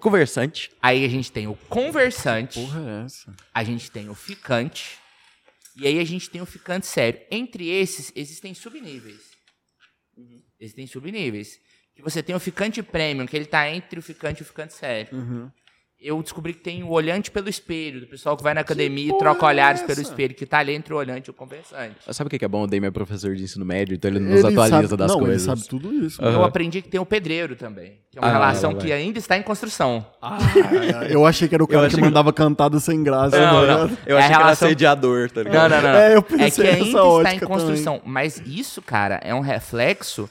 Conversante. 0.00 0.70
Aí 0.80 1.04
a 1.04 1.08
gente 1.08 1.30
tem 1.30 1.46
o 1.46 1.54
conversante. 1.68 2.58
Porra 2.58 2.80
é 2.80 3.04
essa? 3.04 3.36
A 3.52 3.62
gente 3.62 3.90
tem 3.90 4.08
o 4.08 4.14
ficante. 4.14 4.98
E 5.76 5.86
aí 5.86 5.98
a 5.98 6.04
gente 6.04 6.30
tem 6.30 6.40
o 6.40 6.46
ficante 6.46 6.86
sério. 6.86 7.20
Entre 7.30 7.68
esses, 7.68 8.10
existem 8.16 8.54
subníveis. 8.54 9.20
Existem 10.58 10.86
subníveis. 10.86 11.58
Que 11.94 12.00
você 12.00 12.22
tem 12.22 12.34
o 12.34 12.40
ficante 12.40 12.82
premium, 12.82 13.26
que 13.26 13.36
ele 13.36 13.44
tá 13.44 13.68
entre 13.68 13.98
o 13.98 14.02
ficante 14.02 14.40
e 14.40 14.42
o 14.42 14.46
ficante 14.46 14.72
sério. 14.72 15.14
Uhum. 15.14 15.50
Eu 16.02 16.22
descobri 16.22 16.54
que 16.54 16.62
tem 16.62 16.82
o 16.82 16.88
olhante 16.88 17.30
pelo 17.30 17.50
espelho, 17.50 18.00
do 18.00 18.06
pessoal 18.06 18.34
que 18.34 18.42
vai 18.42 18.54
na 18.54 18.62
academia 18.62 19.12
e 19.12 19.18
troca 19.18 19.44
é 19.44 19.48
olhares 19.50 19.80
essa? 19.82 19.86
pelo 19.86 20.00
espelho, 20.00 20.34
que 20.34 20.46
tá 20.46 20.58
ali 20.60 20.72
entre 20.72 20.94
o 20.94 20.96
olhante 20.96 21.26
e 21.26 21.30
o 21.30 21.34
conversante. 21.34 21.96
Sabe 22.10 22.28
o 22.28 22.30
que 22.30 22.38
que 22.38 22.44
é 22.46 22.48
bom? 22.48 22.62
O 22.62 22.66
Dame 22.66 22.86
é 22.86 22.90
professor 22.90 23.34
de 23.36 23.42
ensino 23.42 23.66
médio, 23.66 23.94
então 23.94 24.10
ele 24.10 24.18
nos 24.18 24.38
Ele 24.38 24.48
atualiza 24.48 24.88
sabe- 24.88 24.96
das 24.96 25.10
não, 25.12 25.18
coisas. 25.18 25.46
ele 25.46 25.56
sabe 25.56 25.68
tudo 25.68 25.92
isso. 25.92 26.22
Eu 26.22 26.42
aprendi 26.42 26.80
que 26.80 26.88
tem 26.88 26.98
o 26.98 27.04
pedreiro 27.04 27.54
também. 27.54 27.98
Que 28.10 28.18
é 28.18 28.20
uma 28.22 28.28
Ah, 28.28 28.32
relação 28.32 28.72
vai. 28.72 28.80
que 28.80 28.92
ainda 28.94 29.18
está 29.18 29.36
em 29.36 29.42
construção. 29.42 30.06
Eu 31.10 31.26
achei 31.26 31.48
que 31.48 31.54
era 31.54 31.62
o 31.62 31.68
cara 31.68 31.88
que 31.88 31.94
que- 31.96 32.00
mandava 32.00 32.32
cantada 32.32 32.78
sem 32.80 33.02
graça. 33.02 33.38
Não, 33.38 33.46
tá 33.46 33.52
não. 33.52 33.60
ligado? 33.86 33.98
Eu 34.06 34.16
É 34.16 34.20
a 34.20 34.24
achei 34.24 34.28
que 34.30 34.34
era 34.34 34.44
relação- 34.44 34.68
assediador, 34.68 35.30
tá 35.30 35.44
Não, 35.44 35.50
ligado? 35.50 35.70
não, 35.70 35.82
não. 35.82 35.92
não. 35.92 35.98
É, 36.00 36.16
eu 36.16 36.22
que 36.22 36.36
pensei 36.36 36.64
ainda 36.66 36.78
nessa 36.78 36.88
está 36.88 37.04
ótica 37.04 37.44
em 37.44 37.48
construção. 37.48 38.00
Mas 38.04 38.42
isso, 38.46 38.80
cara, 38.80 39.20
é 39.22 39.34
um 39.34 39.40
reflexo 39.40 40.30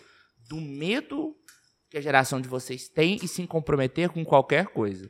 do 0.50 0.58
medo 0.60 1.34
que 1.92 1.98
a 1.98 2.02
geração 2.02 2.40
de 2.42 2.48
vocês 2.48 2.88
tem 2.90 3.20
e 3.22 3.28
se 3.28 3.46
comprometer 3.48 4.10
com 4.10 4.24
qualquer 4.26 4.66
coisa. 4.68 5.10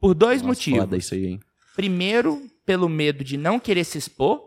Por 0.00 0.14
dois 0.14 0.42
Nossa, 0.42 0.48
motivos. 0.70 1.12
Aí? 1.12 1.40
Primeiro, 1.74 2.46
pelo 2.64 2.88
medo 2.88 3.22
de 3.24 3.36
não 3.36 3.58
querer 3.58 3.84
se 3.84 3.98
expor, 3.98 4.40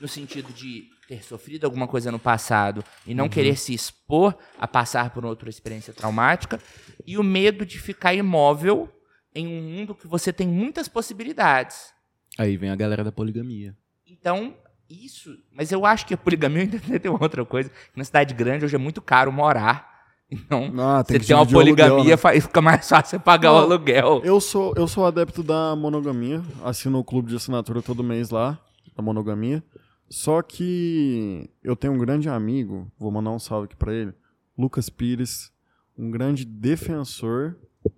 no 0.00 0.08
sentido 0.08 0.52
de 0.52 0.84
ter 1.08 1.22
sofrido 1.24 1.64
alguma 1.64 1.88
coisa 1.88 2.10
no 2.12 2.18
passado 2.18 2.84
e 3.06 3.10
Uhum. 3.10 3.16
não 3.16 3.28
querer 3.28 3.56
se 3.56 3.74
expor 3.74 4.36
a 4.58 4.66
passar 4.68 5.10
por 5.10 5.24
outra 5.24 5.50
experiência 5.50 5.92
traumática, 5.92 6.60
e 7.06 7.18
o 7.18 7.22
medo 7.22 7.66
de 7.66 7.78
ficar 7.78 8.14
imóvel 8.14 8.88
em 9.34 9.46
um 9.46 9.60
mundo 9.62 9.94
que 9.94 10.06
você 10.06 10.32
tem 10.32 10.46
muitas 10.46 10.88
possibilidades. 10.88 11.92
Aí 12.38 12.56
vem 12.56 12.70
a 12.70 12.76
galera 12.76 13.02
da 13.04 13.10
poligamia. 13.12 13.76
Então, 14.06 14.56
isso. 14.88 15.36
Mas 15.52 15.70
eu 15.72 15.84
acho 15.84 16.06
que 16.06 16.14
a 16.14 16.16
poligamia 16.16 16.62
ainda 16.82 16.98
tem 17.00 17.10
outra 17.10 17.44
coisa. 17.44 17.70
Na 17.94 18.04
cidade 18.04 18.32
grande 18.34 18.64
hoje 18.64 18.74
é 18.74 18.78
muito 18.78 19.02
caro 19.02 19.30
morar. 19.32 19.89
Então, 20.30 20.70
Ah, 20.78 21.02
tem 21.02 21.18
você 21.18 21.26
tem 21.26 21.36
uma 21.36 21.42
o 21.42 21.44
aluguel, 21.46 21.74
poligamia, 21.88 22.16
né? 22.16 22.40
fica 22.40 22.60
mais 22.62 22.88
fácil 22.88 23.10
você 23.10 23.18
pagar 23.18 23.52
o 23.52 23.56
Não, 23.56 23.62
aluguel. 23.64 24.20
Eu 24.24 24.40
sou, 24.40 24.72
eu 24.76 24.86
sou 24.86 25.04
adepto 25.04 25.42
da 25.42 25.74
monogamia. 25.74 26.40
Assino 26.64 26.98
o 26.98 27.04
clube 27.04 27.30
de 27.30 27.36
assinatura 27.36 27.82
todo 27.82 28.04
mês 28.04 28.30
lá, 28.30 28.58
da 28.96 29.02
monogamia. 29.02 29.62
Só 30.08 30.40
que 30.42 31.48
eu 31.62 31.74
tenho 31.76 31.94
um 31.94 31.98
grande 31.98 32.28
amigo, 32.28 32.90
vou 32.98 33.10
mandar 33.10 33.30
um 33.30 33.38
salve 33.38 33.66
aqui 33.66 33.76
pra 33.76 33.92
ele, 33.94 34.12
Lucas 34.58 34.88
Pires, 34.88 35.52
um 35.96 36.10
grande 36.10 36.44
defensor 36.44 37.56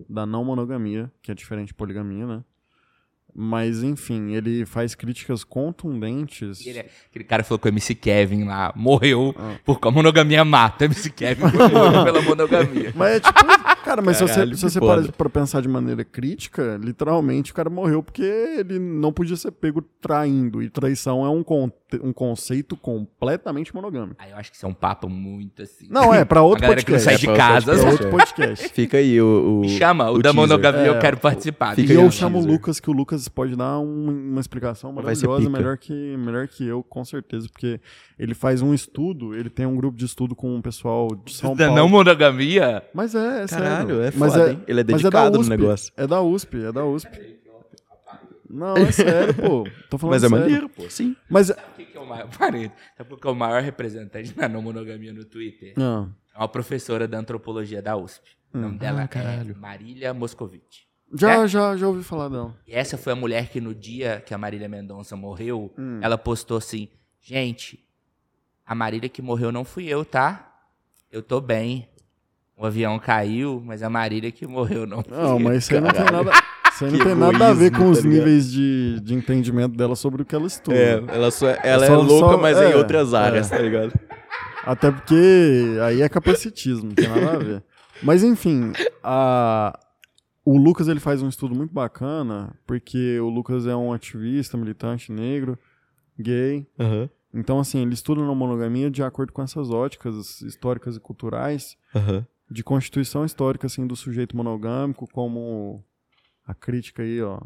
da 0.09 0.24
não 0.26 0.45
monogamia, 0.45 1.11
que 1.22 1.30
é 1.30 1.35
diferente 1.35 1.68
de 1.68 1.74
poligamia, 1.74 2.26
né? 2.26 2.45
Mas, 3.35 3.83
enfim, 3.83 4.35
ele 4.35 4.66
faz 4.66 4.95
críticas 4.95 5.43
contundentes. 5.43 6.66
Ele 6.66 6.80
é- 6.80 6.87
aquele 7.09 7.24
cara 7.24 7.43
falou 7.43 7.59
que 7.59 7.66
o 7.66 7.70
MC 7.70 7.95
Kevin 7.95 8.45
lá 8.45 8.72
morreu 8.76 9.35
Ah. 9.39 9.55
porque 9.64 9.89
a 9.89 9.91
monogamia 9.91 10.45
mata. 10.45 10.85
O 10.85 10.89
MC 10.89 11.09
Kevin 11.11 11.45
morreu 11.45 11.51
pela 12.05 12.20
monogamia. 12.22 12.93
Mas 12.95 13.16
é 13.16 13.20
tipo, 13.20 13.39
cara, 13.93 14.03
mas 14.03 14.16
se 14.16 14.22
você, 14.22 14.34
Caralho, 14.34 14.57
se 14.57 14.62
você 14.62 14.80
para 14.80 15.03
pra 15.12 15.28
pensar 15.30 15.61
de 15.62 15.68
maneira 15.68 16.05
crítica, 16.05 16.78
literalmente 16.82 17.53
o 17.53 17.55
cara 17.55 17.68
morreu 17.70 18.03
porque 18.03 18.22
ele 18.22 18.78
não 18.78 19.12
podia 19.12 19.36
ser 19.36 19.51
pego 19.53 19.82
traindo. 20.01 20.62
E 20.62 20.68
traição 20.70 21.24
é 21.24 21.28
um, 21.30 21.43
conte- 21.43 21.74
um 22.03 22.12
conceito 22.12 22.76
completamente 22.76 23.74
monogâmico. 23.74 24.16
Aí 24.18 24.30
eu 24.30 24.36
acho 24.36 24.51
que 24.51 24.57
isso 24.57 24.66
é 24.66 24.68
um 24.68 24.74
papo 24.74 25.09
muito 25.09 25.62
assim. 25.62 25.86
Não, 25.90 26.12
é, 26.12 26.24
pra 26.24 26.43
outro 26.43 26.62
galera 26.62 26.82
que 26.82 26.90
não 26.90 26.99
podcast. 26.99 27.18
sai 27.18 27.18
de 27.18 27.28
É 27.28 27.34
pra 27.34 27.55
casa. 27.55 27.72
outro 27.72 28.07
É 28.07 28.11
podcast. 28.11 28.12
outro 28.12 28.36
podcast. 28.43 28.68
Fica 28.74 28.97
aí 28.97 29.20
o. 29.20 29.59
o 29.59 29.61
Me 29.61 29.68
chama, 29.68 30.11
o, 30.11 30.14
o 30.16 30.22
da 30.22 30.32
monogamia 30.32 30.86
eu 30.86 30.95
É, 30.95 30.99
quero 30.99 31.16
participar. 31.18 31.78
E 31.78 31.90
eu 31.93 32.03
um 32.03 32.11
chamo 32.11 32.38
o. 32.40 32.45
Lucas, 32.47 32.80
que 32.80 32.90
o 32.90 32.93
Lucas 32.93 33.28
pode 33.28 33.55
dar 33.57 33.78
um- 33.78 34.30
uma 34.32 34.40
explicação 34.40 34.93
maravilhosa, 34.93 35.49
melhor 35.51 35.76
que, 35.78 35.93
melhor 36.16 36.49
que 36.49 36.66
eu, 36.66 36.82
com 36.82 37.05
certeza. 37.05 37.49
Porque 37.51 37.80
ele 38.18 38.34
faz 38.34 38.62
um 38.62 38.72
estudo, 38.72 39.34
ele 39.34 39.51
tem 39.51 39.66
um 39.66 39.76
grupo 39.76 39.97
de 39.97 40.05
estudo 40.05 40.34
com 40.34 40.57
o 40.59 40.62
pessoal 40.62 41.09
de 41.24 41.32
São 41.34 41.55
Da 41.55 41.66
Paulo. 41.66 41.80
não 41.80 41.88
monogamia? 41.88 42.82
Mas 42.95 43.14
é, 43.14 43.18
é 43.18 43.47
Caralho, 43.47 43.47
sério. 43.47 43.82
É 43.91 44.12
Mas 44.14 44.33
foda, 44.33 44.53
hein? 44.53 44.62
Ele 44.66 44.80
é 44.80 44.85
da 44.85 44.93
dedicado 44.97 45.35
no 45.37 45.41
USP, 45.41 45.51
negócio. 45.51 45.93
É 45.97 46.07
da 46.07 46.20
USP, 46.22 46.64
é 46.64 46.72
da 46.72 46.85
USP. 46.85 47.43
Não, 48.49 48.76
é 48.76 48.93
sério, 48.93 49.35
pô. 49.35 49.64
Tô 49.89 49.97
falando 49.97 50.14
Mas 50.14 50.24
é 50.24 50.28
sério. 50.28 50.45
maneiro, 50.45 50.68
pô. 50.68 50.89
Sim. 50.91 51.16
Mas 51.28 51.49
O 51.49 51.55
que, 51.74 51.87
que 51.87 51.97
é 51.97 52.01
o 52.01 52.07
maior? 52.07 52.28
Parei. 52.37 52.70
Sabe 52.97 53.09
qual 53.11 53.18
que 53.20 53.26
é 53.26 53.30
o 53.30 53.35
maior 53.35 53.62
representante 53.62 54.33
da 54.35 54.47
não 54.49 54.61
monogamia 54.61 55.12
no 55.12 55.24
Twitter? 55.24 55.72
Ah, 55.78 56.07
É 56.35 56.39
uma 56.39 56.49
professora 56.49 57.09
da 57.09 57.18
antropologia 57.18 57.80
da 57.80 57.97
USP. 57.97 58.28
O 58.53 58.59
nome 58.59 58.78
dela 58.78 59.01
Ah, 59.01 59.05
é 59.05 59.09
caralho. 59.09 59.57
Marília 59.57 60.12
Moscovitch. 60.12 60.80
já, 61.14 61.43
É? 61.45 61.49
já, 61.49 61.74
já 61.78 61.89
ouvi 61.89 62.03
falar 62.03 62.28
dela. 62.28 62.55
E 62.66 62.74
essa 62.74 62.99
foi 62.99 63.14
a 63.14 63.16
mulher 63.16 63.49
que 63.49 63.59
no 63.59 63.74
dia 63.74 64.20
que 64.20 64.35
a 64.35 64.39
Marília 64.39 64.68
Mendonça 64.68 65.16
morreu, 65.16 65.72
Hum. 65.78 65.99
ela 66.03 66.18
postou 66.18 66.59
assim: 66.59 66.89
Gente, 67.22 67.83
a 68.66 68.74
Marília 68.74 69.09
que 69.09 69.22
morreu 69.22 69.51
não 69.51 69.64
fui 69.64 69.87
eu, 69.87 70.05
tá? 70.05 70.51
Eu 71.11 71.22
tô 71.22 71.41
bem. 71.41 71.89
O 72.63 72.67
avião 72.67 72.97
caiu, 72.97 73.61
mas 73.67 73.83
a 73.83 73.91
Marília 73.91 74.31
que 74.31 74.47
morreu 74.47 74.87
não 74.87 75.03
Não, 75.11 75.37
mas 75.41 75.65
isso 75.65 75.75
aí 75.75 75.81
não 75.81 75.91
tem 75.91 76.05
nada. 76.05 76.31
Isso 76.73 76.85
aí 76.85 76.93
não 76.93 76.99
tem 77.05 77.15
nada 77.17 77.49
a 77.49 77.53
ver 77.53 77.73
com 77.73 77.91
os 77.91 78.01
tá 78.01 78.09
níveis 78.09 78.53
de, 78.53 79.01
de 79.01 79.15
entendimento 79.15 79.77
dela 79.77 79.97
sobre 79.97 80.23
o 80.23 80.25
que 80.25 80.33
ela 80.33 80.47
estuda. 80.47 80.77
É, 80.77 81.03
ela, 81.09 81.33
só, 81.33 81.49
ela 81.49 81.85
é, 81.85 81.89
só- 81.89 82.01
louca, 82.01 82.35
só- 82.35 82.39
mas 82.39 82.57
é 82.57 82.69
em 82.69 82.73
é, 82.73 82.77
outras 82.77 83.15
áreas, 83.15 83.51
é. 83.51 83.57
tá 83.57 83.61
ligado? 83.61 83.93
Até 84.65 84.93
porque 84.93 85.77
aí 85.85 86.03
é 86.03 86.09
capacitismo, 86.09 86.91
não 86.91 86.95
tem 86.95 87.09
nada 87.09 87.33
a 87.33 87.39
ver. 87.39 87.65
Mas 88.01 88.23
enfim, 88.23 88.71
a- 89.03 89.77
o 90.45 90.57
Lucas 90.57 90.87
ele 90.87 91.01
faz 91.01 91.21
um 91.21 91.29
estudo 91.29 91.57
muito 91.57 91.75
bacana, 91.75 92.55
porque 92.65 93.19
o 93.19 93.29
Lucas 93.29 93.67
é 93.67 93.75
um 93.75 93.93
ativista, 93.93 94.57
militante 94.57 95.11
negro, 95.11 95.59
gay. 96.17 96.65
Aham, 96.79 97.11
Então, 97.35 97.59
assim, 97.59 97.83
ele 97.83 97.95
estuda 97.95 98.21
na 98.25 98.35
monogamia 98.37 98.89
de 98.89 99.03
acordo 99.03 99.33
com 99.33 99.43
essas 99.43 99.69
óticas 99.69 100.41
históricas 100.43 100.97
e 100.97 101.01
culturais 101.01 101.77
aham. 101.93 102.25
De 102.53 102.62
constituição 102.62 103.24
histórica 103.24 103.66
assim 103.66 103.86
do 103.86 103.96
sujeito 103.96 104.36
monogâmico, 104.36 105.09
como 105.12 105.82
a 106.46 106.55
crítica 106.55 107.03
aí, 107.03 107.20
ó, 107.22 107.40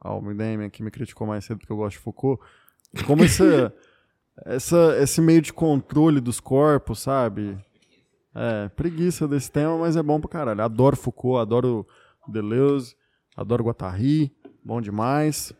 ao 0.00 0.20
Midem 0.20 0.68
que 0.70 0.82
me 0.82 0.90
criticou 0.90 1.26
mais 1.26 1.44
cedo 1.44 1.58
porque 1.58 1.72
eu 1.72 1.76
gosto 1.76 1.96
de 1.96 2.02
Foucault, 2.02 2.42
como 3.06 3.24
essa, 3.24 3.74
essa 4.44 4.96
esse 5.00 5.20
meio 5.20 5.40
de 5.40 5.52
controle 5.52 6.20
dos 6.20 6.40
corpos, 6.40 7.00
sabe? 7.00 7.56
É, 8.34 8.68
preguiça 8.70 9.26
desse 9.26 9.50
tema, 9.50 9.78
mas 9.78 9.96
é 9.96 10.02
bom 10.02 10.20
pra 10.20 10.30
caralho. 10.30 10.62
Adoro 10.62 10.96
Foucault, 10.96 11.40
adoro 11.40 11.86
Deleuze, 12.26 12.94
adoro 13.36 13.64
Guattari, 13.64 14.32
bom 14.64 14.80
demais. 14.80 15.52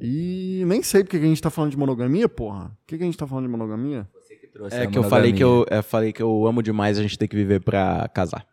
E 0.00 0.64
nem 0.66 0.82
sei 0.82 1.02
porque 1.02 1.18
que 1.18 1.24
a 1.24 1.28
gente 1.28 1.42
tá 1.42 1.50
falando 1.50 1.70
de 1.70 1.76
monogamia, 1.76 2.28
porra. 2.28 2.68
Por 2.68 2.86
que, 2.86 2.98
que 2.98 3.02
a 3.02 3.06
gente 3.06 3.18
tá 3.18 3.26
falando 3.26 3.44
de 3.44 3.50
monogamia? 3.50 4.08
Que 4.56 4.58
trouxe 4.58 4.76
É 4.76 4.82
a 4.82 4.86
que 4.86 4.96
eu 4.98 5.02
falei 5.04 5.32
que 5.32 5.44
eu, 5.44 5.66
eu 5.70 5.82
falei 5.82 6.12
que 6.12 6.22
eu 6.22 6.46
amo 6.46 6.62
demais 6.62 6.98
a 6.98 7.02
gente 7.02 7.18
ter 7.18 7.28
que 7.28 7.36
viver 7.36 7.60
pra 7.60 8.08
casar. 8.08 8.46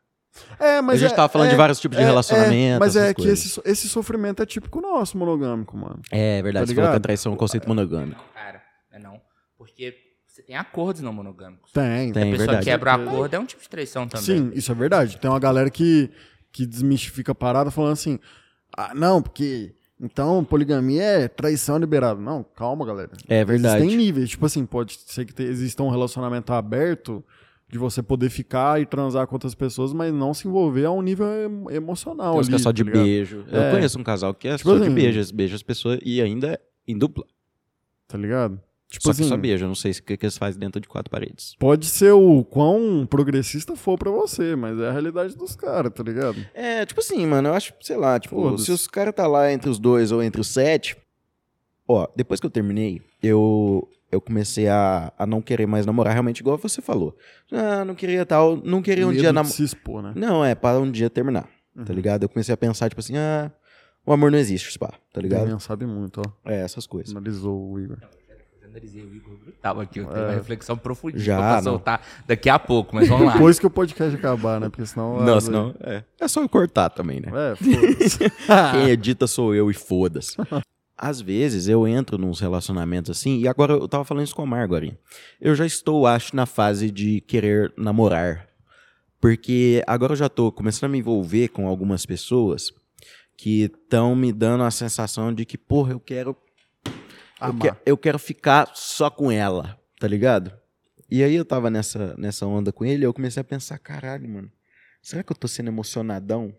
É, 0.59 0.81
mas 0.81 0.95
a 0.95 0.97
gente 1.05 1.13
é- 1.13 1.15
tava 1.15 1.29
falando 1.29 1.47
é- 1.47 1.51
de 1.51 1.55
vários 1.55 1.79
tipos 1.79 1.95
de 1.97 2.03
é- 2.03 2.07
relacionamento. 2.07 2.53
é, 2.75 2.79
mas 2.79 2.95
essas 2.95 3.09
é 3.09 3.13
que 3.13 3.21
coisas. 3.21 3.39
esse, 3.39 3.49
so- 3.49 3.61
esse 3.65 3.87
sofrimento 3.87 4.41
é 4.41 4.45
típico 4.45 4.81
nosso, 4.81 5.17
monogâmico, 5.17 5.77
mano. 5.77 6.01
É 6.11 6.41
verdade, 6.41 6.65
Tá 6.65 6.69
você 6.71 6.75
falou 6.75 6.89
que 6.91 6.97
a 6.97 6.99
traição 6.99 7.31
é 7.31 7.35
um 7.35 7.37
conceito 7.37 7.67
monogâmico. 7.67 8.23
Cara, 8.33 8.61
não 8.91 8.97
é 8.97 9.01
não. 9.03 9.21
Porque 9.57 9.93
você 10.27 10.41
tem 10.41 10.55
acordos 10.55 11.01
não 11.01 11.13
monogâmicos. 11.13 11.71
Tem, 11.71 12.11
Tem. 12.11 12.23
a 12.23 12.25
pessoa 12.31 12.37
verdade. 12.47 12.65
quebra 12.65 12.97
o 12.97 13.01
acordo, 13.01 13.33
é 13.35 13.39
um 13.39 13.45
tipo 13.45 13.61
de 13.61 13.69
traição 13.69 14.07
também. 14.07 14.25
Sim, 14.25 14.51
isso 14.55 14.71
é 14.71 14.75
verdade. 14.75 15.17
Tem 15.19 15.29
uma 15.29 15.39
galera 15.39 15.69
que, 15.69 16.09
que 16.51 16.65
desmistifica 16.65 17.31
a 17.31 17.35
parada 17.35 17.69
falando 17.69 17.93
assim: 17.93 18.19
ah, 18.75 18.91
não, 18.95 19.21
porque. 19.21 19.75
Então, 20.05 20.43
poligamia 20.43 21.01
é 21.01 21.27
traição 21.29 21.77
liberada. 21.77 22.19
Não, 22.19 22.43
calma, 22.55 22.85
galera. 22.85 23.11
É 23.29 23.45
verdade. 23.45 23.77
Existem 23.77 23.97
níveis. 23.97 24.29
Tipo 24.31 24.45
assim, 24.45 24.65
pode 24.65 24.99
ser 25.05 25.23
que 25.25 25.41
exista 25.41 25.81
um 25.81 25.89
relacionamento 25.89 26.51
aberto 26.51 27.23
de 27.69 27.77
você 27.79 28.03
poder 28.03 28.29
ficar 28.29 28.81
e 28.81 28.85
transar 28.85 29.25
com 29.27 29.33
outras 29.35 29.55
pessoas, 29.55 29.93
mas 29.93 30.13
não 30.13 30.33
se 30.33 30.45
envolver 30.47 30.85
a 30.85 30.91
um 30.91 31.01
nível 31.01 31.25
em- 31.25 31.73
emocional. 31.75 32.33
Tem 32.33 32.41
uns 32.41 32.47
que 32.47 32.53
é 32.53 32.55
ali, 32.55 32.63
só 32.63 32.71
de 32.73 32.83
tá 32.83 32.91
beijo. 32.91 33.45
Eu 33.49 33.61
É. 33.61 33.71
conheço 33.71 33.97
um 33.97 34.03
casal 34.03 34.33
que 34.33 34.47
é 34.47 34.57
Tipo 34.57 34.69
só 34.71 34.75
de 34.77 34.83
assim- 34.83 34.93
beijo. 34.93 35.33
Beija 35.33 35.55
as 35.55 35.63
pessoas 35.63 35.99
e 36.03 36.21
ainda 36.21 36.59
em 36.87 36.97
dupla. 36.97 37.23
Tá 38.07 38.17
ligado? 38.17 38.59
Tipo 38.93 39.05
só 39.05 39.09
assim, 39.11 39.23
que 39.23 39.29
só 39.29 39.35
beija. 39.37 39.65
Eu 39.65 39.69
não 39.69 39.73
sei 39.75 39.91
o 39.91 40.03
que, 40.03 40.15
que 40.15 40.23
eles 40.25 40.37
fazem 40.37 40.59
dentro 40.59 40.79
de 40.79 40.87
quatro 40.87 41.09
paredes. 41.09 41.55
pode 41.57 41.87
ser 41.87 42.11
o 42.11 42.43
quão 42.43 43.07
progressista 43.09 43.75
for 43.75 43.97
pra 43.97 44.11
você, 44.11 44.55
mas 44.55 44.79
é 44.79 44.87
a 44.89 44.91
realidade 44.91 45.35
dos 45.35 45.55
caras, 45.55 45.91
tá 45.91 46.03
ligado? 46.03 46.37
É, 46.53 46.85
tipo 46.85 46.99
assim, 46.99 47.25
mano, 47.25 47.49
eu 47.49 47.53
acho, 47.55 47.73
sei 47.81 47.97
lá, 47.97 48.19
tipo, 48.19 48.35
Foda-se. 48.35 48.65
se 48.65 48.71
os 48.71 48.85
caras 48.85 49.15
tá 49.15 49.25
lá 49.25 49.51
entre 49.51 49.67
os 49.67 49.79
dois 49.79 50.11
ou 50.11 50.21
entre 50.21 50.39
os 50.39 50.47
sete. 50.47 50.95
Ó, 51.87 52.07
depois 52.15 52.39
que 52.39 52.45
eu 52.45 52.51
terminei, 52.51 53.01
eu, 53.21 53.89
eu 54.11 54.21
comecei 54.21 54.67
a, 54.67 55.11
a 55.17 55.25
não 55.25 55.41
querer 55.41 55.65
mais 55.65 55.87
namorar, 55.87 56.13
realmente, 56.13 56.39
igual 56.41 56.55
você 56.59 56.79
falou. 56.79 57.17
Ah, 57.51 57.83
não 57.83 57.95
queria 57.95 58.23
tal, 58.27 58.55
não 58.57 58.79
queria 58.81 59.05
um 59.07 59.09
Medo 59.09 59.19
dia 59.21 59.33
namorar. 59.33 59.51
se 59.55 59.63
expor, 59.63 60.03
né? 60.03 60.13
Não, 60.15 60.45
é, 60.45 60.53
para 60.53 60.79
um 60.79 60.91
dia 60.91 61.09
terminar, 61.09 61.43
tá 61.75 61.89
Uhum. 61.89 61.95
ligado? 61.95 62.23
Eu 62.23 62.29
comecei 62.29 62.53
a 62.53 62.57
pensar, 62.57 62.89
tipo 62.89 63.01
assim, 63.01 63.17
ah, 63.17 63.51
o 64.05 64.13
amor 64.13 64.31
não 64.31 64.37
existe, 64.37 64.71
spa, 64.71 64.93
tá 65.11 65.19
ligado? 65.19 65.41
Damian 65.45 65.57
sabe 65.59 65.85
muito, 65.87 66.21
ó. 66.25 66.49
É, 66.49 66.61
essas 66.61 66.85
coisas. 66.85 67.11
Analisou 67.11 67.71
o 67.71 67.79
Igor. 67.79 67.97
Eu 68.73 68.77
analisei 68.77 69.03
o 69.03 69.15
Igor 69.15 69.37
brutal 69.37 69.79
aqui. 69.79 69.99
Eu 69.99 70.05
tenho 70.07 70.17
É. 70.25 70.27
uma 70.29 70.33
reflexão 70.33 70.75
profundíssima 70.77 71.25
Já, 71.25 71.37
pra 71.37 71.55
não. 71.57 71.63
soltar 71.63 72.01
daqui 72.25 72.49
a 72.49 72.57
pouco, 72.57 72.95
mas 72.95 73.07
vamos 73.07 73.27
lá. 73.27 73.33
Depois 73.33 73.59
que 73.59 73.67
o 73.67 73.69
podcast 73.69 74.15
acabar, 74.15 74.59
né? 74.59 74.69
Porque 74.69 74.85
senão. 74.85 75.21
Não, 75.23 75.35
ah, 75.37 75.41
senão, 75.41 75.75
é. 75.81 76.03
É 76.19 76.27
só 76.27 76.41
eu 76.41 76.49
cortar 76.49 76.89
também, 76.89 77.19
né? 77.19 77.29
É, 77.51 77.55
foda-se. 77.55 78.17
Quem 78.71 78.89
edita 78.89 79.27
sou 79.27 79.53
eu 79.53 79.69
e 79.69 79.73
foda-se. 79.73 80.35
Às 80.97 81.21
vezes 81.21 81.67
eu 81.67 81.87
entro 81.87 82.17
nos 82.17 82.39
relacionamentos 82.39 83.11
assim, 83.11 83.39
e 83.39 83.47
agora 83.47 83.73
eu 83.73 83.87
tava 83.87 84.03
falando 84.05 84.23
isso 84.23 84.35
com 84.35 84.41
a 84.43 84.45
Mar 84.45 84.63
agora. 84.63 84.97
Eu 85.39 85.53
já 85.55 85.65
estou, 85.65 86.07
acho, 86.07 86.35
na 86.35 86.45
fase 86.45 86.89
de 86.89 87.21
querer 87.21 87.73
namorar. 87.77 88.47
Porque 89.19 89.81
agora 89.87 90.13
eu 90.13 90.17
já 90.17 90.29
tô 90.29 90.51
começando 90.51 90.89
a 90.89 90.91
me 90.91 90.97
envolver 90.99 91.47
com 91.49 91.67
algumas 91.67 92.05
pessoas 92.05 92.71
que 93.37 93.63
estão 93.63 94.15
me 94.15 94.31
dando 94.33 94.63
a 94.63 94.71
sensação 94.71 95.33
de 95.33 95.45
que, 95.45 95.57
porra, 95.57 95.91
eu 95.93 95.99
quero. 95.99 96.35
Eu, 97.47 97.53
que- 97.59 97.89
eu 97.91 97.97
quero 97.97 98.19
ficar 98.19 98.71
só 98.75 99.09
com 99.09 99.31
ela, 99.31 99.79
tá 99.99 100.07
ligado? 100.07 100.51
E 101.09 101.23
aí 101.23 101.35
eu 101.35 101.45
tava 101.45 101.69
nessa, 101.69 102.15
nessa 102.17 102.45
onda 102.45 102.71
com 102.71 102.85
ele 102.85 103.03
e 103.03 103.05
eu 103.05 103.13
comecei 103.13 103.41
a 103.41 103.43
pensar, 103.43 103.77
caralho, 103.77 104.27
mano, 104.27 104.51
será 105.01 105.21
que 105.23 105.31
eu 105.31 105.35
tô 105.37 105.47
sendo 105.47 105.67
emocionadão? 105.67 106.55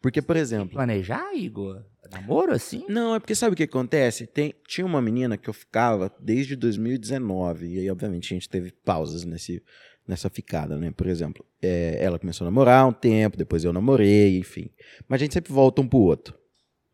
Porque, 0.00 0.20
por 0.20 0.36
exemplo. 0.36 0.70
Planejar, 0.74 1.32
Igor? 1.34 1.84
Namoro 2.10 2.52
assim? 2.52 2.84
Não, 2.88 3.14
é 3.14 3.20
porque 3.20 3.34
sabe 3.34 3.52
o 3.54 3.56
que 3.56 3.62
acontece? 3.62 4.26
Tem, 4.26 4.52
tinha 4.66 4.84
uma 4.84 5.00
menina 5.00 5.36
que 5.36 5.48
eu 5.48 5.54
ficava 5.54 6.12
desde 6.18 6.56
2019, 6.56 7.66
e 7.66 7.78
aí, 7.78 7.90
obviamente, 7.90 8.32
a 8.32 8.36
gente 8.36 8.48
teve 8.48 8.72
pausas 8.72 9.24
nesse, 9.24 9.62
nessa 10.08 10.28
ficada, 10.28 10.76
né? 10.76 10.90
Por 10.90 11.06
exemplo, 11.06 11.44
é, 11.60 11.98
ela 12.00 12.18
começou 12.18 12.44
a 12.44 12.50
namorar 12.50 12.86
um 12.88 12.92
tempo, 12.92 13.36
depois 13.36 13.62
eu 13.62 13.72
namorei, 13.72 14.38
enfim. 14.38 14.70
Mas 15.08 15.20
a 15.20 15.24
gente 15.24 15.34
sempre 15.34 15.52
volta 15.52 15.80
um 15.80 15.86
pro 15.86 16.00
outro, 16.00 16.36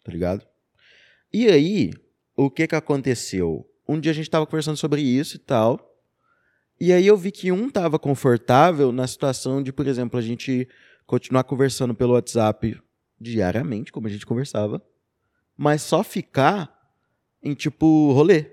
tá 0.04 0.12
ligado? 0.12 0.46
E 1.32 1.46
aí, 1.48 1.90
o 2.44 2.50
que 2.50 2.66
que 2.68 2.74
aconteceu? 2.76 3.66
Um 3.88 3.98
dia 3.98 4.12
a 4.12 4.14
gente 4.14 4.30
tava 4.30 4.46
conversando 4.46 4.76
sobre 4.76 5.00
isso 5.02 5.36
e 5.36 5.38
tal, 5.38 5.80
e 6.80 6.92
aí 6.92 7.06
eu 7.06 7.16
vi 7.16 7.32
que 7.32 7.50
um 7.50 7.68
tava 7.68 7.98
confortável 7.98 8.92
na 8.92 9.06
situação 9.06 9.62
de, 9.62 9.72
por 9.72 9.86
exemplo, 9.86 10.18
a 10.18 10.22
gente 10.22 10.68
continuar 11.06 11.42
conversando 11.44 11.94
pelo 11.94 12.12
WhatsApp 12.12 12.80
diariamente, 13.20 13.90
como 13.90 14.06
a 14.06 14.10
gente 14.10 14.24
conversava, 14.26 14.80
mas 15.56 15.82
só 15.82 16.04
ficar 16.04 16.72
em 17.42 17.54
tipo 17.54 18.12
rolê. 18.12 18.46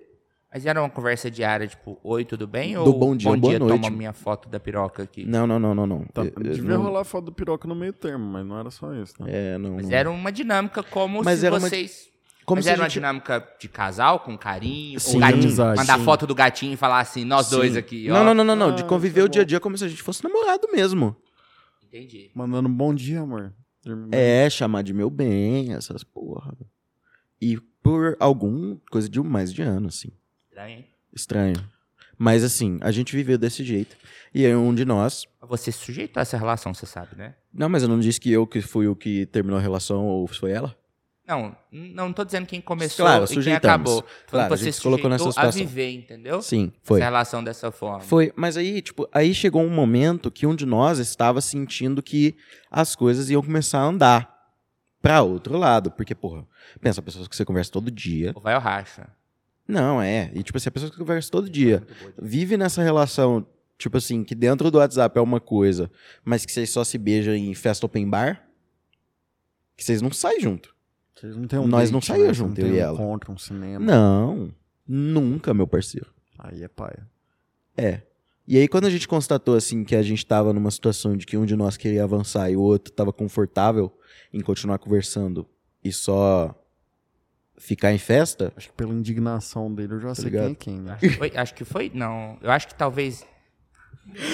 Mas 0.52 0.66
era 0.66 0.82
uma 0.82 0.90
conversa 0.90 1.30
diária, 1.30 1.68
tipo, 1.68 2.00
oi, 2.02 2.24
tudo 2.24 2.48
bem? 2.48 2.76
Do 2.76 2.86
Ou 2.86 2.94
bom 2.98 3.14
dia, 3.16 3.36
boa 3.36 3.60
noite. 3.60 3.82
toma 3.82 3.90
minha 3.96 4.14
foto 4.14 4.48
da 4.48 4.58
piroca 4.60 5.04
aqui. 5.04 5.26
Não, 5.26 5.46
não, 5.46 5.60
não, 5.60 5.76
não, 5.76 5.86
não. 5.86 6.06
Tá, 6.06 6.22
Eu- 6.24 6.32
eu 6.38 6.44
devia 6.54 6.64
não- 6.78 6.82
rolar 6.82 7.04
foto 7.04 7.26
do 7.26 7.34
piroca 7.34 7.68
no 7.68 7.76
meio 7.76 7.92
termo, 7.92 8.26
mas 8.26 8.46
não 8.46 8.58
era 8.58 8.72
só 8.72 8.94
isso, 8.96 9.14
né? 9.22 9.30
É, 9.56 9.58
não. 9.58 9.76
Mas 9.76 9.90
não. 9.90 9.94
era 9.96 10.10
uma 10.10 10.32
dinâmica 10.32 10.82
como 10.82 11.22
Mas 11.24 11.40
se 11.42 11.46
era 11.46 11.56
uma- 11.56 11.68
vocês... 11.70 12.10
Como 12.46 12.58
Mas 12.60 12.66
se 12.66 12.72
era 12.72 12.80
a 12.80 12.84
uma 12.84 12.90
gente- 12.90 12.94
dinâmica 13.00 13.48
de 13.60 13.68
casal, 13.68 14.20
com 14.20 14.38
carinho, 14.38 15.00
Sim, 15.00 15.14
com 15.14 15.20
gatinho. 15.20 15.44
amizade, 15.44 15.78
mandar 15.80 15.98
sim. 15.98 16.06
foto 16.06 16.28
do 16.28 16.36
gatinho 16.36 16.74
e 16.74 16.78
falar 16.78 17.00
assim, 17.00 17.26
nós 17.26 17.50
dois 17.50 17.74
Sim. 17.74 17.80
aqui, 17.80 18.08
ó. 18.12 18.14
Não, 18.14 18.24
não, 18.24 18.34
não, 18.36 18.44
não, 18.44 18.56
não. 18.70 18.76
De 18.76 18.84
Ah, 18.84 18.86
conviver 18.86 19.22
isso 19.22 19.26
é 19.26 19.30
o 19.30 19.30
dia 19.30 19.42
a 19.42 19.46
dia 19.46 19.60
como 19.60 19.76
se 19.78 19.84
a 19.84 19.88
gente 19.88 20.04
fosse 20.04 20.24
namorado 20.24 20.68
mesmo. 20.72 21.16
Entendi. 21.84 22.30
Mandando 22.36 22.70
um 22.70 22.74
bom 22.74 22.94
dia, 22.94 23.22
amor. 23.22 23.52
É, 24.12 24.50
chamar 24.50 24.82
de 24.84 24.94
meu 24.94 25.10
bem, 25.10 25.74
essas 25.74 26.04
porra. 26.04 26.54
E 27.42 27.58
por 27.82 28.16
algum 28.20 28.78
coisa 28.92 29.08
de 29.10 29.20
mais 29.22 29.54
de 29.54 29.62
ano, 29.62 29.88
assim. 29.88 30.10
Estranho, 30.50 30.78
hein? 30.78 30.86
Estranho. 31.14 31.70
Mas 32.18 32.44
assim, 32.44 32.78
a 32.82 32.92
gente 32.92 33.16
viveu 33.16 33.38
desse 33.38 33.64
jeito. 33.64 33.96
E 34.34 34.46
aí 34.46 34.56
um 34.56 34.74
de 34.74 34.86
nós. 34.86 35.26
Você 35.42 35.72
se 35.72 35.80
sujeitou 35.80 36.20
a 36.20 36.22
essa 36.22 36.38
relação, 36.38 36.74
você 36.74 36.86
sabe, 36.86 37.16
né? 37.16 37.36
Não, 37.54 37.70
mas 37.70 37.84
eu 37.84 37.90
não 37.90 38.00
disse 38.00 38.20
que 38.20 38.32
eu 38.32 38.48
que 38.48 38.62
fui 38.62 38.88
o 38.88 38.96
que 38.96 39.26
terminou 39.28 39.58
a 39.60 39.62
relação 39.62 40.06
ou 40.06 40.26
foi 40.28 40.52
ela? 40.52 40.76
Não, 41.28 41.56
não 41.72 42.14
tô 42.14 42.24
dizendo 42.24 42.46
quem 42.46 42.62
começou 42.62 43.04
Claro, 43.04 43.26
e 43.26 43.44
quem 43.44 43.54
acabou. 43.54 44.04
Claro, 44.28 44.48
que 44.48 44.54
a 44.54 44.58
você 44.58 44.66
gente 44.66 44.76
se 44.76 44.82
colocou 44.82 45.10
nessa 45.10 45.24
sujeitou 45.24 45.50
a 45.50 45.52
situação. 45.52 45.68
viver, 45.68 45.92
entendeu? 45.92 46.42
Sim, 46.42 46.72
foi. 46.84 47.00
Essa 47.00 47.06
relação 47.06 47.44
dessa 47.44 47.72
forma. 47.72 48.02
Foi, 48.02 48.32
mas 48.36 48.58
aí, 48.58 48.80
tipo, 48.80 49.10
aí 49.12 49.34
chegou 49.34 49.64
um 49.64 49.70
momento 49.70 50.30
que 50.30 50.46
um 50.46 50.56
de 50.56 50.68
nós 50.68 51.00
estava 51.00 51.42
sentindo 51.42 52.04
que 52.04 52.36
as 52.70 52.96
coisas 52.96 53.30
iam 53.32 53.42
começar 53.42 53.80
a 53.80 53.86
andar 53.86 54.36
pra 55.02 55.24
outro 55.24 55.58
lado. 55.58 55.90
Porque, 55.90 56.14
porra, 56.14 56.46
pensa, 56.80 57.02
pessoas 57.02 57.28
que 57.28 57.36
você 57.36 57.44
conversa 57.44 57.72
todo 57.72 57.90
dia. 57.90 58.32
Ou 58.36 58.42
vai 58.42 58.54
ao 58.54 58.62
racha. 58.62 59.08
Não, 59.68 60.00
é. 60.00 60.30
E, 60.32 60.44
tipo 60.44 60.60
assim, 60.60 60.70
a 60.70 60.72
pessoa 60.72 60.92
que 60.92 60.98
conversa 60.98 61.32
todo 61.32 61.50
dia 61.50 61.82
vive 62.22 62.56
nessa 62.56 62.84
relação, 62.84 63.44
tipo 63.80 63.98
assim, 63.98 64.24
que 64.24 64.36
dentro 64.36 64.70
do 64.70 64.78
WhatsApp 64.78 65.18
é 65.18 65.22
uma 65.22 65.40
coisa, 65.40 65.90
mas 66.24 66.46
que 66.46 66.52
vocês 66.52 66.70
só 66.70 66.84
se 66.84 67.00
beijam 67.00 67.34
em 67.34 67.54
festa 67.56 67.84
open 67.88 68.08
bar, 68.08 68.48
que 69.76 69.84
vocês 69.84 70.04
não 70.04 70.12
saem 70.12 70.40
junto. 70.40 70.75
Vocês 71.16 71.36
não 71.36 71.48
tem 71.48 71.60
um 71.60 71.68
Nós 71.68 71.84
date, 71.84 71.94
não 71.94 72.02
saía 72.02 72.28
né? 72.28 72.34
Junto, 72.34 72.60
não 72.60 72.68
eu 72.68 72.74
e 72.74 72.78
um 72.78 72.82
ela. 72.82 72.94
encontro, 72.94 73.32
um 73.34 73.38
cinema. 73.38 73.84
Não, 73.86 74.52
nunca, 74.88 75.54
meu 75.54 75.66
parceiro. 75.66 76.08
Aí 76.38 76.64
é 76.64 76.68
paia. 76.68 77.08
É. 77.78 78.02
E 78.48 78.58
aí, 78.58 78.68
quando 78.68 78.86
a 78.86 78.90
gente 78.90 79.08
constatou, 79.08 79.56
assim, 79.56 79.84
que 79.84 79.96
a 79.96 80.04
gente 80.04 80.26
tava 80.26 80.54
numa 80.54 80.70
situação 80.70 81.18
de 81.18 81.26
que 81.26 81.36
um 81.36 81.46
de 81.46 81.56
nós 81.56 81.78
queria 81.78 82.04
avançar 82.04 82.52
e 82.52 82.56
o 82.56 82.62
outro 82.62 82.94
tava 82.94 83.12
confortável 83.12 83.92
em 84.32 84.42
continuar 84.42 84.78
conversando 84.78 85.48
e 85.84 85.92
só 85.92 86.54
ficar 87.58 87.94
em 87.94 87.98
festa, 87.98 88.52
Acho 88.56 88.68
que 88.68 88.74
pela 88.76 88.94
indignação 88.94 89.74
dele 89.74 89.94
eu 89.94 90.00
já 90.00 90.14
sei 90.14 90.26
ligado? 90.26 90.56
quem 90.56 90.76
é 90.76 90.78
quem, 90.78 90.80
né? 90.80 90.92
Acho 90.94 91.00
que, 91.00 91.10
foi, 91.10 91.32
acho 91.36 91.54
que 91.56 91.66
foi. 91.66 91.92
Não. 91.94 92.38
Eu 92.42 92.52
acho 92.52 92.68
que 92.68 92.76
talvez. 92.76 93.26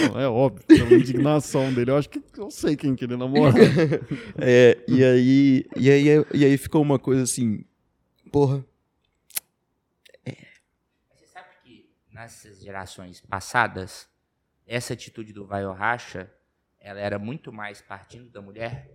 Não, 0.08 0.20
é 0.20 0.28
óbvio, 0.28 0.66
pela 0.66 0.94
indignação 0.94 1.74
dele. 1.74 1.92
Eu 1.92 1.98
acho 1.98 2.10
que 2.10 2.22
eu 2.38 2.52
sei 2.52 2.76
quem 2.76 2.96
que 2.96 3.06
ele 3.06 3.18
namora. 3.18 3.54
é, 4.38 4.78
e 4.88 5.04
aí, 5.04 5.66
e 5.76 5.90
aí, 5.90 6.06
e 6.34 6.46
aí 6.46 6.58
ficou 6.58 6.82
uma 6.82 7.00
coisa 7.00 7.24
assim, 7.24 7.64
porra, 8.32 8.64
Você 11.14 11.28
sabe 11.28 11.50
que 11.64 11.90
nessas 12.12 12.62
gerações 12.62 13.22
passadas, 13.22 14.08
essa 14.66 14.94
atitude 14.94 15.34
do 15.34 15.46
vai 15.46 15.64
racha, 15.66 16.32
ela 16.80 17.00
era 17.00 17.20
muito 17.20 17.54
mais 17.54 17.82
partindo 17.82 18.30
da 18.30 18.42
mulher 18.42 18.90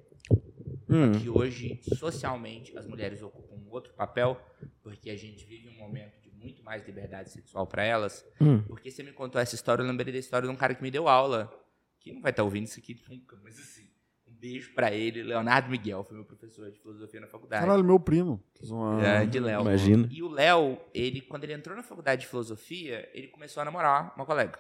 hum, 0.89 1.13
que 1.13 1.29
hoje, 1.29 1.81
socialmente, 1.97 2.77
as 2.77 2.87
mulheres 2.87 3.23
ocupam 3.23 3.55
um 3.55 3.71
outro 3.71 3.95
papel, 3.95 4.41
porque 4.83 5.11
a 5.11 5.17
gente 5.17 5.45
vive 5.45 5.69
um 5.69 5.79
momento 5.79 6.21
de 6.21 6.26
muito 6.47 6.63
mais 6.63 6.87
liberdade 6.87 7.31
sexual 7.31 7.67
para 7.67 7.85
elas. 7.85 8.25
hum. 8.41 8.63
Porque 8.63 8.91
você 8.91 9.03
me 9.03 9.13
contou 9.13 9.41
essa 9.41 9.55
história, 9.55 9.83
eu 9.83 9.87
lembrei 9.87 10.13
da 10.13 10.19
história 10.19 10.49
de 10.49 10.55
um 10.55 10.57
cara 10.57 10.75
que 10.75 10.83
me 10.83 10.91
deu 10.91 11.09
aula, 11.09 11.53
que 12.01 12.13
não 12.13 12.23
vai 12.23 12.31
estar 12.31 12.45
ouvindo 12.45 12.65
isso 12.65 12.79
aqui 12.79 13.01
nunca, 13.09 13.37
mas 13.43 13.59
assim, 13.59 13.89
um 14.27 14.33
beijo 14.33 14.73
para 14.75 14.93
ele, 14.93 15.23
Leonardo 15.23 15.69
Miguel, 15.69 16.05
foi 16.05 16.17
meu 16.17 16.25
professor 16.25 16.71
de 16.71 16.79
filosofia 16.79 17.21
na 17.21 17.27
faculdade. 17.27 17.65
Caralho, 17.65 17.85
meu 17.85 17.99
primo. 17.99 18.43
Tô 18.55 18.65
zoando. 18.65 19.01
Grande 19.01 19.41
Léo. 19.41 19.61
Imagina. 19.63 20.09
E 20.11 20.23
o 20.23 20.29
Léo, 20.29 20.81
ele, 20.95 21.21
quando 21.21 21.45
ele 21.45 21.53
entrou 21.53 21.77
na 21.77 21.83
faculdade 21.83 22.23
de 22.23 22.29
filosofia, 22.29 23.09
ele 23.13 23.29
começou 23.29 23.61
a 23.61 23.65
namorar 23.65 24.13
uma 24.15 24.25
colega. 24.25 24.59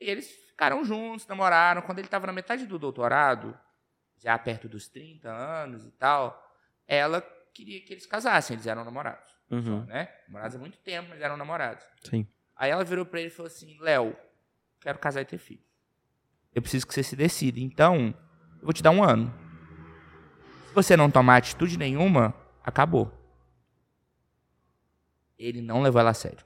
E 0.00 0.08
eles 0.10 0.30
ficaram 0.30 0.84
juntos, 0.84 1.26
namoraram. 1.26 1.82
Quando 1.82 1.98
ele 1.98 2.06
estava 2.06 2.26
na 2.26 2.32
metade 2.32 2.66
do 2.66 2.78
doutorado, 2.78 3.56
já 4.18 4.38
perto 4.38 4.68
dos 4.68 4.88
30 4.88 5.30
anos 5.30 5.84
e 5.84 5.90
tal, 5.90 6.42
ela 6.86 7.20
queria 7.52 7.80
que 7.84 7.92
eles 7.92 8.06
casassem. 8.06 8.54
Eles 8.54 8.66
eram 8.66 8.84
namorados. 8.84 9.32
Uhum. 9.52 9.62
Só, 9.62 9.86
né? 9.86 10.08
Namorados 10.26 10.56
há 10.56 10.58
muito 10.58 10.78
tempo, 10.78 11.10
mas 11.10 11.20
eram 11.20 11.36
namorados. 11.36 11.84
Sim. 12.02 12.26
Aí 12.56 12.70
ela 12.70 12.82
virou 12.82 13.04
pra 13.04 13.20
ele 13.20 13.28
e 13.28 13.30
falou 13.30 13.46
assim: 13.46 13.76
Léo, 13.80 14.16
quero 14.80 14.98
casar 14.98 15.20
e 15.20 15.26
ter 15.26 15.38
filho. 15.38 15.62
Eu 16.54 16.62
preciso 16.62 16.86
que 16.86 16.94
você 16.94 17.02
se 17.02 17.14
decida. 17.14 17.60
Então, 17.60 18.14
eu 18.58 18.64
vou 18.64 18.72
te 18.72 18.82
dar 18.82 18.90
um 18.90 19.04
ano. 19.04 19.32
Se 20.68 20.74
você 20.74 20.96
não 20.96 21.10
tomar 21.10 21.36
atitude 21.36 21.76
nenhuma, 21.76 22.34
acabou. 22.64 23.12
Ele 25.38 25.60
não 25.60 25.82
levou 25.82 26.00
ela 26.00 26.10
a 26.10 26.14
sério. 26.14 26.44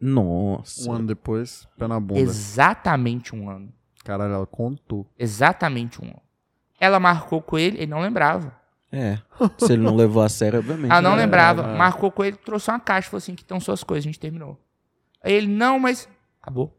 Nossa. 0.00 0.88
Um 0.88 0.92
ano 0.94 1.06
depois, 1.06 1.66
pé 1.76 1.88
na 1.88 1.98
bunda. 1.98 2.20
Exatamente 2.20 3.34
um 3.34 3.48
ano. 3.48 3.72
Caralho, 4.04 4.34
ela 4.34 4.46
contou. 4.46 5.10
Exatamente 5.18 6.02
um 6.02 6.08
ano. 6.08 6.22
Ela 6.78 7.00
marcou 7.00 7.40
com 7.40 7.58
ele, 7.58 7.78
ele 7.78 7.86
não 7.86 8.00
lembrava. 8.00 8.54
É. 8.94 9.18
Se 9.58 9.72
ele 9.72 9.82
não 9.82 9.96
levou 9.96 10.22
a 10.22 10.28
sério, 10.28 10.60
obviamente. 10.60 10.90
Ela 10.90 11.02
não 11.02 11.16
né? 11.16 11.22
lembrava. 11.22 11.62
é. 11.62 11.76
Marcou 11.76 12.10
com 12.10 12.24
ele, 12.24 12.36
trouxe 12.36 12.70
uma 12.70 12.78
caixa, 12.80 13.10
falou 13.10 13.18
assim: 13.18 13.34
que 13.34 13.42
estão 13.42 13.58
suas 13.58 13.82
coisas, 13.82 14.04
a 14.04 14.08
gente 14.08 14.20
terminou. 14.20 14.58
Aí 15.22 15.32
ele, 15.32 15.46
não, 15.48 15.78
mas. 15.78 16.08
Acabou. 16.40 16.76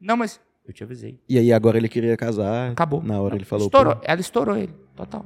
Não, 0.00 0.16
mas. 0.16 0.40
Eu 0.66 0.72
te 0.72 0.82
avisei. 0.82 1.18
E 1.28 1.38
aí 1.38 1.52
agora 1.52 1.78
ele 1.78 1.88
queria 1.88 2.16
casar. 2.16 2.72
Acabou. 2.72 3.02
Na 3.02 3.20
hora 3.20 3.34
ele 3.36 3.44
falou. 3.44 3.66
Estourou. 3.66 3.96
pô, 3.96 4.02
Ela 4.04 4.20
estourou 4.20 4.56
ele. 4.56 4.74
Total. 4.96 5.24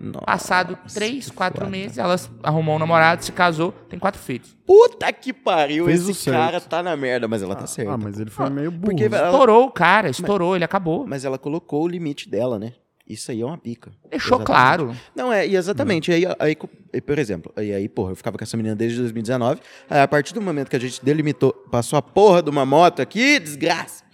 nossa, 0.00 0.24
Passado 0.24 0.78
três, 0.94 1.30
quatro 1.30 1.60
foda. 1.60 1.70
meses, 1.70 1.98
ela 1.98 2.16
arrumou 2.42 2.76
um 2.76 2.78
namorado, 2.78 3.24
se 3.24 3.30
casou, 3.32 3.72
tem 3.88 3.98
quatro 3.98 4.20
filhos. 4.20 4.56
Puta 4.66 5.12
que 5.12 5.32
pariu. 5.32 5.84
Fez 5.84 6.08
esse 6.08 6.30
cara 6.30 6.60
tá 6.60 6.82
na 6.82 6.96
merda, 6.96 7.28
mas 7.28 7.42
ela 7.42 7.54
tá 7.54 7.66
certa. 7.66 7.92
Ah, 7.92 7.98
mas 7.98 8.18
ele 8.18 8.30
foi 8.30 8.46
Ah, 8.46 8.50
meio 8.50 8.70
burro. 8.70 8.90
porque 8.96 9.04
ela- 9.04 9.26
Estourou 9.30 9.66
o 9.66 9.70
cara, 9.70 10.08
estourou, 10.10 10.54
ele 10.56 10.64
acabou. 10.64 11.06
Mas 11.06 11.24
ela 11.24 11.38
colocou 11.38 11.84
o 11.84 11.88
limite 11.88 12.28
dela, 12.28 12.58
né? 12.58 12.72
Isso 13.08 13.30
aí 13.30 13.40
é 13.40 13.46
uma 13.46 13.56
pica. 13.56 13.90
Deixou 14.10 14.36
Exatamente. 14.38 14.46
claro. 14.46 14.96
Não, 15.16 15.32
é, 15.32 15.46
e 15.48 15.56
exatamente. 15.56 16.12
Aí, 16.12 16.26
aí, 16.38 16.56
aí, 16.92 17.00
por 17.00 17.18
exemplo, 17.18 17.50
aí, 17.56 17.72
aí, 17.72 17.88
porra, 17.88 18.12
eu 18.12 18.16
ficava 18.16 18.36
com 18.36 18.44
essa 18.44 18.56
menina 18.56 18.76
desde 18.76 18.98
2019. 18.98 19.60
Aí, 19.88 20.00
a 20.00 20.06
partir 20.06 20.34
do 20.34 20.42
momento 20.42 20.68
que 20.68 20.76
a 20.76 20.78
gente 20.78 21.02
delimitou, 21.02 21.52
passou 21.70 21.98
a 21.98 22.02
porra 22.02 22.42
de 22.42 22.50
uma 22.50 22.66
moto 22.66 23.00
aqui, 23.00 23.38
desgraça. 23.38 24.04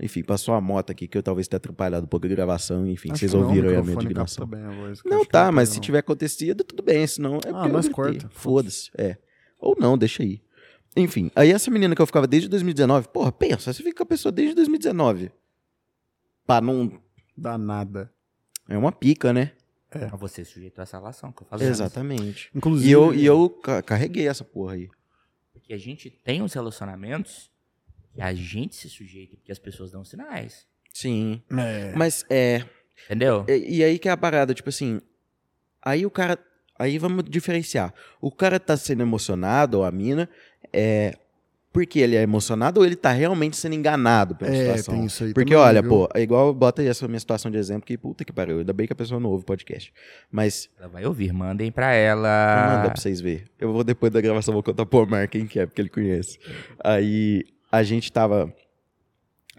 Enfim, 0.00 0.22
passou 0.22 0.54
a 0.54 0.60
moto 0.60 0.90
aqui 0.90 1.06
que 1.08 1.16
eu 1.18 1.22
talvez 1.22 1.48
tenha 1.48 1.56
atrapalhado 1.56 2.04
um 2.04 2.08
pouco 2.08 2.26
a 2.26 2.28
gravação. 2.28 2.86
Enfim, 2.86 3.10
Acho 3.10 3.20
vocês 3.20 3.32
não, 3.32 3.42
ouviram 3.42 3.68
aí 3.70 3.76
a 3.76 3.82
minha 3.82 3.96
microfone 3.96 4.04
indignação. 4.06 4.46
bem 4.46 4.62
a 4.62 4.70
voz, 4.70 5.02
que 5.02 5.08
Não, 5.08 5.24
tá, 5.24 5.46
não 5.46 5.52
mas 5.52 5.68
tem, 5.68 5.74
se 5.74 5.78
não. 5.78 5.82
tiver 5.84 5.98
acontecido, 5.98 6.64
tudo 6.64 6.82
bem. 6.82 7.06
Senão 7.06 7.36
é 7.44 7.50
Ah, 7.52 7.68
gritei. 7.68 7.90
corta, 7.90 8.28
Foda-se, 8.30 8.90
é. 8.96 9.16
Ou 9.58 9.76
não, 9.78 9.96
deixa 9.98 10.22
aí. 10.22 10.40
Enfim, 10.96 11.30
aí 11.34 11.50
essa 11.50 11.70
menina 11.72 11.94
que 11.94 12.02
eu 12.02 12.06
ficava 12.06 12.26
desde 12.26 12.48
2019, 12.48 13.08
porra, 13.08 13.32
pensa, 13.32 13.72
você 13.72 13.82
fica 13.82 13.96
com 13.96 14.02
a 14.04 14.06
pessoa 14.06 14.30
desde 14.30 14.54
2019. 14.54 15.30
Pá, 16.46 16.60
não. 16.60 17.00
Dá 17.36 17.58
nada. 17.58 18.12
É 18.68 18.76
uma 18.78 18.92
pica, 18.92 19.32
né? 19.32 19.52
Mas 20.10 20.18
você 20.20 20.44
sujeitou 20.44 20.82
essa 20.82 20.96
relação 20.98 21.30
que 21.30 21.42
eu 21.42 21.46
falei. 21.46 21.68
Exatamente. 21.68 22.50
Inclusive. 22.54 22.88
E 22.88 22.92
eu, 22.92 23.14
e 23.14 23.24
eu 23.24 23.48
ca- 23.48 23.80
carreguei 23.82 24.26
essa 24.26 24.42
porra 24.44 24.74
aí. 24.74 24.88
Porque 25.52 25.72
a 25.72 25.78
gente 25.78 26.10
tem 26.10 26.42
uns 26.42 26.52
relacionamentos 26.52 27.48
que 28.12 28.20
a 28.20 28.34
gente 28.34 28.74
se 28.74 28.88
sujeita, 28.88 29.36
porque 29.36 29.52
as 29.52 29.58
pessoas 29.58 29.92
dão 29.92 30.04
sinais. 30.04 30.66
Sim. 30.92 31.42
É. 31.50 31.92
Mas 31.94 32.24
é. 32.28 32.64
Entendeu? 33.06 33.44
E, 33.48 33.76
e 33.78 33.84
aí 33.84 33.98
que 33.98 34.08
é 34.08 34.12
a 34.12 34.16
parada, 34.16 34.52
tipo 34.54 34.68
assim. 34.68 35.00
Aí 35.82 36.04
o 36.04 36.10
cara. 36.10 36.38
Aí 36.76 36.98
vamos 36.98 37.24
diferenciar. 37.28 37.94
O 38.20 38.32
cara 38.32 38.58
tá 38.58 38.76
sendo 38.76 39.02
emocionado, 39.02 39.78
ou 39.78 39.84
a 39.84 39.92
mina, 39.92 40.28
é. 40.72 41.16
Porque 41.74 41.98
ele 41.98 42.14
é 42.14 42.22
emocionado 42.22 42.78
ou 42.78 42.86
ele 42.86 42.94
tá 42.94 43.10
realmente 43.10 43.56
sendo 43.56 43.74
enganado 43.74 44.36
pela 44.36 44.50
É, 44.54 44.60
situação? 44.60 44.94
tem 44.94 45.04
isso 45.06 45.24
aí 45.24 45.34
Porque, 45.34 45.52
também, 45.54 45.66
olha, 45.68 45.82
viu? 45.82 45.90
pô, 45.90 46.08
é 46.14 46.20
igual 46.22 46.54
bota 46.54 46.80
aí 46.80 46.86
essa 46.88 47.06
minha 47.08 47.18
situação 47.18 47.50
de 47.50 47.58
exemplo 47.58 47.84
que 47.84 47.98
puta 47.98 48.24
que 48.24 48.32
pariu. 48.32 48.60
Ainda 48.60 48.72
bem 48.72 48.86
que 48.86 48.92
a 48.92 48.96
pessoa 48.96 49.18
não 49.18 49.28
ouve 49.28 49.42
o 49.42 49.46
podcast. 49.46 49.92
Mas 50.30 50.70
Ela 50.78 50.86
vai 50.88 51.04
ouvir, 51.04 51.32
mandem 51.32 51.72
pra 51.72 51.92
ela. 51.92 52.76
manda 52.76 52.90
pra 52.92 53.00
vocês 53.00 53.20
verem. 53.20 53.44
Eu 53.58 53.72
vou 53.72 53.82
depois 53.82 54.12
da 54.12 54.20
gravação, 54.20 54.54
vou 54.54 54.62
contar 54.62 54.86
pro 54.86 55.00
Omar 55.00 55.28
quem 55.28 55.46
que 55.48 55.58
é, 55.58 55.66
porque 55.66 55.80
ele 55.82 55.88
conhece. 55.88 56.38
Aí 56.82 57.44
a 57.72 57.82
gente 57.82 58.10
tava, 58.12 58.54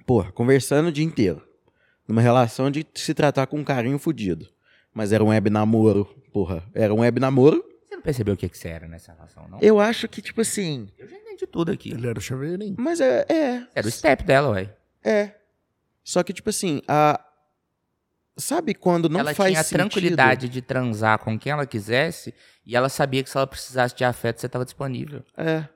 porra, 0.05 0.31
conversando 0.31 0.87
o 0.87 0.91
dia 0.93 1.03
inteiro. 1.03 1.41
Numa 2.07 2.21
relação 2.21 2.71
de 2.71 2.85
se 2.93 3.13
tratar 3.13 3.45
com 3.47 3.57
um 3.59 3.63
carinho 3.63 3.99
fudido. 3.99 4.47
Mas 4.93 5.11
era 5.11 5.21
um 5.23 5.27
web 5.27 5.49
namoro, 5.49 6.05
porra. 6.31 6.63
Era 6.73 6.93
um 6.93 6.99
web 6.99 7.19
namoro. 7.19 7.61
Você 7.89 7.95
não 7.95 8.01
percebeu 8.01 8.35
o 8.35 8.37
que, 8.37 8.47
que 8.47 8.57
você 8.57 8.69
era 8.69 8.87
nessa 8.87 9.11
relação, 9.11 9.47
não? 9.49 9.57
Eu 9.61 9.79
acho 9.81 10.07
que, 10.07 10.21
tipo 10.21 10.39
assim. 10.39 10.87
Eu 10.97 11.07
já 11.09 11.17
entendi 11.35 11.47
tudo 11.47 11.71
aqui. 11.71 11.91
Ele 11.91 12.07
era 12.07 12.17
o 12.17 12.21
chaveirinho. 12.21 12.75
Mas 12.77 12.99
é. 12.99 13.25
É. 13.29 13.67
Era 13.75 13.87
o 13.87 13.91
step 13.91 14.23
dela, 14.23 14.49
ué. 14.49 14.75
é. 15.03 15.35
Só 16.03 16.21
que, 16.23 16.31
tipo 16.33 16.49
assim, 16.49 16.81
a. 16.87 17.19
Sabe 18.37 18.73
quando 18.75 19.07
não 19.09 19.21
ela 19.21 19.33
faz 19.33 19.49
tinha 19.49 19.61
a 19.61 19.63
sentido? 19.63 19.77
tranquilidade 19.79 20.49
de 20.49 20.61
transar 20.61 21.17
com 21.19 21.39
quem 21.39 21.51
ela 21.53 21.65
quisesse 21.65 22.33
e 22.65 22.75
ela 22.75 22.89
sabia 22.89 23.23
que 23.23 23.29
se 23.29 23.37
ela 23.37 23.47
precisasse 23.47 23.95
de 23.95 24.03
afeto, 24.03 24.39
você 24.41 24.45
estava 24.45 24.65
disponível. 24.65 25.23
É. 25.37 25.67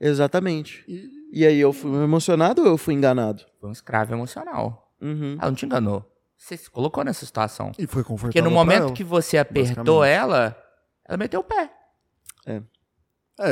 Exatamente. 0.00 0.84
E 1.32 1.44
aí 1.44 1.58
eu 1.58 1.72
fui 1.72 1.90
emocionado 2.02 2.62
ou 2.62 2.68
eu 2.68 2.78
fui 2.78 2.94
enganado? 2.94 3.44
Foi 3.60 3.68
um 3.68 3.72
escravo 3.72 4.12
emocional. 4.14 4.94
Uhum. 5.00 5.36
Ela 5.38 5.50
não 5.50 5.54
te 5.56 5.66
enganou. 5.66 6.08
Você 6.36 6.56
se 6.56 6.70
colocou 6.70 7.04
nessa 7.04 7.26
situação. 7.26 7.72
E 7.78 7.86
foi 7.86 8.02
confortável. 8.02 8.28
Porque 8.32 8.42
no 8.42 8.48
pra 8.50 8.54
momento 8.58 8.82
ela. 8.84 8.92
que 8.92 9.04
você 9.04 9.36
apertou 9.38 10.04
ela, 10.04 10.56
ela 11.04 11.18
meteu 11.18 11.40
o 11.40 11.44
pé. 11.44 11.70
É, 12.46 12.62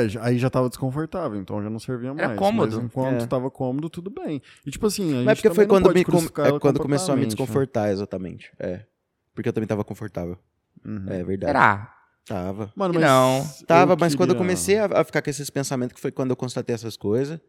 já- 0.07 0.23
aí 0.23 0.37
já 0.37 0.49
tava 0.49 0.67
desconfortável, 0.69 1.39
então 1.39 1.61
já 1.61 1.69
não 1.69 1.79
servia 1.79 2.13
mais. 2.13 2.37
cômodo. 2.37 2.75
Mas 2.77 2.85
enquanto 2.85 3.23
É. 3.23 3.27
tava 3.27 3.49
cômodo, 3.51 3.89
tudo 3.89 4.09
bem. 4.09 4.41
E 4.65 4.71
tipo 4.71 4.85
assim, 4.87 5.11
a 5.11 5.15
gente 5.17 5.25
Mas 5.25 5.41
porque 5.41 5.55
foi 5.55 5.65
quando, 5.67 5.93
me, 5.93 6.03
com- 6.05 6.17
é 6.17 6.59
quando 6.59 6.79
começou 6.79 7.13
a 7.13 7.15
me 7.15 7.21
né? 7.23 7.27
desconfortar, 7.27 7.91
exatamente. 7.91 8.51
É. 8.59 8.85
Porque 9.33 9.47
eu 9.49 9.53
também 9.53 9.67
tava 9.67 9.83
confortável. 9.83 10.37
Uhum. 10.85 11.05
É 11.09 11.23
verdade. 11.23 11.51
Será? 11.53 11.95
Tava. 12.25 12.71
Mano, 12.75 12.93
mas 12.93 13.03
não. 13.03 13.65
Tava, 13.65 13.95
mas 13.99 14.13
quando 14.15 14.29
eu 14.29 14.35
queria- 14.35 14.47
comecei 14.47 14.77
a, 14.77 14.85
a 14.85 15.03
ficar 15.03 15.21
com 15.21 15.29
esses 15.29 15.49
pensamentos, 15.49 15.93
que 15.95 16.01
foi 16.01 16.11
quando 16.11 16.29
eu 16.31 16.35
constatei 16.35 16.73
essas 16.75 16.95
coisas. 16.95 17.39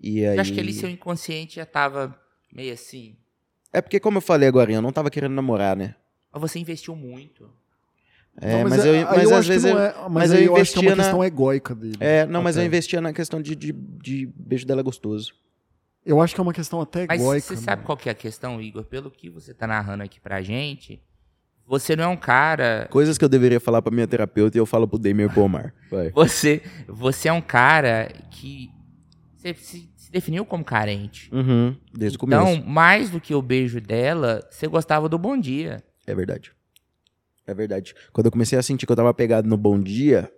E 0.00 0.24
aí... 0.24 0.36
Eu 0.36 0.40
acho 0.40 0.52
que 0.52 0.60
ali 0.60 0.72
seu 0.72 0.88
inconsciente 0.88 1.56
já 1.56 1.66
tava 1.66 2.18
meio 2.52 2.72
assim. 2.72 3.16
É 3.72 3.80
porque, 3.80 4.00
como 4.00 4.18
eu 4.18 4.22
falei 4.22 4.48
agora, 4.48 4.72
eu 4.72 4.82
não 4.82 4.92
tava 4.92 5.10
querendo 5.10 5.32
namorar, 5.34 5.76
né? 5.76 5.94
Mas 6.32 6.40
você 6.40 6.58
investiu 6.58 6.96
muito. 6.96 7.50
É, 8.40 8.62
Não, 8.62 8.70
mas, 8.70 8.84
é- 8.86 9.02
eu, 9.02 9.06
mas 9.06 9.30
eu 9.30 9.36
às 9.36 9.46
vezes 9.46 9.64
eu... 9.70 9.78
é- 9.78 9.94
mas, 10.04 10.10
mas 10.12 10.32
aí 10.32 10.44
eu 10.44 10.56
eu 10.56 10.56
acho 10.56 10.72
que 10.72 10.78
é 10.78 10.80
uma 10.80 10.84
investia 10.86 10.96
na- 10.96 11.02
questão 11.04 11.24
egóica 11.24 11.74
dele. 11.74 11.96
É, 12.00 12.24
não, 12.26 12.42
mas 12.42 12.56
eu 12.56 12.62
até. 12.62 12.66
investia 12.66 13.00
na 13.00 13.12
questão 13.12 13.42
de, 13.42 13.54
de, 13.54 13.72
de 13.72 14.26
beijo 14.34 14.66
dela 14.66 14.82
gostoso. 14.82 15.34
Eu 16.04 16.20
acho 16.20 16.34
que 16.34 16.40
é 16.40 16.42
uma 16.42 16.52
questão 16.52 16.80
até 16.80 17.06
Mas 17.08 17.20
egóica. 17.20 17.46
você 17.46 17.54
né? 17.54 17.60
sabe 17.60 17.84
qual 17.84 17.96
que 17.96 18.08
é 18.08 18.12
a 18.12 18.14
questão, 18.14 18.60
Igor? 18.60 18.84
Pelo 18.84 19.10
que 19.10 19.28
você 19.30 19.54
tá 19.54 19.66
narrando 19.66 20.02
aqui 20.02 20.18
pra 20.20 20.42
gente, 20.42 21.00
você 21.66 21.94
não 21.94 22.04
é 22.04 22.08
um 22.08 22.16
cara. 22.16 22.88
Coisas 22.90 23.16
que 23.16 23.24
eu 23.24 23.28
deveria 23.28 23.60
falar 23.60 23.80
pra 23.82 23.92
minha 23.94 24.06
terapeuta 24.08 24.56
e 24.56 24.60
eu 24.60 24.66
falo 24.66 24.88
pro 24.88 24.98
Damien 24.98 25.28
Pomar. 25.28 25.72
Vai. 25.90 26.10
Você, 26.10 26.60
você 26.88 27.28
é 27.28 27.32
um 27.32 27.40
cara 27.42 28.10
que 28.30 28.70
você 29.36 29.54
se, 29.54 29.88
se 29.94 30.10
definiu 30.10 30.44
como 30.44 30.64
carente. 30.64 31.28
Uhum, 31.32 31.76
desde 31.94 32.16
o 32.18 32.24
Então, 32.26 32.46
começo. 32.46 32.66
mais 32.66 33.10
do 33.10 33.20
que 33.20 33.34
o 33.34 33.42
beijo 33.42 33.80
dela, 33.80 34.40
você 34.50 34.66
gostava 34.66 35.08
do 35.08 35.18
bom 35.18 35.38
dia. 35.38 35.84
É 36.06 36.14
verdade. 36.14 36.50
É 37.46 37.52
verdade. 37.54 37.94
Quando 38.12 38.26
eu 38.26 38.32
comecei 38.32 38.58
a 38.58 38.62
sentir 38.62 38.86
que 38.86 38.92
eu 38.92 38.96
tava 38.96 39.12
pegado 39.12 39.48
no 39.48 39.56
bom 39.56 39.80
dia, 39.80 40.32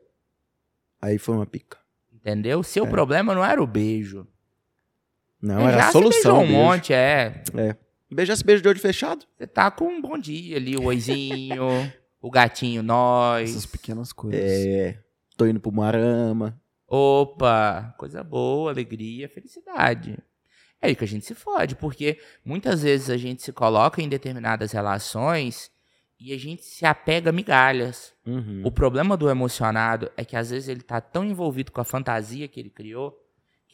aí 1.01 1.19
foi 1.19 1.35
uma 1.35 1.47
pica. 1.47 1.79
Entendeu? 2.13 2.61
É. 2.61 2.63
Seu 2.63 2.87
problema 2.87 3.35
não 3.35 3.45
era 3.45 3.63
o 3.63 3.67
beijo. 3.67 4.27
Não, 5.41 5.57
Beijar, 5.57 5.73
era 5.75 5.89
a 5.89 5.93
solução. 5.93 6.13
beijou 6.13 6.37
um 6.37 6.47
beijo. 6.47 6.53
monte, 6.55 6.93
é. 6.95 7.43
Beijar 8.11 8.33
esse 8.33 8.45
beijo 8.45 8.63
de 8.63 8.69
olho 8.69 8.81
fechado? 8.81 9.27
Você 9.37 9.47
tá 9.47 9.71
com 9.71 9.87
um 9.87 10.01
bom 10.01 10.17
dia 10.17 10.57
ali, 10.57 10.77
o 10.77 10.85
oizinho, 10.85 11.63
o 12.23 12.31
gatinho 12.31 12.83
nós. 12.83 13.51
Essas 13.51 13.67
pequenas 13.67 14.13
coisas. 14.13 14.41
É. 14.41 14.99
Tô 15.37 15.47
indo 15.47 15.61
pro 15.61 15.71
Marama. 15.73 16.59
Opa, 16.87 17.95
coisa 17.99 18.23
boa, 18.23 18.71
alegria, 18.71 19.29
felicidade. 19.29 20.17
É 20.81 20.87
aí 20.87 20.95
que 20.95 21.05
a 21.05 21.09
gente 21.09 21.27
se 21.27 21.35
fode, 21.35 21.75
porque 21.77 22.19
muitas 22.45 22.83
vezes 22.83 23.11
a 23.11 23.17
gente 23.17 23.43
se 23.43 23.53
coloca 23.53 24.01
em 24.01 24.09
determinadas 24.09 24.71
relações 24.73 25.71
e 26.19 26.33
a 26.33 26.39
gente 26.39 26.65
se 26.65 26.87
apega 26.87 27.31
a 27.31 27.33
migalhas. 27.33 28.13
Uhum. 28.27 28.63
O 28.65 28.71
problema 28.71 29.17
do 29.17 29.29
emocionado 29.29 30.11
é 30.17 30.25
que 30.25 30.37
às 30.37 30.51
vezes 30.51 30.69
ele 30.69 30.83
tá 30.83 31.01
tão 31.01 31.25
envolvido 31.25 31.73
com 31.73 31.81
a 31.81 31.85
fantasia 31.85 32.49
que 32.49 32.61
ele 32.61 32.71
criou 32.71 33.21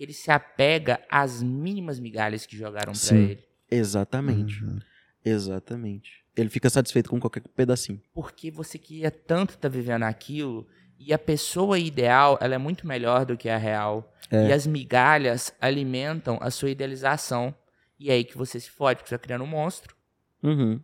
que 0.01 0.05
ele 0.05 0.15
se 0.15 0.31
apega 0.31 0.99
às 1.11 1.43
mínimas 1.43 2.01
migalhas 2.01 2.47
que 2.47 2.57
jogaram 2.57 2.93
pra 2.93 2.95
Sim. 2.95 3.19
ele. 3.19 3.45
Exatamente. 3.71 4.65
Uhum. 4.65 4.79
Exatamente. 5.23 6.25
Ele 6.35 6.49
fica 6.49 6.71
satisfeito 6.71 7.11
com 7.11 7.21
qualquer 7.21 7.43
pedacinho. 7.55 8.01
Porque 8.15 8.51
você 8.51 8.79
queria 8.79 9.11
tanto 9.11 9.51
estar 9.51 9.69
vivendo 9.69 10.05
aquilo 10.05 10.67
e 10.99 11.13
a 11.13 11.19
pessoa 11.19 11.79
ideal, 11.79 12.39
ela 12.41 12.55
é 12.55 12.59
muito 12.59 12.87
melhor 12.87 13.27
do 13.27 13.37
que 13.37 13.51
a 13.51 13.59
real. 13.59 14.11
É. 14.31 14.49
E 14.49 14.53
as 14.55 14.67
migalhas 14.67 15.53
alimentam 15.61 16.39
a 16.41 16.51
sua 16.51 16.71
idealização. 16.71 17.55
E 17.99 18.09
é 18.09 18.15
aí 18.15 18.25
que 18.25 18.39
você 18.39 18.59
se 18.59 18.71
fode, 18.71 19.01
porque 19.01 19.11
você 19.11 19.19
tá 19.19 19.23
criando 19.23 19.45
um 19.45 19.49
monstro. 19.49 19.95
Uhum. 20.43 20.81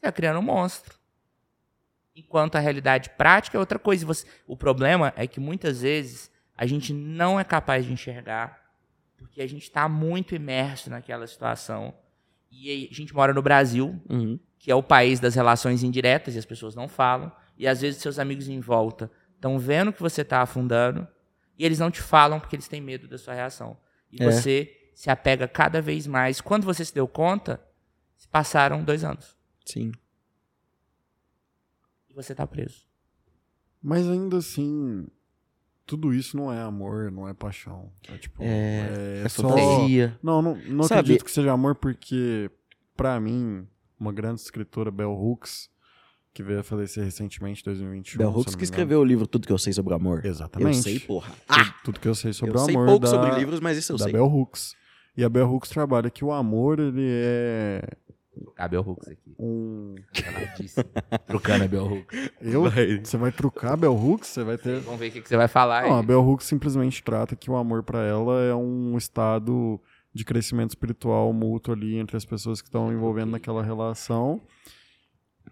Você 0.00 0.06
tá 0.06 0.12
criando 0.12 0.38
um 0.38 0.42
monstro. 0.42 0.98
Enquanto 2.16 2.56
a 2.56 2.58
realidade 2.58 3.10
prática 3.10 3.56
é 3.56 3.60
outra 3.60 3.78
coisa. 3.78 4.04
Você- 4.06 4.26
O 4.46 4.56
problema 4.56 5.12
é 5.14 5.26
que 5.26 5.38
muitas 5.38 5.82
vezes 5.82 6.30
a 6.56 6.64
gente 6.66 6.92
não 6.92 7.38
é 7.38 7.44
capaz 7.44 7.84
de 7.84 7.92
enxergar 7.92 8.58
Porque 9.18 9.42
a 9.42 9.46
gente 9.46 9.64
está 9.64 9.86
muito 9.86 10.34
imerso 10.34 10.88
naquela 10.88 11.26
situação. 11.26 11.92
E 12.50 12.88
a 12.90 12.94
gente 12.94 13.14
mora 13.14 13.34
no 13.34 13.42
Brasil, 13.42 14.00
Uhum. 14.08 14.40
que 14.58 14.70
é 14.70 14.74
o 14.74 14.82
país 14.82 15.20
das 15.20 15.34
relações 15.34 15.82
indiretas 15.82 16.34
e 16.34 16.38
as 16.38 16.46
pessoas 16.46 16.74
não 16.74 16.88
falam. 16.88 17.30
E 17.58 17.68
às 17.68 17.82
vezes 17.82 18.00
seus 18.00 18.18
amigos 18.18 18.48
em 18.48 18.60
volta 18.60 19.10
estão 19.34 19.58
vendo 19.58 19.92
que 19.92 20.00
você 20.00 20.22
está 20.22 20.40
afundando 20.40 21.06
e 21.58 21.66
eles 21.66 21.78
não 21.78 21.90
te 21.90 22.00
falam 22.00 22.40
porque 22.40 22.56
eles 22.56 22.66
têm 22.66 22.80
medo 22.80 23.06
da 23.06 23.18
sua 23.18 23.34
reação. 23.34 23.76
E 24.10 24.22
É. 24.22 24.24
você 24.32 24.74
se 24.94 25.10
apega 25.10 25.46
cada 25.46 25.82
vez 25.82 26.06
mais. 26.06 26.40
Quando 26.40 26.64
você 26.64 26.82
se 26.82 26.94
deu 26.94 27.06
conta, 27.06 27.60
se 28.16 28.26
passaram 28.26 28.82
dois 28.82 29.04
anos 29.04 29.36
Sim. 29.72 29.92
e 32.08 32.14
você 32.14 32.32
está 32.32 32.46
preso. 32.46 32.84
Mas 33.82 34.06
ainda 34.08 34.36
assim, 34.38 35.06
tudo 35.86 36.12
isso 36.12 36.36
não 36.36 36.52
é 36.52 36.60
amor, 36.60 37.10
não 37.10 37.26
é 37.28 37.32
paixão. 37.34 37.90
É 38.08 38.18
tipo. 38.18 38.42
É- 38.42 39.20
é 39.20 39.22
é 39.24 39.28
só. 39.28 39.48
fantasia. 39.48 40.18
Não, 40.22 40.42
não, 40.42 40.56
não 40.56 40.84
Sabe- 40.84 41.00
acredito 41.00 41.24
que 41.24 41.30
seja 41.30 41.52
amor, 41.52 41.74
porque, 41.76 42.50
pra 42.96 43.18
mim, 43.18 43.66
uma 43.98 44.12
grande 44.12 44.40
escritora, 44.40 44.90
Bell 44.90 45.12
Hooks, 45.12 45.70
que 46.34 46.42
veio 46.42 46.60
a 46.60 46.62
falecer 46.62 47.02
recentemente, 47.04 47.62
em 47.62 47.64
2021. 47.64 48.18
Bell 48.18 48.28
eu 48.30 48.36
Hooks 48.36 48.54
que 48.54 48.64
escreveu 48.64 49.00
o 49.00 49.04
livro 49.04 49.26
Tudo 49.26 49.46
Que 49.46 49.52
Eu 49.52 49.58
Sei 49.58 49.72
Sobre 49.72 49.92
o 49.94 49.96
Amor. 49.96 50.24
Exatamente. 50.24 50.76
Eu 50.76 50.82
sei, 50.82 51.00
porra. 51.00 51.32
Tudo, 51.46 51.74
tudo 51.84 52.00
que 52.00 52.08
eu 52.08 52.14
sei 52.14 52.32
sobre 52.32 52.56
eu 52.56 52.60
o 52.60 52.64
sei 52.64 52.74
amor. 52.74 52.86
pouco 52.86 53.00
da, 53.06 53.08
sobre 53.10 53.34
livros, 53.38 53.60
mas 53.60 53.78
isso 53.78 53.92
eu 53.92 53.96
da 53.96 54.04
sei. 54.04 54.12
Bell 54.12 54.26
Hooks. 54.26 54.74
E 55.16 55.24
a 55.24 55.28
Bell 55.28 55.50
Hooks 55.50 55.70
trabalha 55.70 56.08
que 56.10 56.24
o 56.24 56.30
amor, 56.32 56.78
ele 56.78 57.04
é 57.08 57.82
Cabe 58.54 58.76
o 58.76 58.80
Hooks 58.80 59.08
aqui. 59.08 59.34
um. 59.38 59.94
Trocando 61.26 61.64
a 61.64 61.68
Bell 61.68 61.84
Hooks. 61.86 62.30
Eu? 62.40 62.64
Você 63.02 63.16
vai 63.16 63.32
trucar 63.32 63.72
a 63.72 63.76
Bell 63.76 63.94
Hooks? 63.94 64.28
Você 64.28 64.44
vai 64.44 64.56
ter. 64.58 64.80
Vamos 64.80 65.00
ver 65.00 65.08
o 65.08 65.12
que, 65.12 65.20
que 65.22 65.28
você 65.28 65.36
vai 65.36 65.48
falar 65.48 65.84
Não, 65.84 65.96
a 65.96 66.00
aí. 66.00 66.06
Bell 66.06 66.20
Hooks 66.26 66.46
simplesmente 66.46 67.02
trata 67.02 67.34
que 67.36 67.50
o 67.50 67.56
amor 67.56 67.82
pra 67.82 68.02
ela 68.02 68.40
é 68.42 68.54
um 68.54 68.96
estado 68.96 69.80
de 70.12 70.24
crescimento 70.24 70.70
espiritual 70.70 71.32
mútuo 71.32 71.72
ali 71.74 71.96
entre 71.96 72.16
as 72.16 72.24
pessoas 72.24 72.60
que 72.60 72.68
estão 72.68 72.92
envolvendo 72.92 73.30
naquela 73.30 73.62
relação. 73.62 74.40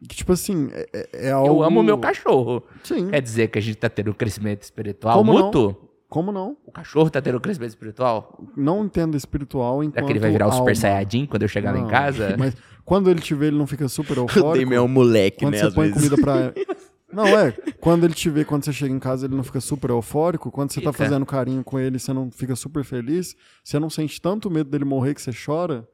Que, 0.09 0.15
tipo 0.16 0.32
assim, 0.32 0.69
é, 0.73 0.86
é- 0.93 1.27
é 1.28 1.31
algo... 1.32 1.48
Eu 1.48 1.62
amo 1.65 1.81
o 1.81 1.82
meu 1.82 1.98
cachorro. 1.98 2.62
Sim. 2.85 3.09
Quer 3.10 3.20
dizer 3.20 3.48
que 3.48 3.59
a 3.59 3.62
gente 3.62 3.77
tá 3.77 3.89
tendo 3.89 4.10
um 4.10 4.15
crescimento 4.15 4.62
espiritual 4.62 5.16
Como 5.19 5.32
não? 5.32 5.47
mútuo? 5.47 5.77
Como 6.09 6.31
não? 6.32 6.56
O 6.65 6.70
cachorro 6.73 7.10
tá 7.10 7.20
tendo 7.20 7.36
um 7.39 7.40
crescimento 7.40 7.70
espiritual? 7.70 8.43
Não 8.56 8.85
entendo 8.85 9.16
espiritual 9.16 9.82
enquanto 9.82 9.94
Será 9.97 10.06
que 10.06 10.12
ele 10.12 10.19
vai 10.20 10.31
virar 10.31 10.47
o 10.47 10.52
Super 10.52 10.60
alma. 10.70 10.74
Saiyajin 10.74 11.27
quando 11.27 11.43
eu 11.43 11.48
chegar 11.48 11.73
lá 11.73 11.78
em 11.78 11.82
Não, 11.82 11.89
casa? 11.90 12.35
Mas 12.39 12.55
quando 12.89 13.10
ele 13.10 13.20
te 13.20 13.35
vê, 13.35 13.48
ele 13.48 13.59
não 13.59 13.66
fica 13.66 13.86
super 13.89 14.16
O 14.19 14.23
eufórico. 14.23 14.59
Damien 14.65 14.78
é 14.78 14.81
um 14.81 14.89
moleque, 14.89 15.40
quando 15.40 15.52
né? 15.52 15.60
você 15.60 15.66
Às 15.66 15.74
põe 15.74 15.89
vezes. 15.90 16.09
comida 16.09 16.16
pra... 16.23 16.52
Não, 17.12 17.27
é. 17.27 17.52
Quando 17.81 18.05
ele 18.05 18.12
te 18.15 18.28
vê, 18.28 18.44
quando 18.44 18.65
você 18.65 18.73
chega 18.73 18.93
em 18.94 18.98
casa, 18.98 19.27
ele 19.27 19.35
não 19.35 19.43
fica 19.43 19.60
super 19.62 19.89
eufórico. 19.89 20.51
Quando 20.51 20.70
você 20.73 20.81
tá 20.81 20.93
fazendo 20.93 21.24
carinho 21.24 21.65
com 21.65 21.78
ele, 21.78 21.98
você 21.98 22.12
não 22.12 22.31
fica 22.31 22.55
super 22.55 22.85
feliz. 22.85 23.35
Você 23.65 23.78
não 23.78 23.89
sente 23.89 24.20
tanto 24.20 24.51
medo 24.51 24.69
dele 24.69 24.85
morrer 24.85 25.15
que 25.15 25.23
você 25.23 25.31
chora. 25.32 25.89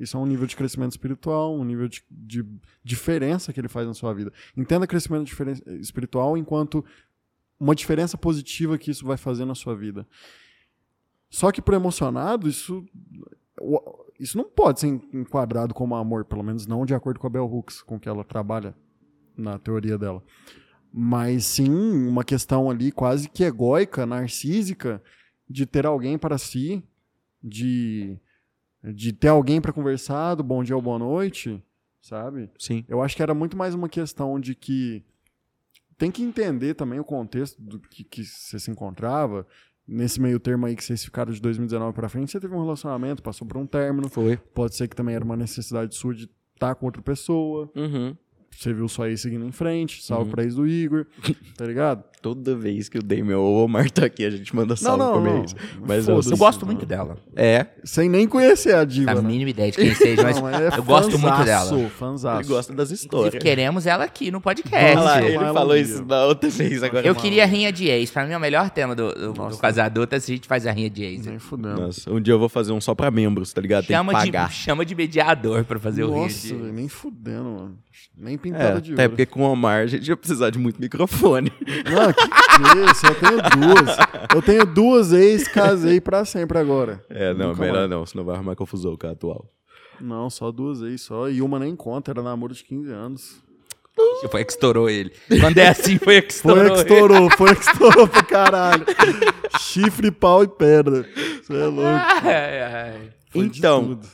Isso 0.00 0.16
é 0.16 0.20
um 0.20 0.24
nível 0.24 0.46
de 0.46 0.56
crescimento 0.56 0.92
espiritual, 0.92 1.54
um 1.54 1.62
nível 1.62 1.86
de, 1.88 2.02
de 2.10 2.42
diferença 2.82 3.52
que 3.52 3.60
ele 3.60 3.68
faz 3.68 3.86
na 3.86 3.92
sua 3.92 4.14
vida. 4.14 4.32
Entenda 4.56 4.86
crescimento 4.86 5.30
espiritual 5.78 6.38
enquanto 6.38 6.82
uma 7.60 7.74
diferença 7.74 8.16
positiva 8.16 8.78
que 8.78 8.90
isso 8.90 9.04
vai 9.04 9.18
fazer 9.18 9.44
na 9.44 9.54
sua 9.54 9.74
vida. 9.76 10.06
Só 11.28 11.52
que 11.52 11.60
pro 11.60 11.74
emocionado, 11.76 12.48
isso, 12.48 12.82
o- 13.60 14.05
isso 14.18 14.36
não 14.36 14.44
pode 14.44 14.80
ser 14.80 14.88
enquadrado 15.12 15.74
como 15.74 15.94
amor, 15.94 16.24
pelo 16.24 16.42
menos 16.42 16.66
não 16.66 16.84
de 16.84 16.94
acordo 16.94 17.20
com 17.20 17.26
a 17.26 17.30
Bell 17.30 17.46
Hooks, 17.46 17.82
com 17.82 17.98
que 17.98 18.08
ela 18.08 18.24
trabalha 18.24 18.74
na 19.36 19.58
teoria 19.58 19.98
dela. 19.98 20.22
Mas 20.92 21.44
sim 21.44 21.70
uma 21.70 22.24
questão 22.24 22.70
ali 22.70 22.90
quase 22.90 23.28
que 23.28 23.44
egóica, 23.44 24.06
narcísica, 24.06 25.02
de 25.48 25.66
ter 25.66 25.86
alguém 25.86 26.16
para 26.16 26.38
si, 26.38 26.82
de, 27.42 28.18
de 28.82 29.12
ter 29.12 29.28
alguém 29.28 29.60
para 29.60 29.72
conversar, 29.72 30.34
do 30.34 30.42
bom 30.42 30.64
dia 30.64 30.74
ou 30.74 30.82
boa 30.82 30.98
noite, 30.98 31.62
sabe? 32.00 32.50
Sim. 32.58 32.84
Eu 32.88 33.02
acho 33.02 33.14
que 33.14 33.22
era 33.22 33.34
muito 33.34 33.56
mais 33.56 33.74
uma 33.74 33.88
questão 33.88 34.40
de 34.40 34.54
que 34.54 35.04
tem 35.98 36.10
que 36.10 36.22
entender 36.22 36.74
também 36.74 37.00
o 37.00 37.04
contexto 37.04 37.60
do 37.60 37.78
que, 37.78 38.04
que 38.04 38.24
você 38.24 38.58
se 38.58 38.70
encontrava. 38.70 39.46
Nesse 39.88 40.20
meio 40.20 40.40
termo 40.40 40.66
aí 40.66 40.74
que 40.74 40.82
vocês 40.82 41.04
ficaram 41.04 41.32
de 41.32 41.40
2019 41.40 41.94
pra 41.94 42.08
frente, 42.08 42.30
você 42.30 42.40
teve 42.40 42.54
um 42.54 42.60
relacionamento, 42.60 43.22
passou 43.22 43.46
por 43.46 43.56
um 43.56 43.66
término. 43.66 44.08
Foi. 44.08 44.36
Pode 44.36 44.74
ser 44.74 44.88
que 44.88 44.96
também 44.96 45.14
era 45.14 45.24
uma 45.24 45.36
necessidade 45.36 45.94
sua 45.94 46.14
de 46.14 46.28
estar 46.54 46.74
com 46.74 46.86
outra 46.86 47.02
pessoa. 47.02 47.70
Uhum. 47.76 48.16
Você 48.58 48.72
viu 48.72 48.88
só 48.88 49.02
aí 49.04 49.16
seguindo 49.18 49.44
em 49.46 49.52
frente. 49.52 50.02
Salve 50.02 50.24
Uhum. 50.24 50.30
pra 50.30 50.42
ex 50.42 50.54
do 50.54 50.66
Igor. 50.66 51.06
Tá 51.56 51.64
ligado? 51.66 52.02
Toda 52.22 52.56
vez 52.56 52.88
que 52.88 52.98
o 52.98 53.02
Damien 53.02 53.34
ou 53.36 53.54
o 53.60 53.64
Omar 53.64 53.88
tá 53.90 54.06
aqui, 54.06 54.24
a 54.24 54.30
gente 54.30 54.56
manda 54.56 54.74
salve 54.74 54.98
não, 54.98 55.12
pro 55.12 55.20
não. 55.20 55.38
mês. 55.40 55.54
Mas 55.86 56.08
eu. 56.08 56.18
Eu 56.20 56.36
gosto 56.36 56.66
muito 56.66 56.84
dela. 56.84 57.16
É, 57.36 57.66
Sem 57.84 58.08
nem 58.08 58.26
conhecer 58.26 58.74
a 58.74 58.84
diva. 58.84 59.12
A 59.12 59.14
né? 59.16 59.20
mínima 59.22 59.50
ideia 59.50 59.70
de 59.70 59.76
quem 59.76 59.94
seja, 59.94 60.22
mas 60.24 60.40
Não, 60.40 60.48
é 60.48 60.68
eu 60.76 60.82
gosto 60.82 61.16
muito 61.18 61.44
dela. 61.44 61.88
Fanzaço. 61.90 62.40
ele 62.40 62.48
gosta 62.48 62.72
das 62.72 62.88
Inclusive, 62.90 62.94
histórias. 62.94 63.42
queremos 63.42 63.86
ela 63.86 64.04
aqui 64.04 64.30
no 64.32 64.38
Olha 64.38 64.42
podcast. 64.42 64.96
lá, 64.96 65.22
ele 65.22 65.38
falou 65.38 65.76
isso 65.76 66.04
da 66.04 66.26
outra 66.26 66.50
vez 66.50 66.82
agora. 66.82 67.06
Eu 67.06 67.14
queria 67.14 67.46
rinha 67.46 67.70
de 67.70 67.86
ex. 67.88 68.10
Pra 68.10 68.26
mim, 68.26 68.32
é 68.32 68.36
o 68.36 68.40
melhor 68.40 68.70
tema 68.70 68.94
do, 68.96 69.12
do, 69.14 69.32
do 69.32 69.38
Nossa. 69.42 69.60
Casa 69.60 69.84
Adulta 69.84 70.18
se 70.18 70.32
a 70.32 70.34
gente 70.34 70.48
faz 70.48 70.66
a 70.66 70.72
rinha 70.72 70.90
de 70.90 71.04
ex. 71.04 71.26
Nem 71.26 71.38
fudendo. 71.38 71.80
Nossa, 71.82 72.10
um 72.10 72.20
dia 72.20 72.32
eu 72.34 72.38
vou 72.38 72.48
fazer 72.48 72.72
um 72.72 72.80
só 72.80 72.94
pra 72.94 73.10
membros, 73.10 73.52
tá 73.52 73.60
ligado? 73.60 73.86
Tem 73.86 73.94
Chama 73.96 74.12
que 74.14 74.24
de, 74.24 74.32
pagar. 74.32 74.50
chama 74.50 74.84
de 74.84 74.94
mediador 74.96 75.64
pra 75.64 75.78
fazer 75.78 76.02
o 76.02 76.08
rinha 76.10 76.22
Nossa, 76.22 76.48
de 76.48 76.54
ex. 76.54 76.74
nem 76.74 76.88
fudendo, 76.88 77.44
mano. 77.50 77.78
Nem 78.18 78.36
É, 78.48 78.52
pintada 78.52 78.80
de 78.80 78.92
até 78.92 79.02
ouro. 79.02 79.10
porque 79.10 79.26
com 79.26 79.42
o 79.42 79.50
Omar 79.52 79.82
a 79.82 79.86
gente 79.86 80.06
ia 80.08 80.16
precisar 80.16 80.50
de 80.50 80.58
muito 80.58 80.80
microfone. 80.80 81.52
Não, 81.60 82.12
que, 82.12 82.28
que 82.28 82.90
isso? 82.92 83.06
Eu 83.06 83.14
tenho 83.14 83.36
duas. 83.42 83.96
Eu 84.34 84.42
tenho 84.42 84.66
duas 84.66 85.12
ex, 85.12 85.48
casei 85.48 86.00
pra 86.00 86.24
sempre 86.24 86.58
agora. 86.58 87.04
É, 87.10 87.32
não, 87.34 87.48
Nunca 87.48 87.60
melhor 87.60 87.78
mais. 87.80 87.90
não, 87.90 88.06
senão 88.06 88.24
vai 88.24 88.34
arrumar 88.36 88.54
confusão 88.56 88.96
com 88.96 89.06
a 89.06 89.10
atual. 89.10 89.50
Não, 90.00 90.28
só 90.28 90.50
duas 90.52 90.82
ex 90.82 91.00
só. 91.02 91.28
E 91.28 91.40
uma 91.40 91.58
nem 91.58 91.74
conta, 91.74 92.10
era 92.10 92.22
namoro 92.22 92.52
de 92.54 92.62
15 92.64 92.92
anos. 92.92 93.46
Foi 94.30 94.42
a 94.42 94.44
que 94.44 94.52
estourou 94.52 94.90
ele. 94.90 95.10
Quando 95.40 95.56
é 95.56 95.68
assim, 95.68 95.96
foi 95.98 96.18
a 96.18 96.22
que 96.22 96.34
Foi 96.34 96.52
estourou 96.52 96.60
a 96.80 96.84
que 96.84 96.92
ele. 96.92 97.00
estourou, 97.02 97.30
foi 97.30 97.50
a 97.50 97.54
que 97.56 97.62
estourou 97.70 98.06
pra 98.08 98.22
caralho. 98.22 98.84
Chifre, 99.58 100.10
pau 100.10 100.44
e 100.44 100.48
pedra. 100.48 101.06
Você 101.42 101.54
é 101.54 101.64
louco. 101.64 101.82
Ai, 102.22 102.62
ai. 102.62 103.00
Foi 103.30 103.48
de 103.48 103.58
Então, 103.58 103.84
tudo. 103.86 104.06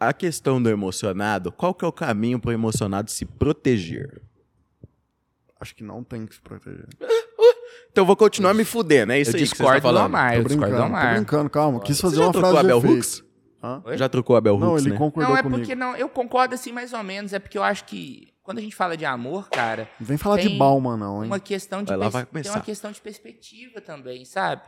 A 0.00 0.12
questão 0.12 0.62
do 0.62 0.68
emocionado, 0.70 1.50
qual 1.50 1.74
que 1.74 1.84
é 1.84 1.88
o 1.88 1.92
caminho 1.92 2.38
pro 2.38 2.52
emocionado 2.52 3.10
se 3.10 3.24
proteger? 3.24 4.22
Acho 5.60 5.74
que 5.74 5.82
não 5.82 6.04
tem 6.04 6.24
que 6.26 6.34
se 6.34 6.40
proteger. 6.40 6.86
Então 7.90 8.02
eu 8.02 8.06
vou 8.06 8.16
continuar 8.16 8.54
me 8.54 8.64
fudendo, 8.64 9.12
é 9.12 9.20
isso 9.20 9.30
Eu 9.32 9.36
aí 9.36 9.42
que 9.42 9.48
você 9.48 9.56
tá 9.56 9.64
discordo 9.64 9.80
do 9.80 9.82
falando. 9.82 10.04
Amar, 10.06 10.36
eu 10.36 10.44
discordo 10.44 10.66
do 10.66 10.76
brincando, 10.76 10.76
tô 10.92 10.96
Amar. 10.98 11.14
brincando, 11.14 11.50
calma. 11.50 11.80
Quis 11.80 12.00
fazer 12.00 12.20
uma 12.20 12.32
frase 12.32 12.56
a 12.56 12.60
de 12.60 12.66
Bell 12.66 12.78
efeito. 12.78 12.94
Hooks? 12.96 13.24
Já 13.98 14.08
trocou 14.08 14.36
a 14.36 14.40
Bell 14.40 14.58
Não, 14.58 14.68
Hooks, 14.72 14.84
ele 14.84 14.92
né? 14.92 14.98
concordou 14.98 15.30
Não, 15.30 15.36
é 15.38 15.42
comigo. 15.42 15.60
porque 15.60 15.74
não, 15.74 15.96
eu 15.96 16.08
concordo 16.08 16.54
assim 16.54 16.70
mais 16.70 16.92
ou 16.92 17.02
menos. 17.02 17.32
É 17.32 17.38
porque 17.38 17.58
eu 17.58 17.62
acho 17.62 17.84
que 17.86 18.32
quando 18.42 18.58
a 18.58 18.60
gente 18.60 18.76
fala 18.76 18.96
de 18.96 19.04
amor, 19.04 19.48
cara, 19.50 19.88
Não 19.98 20.06
vem 20.06 20.16
falar 20.16 20.36
de 20.38 20.48
Tem 20.48 20.58
Bauman, 20.58 20.96
não, 20.96 21.22
hein? 21.24 21.30
uma 21.30 21.40
questão 21.40 21.82
de 21.82 21.88
Vai 21.88 21.96
lá, 21.96 22.08
vai 22.08 22.22
tem 22.24 22.30
começar. 22.30 22.52
uma 22.52 22.60
questão 22.60 22.92
de 22.92 23.00
perspectiva 23.00 23.80
também, 23.80 24.24
sabe? 24.24 24.62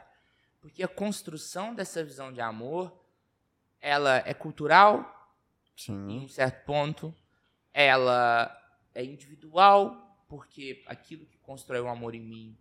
Porque 0.60 0.82
a 0.82 0.88
construção 0.88 1.74
dessa 1.74 2.02
visão 2.02 2.32
de 2.32 2.40
amor, 2.40 2.92
ela 3.80 4.22
é 4.26 4.34
cultural 4.34 5.19
em 5.88 6.18
Sim. 6.18 6.24
um 6.24 6.28
certo 6.28 6.64
ponto, 6.64 7.14
ela 7.72 8.56
é 8.94 9.04
individual, 9.04 10.24
porque 10.28 10.82
aquilo 10.86 11.24
que 11.26 11.38
constrói 11.38 11.80
o 11.80 11.88
amor 11.88 12.14
em 12.14 12.20
mim 12.20 12.56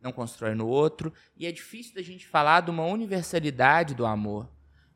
não 0.00 0.12
constrói 0.12 0.54
no 0.54 0.66
outro, 0.66 1.12
e 1.36 1.46
é 1.46 1.52
difícil 1.52 1.94
da 1.94 2.02
gente 2.02 2.26
falar 2.26 2.60
de 2.60 2.70
uma 2.70 2.84
universalidade 2.84 3.94
do 3.94 4.06
amor. 4.06 4.48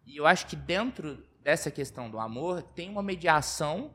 E 0.07 0.16
eu 0.16 0.27
acho 0.27 0.47
que 0.47 0.55
dentro 0.55 1.24
dessa 1.40 1.70
questão 1.70 2.09
do 2.09 2.19
amor 2.19 2.62
tem 2.62 2.89
uma 2.89 3.03
mediação 3.03 3.94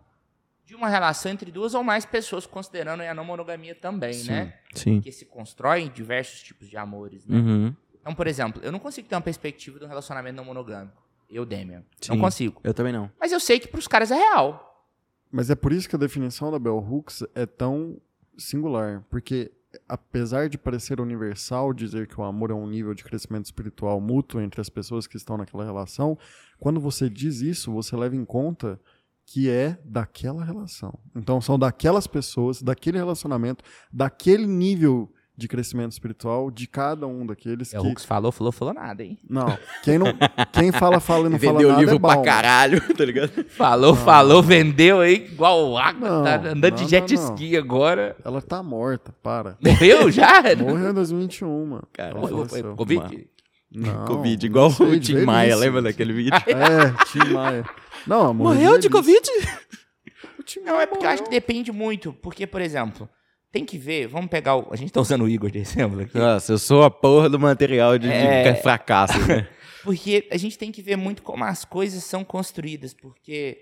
de 0.66 0.76
uma 0.76 0.90
relação 0.90 1.32
entre 1.32 1.50
duas 1.50 1.74
ou 1.74 1.82
mais 1.82 2.06
pessoas, 2.06 2.46
considerando 2.46 3.02
a 3.02 3.14
não 3.14 3.24
monogamia 3.24 3.74
também, 3.74 4.14
Sim. 4.14 4.32
né? 4.32 4.60
Sim. 4.74 5.00
Que 5.00 5.14
se 5.14 5.26
constroem 5.26 5.90
diversos 5.90 6.44
tipos 6.44 6.70
de 6.70 6.76
amores, 6.76 7.26
né? 7.26 7.38
Uhum. 7.38 7.76
Então, 8.02 8.14
por 8.14 8.28
exemplo, 8.28 8.62
eu 8.62 8.72
não 8.72 8.80
consigo 8.80 9.08
ter 9.08 9.16
uma 9.16 9.22
perspectiva 9.22 9.80
de 9.80 9.86
um 9.86 9.88
relacionamento 9.88 10.36
não 10.36 10.44
monogâmico. 10.44 11.07
Eu, 11.30 11.46
Demian. 11.46 11.84
Sim. 12.02 12.14
Não 12.14 12.20
consigo. 12.20 12.62
Eu 12.64 12.74
também 12.74 12.94
não. 12.94 13.12
Mas 13.20 13.32
eu 13.32 13.40
sei 13.40 13.60
que 13.60 13.68
pros 13.68 13.88
caras 13.88 14.12
é 14.12 14.16
real. 14.16 14.86
Mas 15.32 15.50
é 15.50 15.56
por 15.56 15.74
isso 15.74 15.90
que 15.90 15.96
a 15.96 16.00
definição 16.00 16.52
da 16.52 16.58
Bell 16.58 16.78
Hooks 16.78 17.24
é 17.36 17.46
tão 17.46 18.00
singular. 18.38 19.06
Porque, 19.10 19.52
apesar 19.88 20.48
de 20.48 20.58
parecer 20.58 21.02
universal 21.02 21.74
dizer 21.74 22.08
que 22.08 22.20
o 22.20 22.24
amor 22.24 22.52
é 22.52 22.54
um 22.54 22.68
nível 22.68 22.94
de 22.94 23.04
crescimento 23.04 23.46
espiritual 23.46 24.00
mútuo 24.00 24.42
entre 24.42 24.62
as 24.62 24.70
pessoas 24.70 25.06
que 25.06 25.18
estão 25.18 25.38
naquela 25.38 25.66
relação, 25.66 26.18
quando 26.60 26.80
você 26.80 27.10
diz 27.10 27.42
isso, 27.42 27.74
você 27.74 27.96
leva 27.96 28.16
em 28.16 28.24
conta 28.24 28.80
que 29.26 29.50
é 29.50 29.78
daquela 29.84 30.46
relação. 30.46 30.98
Então, 31.14 31.42
são 31.42 31.60
daquelas 31.60 32.08
pessoas, 32.08 32.62
daquele 32.62 32.98
relacionamento, 32.98 33.62
daquele 33.92 34.48
nível 34.48 35.12
de 35.38 35.48
crescimento 35.48 35.92
espiritual 35.92 36.50
de 36.50 36.66
cada 36.66 37.06
um 37.06 37.24
daqueles 37.24 37.72
É, 37.74 37.80
o 37.80 37.84
que. 37.84 37.88
Hooks 37.90 38.04
falou, 38.06 38.32
falou, 38.32 38.52
falou 38.52 38.74
nada, 38.74 39.04
hein? 39.04 39.20
Não, 39.30 39.56
quem, 39.84 40.00
não, 40.00 40.08
quem 40.52 40.72
fala, 40.72 41.00
fala 41.00 41.28
e 41.28 41.30
não 41.30 41.38
fala 41.38 41.54
Vendeu 41.54 41.68
o 41.68 41.72
nada 41.74 41.82
livro 41.84 41.96
é 41.96 42.00
pra 42.00 42.22
caralho, 42.24 42.82
tá 42.98 43.06
ligado? 43.06 43.46
Falou, 43.50 43.96
falou, 43.96 44.42
vendeu 44.42 45.00
aí, 45.02 45.14
igual 45.26 45.78
água, 45.78 46.10
Não, 46.10 46.24
tá 46.24 46.36
andando 46.38 46.76
de 46.76 46.82
não, 46.82 46.90
jet 46.90 47.14
não, 47.16 47.24
não. 47.24 47.34
ski 47.36 47.56
agora. 47.56 48.16
Ela 48.26 48.42
tá 48.42 48.64
morta, 48.64 49.14
para. 49.22 49.56
Morreu 49.64 50.10
já? 50.12 50.42
Morreu 50.58 50.90
em 50.90 50.94
2021, 50.96 51.66
mano. 51.68 51.88
Cara, 51.94 52.10
Ela 52.12 52.20
Foi- 52.22 52.30
foi- 52.32 52.48
faleceu. 52.48 52.76
Covid? 52.76 53.28
Não, 53.70 54.06
Covid, 54.06 54.46
igual 54.46 54.70
não 54.70 54.76
sei, 54.76 54.88
o 54.88 55.00
Tim 55.00 55.22
Maia, 55.26 55.50
velhice. 55.50 55.60
lembra 55.66 55.82
daquele 55.84 56.14
vídeo? 56.14 56.34
É, 56.34 57.06
Tim 57.12 57.34
Maia. 57.34 57.64
Não, 58.08 58.34
Morreu 58.34 58.80
de. 58.80 58.90
Covid? 58.90 59.22
O 60.40 60.44
Tim 60.44 60.62
Não, 60.62 60.74
Maia 60.76 60.84
é 60.84 60.88
porque 60.88 61.06
eu 61.06 61.10
acho 61.10 61.18
que 61.24 61.30
morreu. 61.30 61.40
depende 61.42 61.72
muito. 61.72 62.14
Porque, 62.14 62.48
por 62.48 62.62
exemplo, 62.62 63.08
tem 63.52 63.66
que 63.66 63.78
ver, 63.78 64.08
vamos 64.08 64.30
pegar 64.30 64.56
o. 64.56 64.68
A 64.72 64.76
gente 64.76 64.92
tá 64.92 65.00
usando 65.02 65.24
o 65.24 65.30
Igor 65.30 65.50
de 65.50 65.60
exemplo 65.60 66.02
aqui. 66.02 66.18
Nossa, 66.18 66.52
eu 66.54 66.58
sou 66.60 66.84
a 66.84 66.92
porra 66.92 67.30
do 67.30 67.40
material 67.40 67.98
de, 67.98 68.08
de 68.08 68.14
É. 68.14 68.56
fracasso, 68.56 69.18
né? 69.28 69.48
Porque 69.84 70.28
a 70.32 70.38
gente 70.38 70.58
tem 70.58 70.72
que 70.72 70.82
ver 70.82 70.98
muito 70.98 71.22
como 71.24 71.44
as 71.46 71.64
coisas 71.64 72.04
são 72.04 72.24
construídas. 72.24 72.94
Porque 72.94 73.58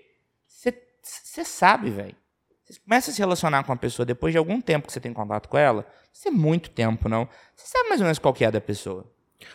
você 1.02 1.44
sabe, 1.44 1.90
velho. 1.90 2.16
Você 2.64 2.80
começa 2.80 3.10
a 3.12 3.14
se 3.14 3.20
relacionar 3.20 3.62
com 3.62 3.70
uma 3.70 3.78
pessoa 3.78 4.04
depois 4.04 4.32
de 4.32 4.38
algum 4.38 4.60
tempo 4.60 4.88
que 4.88 4.92
você 4.92 4.98
tem 4.98 5.12
contato 5.12 5.48
com 5.48 5.56
ela. 5.56 5.86
Isso 6.12 6.26
é 6.26 6.32
muito 6.32 6.68
tempo, 6.70 7.08
não. 7.08 7.28
Você 7.54 7.66
sabe 7.68 7.88
mais 7.88 8.00
ou 8.00 8.04
menos 8.06 8.18
qual 8.18 8.34
que 8.34 8.44
é 8.44 8.50
da 8.50 8.60
pessoa. 8.60 9.08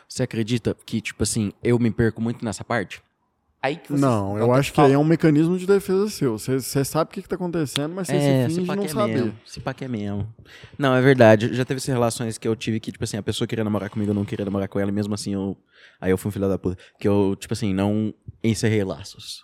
Você 0.08 0.24
acredita 0.24 0.78
que, 0.86 1.02
tipo 1.02 1.24
assim, 1.24 1.52
eu 1.62 1.78
me 1.78 1.92
perco 1.92 2.22
muito 2.22 2.46
nessa 2.46 2.64
parte? 2.64 3.02
Aí 3.64 3.76
que 3.76 3.92
você 3.92 4.02
Não, 4.02 4.40
eu 4.40 4.52
acho 4.52 4.74
que 4.74 4.82
aí 4.82 4.94
é 4.94 4.98
um 4.98 5.04
mecanismo 5.04 5.56
de 5.56 5.68
defesa 5.68 6.10
seu. 6.10 6.38
Você 6.40 6.84
sabe 6.84 7.12
o 7.12 7.14
que, 7.14 7.22
que 7.22 7.30
tá 7.30 7.36
acontecendo, 7.36 7.94
mas 7.94 8.08
você 8.08 8.16
é, 8.16 8.50
se 8.50 8.56
finge 8.56 8.68
pá 8.68 8.76
não 8.76 8.86
é 8.86 8.88
saber. 8.88 9.14
mesmo. 9.14 9.34
Se 9.46 9.60
pá 9.60 9.72
que 9.72 9.86
é 9.86 9.88
mesmo. 9.88 10.28
Não, 10.80 10.96
é 10.96 11.02
verdade. 11.02 11.54
Já 11.54 11.64
teve 11.64 11.78
essas 11.78 11.94
relações 11.94 12.40
que 12.40 12.48
eu 12.48 12.56
tive 12.56 12.80
que, 12.80 12.92
tipo 12.92 13.04
assim, 13.04 13.18
a 13.18 13.24
pessoa 13.24 13.48
queria 13.48 13.64
namorar 13.64 13.92
comigo, 13.92 14.10
eu 14.10 14.16
não 14.16 14.26
queria 14.26 14.46
namorar 14.46 14.68
com 14.68 14.80
ela, 14.80 14.90
e 14.90 14.94
mesmo 14.94 15.14
assim 15.14 15.36
eu. 15.36 15.56
Aí 16.00 16.10
eu 16.10 16.18
fui 16.18 16.30
um 16.30 16.32
filho 16.32 16.50
da 16.50 16.58
puta. 16.58 16.76
Que 17.00 17.08
eu, 17.08 17.36
tipo 17.40 17.54
assim, 17.54 17.72
não 17.72 18.12
encerrei 18.44 18.84
laços. 18.84 19.44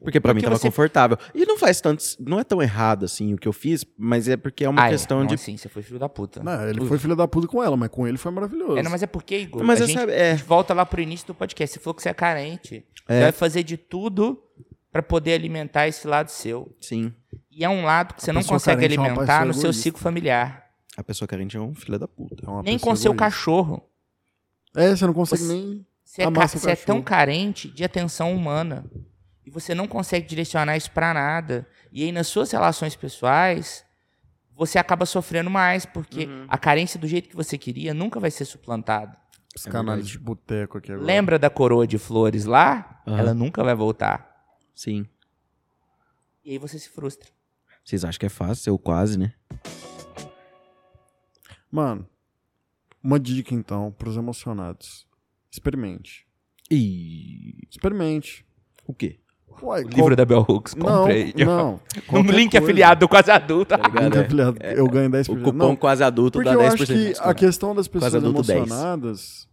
Porque 0.00 0.20
pra 0.20 0.32
Porque 0.32 0.34
mim 0.34 0.42
tava 0.42 0.56
você- 0.56 0.66
confortável. 0.66 1.16
E 1.34 1.44
não 1.46 1.56
faz 1.58 1.80
tanto. 1.80 2.02
Não 2.20 2.38
é 2.40 2.44
tão 2.44 2.60
errado 2.62 3.04
assim 3.04 3.34
o 3.34 3.38
que 3.38 3.46
eu 3.46 3.52
fiz, 3.52 3.84
mas 3.96 4.28
é 4.28 4.36
porque 4.36 4.64
é 4.64 4.68
uma 4.68 4.82
Ah, 4.82 4.88
é. 4.88 4.90
questão 4.90 5.20
Não, 5.20 5.26
de. 5.26 5.34
Assim, 5.34 5.56
você 5.56 5.68
foi 5.68 5.82
filho 5.82 5.98
da 5.98 6.08
puta. 6.08 6.42
Não, 6.42 6.68
ele 6.68 6.84
foi 6.86 6.98
filho 6.98 7.14
da 7.16 7.26
puta 7.28 7.46
com 7.46 7.62
ela, 7.62 7.76
mas 7.76 7.88
com 7.88 8.06
ele 8.06 8.18
foi 8.18 8.32
maravilhoso. 8.32 8.76
É, 8.78 8.82
não, 8.82 8.90
mas 8.90 9.02
é 9.02 9.06
porque, 9.06 9.38
Igor, 9.38 9.62
Mas 9.64 9.80
a, 9.80 9.86
gente, 9.86 9.98
sabe- 9.98 10.12
é. 10.12 10.32
a 10.32 10.34
gente 10.36 10.44
volta 10.46 10.74
lá 10.74 10.84
pro 10.84 11.00
início 11.00 11.26
do 11.26 11.34
podcast. 11.34 11.74
Você 11.74 11.80
falou 11.80 11.94
que 11.94 12.02
você 12.02 12.08
é 12.08 12.14
carente. 12.14 12.84
É. 13.08 13.14
Você 13.18 13.22
vai 13.22 13.32
fazer 13.32 13.62
de 13.62 13.76
tudo 13.76 14.42
pra 14.90 15.02
poder 15.02 15.34
alimentar 15.34 15.88
esse 15.88 16.06
lado 16.06 16.28
seu. 16.28 16.74
Sim. 16.80 17.12
E 17.50 17.64
é 17.64 17.68
um 17.68 17.84
lado 17.84 18.14
que 18.14 18.22
você 18.22 18.30
A 18.30 18.34
não 18.34 18.42
consegue 18.42 18.82
é 18.82 18.86
alimentar 18.86 19.44
no 19.44 19.54
seu 19.54 19.72
ciclo 19.72 20.00
familiar. 20.00 20.66
A 20.96 21.02
pessoa 21.02 21.26
carente 21.28 21.56
é 21.56 21.60
um 21.60 21.74
filho 21.74 21.98
da 21.98 22.06
puta. 22.08 22.44
É 22.46 22.50
uma 22.50 22.62
nem 22.62 22.78
com 22.78 22.94
seu 22.96 23.12
egoísta. 23.12 23.24
cachorro. 23.24 23.82
É, 24.76 24.94
você 24.94 25.06
não 25.06 25.14
consegue 25.14 25.42
Você- 25.42 25.52
nem. 25.52 25.86
Você 26.04 26.22
é, 26.22 26.24
seu 26.48 26.60
você 26.60 26.70
é 26.72 26.76
tão 26.76 27.00
carente 27.00 27.68
de 27.68 27.82
atenção 27.84 28.34
humana. 28.34 28.84
E 29.44 29.50
você 29.50 29.74
não 29.74 29.88
consegue 29.88 30.26
direcionar 30.26 30.76
isso 30.76 30.90
pra 30.90 31.12
nada. 31.12 31.66
E 31.90 32.04
aí, 32.04 32.12
nas 32.12 32.28
suas 32.28 32.50
relações 32.52 32.94
pessoais, 32.94 33.84
você 34.54 34.78
acaba 34.78 35.04
sofrendo 35.04 35.50
mais, 35.50 35.84
porque 35.84 36.26
Uhum. 36.26 36.46
a 36.48 36.56
carência 36.56 36.98
do 36.98 37.08
jeito 37.08 37.28
que 37.28 37.36
você 37.36 37.58
queria 37.58 37.92
nunca 37.92 38.20
vai 38.20 38.30
ser 38.30 38.44
suplantada. 38.44 39.16
Psicanálise 39.54 40.08
de 40.08 40.18
boteco 40.18 40.78
aqui 40.78 40.92
agora. 40.92 41.06
Lembra 41.06 41.38
da 41.38 41.50
coroa 41.50 41.86
de 41.86 41.98
flores 41.98 42.44
lá? 42.46 43.02
Aham. 43.06 43.18
Ela 43.18 43.34
nunca 43.34 43.62
vai 43.62 43.74
voltar. 43.74 44.46
Sim. 44.74 45.06
E 46.44 46.52
aí 46.52 46.58
você 46.58 46.78
se 46.78 46.88
frustra. 46.88 47.28
Vocês 47.84 48.04
acham 48.04 48.18
que 48.18 48.26
é 48.26 48.30
fácil? 48.30 48.70
Eu 48.70 48.78
quase, 48.78 49.18
né? 49.18 49.34
Mano, 51.70 52.06
uma 53.02 53.18
dica 53.18 53.54
então 53.54 53.90
pros 53.92 54.16
emocionados. 54.16 55.06
Experimente. 55.50 56.26
E. 56.70 57.66
Experimente. 57.70 58.46
O 58.86 58.94
quê? 58.94 59.20
Uai, 59.62 59.84
O 59.84 59.88
livro 59.88 60.14
da 60.16 60.24
Bell 60.24 60.44
Hooks, 60.48 60.74
Não, 60.74 60.86
comprei. 61.00 61.32
não. 61.44 61.74
Um 61.74 62.02
qualquer 62.06 62.34
link 62.34 62.50
coisa. 62.52 62.64
afiliado 62.64 63.00
do 63.00 63.08
quase 63.08 63.30
adulto. 63.30 63.76
Tá 63.76 63.76
ligado? 63.88 64.16
É. 64.16 64.20
afiliado, 64.20 64.56
eu 64.62 64.88
ganho 64.88 65.10
10%. 65.10 65.28
O 65.28 65.36
cupom 65.42 65.52
Não, 65.52 65.76
quase 65.76 66.02
adulto 66.04 66.38
porque 66.38 66.48
dá 66.48 66.54
eu 66.54 66.60
10% 66.60 66.72
acho 66.74 66.86
de 66.86 66.94
que 67.14 67.14
a 67.20 67.34
questão 67.34 67.74
das 67.74 67.88
pessoas 67.88 68.14
adulto 68.14 68.42
10. 68.42 68.58
emocionadas 68.58 69.48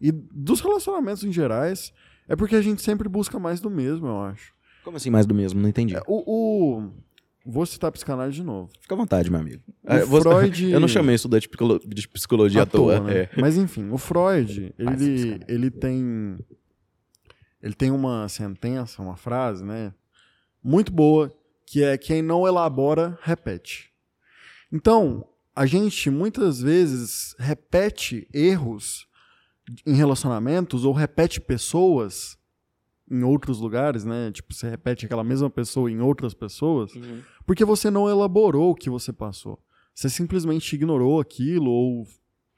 e 0.00 0.10
dos 0.12 0.60
relacionamentos 0.60 1.24
em 1.24 1.32
gerais 1.32 1.92
é 2.28 2.36
porque 2.36 2.56
a 2.56 2.62
gente 2.62 2.80
sempre 2.82 3.08
busca 3.08 3.38
mais 3.38 3.60
do 3.60 3.68
mesmo, 3.70 4.06
eu 4.06 4.20
acho. 4.22 4.52
Como 4.84 4.96
assim 4.96 5.10
mais 5.10 5.26
do 5.26 5.34
mesmo? 5.34 5.60
Não 5.60 5.68
entendi. 5.68 5.94
É, 5.96 6.02
O, 6.06 6.78
o- 6.78 6.90
Vou 7.44 7.64
citar 7.64 7.88
a 7.88 7.92
psicanálise 7.92 8.36
de 8.36 8.44
novo. 8.44 8.68
Fica 8.82 8.94
à 8.94 8.98
vontade, 8.98 9.30
meu 9.30 9.40
amigo. 9.40 9.62
O 9.82 10.06
você- 10.06 10.28
Freud- 10.28 10.70
Eu 10.72 10.78
não 10.78 10.86
chamei 10.86 11.14
estudante 11.14 11.42
de 11.42 11.48
psicolo- 11.48 11.80
de 11.84 12.06
psicologia 12.08 12.62
à 12.62 12.66
toa. 12.66 13.00
né? 13.00 13.16
é. 13.16 13.28
Mas 13.40 13.56
enfim, 13.56 13.88
o 13.90 13.96
Freud, 13.96 14.74
ele, 14.78 15.40
ele 15.48 15.70
tem 15.70 16.38
ele 17.62 17.74
tem 17.74 17.90
uma 17.90 18.28
sentença, 18.28 19.02
uma 19.02 19.16
frase, 19.16 19.64
né, 19.64 19.92
muito 20.62 20.92
boa, 20.92 21.32
que 21.66 21.82
é 21.82 21.96
quem 21.96 22.22
não 22.22 22.46
elabora 22.46 23.18
repete. 23.22 23.90
Então, 24.72 25.26
a 25.54 25.66
gente 25.66 26.10
muitas 26.10 26.60
vezes 26.60 27.34
repete 27.38 28.28
erros 28.32 29.06
em 29.86 29.94
relacionamentos 29.94 30.84
ou 30.84 30.92
repete 30.92 31.40
pessoas 31.40 32.38
em 33.10 33.22
outros 33.24 33.58
lugares, 33.58 34.04
né? 34.04 34.30
Tipo, 34.30 34.54
você 34.54 34.70
repete 34.70 35.04
aquela 35.04 35.24
mesma 35.24 35.50
pessoa 35.50 35.90
em 35.90 36.00
outras 36.00 36.32
pessoas, 36.32 36.92
porque 37.44 37.64
você 37.64 37.90
não 37.90 38.08
elaborou 38.08 38.70
o 38.70 38.74
que 38.74 38.88
você 38.88 39.12
passou. 39.12 39.58
Você 39.92 40.08
simplesmente 40.08 40.72
ignorou 40.74 41.20
aquilo 41.20 41.70
ou 41.70 42.06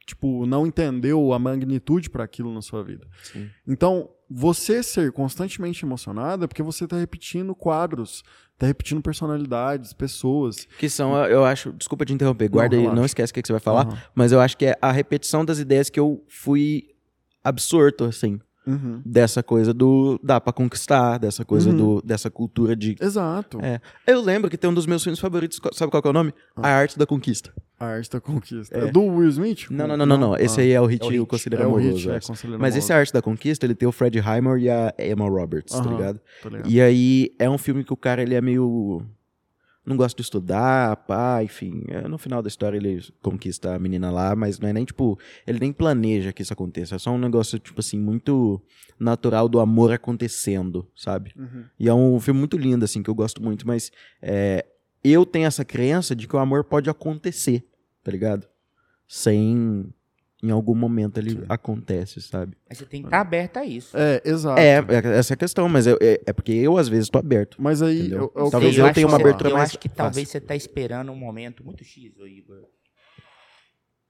tipo 0.06 0.44
não 0.46 0.66
entendeu 0.66 1.32
a 1.32 1.38
magnitude 1.38 2.10
para 2.10 2.24
aquilo 2.24 2.52
na 2.52 2.60
sua 2.60 2.84
vida. 2.84 3.08
Sim. 3.22 3.48
Então, 3.66 4.10
você 4.34 4.82
ser 4.82 5.12
constantemente 5.12 5.84
emocionado 5.84 6.44
é 6.44 6.46
porque 6.46 6.62
você 6.62 6.86
tá 6.86 6.96
repetindo 6.96 7.54
quadros, 7.54 8.22
tá 8.58 8.66
repetindo 8.66 9.02
personalidades, 9.02 9.92
pessoas. 9.92 10.66
Que 10.78 10.88
são, 10.88 11.14
eu 11.26 11.44
acho. 11.44 11.72
Desculpa 11.72 12.04
te 12.04 12.12
interromper, 12.12 12.48
guarda 12.48 12.74
aí, 12.76 12.82
relaxa. 12.82 12.96
não 12.96 13.04
esquece 13.04 13.30
o 13.30 13.34
que 13.34 13.42
que 13.42 13.46
você 13.46 13.52
vai 13.52 13.60
falar. 13.60 13.86
Aham. 13.86 13.98
Mas 14.14 14.32
eu 14.32 14.40
acho 14.40 14.56
que 14.56 14.66
é 14.66 14.78
a 14.80 14.90
repetição 14.90 15.44
das 15.44 15.58
ideias 15.58 15.90
que 15.90 16.00
eu 16.00 16.24
fui 16.28 16.88
absorto, 17.44 18.04
assim. 18.04 18.40
Uhum. 18.66 19.02
Dessa 19.04 19.42
coisa 19.42 19.74
do 19.74 20.20
dá 20.22 20.40
pra 20.40 20.52
conquistar, 20.52 21.18
dessa 21.18 21.44
coisa 21.44 21.70
Uhum. 21.70 21.76
do 21.76 22.02
dessa 22.02 22.30
cultura 22.30 22.76
de. 22.76 22.96
Exato. 23.00 23.58
É. 23.60 23.80
Eu 24.06 24.20
lembro 24.20 24.48
que 24.48 24.56
tem 24.56 24.70
um 24.70 24.74
dos 24.74 24.86
meus 24.86 25.02
filmes 25.02 25.18
favoritos, 25.18 25.60
sabe 25.72 25.90
qual 25.90 26.00
que 26.00 26.06
é 26.08 26.10
o 26.10 26.14
nome? 26.14 26.32
A 26.56 26.68
Arte 26.68 26.98
da 26.98 27.04
Conquista. 27.06 27.52
A 27.80 27.86
arte 27.86 28.08
da 28.10 28.20
conquista. 28.20 28.78
É. 28.78 28.84
É. 28.84 28.90
Do 28.92 29.02
Will 29.02 29.28
Smith? 29.30 29.66
Não, 29.68 29.88
não, 29.88 29.96
não, 29.96 30.06
não, 30.06 30.16
não. 30.16 30.36
Esse 30.36 30.60
aí 30.60 30.70
é 30.70 30.80
o 30.80 30.86
Hit, 30.86 31.02
É 31.04 31.18
o 31.18 31.24
o. 31.24 31.26
Conselheiro 31.26 31.64
é 31.64 31.66
Amoroso. 31.66 31.96
Hit, 31.96 32.10
é, 32.10 32.12
é. 32.14 32.56
Mas 32.56 32.76
esse 32.76 32.92
Amoroso. 32.92 32.92
Arte 32.92 33.12
da 33.12 33.20
Conquista, 33.20 33.66
ele 33.66 33.74
tem 33.74 33.88
o 33.88 33.92
Fred 33.92 34.16
Heimer 34.20 34.56
e 34.58 34.70
a 34.70 34.94
Emma 35.00 35.28
Roberts, 35.28 35.74
tá 35.74 35.80
Aham. 35.82 35.90
ligado? 35.96 36.20
Tô 36.40 36.48
ligado. 36.48 36.70
E 36.70 36.80
aí 36.80 37.34
é 37.40 37.50
um 37.50 37.58
filme 37.58 37.82
que 37.82 37.92
o 37.92 37.96
cara 37.96 38.22
ele 38.22 38.36
é 38.36 38.40
meio. 38.40 39.02
Não 39.84 39.96
gosta 39.96 40.16
de 40.16 40.22
estudar, 40.22 40.96
pá, 40.96 41.42
enfim. 41.42 41.82
é, 41.88 42.06
no 42.06 42.16
final 42.16 42.40
da 42.40 42.46
história 42.46 42.76
ele 42.76 43.04
conquista 43.20 43.74
a 43.74 43.78
menina 43.78 44.12
lá, 44.12 44.36
mas 44.36 44.60
não 44.60 44.68
é 44.68 44.72
nem 44.72 44.84
tipo. 44.84 45.18
Ele 45.44 45.58
nem 45.58 45.72
planeja 45.72 46.32
que 46.32 46.42
isso 46.42 46.52
aconteça. 46.52 46.94
É 46.94 46.98
só 46.98 47.10
um 47.10 47.18
negócio, 47.18 47.58
tipo 47.58 47.80
assim, 47.80 47.98
muito 47.98 48.62
natural 48.98 49.48
do 49.48 49.58
amor 49.58 49.92
acontecendo, 49.92 50.88
sabe? 50.94 51.32
Uhum. 51.36 51.64
E 51.78 51.88
é 51.88 51.94
um 51.94 52.20
filme 52.20 52.38
muito 52.38 52.56
lindo, 52.56 52.84
assim, 52.84 53.02
que 53.02 53.10
eu 53.10 53.14
gosto 53.14 53.42
muito, 53.42 53.66
mas 53.66 53.90
é, 54.20 54.64
eu 55.02 55.26
tenho 55.26 55.46
essa 55.46 55.64
crença 55.64 56.14
de 56.14 56.28
que 56.28 56.36
o 56.36 56.38
amor 56.38 56.64
pode 56.64 56.88
acontecer, 56.88 57.66
tá 58.04 58.10
ligado? 58.12 58.46
Sem. 59.08 59.92
Em 60.44 60.50
algum 60.50 60.74
momento 60.74 61.18
ele 61.18 61.30
Sim. 61.30 61.44
acontece, 61.48 62.20
sabe? 62.20 62.56
Mas 62.68 62.78
você 62.78 62.84
tem 62.84 63.00
que 63.02 63.06
estar 63.06 63.20
aberto 63.20 63.58
a 63.58 63.64
isso. 63.64 63.96
É, 63.96 64.20
exato. 64.24 64.58
É, 64.60 64.78
é, 64.78 65.18
essa 65.18 65.32
é 65.32 65.34
a 65.34 65.36
questão, 65.36 65.68
mas 65.68 65.86
eu- 65.86 65.96
é, 66.02 66.20
é 66.26 66.32
porque 66.32 66.50
eu 66.52 66.76
às 66.76 66.88
vezes 66.88 67.08
tô 67.08 67.18
aberto. 67.18 67.62
Mas 67.62 67.80
aí, 67.80 68.10
eu, 68.10 68.32
eu, 68.34 68.50
Talvez 68.50 68.76
eu 68.76 68.84
acho 68.84 68.94
tenha 68.94 69.06
uma 69.06 69.18
abertura 69.20 69.50
Eu 69.50 69.54
mais 69.56 69.70
acho 69.70 69.78
que 69.78 69.88
fácil. 69.88 70.02
talvez 70.04 70.28
você 70.28 70.40
tá 70.40 70.56
esperando 70.56 71.12
um 71.12 71.16
momento 71.16 71.64
muito 71.64 71.84
X, 71.84 72.18
ô 72.18 72.26
Igor. 72.26 72.64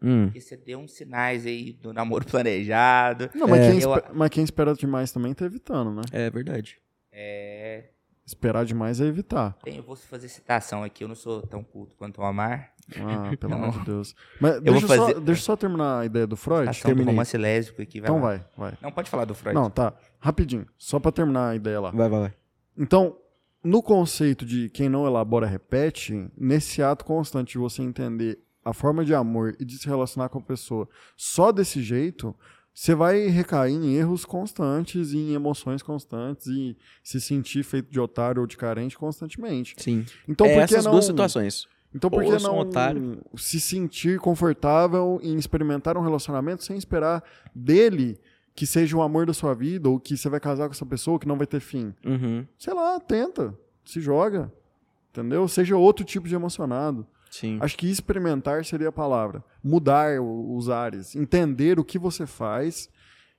Hum. 0.03 0.25
Porque 0.27 0.41
você 0.41 0.57
deu 0.57 0.79
uns 0.81 0.93
sinais 0.93 1.47
aí 1.47 1.73
do 1.75 1.93
namoro 1.93 2.25
planejado. 2.27 3.31
Não, 3.35 3.47
mas, 3.47 3.61
É. 3.61 3.71
quem 3.71 3.81
Eu- 3.83 4.03
mas 4.15 4.31
quem 4.31 4.43
espera 4.45 4.75
demais 4.75 5.13
também 5.13 5.35
tá 5.35 5.45
evitando, 5.45 5.93
né? 5.95 6.03
É 6.13 6.31
verdade. 6.31 6.79
É. 7.13 7.85
Esperar 8.25 8.65
demais 8.65 9.01
é 9.01 9.05
evitar. 9.05 9.53
Tem, 9.63 9.77
eu 9.77 9.83
vou 9.83 9.97
fazer 9.97 10.29
citação 10.29 10.83
aqui, 10.83 11.05
eu 11.05 11.09
não 11.09 11.15
sou 11.15 11.43
tão 11.43 11.63
culto 11.63 11.95
quanto 11.97 12.21
o 12.21 12.25
Amar. 12.25 12.72
Ah, 12.97 13.37
pelo 13.39 13.55
amor 13.55 13.71
de 13.79 13.85
Deus. 13.85 14.15
Mas 14.41 14.53
vou 14.55 14.61
deixa, 14.63 14.85
eu 14.85 14.89
só, 14.89 14.97
fazer- 14.97 15.21
deixa 15.21 15.41
eu 15.41 15.45
só 15.45 15.57
terminar 15.57 16.01
a 16.01 16.07
ideia 16.07 16.27
do 16.27 16.37
Freud. 16.37 16.63
Citação 16.63 16.83
do 16.83 16.95
Terminei. 16.95 17.13
romance 17.15 17.37
lésbico 17.39 17.81
aqui, 17.83 18.01
vai 18.01 18.11
Então 18.11 18.21
lá. 18.21 18.29
vai, 18.29 18.45
vai. 18.57 18.79
Não, 18.83 18.91
pode 18.93 19.09
falar 19.09 19.25
do 19.25 19.35
Freud. 19.35 19.55
Não, 19.55 19.71
tá. 19.71 19.95
Rapidinho. 20.19 20.67
Só 20.77 20.99
pra 20.99 21.13
terminar 21.13 21.51
a 21.51 21.57
ideia 21.57 21.81
lá. 21.81 21.91
Vai, 21.91 22.09
vai, 22.09 22.21
vai. 22.21 22.35
Então, 22.77 23.17
no 23.63 23.83
conceito 23.83 24.45
de 24.45 24.69
quem 24.71 24.89
não 24.89 25.07
elabora 25.07 25.47
repete, 25.47 26.29
nesse 26.37 26.83
ato 26.83 27.05
constante 27.05 27.53
de 27.53 27.59
você 27.59 27.83
entender 27.83 28.39
a 28.65 28.73
forma 28.73 29.05
de 29.05 29.15
amor 29.15 29.57
e 29.59 29.65
de 29.65 29.79
se 29.79 29.87
relacionar 29.87 30.29
com 30.29 30.39
a 30.39 30.43
pessoa 30.43 30.89
só 31.17 31.51
desse 31.53 31.83
jeito, 31.83 32.35
você 32.75 32.95
vai 32.95 33.27
recair 33.27 33.75
em 33.75 33.95
erros 33.97 34.25
constantes, 34.25 35.13
e 35.13 35.19
em 35.19 35.35
emoções 35.35 35.83
constantes 35.83 36.47
e 36.47 36.77
se 37.03 37.21
sentir 37.21 37.63
feito 37.65 37.91
de 37.91 38.01
otário 38.01 38.41
ou 38.41 38.47
de 38.47 38.57
carente 38.57 38.97
constantemente. 38.97 39.75
Sim. 39.79 40.05
Então, 40.29 40.47
é 40.47 40.51
por 40.55 40.59
que 40.69 40.75
essas 40.75 40.85
não 40.85 40.93
duas 40.93 41.05
situações. 41.05 41.67
Então 41.94 42.09
por 42.09 42.24
que 42.24 42.43
não 42.43 42.59
otário. 42.59 43.20
se 43.36 43.60
sentir 43.60 44.19
confortável 44.19 45.20
em 45.23 45.36
experimentar 45.36 45.97
um 45.97 46.02
relacionamento 46.02 46.64
sem 46.64 46.77
esperar 46.77 47.23
dele 47.55 48.19
que 48.55 48.66
seja 48.66 48.97
o 48.97 49.02
amor 49.02 49.27
da 49.27 49.32
sua 49.32 49.55
vida 49.55 49.89
ou 49.89 49.98
que 49.98 50.16
você 50.16 50.28
vai 50.28 50.40
casar 50.40 50.66
com 50.66 50.73
essa 50.73 50.86
pessoa 50.86 51.19
que 51.19 51.28
não 51.28 51.36
vai 51.36 51.47
ter 51.47 51.60
fim? 51.60 51.94
Uhum. 52.05 52.47
sei 52.59 52.74
lá, 52.74 52.98
tenta, 53.01 53.56
se 53.85 54.01
joga, 54.01 54.52
entendeu? 55.10 55.47
Seja 55.48 55.77
outro 55.77 56.05
tipo 56.05 56.28
de 56.28 56.35
emocionado. 56.35 57.06
Sim. 57.31 57.59
Acho 57.62 57.78
que 57.78 57.90
experimentar 57.90 58.64
seria 58.64 58.89
a 58.89 58.93
palavra. 58.93 59.43
Mudar 59.64 60.20
os 60.20 60.69
ares, 60.69 61.16
entender 61.16 61.78
o 61.78 61.85
que 61.85 61.98
você 61.98 62.27
faz, 62.27 62.90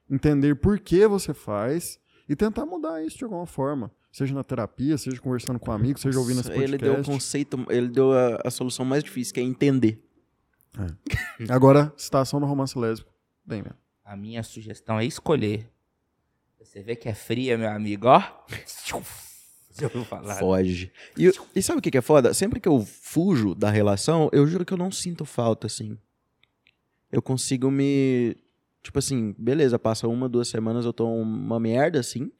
entender 0.09 0.55
por 0.55 0.79
que 0.79 1.05
você 1.05 1.33
faz 1.33 1.99
e 2.27 2.35
tentar 2.35 2.65
mudar 2.65 3.03
isso 3.03 3.17
de 3.17 3.23
alguma 3.23 3.45
forma. 3.45 3.91
Seja 4.13 4.35
na 4.35 4.43
terapia, 4.43 4.95
seja 4.95 5.19
conversando 5.19 5.57
com 5.57 5.71
amigos, 5.71 6.03
seja 6.03 6.19
ouvindo 6.19 6.41
esse 6.41 6.49
podcast. 6.49 6.75
Ele 6.75 6.77
deu 6.77 7.01
o 7.01 7.03
conceito, 7.03 7.65
ele 7.67 7.87
deu 7.87 8.13
a, 8.13 8.41
a 8.45 8.51
solução 8.51 8.85
mais 8.85 9.03
difícil, 9.03 9.33
que 9.33 9.39
é 9.39 9.43
entender. 9.43 10.07
Agora, 11.49 11.91
citação 11.97 12.39
do 12.39 12.45
romance 12.45 12.77
lésbico. 12.77 13.11
Bem, 13.43 13.63
mesmo. 13.63 13.75
A 14.05 14.15
minha 14.15 14.43
sugestão 14.43 14.99
é 14.99 15.05
escolher. 15.05 15.67
Você 16.59 16.83
vê 16.83 16.95
que 16.95 17.09
é 17.09 17.15
fria, 17.15 17.57
meu 17.57 17.71
amigo, 17.71 18.05
ó. 18.05 18.21
Você 19.71 19.85
ouviu 19.85 20.05
falar? 20.05 20.35
Foge. 20.35 20.91
E, 21.17 21.31
e 21.55 21.61
sabe 21.63 21.79
o 21.79 21.81
que 21.81 21.89
que 21.89 21.97
é 21.97 22.01
foda? 22.01 22.35
Sempre 22.35 22.59
que 22.59 22.67
eu 22.67 22.85
fujo 22.85 23.55
da 23.55 23.71
relação, 23.71 24.29
eu 24.31 24.45
juro 24.45 24.63
que 24.63 24.73
eu 24.73 24.77
não 24.77 24.91
sinto 24.91 25.25
falta, 25.25 25.65
assim. 25.65 25.97
Eu 27.11 27.19
consigo 27.19 27.71
me. 27.71 28.37
Tipo 28.83 28.99
assim, 28.99 29.33
beleza, 29.39 29.79
passa 29.79 30.07
uma, 30.07 30.29
duas 30.29 30.49
semanas, 30.49 30.85
eu 30.85 30.93
tô 30.93 31.11
uma 31.11 31.59
merda, 31.59 31.99
assim. 31.99 32.31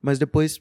Mas 0.00 0.20
depois 0.20 0.60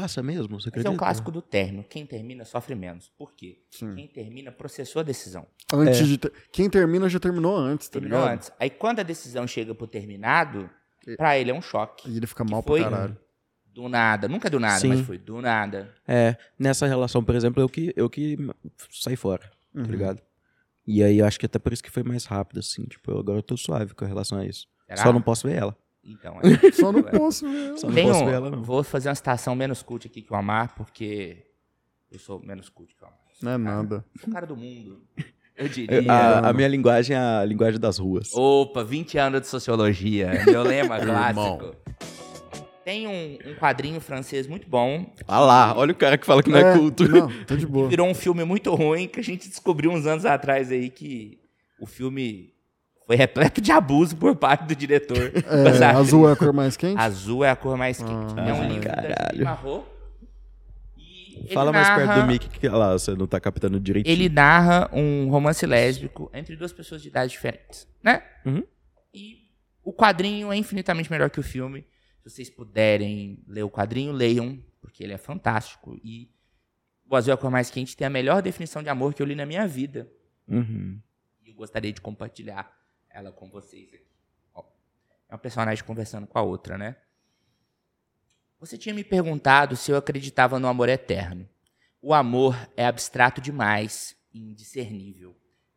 passa 0.00 0.22
mesmo, 0.22 0.60
você 0.60 0.68
acredita? 0.68 0.88
é 0.90 0.92
um 0.92 0.96
clássico 0.96 1.30
do 1.30 1.40
término. 1.40 1.84
Quem 1.84 2.04
termina 2.06 2.44
sofre 2.44 2.74
menos. 2.74 3.08
Por 3.18 3.32
quê? 3.34 3.58
Sim. 3.70 3.94
Quem 3.94 4.06
termina 4.08 4.52
processou 4.52 5.00
a 5.00 5.02
decisão. 5.02 5.46
Antes 5.72 6.00
É. 6.00 6.04
de 6.04 6.18
ter- 6.18 6.32
Quem 6.52 6.68
termina 6.68 7.08
já 7.08 7.18
terminou 7.18 7.56
antes, 7.56 7.88
tá 7.88 7.94
Terminou 7.94 8.20
ligado? 8.20 8.34
antes. 8.34 8.52
Aí 8.60 8.70
quando 8.70 9.00
a 9.00 9.02
decisão 9.02 9.46
chega 9.46 9.74
pro 9.74 9.86
terminado, 9.86 10.68
pra 11.16 11.38
ele 11.38 11.50
é 11.50 11.54
um 11.54 11.62
choque. 11.62 12.10
E 12.10 12.16
ele 12.16 12.26
fica 12.26 12.44
mal 12.44 12.62
pra 12.62 12.78
caralho. 12.78 13.16
do 13.66 13.88
nada. 13.88 14.26
Nunca 14.26 14.48
do 14.48 14.58
nada, 14.58 14.80
Sim. 14.80 14.88
mas 14.88 15.00
foi 15.00 15.18
do 15.18 15.40
nada. 15.42 15.92
É, 16.08 16.36
nessa 16.58 16.86
relação, 16.86 17.22
por 17.22 17.34
exemplo, 17.34 17.62
eu 17.62 17.68
que, 17.68 17.92
eu 17.94 18.08
que 18.08 18.36
saí 18.90 19.16
fora, 19.16 19.50
Uhum. 19.74 19.82
tá 19.84 19.90
ligado? 19.90 20.22
E 20.86 21.02
aí 21.02 21.18
eu 21.18 21.26
acho 21.26 21.38
que 21.38 21.44
até 21.46 21.58
por 21.58 21.72
isso 21.72 21.82
que 21.82 21.90
foi 21.90 22.02
mais 22.02 22.24
rápido, 22.24 22.60
assim. 22.60 22.84
Tipo, 22.84 23.10
eu- 23.10 23.18
agora 23.18 23.38
eu 23.38 23.42
tô 23.42 23.56
suave 23.56 23.92
com 23.94 24.04
relação 24.04 24.38
a 24.38 24.46
isso. 24.46 24.66
Será? 24.88 25.02
Só 25.02 25.12
não 25.12 25.20
posso 25.20 25.46
ver 25.48 25.56
ela. 25.56 25.76
Então, 26.06 26.38
é. 26.42 26.70
Só 26.72 26.92
não 26.92 27.02
posso 27.02 27.48
ver. 27.50 27.76
Só 27.78 27.86
não 27.88 27.94
Tem 27.94 28.06
posso 28.06 28.24
um- 28.24 28.50
não. 28.50 28.62
Vou 28.62 28.82
fazer 28.84 29.08
uma 29.08 29.14
citação 29.14 29.54
menos 29.56 29.82
cult 29.82 30.06
aqui 30.06 30.22
que 30.22 30.32
o 30.32 30.36
Amar, 30.36 30.74
porque 30.76 31.44
eu 32.10 32.18
sou 32.18 32.40
menos 32.40 32.68
cult 32.68 32.94
que 32.94 33.02
o 33.02 33.06
Amar. 33.06 33.18
Não 33.42 33.52
é 33.52 33.58
nada. 33.58 34.04
Sou 34.20 34.28
o 34.30 34.32
cara 34.32 34.46
do 34.46 34.56
mundo. 34.56 35.02
Eu 35.56 35.64
Eu- 35.66 35.68
diria. 35.68 36.12
a, 36.12 36.50
a 36.50 36.52
minha 36.52 36.68
linguagem 36.68 37.16
é 37.16 37.18
a 37.18 37.44
linguagem 37.44 37.80
das 37.80 37.98
ruas. 37.98 38.32
Opa, 38.34 38.82
20 38.84 39.18
anos 39.18 39.40
de 39.42 39.46
sociologia. 39.48 40.30
Meu 40.46 40.62
lema 40.62 40.98
clássico. 41.00 41.74
Tem 42.84 43.06
um, 43.08 43.38
um 43.50 43.54
quadrinho 43.56 44.00
francês 44.00 44.46
muito 44.46 44.68
bom. 44.68 45.12
Ah 45.26 45.40
lá, 45.40 45.76
olha 45.76 45.90
o 45.90 45.94
cara 45.96 46.16
que 46.16 46.24
fala 46.24 46.40
que 46.42 46.50
não 46.50 46.58
é, 46.60 46.78
culto. 46.78 47.08
Não, 47.08 47.44
tá 47.44 47.56
de 47.56 47.66
boa. 47.66 47.88
Virou 47.88 48.06
um 48.06 48.14
filme 48.14 48.44
muito 48.44 48.72
ruim 48.74 49.08
que 49.08 49.18
a 49.18 49.22
gente 49.24 49.48
descobriu 49.48 49.90
uns 49.90 50.06
anos 50.06 50.24
atrás 50.24 50.70
aí 50.70 50.88
que 50.88 51.40
o 51.80 51.86
filme 51.86 52.54
foi 53.06 53.14
repleto 53.16 53.60
de 53.60 53.70
abuso 53.70 54.16
por 54.16 54.34
parte 54.34 54.64
do 54.66 54.74
diretor. 54.74 55.32
É, 55.34 55.84
azul 55.94 56.28
é 56.28 56.32
a 56.32 56.36
cor 56.36 56.52
mais 56.52 56.76
quente? 56.76 56.98
Azul 57.00 57.44
é 57.44 57.50
a 57.50 57.56
cor 57.56 57.76
mais 57.76 57.98
quente. 57.98 58.34
Ah, 58.36 58.48
é 58.48 58.52
um 58.52 58.66
livro 58.68 58.82
caralho. 58.88 59.84
E 60.96 61.38
ele 61.38 61.54
Fala 61.54 61.72
mais 61.72 61.88
perto 61.88 62.06
narra- 62.06 62.22
do 62.22 62.26
Mickey 62.26 62.48
que 62.48 62.68
lá, 62.68 62.92
você 62.92 63.14
não 63.14 63.26
tá 63.26 63.38
captando 63.38 63.78
direitinho. 63.78 64.12
Ele 64.12 64.28
narra 64.28 64.90
um 64.92 65.28
romance 65.28 65.64
lésbico 65.66 66.30
entre 66.34 66.56
duas 66.56 66.72
pessoas 66.72 67.00
de 67.02 67.08
idades 67.08 67.32
diferentes, 67.32 67.86
né? 68.02 68.22
Uhum. 68.44 68.64
E 69.14 69.38
o 69.84 69.92
quadrinho 69.92 70.52
é 70.52 70.56
infinitamente 70.56 71.10
melhor 71.10 71.30
que 71.30 71.38
o 71.38 71.42
filme. 71.42 71.86
Se 72.24 72.30
vocês 72.30 72.50
puderem 72.50 73.38
ler 73.46 73.62
o 73.62 73.70
quadrinho, 73.70 74.12
leiam, 74.12 74.58
porque 74.80 75.04
ele 75.04 75.12
é 75.12 75.18
fantástico. 75.18 75.96
E 76.02 76.28
o 77.08 77.14
Azul 77.14 77.30
é 77.30 77.34
a 77.34 77.36
Cor 77.36 77.50
Mais 77.52 77.70
Quente 77.70 77.96
tem 77.96 78.06
a 78.06 78.10
melhor 78.10 78.42
definição 78.42 78.82
de 78.82 78.88
amor 78.88 79.14
que 79.14 79.22
eu 79.22 79.26
li 79.26 79.36
na 79.36 79.46
minha 79.46 79.64
vida. 79.66 80.10
Uhum. 80.48 80.98
E 81.44 81.50
eu 81.50 81.54
gostaria 81.54 81.92
de 81.92 82.00
compartilhar 82.00 82.68
ela 83.16 83.32
com 83.32 83.48
vocês 83.48 83.88
aqui. 83.94 84.06
Ó, 84.54 84.62
é 85.28 85.32
uma 85.32 85.38
personagem 85.38 85.82
conversando 85.82 86.26
com 86.26 86.38
a 86.38 86.42
outra, 86.42 86.76
né? 86.76 86.96
Você 88.60 88.76
tinha 88.76 88.94
me 88.94 89.02
perguntado 89.02 89.74
se 89.74 89.90
eu 89.90 89.96
acreditava 89.96 90.58
no 90.58 90.68
amor 90.68 90.90
eterno. 90.90 91.48
O 92.02 92.12
amor 92.12 92.54
é 92.76 92.84
abstrato 92.84 93.40
demais 93.40 94.14
e 94.34 94.38
indiscernível. 94.38 95.34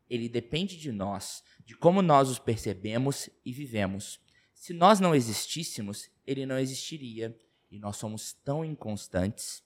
Ele 0.09 0.27
depende 0.27 0.75
de 0.77 0.91
nós, 0.91 1.41
de 1.65 1.77
como 1.77 2.01
nós 2.01 2.29
os 2.29 2.39
percebemos 2.39 3.29
e 3.45 3.53
vivemos. 3.53 4.19
Se 4.53 4.73
nós 4.73 4.99
não 4.99 5.15
existíssemos, 5.15 6.09
ele 6.27 6.45
não 6.45 6.59
existiria. 6.59 7.37
E 7.71 7.79
nós 7.79 7.95
somos 7.95 8.33
tão 8.33 8.65
inconstantes. 8.65 9.63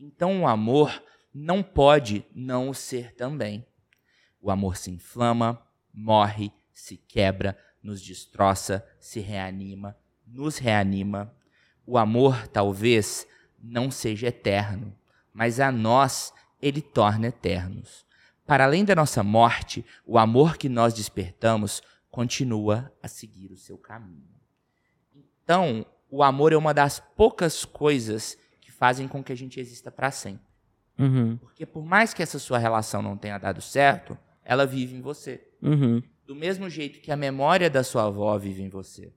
Então 0.00 0.42
o 0.42 0.48
amor 0.48 1.02
não 1.32 1.62
pode 1.62 2.24
não 2.34 2.70
o 2.70 2.74
ser 2.74 3.14
também. 3.14 3.64
O 4.40 4.50
amor 4.50 4.76
se 4.76 4.90
inflama, 4.90 5.64
morre, 5.92 6.50
se 6.72 6.96
quebra, 6.96 7.56
nos 7.82 8.00
destroça, 8.00 8.86
se 8.98 9.20
reanima, 9.20 9.96
nos 10.26 10.58
reanima. 10.58 11.34
O 11.86 11.98
amor 11.98 12.46
talvez 12.48 13.26
não 13.62 13.90
seja 13.90 14.28
eterno, 14.28 14.94
mas 15.32 15.60
a 15.60 15.70
nós 15.70 16.32
ele 16.60 16.80
torna 16.80 17.28
eternos. 17.28 18.06
Para 18.46 18.64
além 18.64 18.84
da 18.84 18.94
nossa 18.94 19.22
morte, 19.22 19.84
o 20.06 20.18
amor 20.18 20.56
que 20.56 20.68
nós 20.68 20.94
despertamos 20.94 21.82
continua 22.10 22.92
a 23.02 23.08
seguir 23.08 23.50
o 23.50 23.56
seu 23.56 23.78
caminho. 23.78 24.28
Então, 25.42 25.86
o 26.10 26.22
amor 26.22 26.52
é 26.52 26.56
uma 26.56 26.74
das 26.74 27.00
poucas 27.00 27.64
coisas 27.64 28.36
que 28.60 28.70
fazem 28.70 29.08
com 29.08 29.24
que 29.24 29.32
a 29.32 29.36
gente 29.36 29.58
exista 29.58 29.90
para 29.90 30.10
sempre. 30.10 30.46
Uhum. 30.98 31.36
Porque 31.38 31.64
por 31.64 31.84
mais 31.84 32.12
que 32.12 32.22
essa 32.22 32.38
sua 32.38 32.58
relação 32.58 33.00
não 33.00 33.16
tenha 33.16 33.38
dado 33.38 33.62
certo, 33.62 34.16
ela 34.44 34.66
vive 34.66 34.94
em 34.96 35.00
você. 35.00 35.42
Uhum. 35.62 36.02
Do 36.26 36.34
mesmo 36.34 36.68
jeito 36.70 37.00
que 37.00 37.10
a 37.10 37.16
memória 37.16 37.68
da 37.68 37.82
sua 37.82 38.04
avó 38.04 38.36
vive 38.38 38.62
em 38.62 38.68
você. 38.68 39.12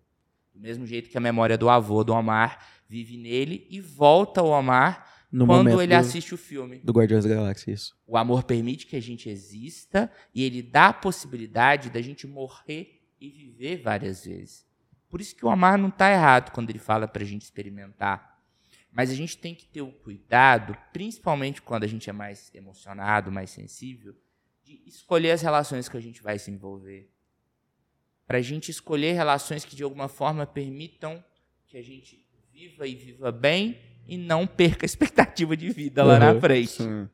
Do 0.54 0.60
mesmo 0.60 0.86
jeito 0.86 1.10
que 1.10 1.18
a 1.18 1.22
memória 1.22 1.58
do 1.58 1.70
avô, 1.70 2.04
do 2.04 2.14
Omar, 2.14 2.66
vive 2.88 3.18
nele 3.18 3.68
e 3.70 3.82
volta 3.82 4.42
ao 4.42 4.48
Omar 4.48 5.06
No 5.32 5.46
quando 5.46 5.82
ele 5.82 5.94
do, 5.94 6.00
assiste 6.00 6.34
o 6.34 6.38
filme. 6.38 6.80
do 6.80 6.94
Guardiões 6.94 7.26
da 7.26 7.36
Galáxia, 7.36 7.72
isso. 7.72 7.96
O 8.08 8.18
amor 8.18 8.44
permite 8.44 8.88
que 8.88 8.96
a 8.96 9.02
gente 9.02 9.30
exista 9.30 10.12
e 10.34 10.44
ele 10.44 10.62
dá 10.62 10.88
a 10.88 10.94
possibilidade 10.94 11.90
da 11.90 12.02
gente 12.02 12.26
morrer 12.26 13.02
e 13.20 13.30
viver 13.30 13.82
várias 13.82 14.26
vezes. 14.26 14.66
Por 15.10 15.22
isso 15.22 15.36
que 15.36 15.46
o 15.46 15.50
Amar 15.50 15.78
não 15.78 15.90
está 15.90 16.12
errado 16.12 16.52
quando 16.52 16.70
ele 16.70 16.80
fala 16.80 17.08
para 17.08 17.24
a 17.24 17.26
gente 17.26 17.44
experimentar. 17.44 18.36
Mas 18.92 19.12
a 19.12 19.14
gente 19.14 19.38
tem 19.38 19.54
que 19.54 19.66
ter 19.68 19.82
o 19.82 19.92
cuidado, 19.92 20.76
principalmente 20.94 21.62
quando 21.62 21.84
a 21.84 21.88
gente 21.88 22.10
é 22.10 22.14
mais 22.14 22.50
emocionado, 22.54 23.30
mais 23.30 23.50
sensível, 23.50 24.16
de 24.66 24.82
escolher 24.88 25.32
as 25.32 25.42
relações 25.42 25.88
que 25.88 25.96
a 25.96 26.02
gente 26.02 26.22
vai 26.24 26.40
se 26.40 26.50
envolver. 26.52 27.10
Para 28.28 28.40
a 28.40 28.42
gente 28.42 28.72
escolher 28.72 29.14
relações 29.14 29.64
que 29.64 29.76
de 29.76 29.84
alguma 29.84 30.08
forma 30.08 30.46
permitam 30.48 31.24
que 31.68 31.78
a 31.78 31.82
gente 31.84 32.26
viva 32.52 32.88
e 32.88 32.96
viva 32.96 33.32
bem 33.32 33.80
e 34.08 34.18
não 34.18 34.48
perca 34.48 34.84
a 34.86 34.88
expectativa 34.88 35.56
de 35.56 35.70
vida 35.70 36.04
lá 36.04 36.18
na 36.18 36.32
Uhum, 36.32 36.42
frente. 36.42 36.72
Sim. 36.84 37.10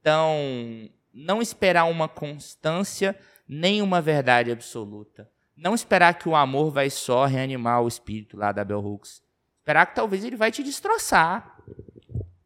Então, 0.00 0.90
não 1.12 1.40
esperar 1.40 1.84
uma 1.84 2.08
constância 2.08 3.16
nem 3.46 3.80
uma 3.80 4.00
verdade 4.00 4.50
absoluta. 4.50 5.30
Não 5.56 5.74
esperar 5.74 6.18
que 6.18 6.28
o 6.28 6.36
amor 6.36 6.70
vai 6.70 6.90
só 6.90 7.24
reanimar 7.24 7.82
o 7.82 7.88
espírito 7.88 8.36
lá 8.36 8.52
da 8.52 8.64
Bell 8.64 8.84
Hooks. 8.84 9.22
Esperar 9.60 9.86
que 9.86 9.94
talvez 9.94 10.24
ele 10.24 10.36
vai 10.36 10.50
te 10.50 10.62
destroçar. 10.62 11.60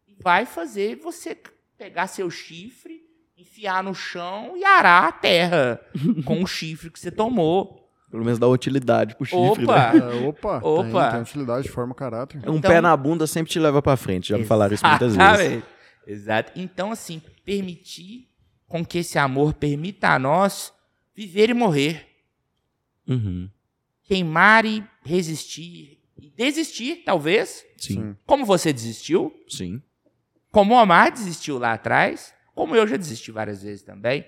E 0.06 0.14
vai 0.20 0.44
fazer 0.46 0.96
você 0.96 1.36
pegar 1.76 2.06
seu 2.06 2.30
chifre, 2.30 3.01
enfiar 3.36 3.82
no 3.82 3.94
chão 3.94 4.56
e 4.56 4.64
arar 4.64 5.08
a 5.08 5.12
terra 5.12 5.80
com 6.24 6.42
o 6.42 6.46
chifre 6.46 6.90
que 6.90 6.98
você 6.98 7.10
tomou. 7.10 7.80
Pelo 8.10 8.24
menos 8.24 8.38
dá 8.38 8.46
utilidade 8.46 9.14
pro 9.16 9.24
chifre, 9.24 9.64
Opa! 9.64 9.92
né? 9.94 9.98
É, 10.24 10.28
opa, 10.28 10.58
Opa. 10.58 11.02
Tem, 11.04 11.12
tem 11.12 11.20
utilidade, 11.22 11.68
forma 11.70 11.94
caráter. 11.94 12.38
Um 12.48 12.56
Então- 12.56 12.70
pé 12.70 12.80
na 12.80 12.94
bunda 12.96 13.26
sempre 13.26 13.50
te 13.50 13.58
leva 13.58 13.80
pra 13.80 13.96
frente. 13.96 14.28
Já 14.28 14.38
me 14.38 14.44
falaram 14.44 14.74
isso 14.74 14.86
muitas 14.86 15.16
vezes. 15.16 15.62
Exato. 16.06 16.52
Então, 16.54 16.92
assim, 16.92 17.22
permitir 17.44 18.28
com 18.68 18.84
que 18.84 18.98
esse 18.98 19.18
amor 19.18 19.54
permita 19.54 20.08
a 20.08 20.18
nós 20.18 20.72
viver 21.14 21.48
e 21.48 21.54
morrer. 21.54 22.06
Uhum. 23.08 23.48
Queimar 24.04 24.64
e 24.66 24.84
resistir. 25.04 25.98
E 26.20 26.28
desistir, 26.30 27.02
talvez. 27.04 27.64
Sim, 27.78 28.14
Como 28.26 28.44
você 28.44 28.72
desistiu. 28.72 29.32
sim. 29.48 29.80
Como 30.50 30.74
o 30.74 30.82
Omar 30.82 31.10
desistiu 31.10 31.58
lá 31.58 31.72
atrás. 31.72 32.34
Como 32.54 32.76
eu 32.76 32.86
já 32.86 32.96
desisti 32.96 33.30
várias 33.30 33.62
vezes 33.62 33.82
também. 33.82 34.26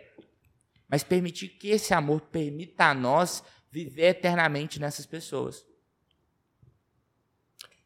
Mas 0.88 1.02
permitir 1.02 1.48
que 1.48 1.68
esse 1.68 1.92
amor 1.92 2.20
permita 2.20 2.86
a 2.86 2.94
nós 2.94 3.42
viver 3.70 4.06
eternamente 4.06 4.78
nessas 4.78 5.06
pessoas. 5.06 5.66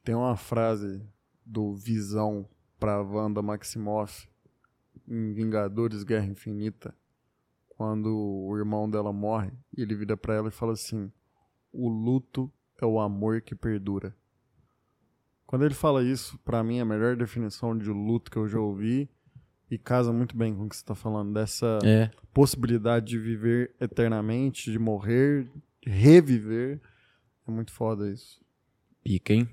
Tem 0.04 0.14
uma 0.14 0.36
frase 0.36 1.02
do 1.44 1.74
Visão 1.74 2.48
pra 2.78 3.00
Wanda 3.02 3.42
Maximoff 3.42 4.28
em 5.06 5.32
Vingadores 5.32 6.02
Guerra 6.02 6.26
Infinita, 6.26 6.94
quando 7.70 8.14
o 8.14 8.56
irmão 8.56 8.88
dela 8.88 9.12
morre, 9.12 9.52
ele 9.76 9.94
vira 9.94 10.16
pra 10.16 10.34
ela 10.34 10.48
e 10.48 10.52
fala 10.52 10.72
assim: 10.72 11.10
"O 11.72 11.88
luto 11.88 12.52
é 12.80 12.84
o 12.84 13.00
amor 13.00 13.40
que 13.40 13.54
perdura". 13.54 14.14
Quando 15.46 15.64
ele 15.64 15.74
fala 15.74 16.02
isso, 16.02 16.38
pra 16.40 16.62
mim 16.62 16.80
a 16.80 16.84
melhor 16.84 17.16
definição 17.16 17.76
de 17.76 17.88
luto 17.88 18.30
que 18.30 18.36
eu 18.36 18.46
já 18.46 18.60
ouvi 18.60 19.08
e 19.70 19.76
casa 19.78 20.12
muito 20.12 20.36
bem 20.36 20.54
com 20.54 20.64
o 20.64 20.68
que 20.68 20.76
você 20.76 20.84
tá 20.84 20.94
falando 20.94 21.32
dessa 21.34 21.78
É. 21.84 22.10
possibilidade 22.32 23.06
de 23.06 23.18
viver 23.18 23.74
eternamente, 23.80 24.70
de 24.72 24.78
morrer, 24.78 25.48
de 25.82 25.90
reviver, 25.90 26.80
É 27.46 27.50
muito 27.50 27.72
foda 27.72 28.10
isso. 28.10 28.38
Pica, 29.02 29.32
hein? 29.32 29.48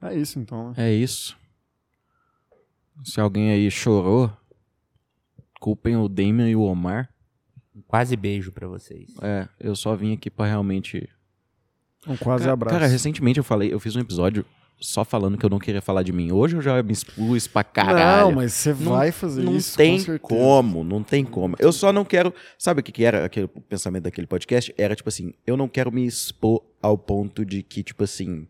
É 0.00 0.14
isso 0.14 0.38
então, 0.38 0.68
né? 0.70 0.74
É 0.76 0.92
isso. 0.92 1.36
Se 3.02 3.20
alguém 3.20 3.50
aí 3.50 3.68
chorou, 3.70 4.30
culpem 5.60 5.96
o 5.96 6.08
Damian 6.08 6.48
e 6.48 6.54
o 6.54 6.60
Omar. 6.62 7.12
Um 7.74 7.82
quase 7.82 8.14
beijo 8.16 8.52
pra 8.52 8.68
vocês. 8.68 9.12
É, 9.20 9.48
eu 9.58 9.74
só 9.74 9.96
vim 9.96 10.12
aqui 10.12 10.30
pra 10.30 10.46
realmente. 10.46 11.08
Um 12.06 12.16
quase 12.16 12.44
Cara, 12.44 12.52
abraço. 12.52 12.74
cara, 12.76 12.86
recentemente 12.86 13.38
eu 13.38 13.44
falei, 13.44 13.72
eu 13.72 13.80
fiz 13.80 13.96
um 13.96 14.00
episódio 14.00 14.44
só 14.80 15.04
falando 15.04 15.38
que 15.38 15.46
eu 15.46 15.50
não 15.50 15.58
queria 15.58 15.80
falar 15.80 16.02
de 16.02 16.12
mim. 16.12 16.30
Hoje 16.32 16.56
eu 16.56 16.62
já 16.62 16.82
me 16.82 16.92
expus 16.92 17.46
pra 17.46 17.64
caralho. 17.64 18.26
Não, 18.26 18.32
mas 18.32 18.52
você 18.52 18.74
Não- 18.74 18.92
vai 18.92 19.10
fazer 19.12 19.42
não 19.42 19.56
isso 19.56 19.76
tem 19.76 19.92
com 19.98 20.04
certeza. 20.04 20.18
como, 20.20 20.84
não 20.84 21.02
tem 21.02 21.24
como. 21.24 21.56
Eu 21.58 21.72
só 21.72 21.92
não 21.92 22.04
quero. 22.04 22.34
Sabe 22.58 22.80
o 22.80 22.82
que, 22.82 22.92
que 22.92 23.04
era 23.04 23.24
aquele 23.24 23.46
o 23.54 23.60
pensamento 23.60 24.04
daquele 24.04 24.26
podcast? 24.26 24.74
Era 24.76 24.94
tipo 24.94 25.08
assim: 25.08 25.32
eu 25.46 25.56
não 25.56 25.68
quero 25.68 25.90
me 25.90 26.04
expor 26.06 26.62
ao 26.82 26.98
ponto 26.98 27.44
de 27.44 27.62
que, 27.62 27.82
tipo 27.82 28.04
assim, 28.04 28.46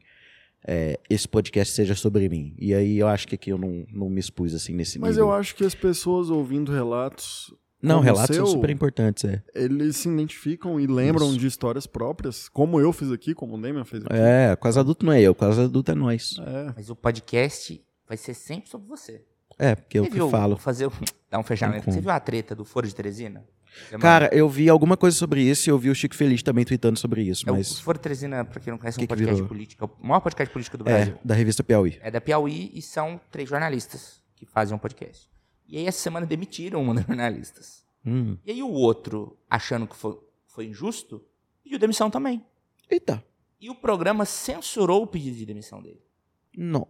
é, 0.66 0.98
esse 1.08 1.28
podcast 1.28 1.72
seja 1.74 1.94
sobre 1.94 2.28
mim. 2.28 2.54
E 2.58 2.74
aí 2.74 2.98
eu 2.98 3.06
acho 3.06 3.28
que 3.28 3.34
aqui 3.36 3.50
eu 3.50 3.58
não, 3.58 3.86
não 3.92 4.08
me 4.10 4.18
expus 4.18 4.54
assim 4.54 4.74
nesse 4.74 4.98
Mas 4.98 5.10
nível. 5.10 5.26
eu 5.26 5.32
acho 5.32 5.54
que 5.54 5.64
as 5.64 5.74
pessoas 5.74 6.30
ouvindo 6.30 6.72
relatos, 6.72 7.54
Não, 7.84 8.00
relatos 8.00 8.34
são 8.36 8.46
seu- 8.46 8.54
super 8.54 8.70
importantes, 8.70 9.24
é. 9.24 9.42
eles 9.54 9.96
se 9.96 10.08
identificam 10.08 10.80
e 10.80 10.86
lembram 10.86 11.28
Isso. 11.30 11.38
de 11.38 11.46
histórias 11.46 11.86
próprias, 11.86 12.48
como 12.48 12.80
eu 12.80 12.92
fiz 12.92 13.10
aqui, 13.12 13.34
como 13.34 13.56
o 13.56 13.60
Damian 13.60 13.84
fez 13.84 14.04
aqui. 14.04 14.14
É, 14.14 14.56
quase 14.56 14.78
adulto 14.78 15.04
não 15.04 15.12
é 15.12 15.20
eu, 15.20 15.34
quase 15.34 15.60
adulto 15.62 15.92
é 15.92 15.94
nós. 15.94 16.36
É. 16.46 16.72
Mas 16.76 16.90
o 16.90 16.96
podcast 16.96 17.82
vai 18.08 18.16
ser 18.16 18.34
sempre 18.34 18.68
sobre 18.70 18.88
você. 18.88 19.22
É, 19.58 19.74
porque 19.76 19.98
eu 19.98 20.04
Você 20.04 20.10
que 20.10 20.16
viu, 20.16 20.28
falo. 20.30 20.54
vou 20.56 20.58
fazer 20.62 20.86
um, 20.86 20.90
dar 21.30 21.38
um 21.38 21.44
fechamento. 21.44 21.84
Você 21.90 22.00
viu 22.00 22.10
a 22.10 22.18
treta 22.18 22.54
do 22.54 22.64
Foro 22.64 22.86
de 22.88 22.94
Teresina? 22.94 23.44
Cara, 24.00 24.28
eu 24.32 24.48
vi 24.48 24.68
alguma 24.68 24.96
coisa 24.96 25.16
sobre 25.16 25.42
isso 25.42 25.68
e 25.68 25.70
eu 25.70 25.76
vi 25.78 25.90
o 25.90 25.94
Chico 25.96 26.14
Feliz 26.14 26.42
também 26.44 26.64
tweetando 26.64 26.96
sobre 26.98 27.22
isso, 27.22 27.48
É, 27.48 27.52
O 27.52 27.56
mas. 27.56 27.80
Foro 27.80 27.98
de 27.98 28.02
Teresina, 28.02 28.44
pra 28.44 28.60
quem 28.60 28.70
não 28.70 28.78
conhece, 28.78 28.96
é 28.96 29.00
Que 29.00 29.04
um 29.04 29.16
que 29.16 29.22
podcast 29.24 29.48
político. 29.48 29.84
É 29.84 29.88
o 30.02 30.06
maior 30.06 30.20
podcast 30.20 30.52
político 30.52 30.78
do 30.78 30.84
Brasil. 30.84 31.14
É, 31.14 31.18
da 31.26 31.34
revista 31.34 31.62
Piauí. 31.64 31.98
É 32.00 32.08
da 32.10 32.20
Piauí 32.20 32.70
e 32.72 32.80
são 32.80 33.20
três 33.32 33.48
jornalistas 33.48 34.20
que 34.36 34.46
fazem 34.46 34.74
um 34.76 34.78
podcast. 34.78 35.28
E 35.74 35.78
aí, 35.78 35.86
essa 35.88 35.98
semana, 35.98 36.24
demitiram 36.24 36.80
uma 36.80 36.94
das 36.94 37.04
jornalistas. 37.04 37.84
Hum. 38.06 38.38
E 38.46 38.52
aí, 38.52 38.62
o 38.62 38.70
outro, 38.70 39.36
achando 39.50 39.88
que 39.88 39.96
foi, 39.96 40.16
foi 40.46 40.66
injusto, 40.66 41.20
pediu 41.64 41.80
demissão 41.80 42.08
também. 42.08 42.44
Eita. 42.88 43.24
E 43.60 43.68
o 43.68 43.74
programa 43.74 44.24
censurou 44.24 45.02
o 45.02 45.06
pedido 45.06 45.36
de 45.36 45.44
demissão 45.44 45.82
dele. 45.82 46.00
Não. 46.56 46.86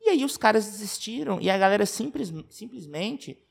E 0.00 0.08
aí, 0.08 0.24
os 0.24 0.36
caras 0.36 0.66
desistiram 0.66 1.40
e 1.40 1.50
a 1.50 1.58
galera 1.58 1.84
simples, 1.84 2.32
simplesmente 2.48 3.42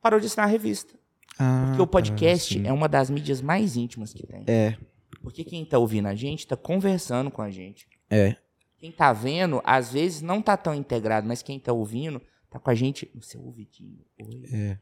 parou 0.00 0.18
de 0.18 0.24
assinar 0.24 0.46
a 0.46 0.50
revista. 0.50 0.98
Ah, 1.38 1.66
Porque 1.66 1.82
o 1.82 1.86
podcast 1.86 2.54
sim. 2.54 2.66
é 2.66 2.72
uma 2.72 2.88
das 2.88 3.10
mídias 3.10 3.42
mais 3.42 3.76
íntimas 3.76 4.14
que 4.14 4.26
tem. 4.26 4.42
É, 4.46 4.78
Porque 5.20 5.44
quem 5.44 5.66
tá 5.66 5.78
ouvindo 5.78 6.06
a 6.06 6.14
gente 6.14 6.46
tá 6.46 6.56
conversando 6.56 7.30
com 7.30 7.42
a 7.42 7.50
gente. 7.50 7.86
é. 8.08 8.36
Quem 8.78 8.92
tá 8.92 9.12
vendo, 9.12 9.60
às 9.64 9.92
vezes 9.92 10.22
não 10.22 10.40
tá 10.40 10.56
tão 10.56 10.72
integrado, 10.72 11.26
mas 11.26 11.42
quem 11.42 11.58
tá 11.58 11.72
ouvindo 11.72 12.22
tá 12.50 12.58
com 12.58 12.70
a 12.70 12.74
gente 12.74 13.10
no 13.14 13.22
seu 13.22 13.40
ouvidinho. 13.42 14.04
Oi. 14.20 14.44
É. 14.52 14.78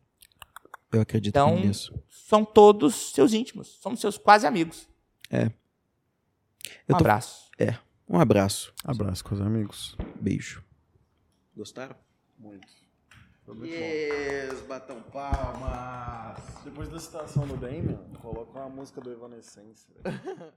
Eu 0.93 1.01
acredito 1.01 1.32
Então- 1.34 1.59
nisso. 1.59 2.01
São 2.09 2.44
todos 2.44 3.12
seus 3.12 3.32
íntimos. 3.32 3.68
Somos 3.80 4.01
seus 4.01 4.16
quase 4.16 4.47
amigos. 4.47 4.88
É. 5.30 5.47
Um 5.47 5.51
Eu 6.88 6.94
tô- 6.94 6.97
abraço. 6.97 7.47
Um 8.09 8.20
abraço. 8.20 8.72
Abraço 8.84 9.24
com 9.24 9.34
os 9.34 9.40
amigos. 9.40 9.97
Beijo. 10.20 10.64
Gostaram? 11.56 11.97
Muito. 12.38 12.66
Yes, 13.64 14.60
batam 14.62 15.02
palmas. 15.02 16.40
Depois 16.64 16.88
da 16.88 16.98
citação 16.98 17.47
do 17.47 17.56
Damian, 17.56 17.97
coloca 18.20 18.59
uma 18.59 18.68
música 18.68 19.01
do 19.01 19.10
Evanescence. 19.12 19.86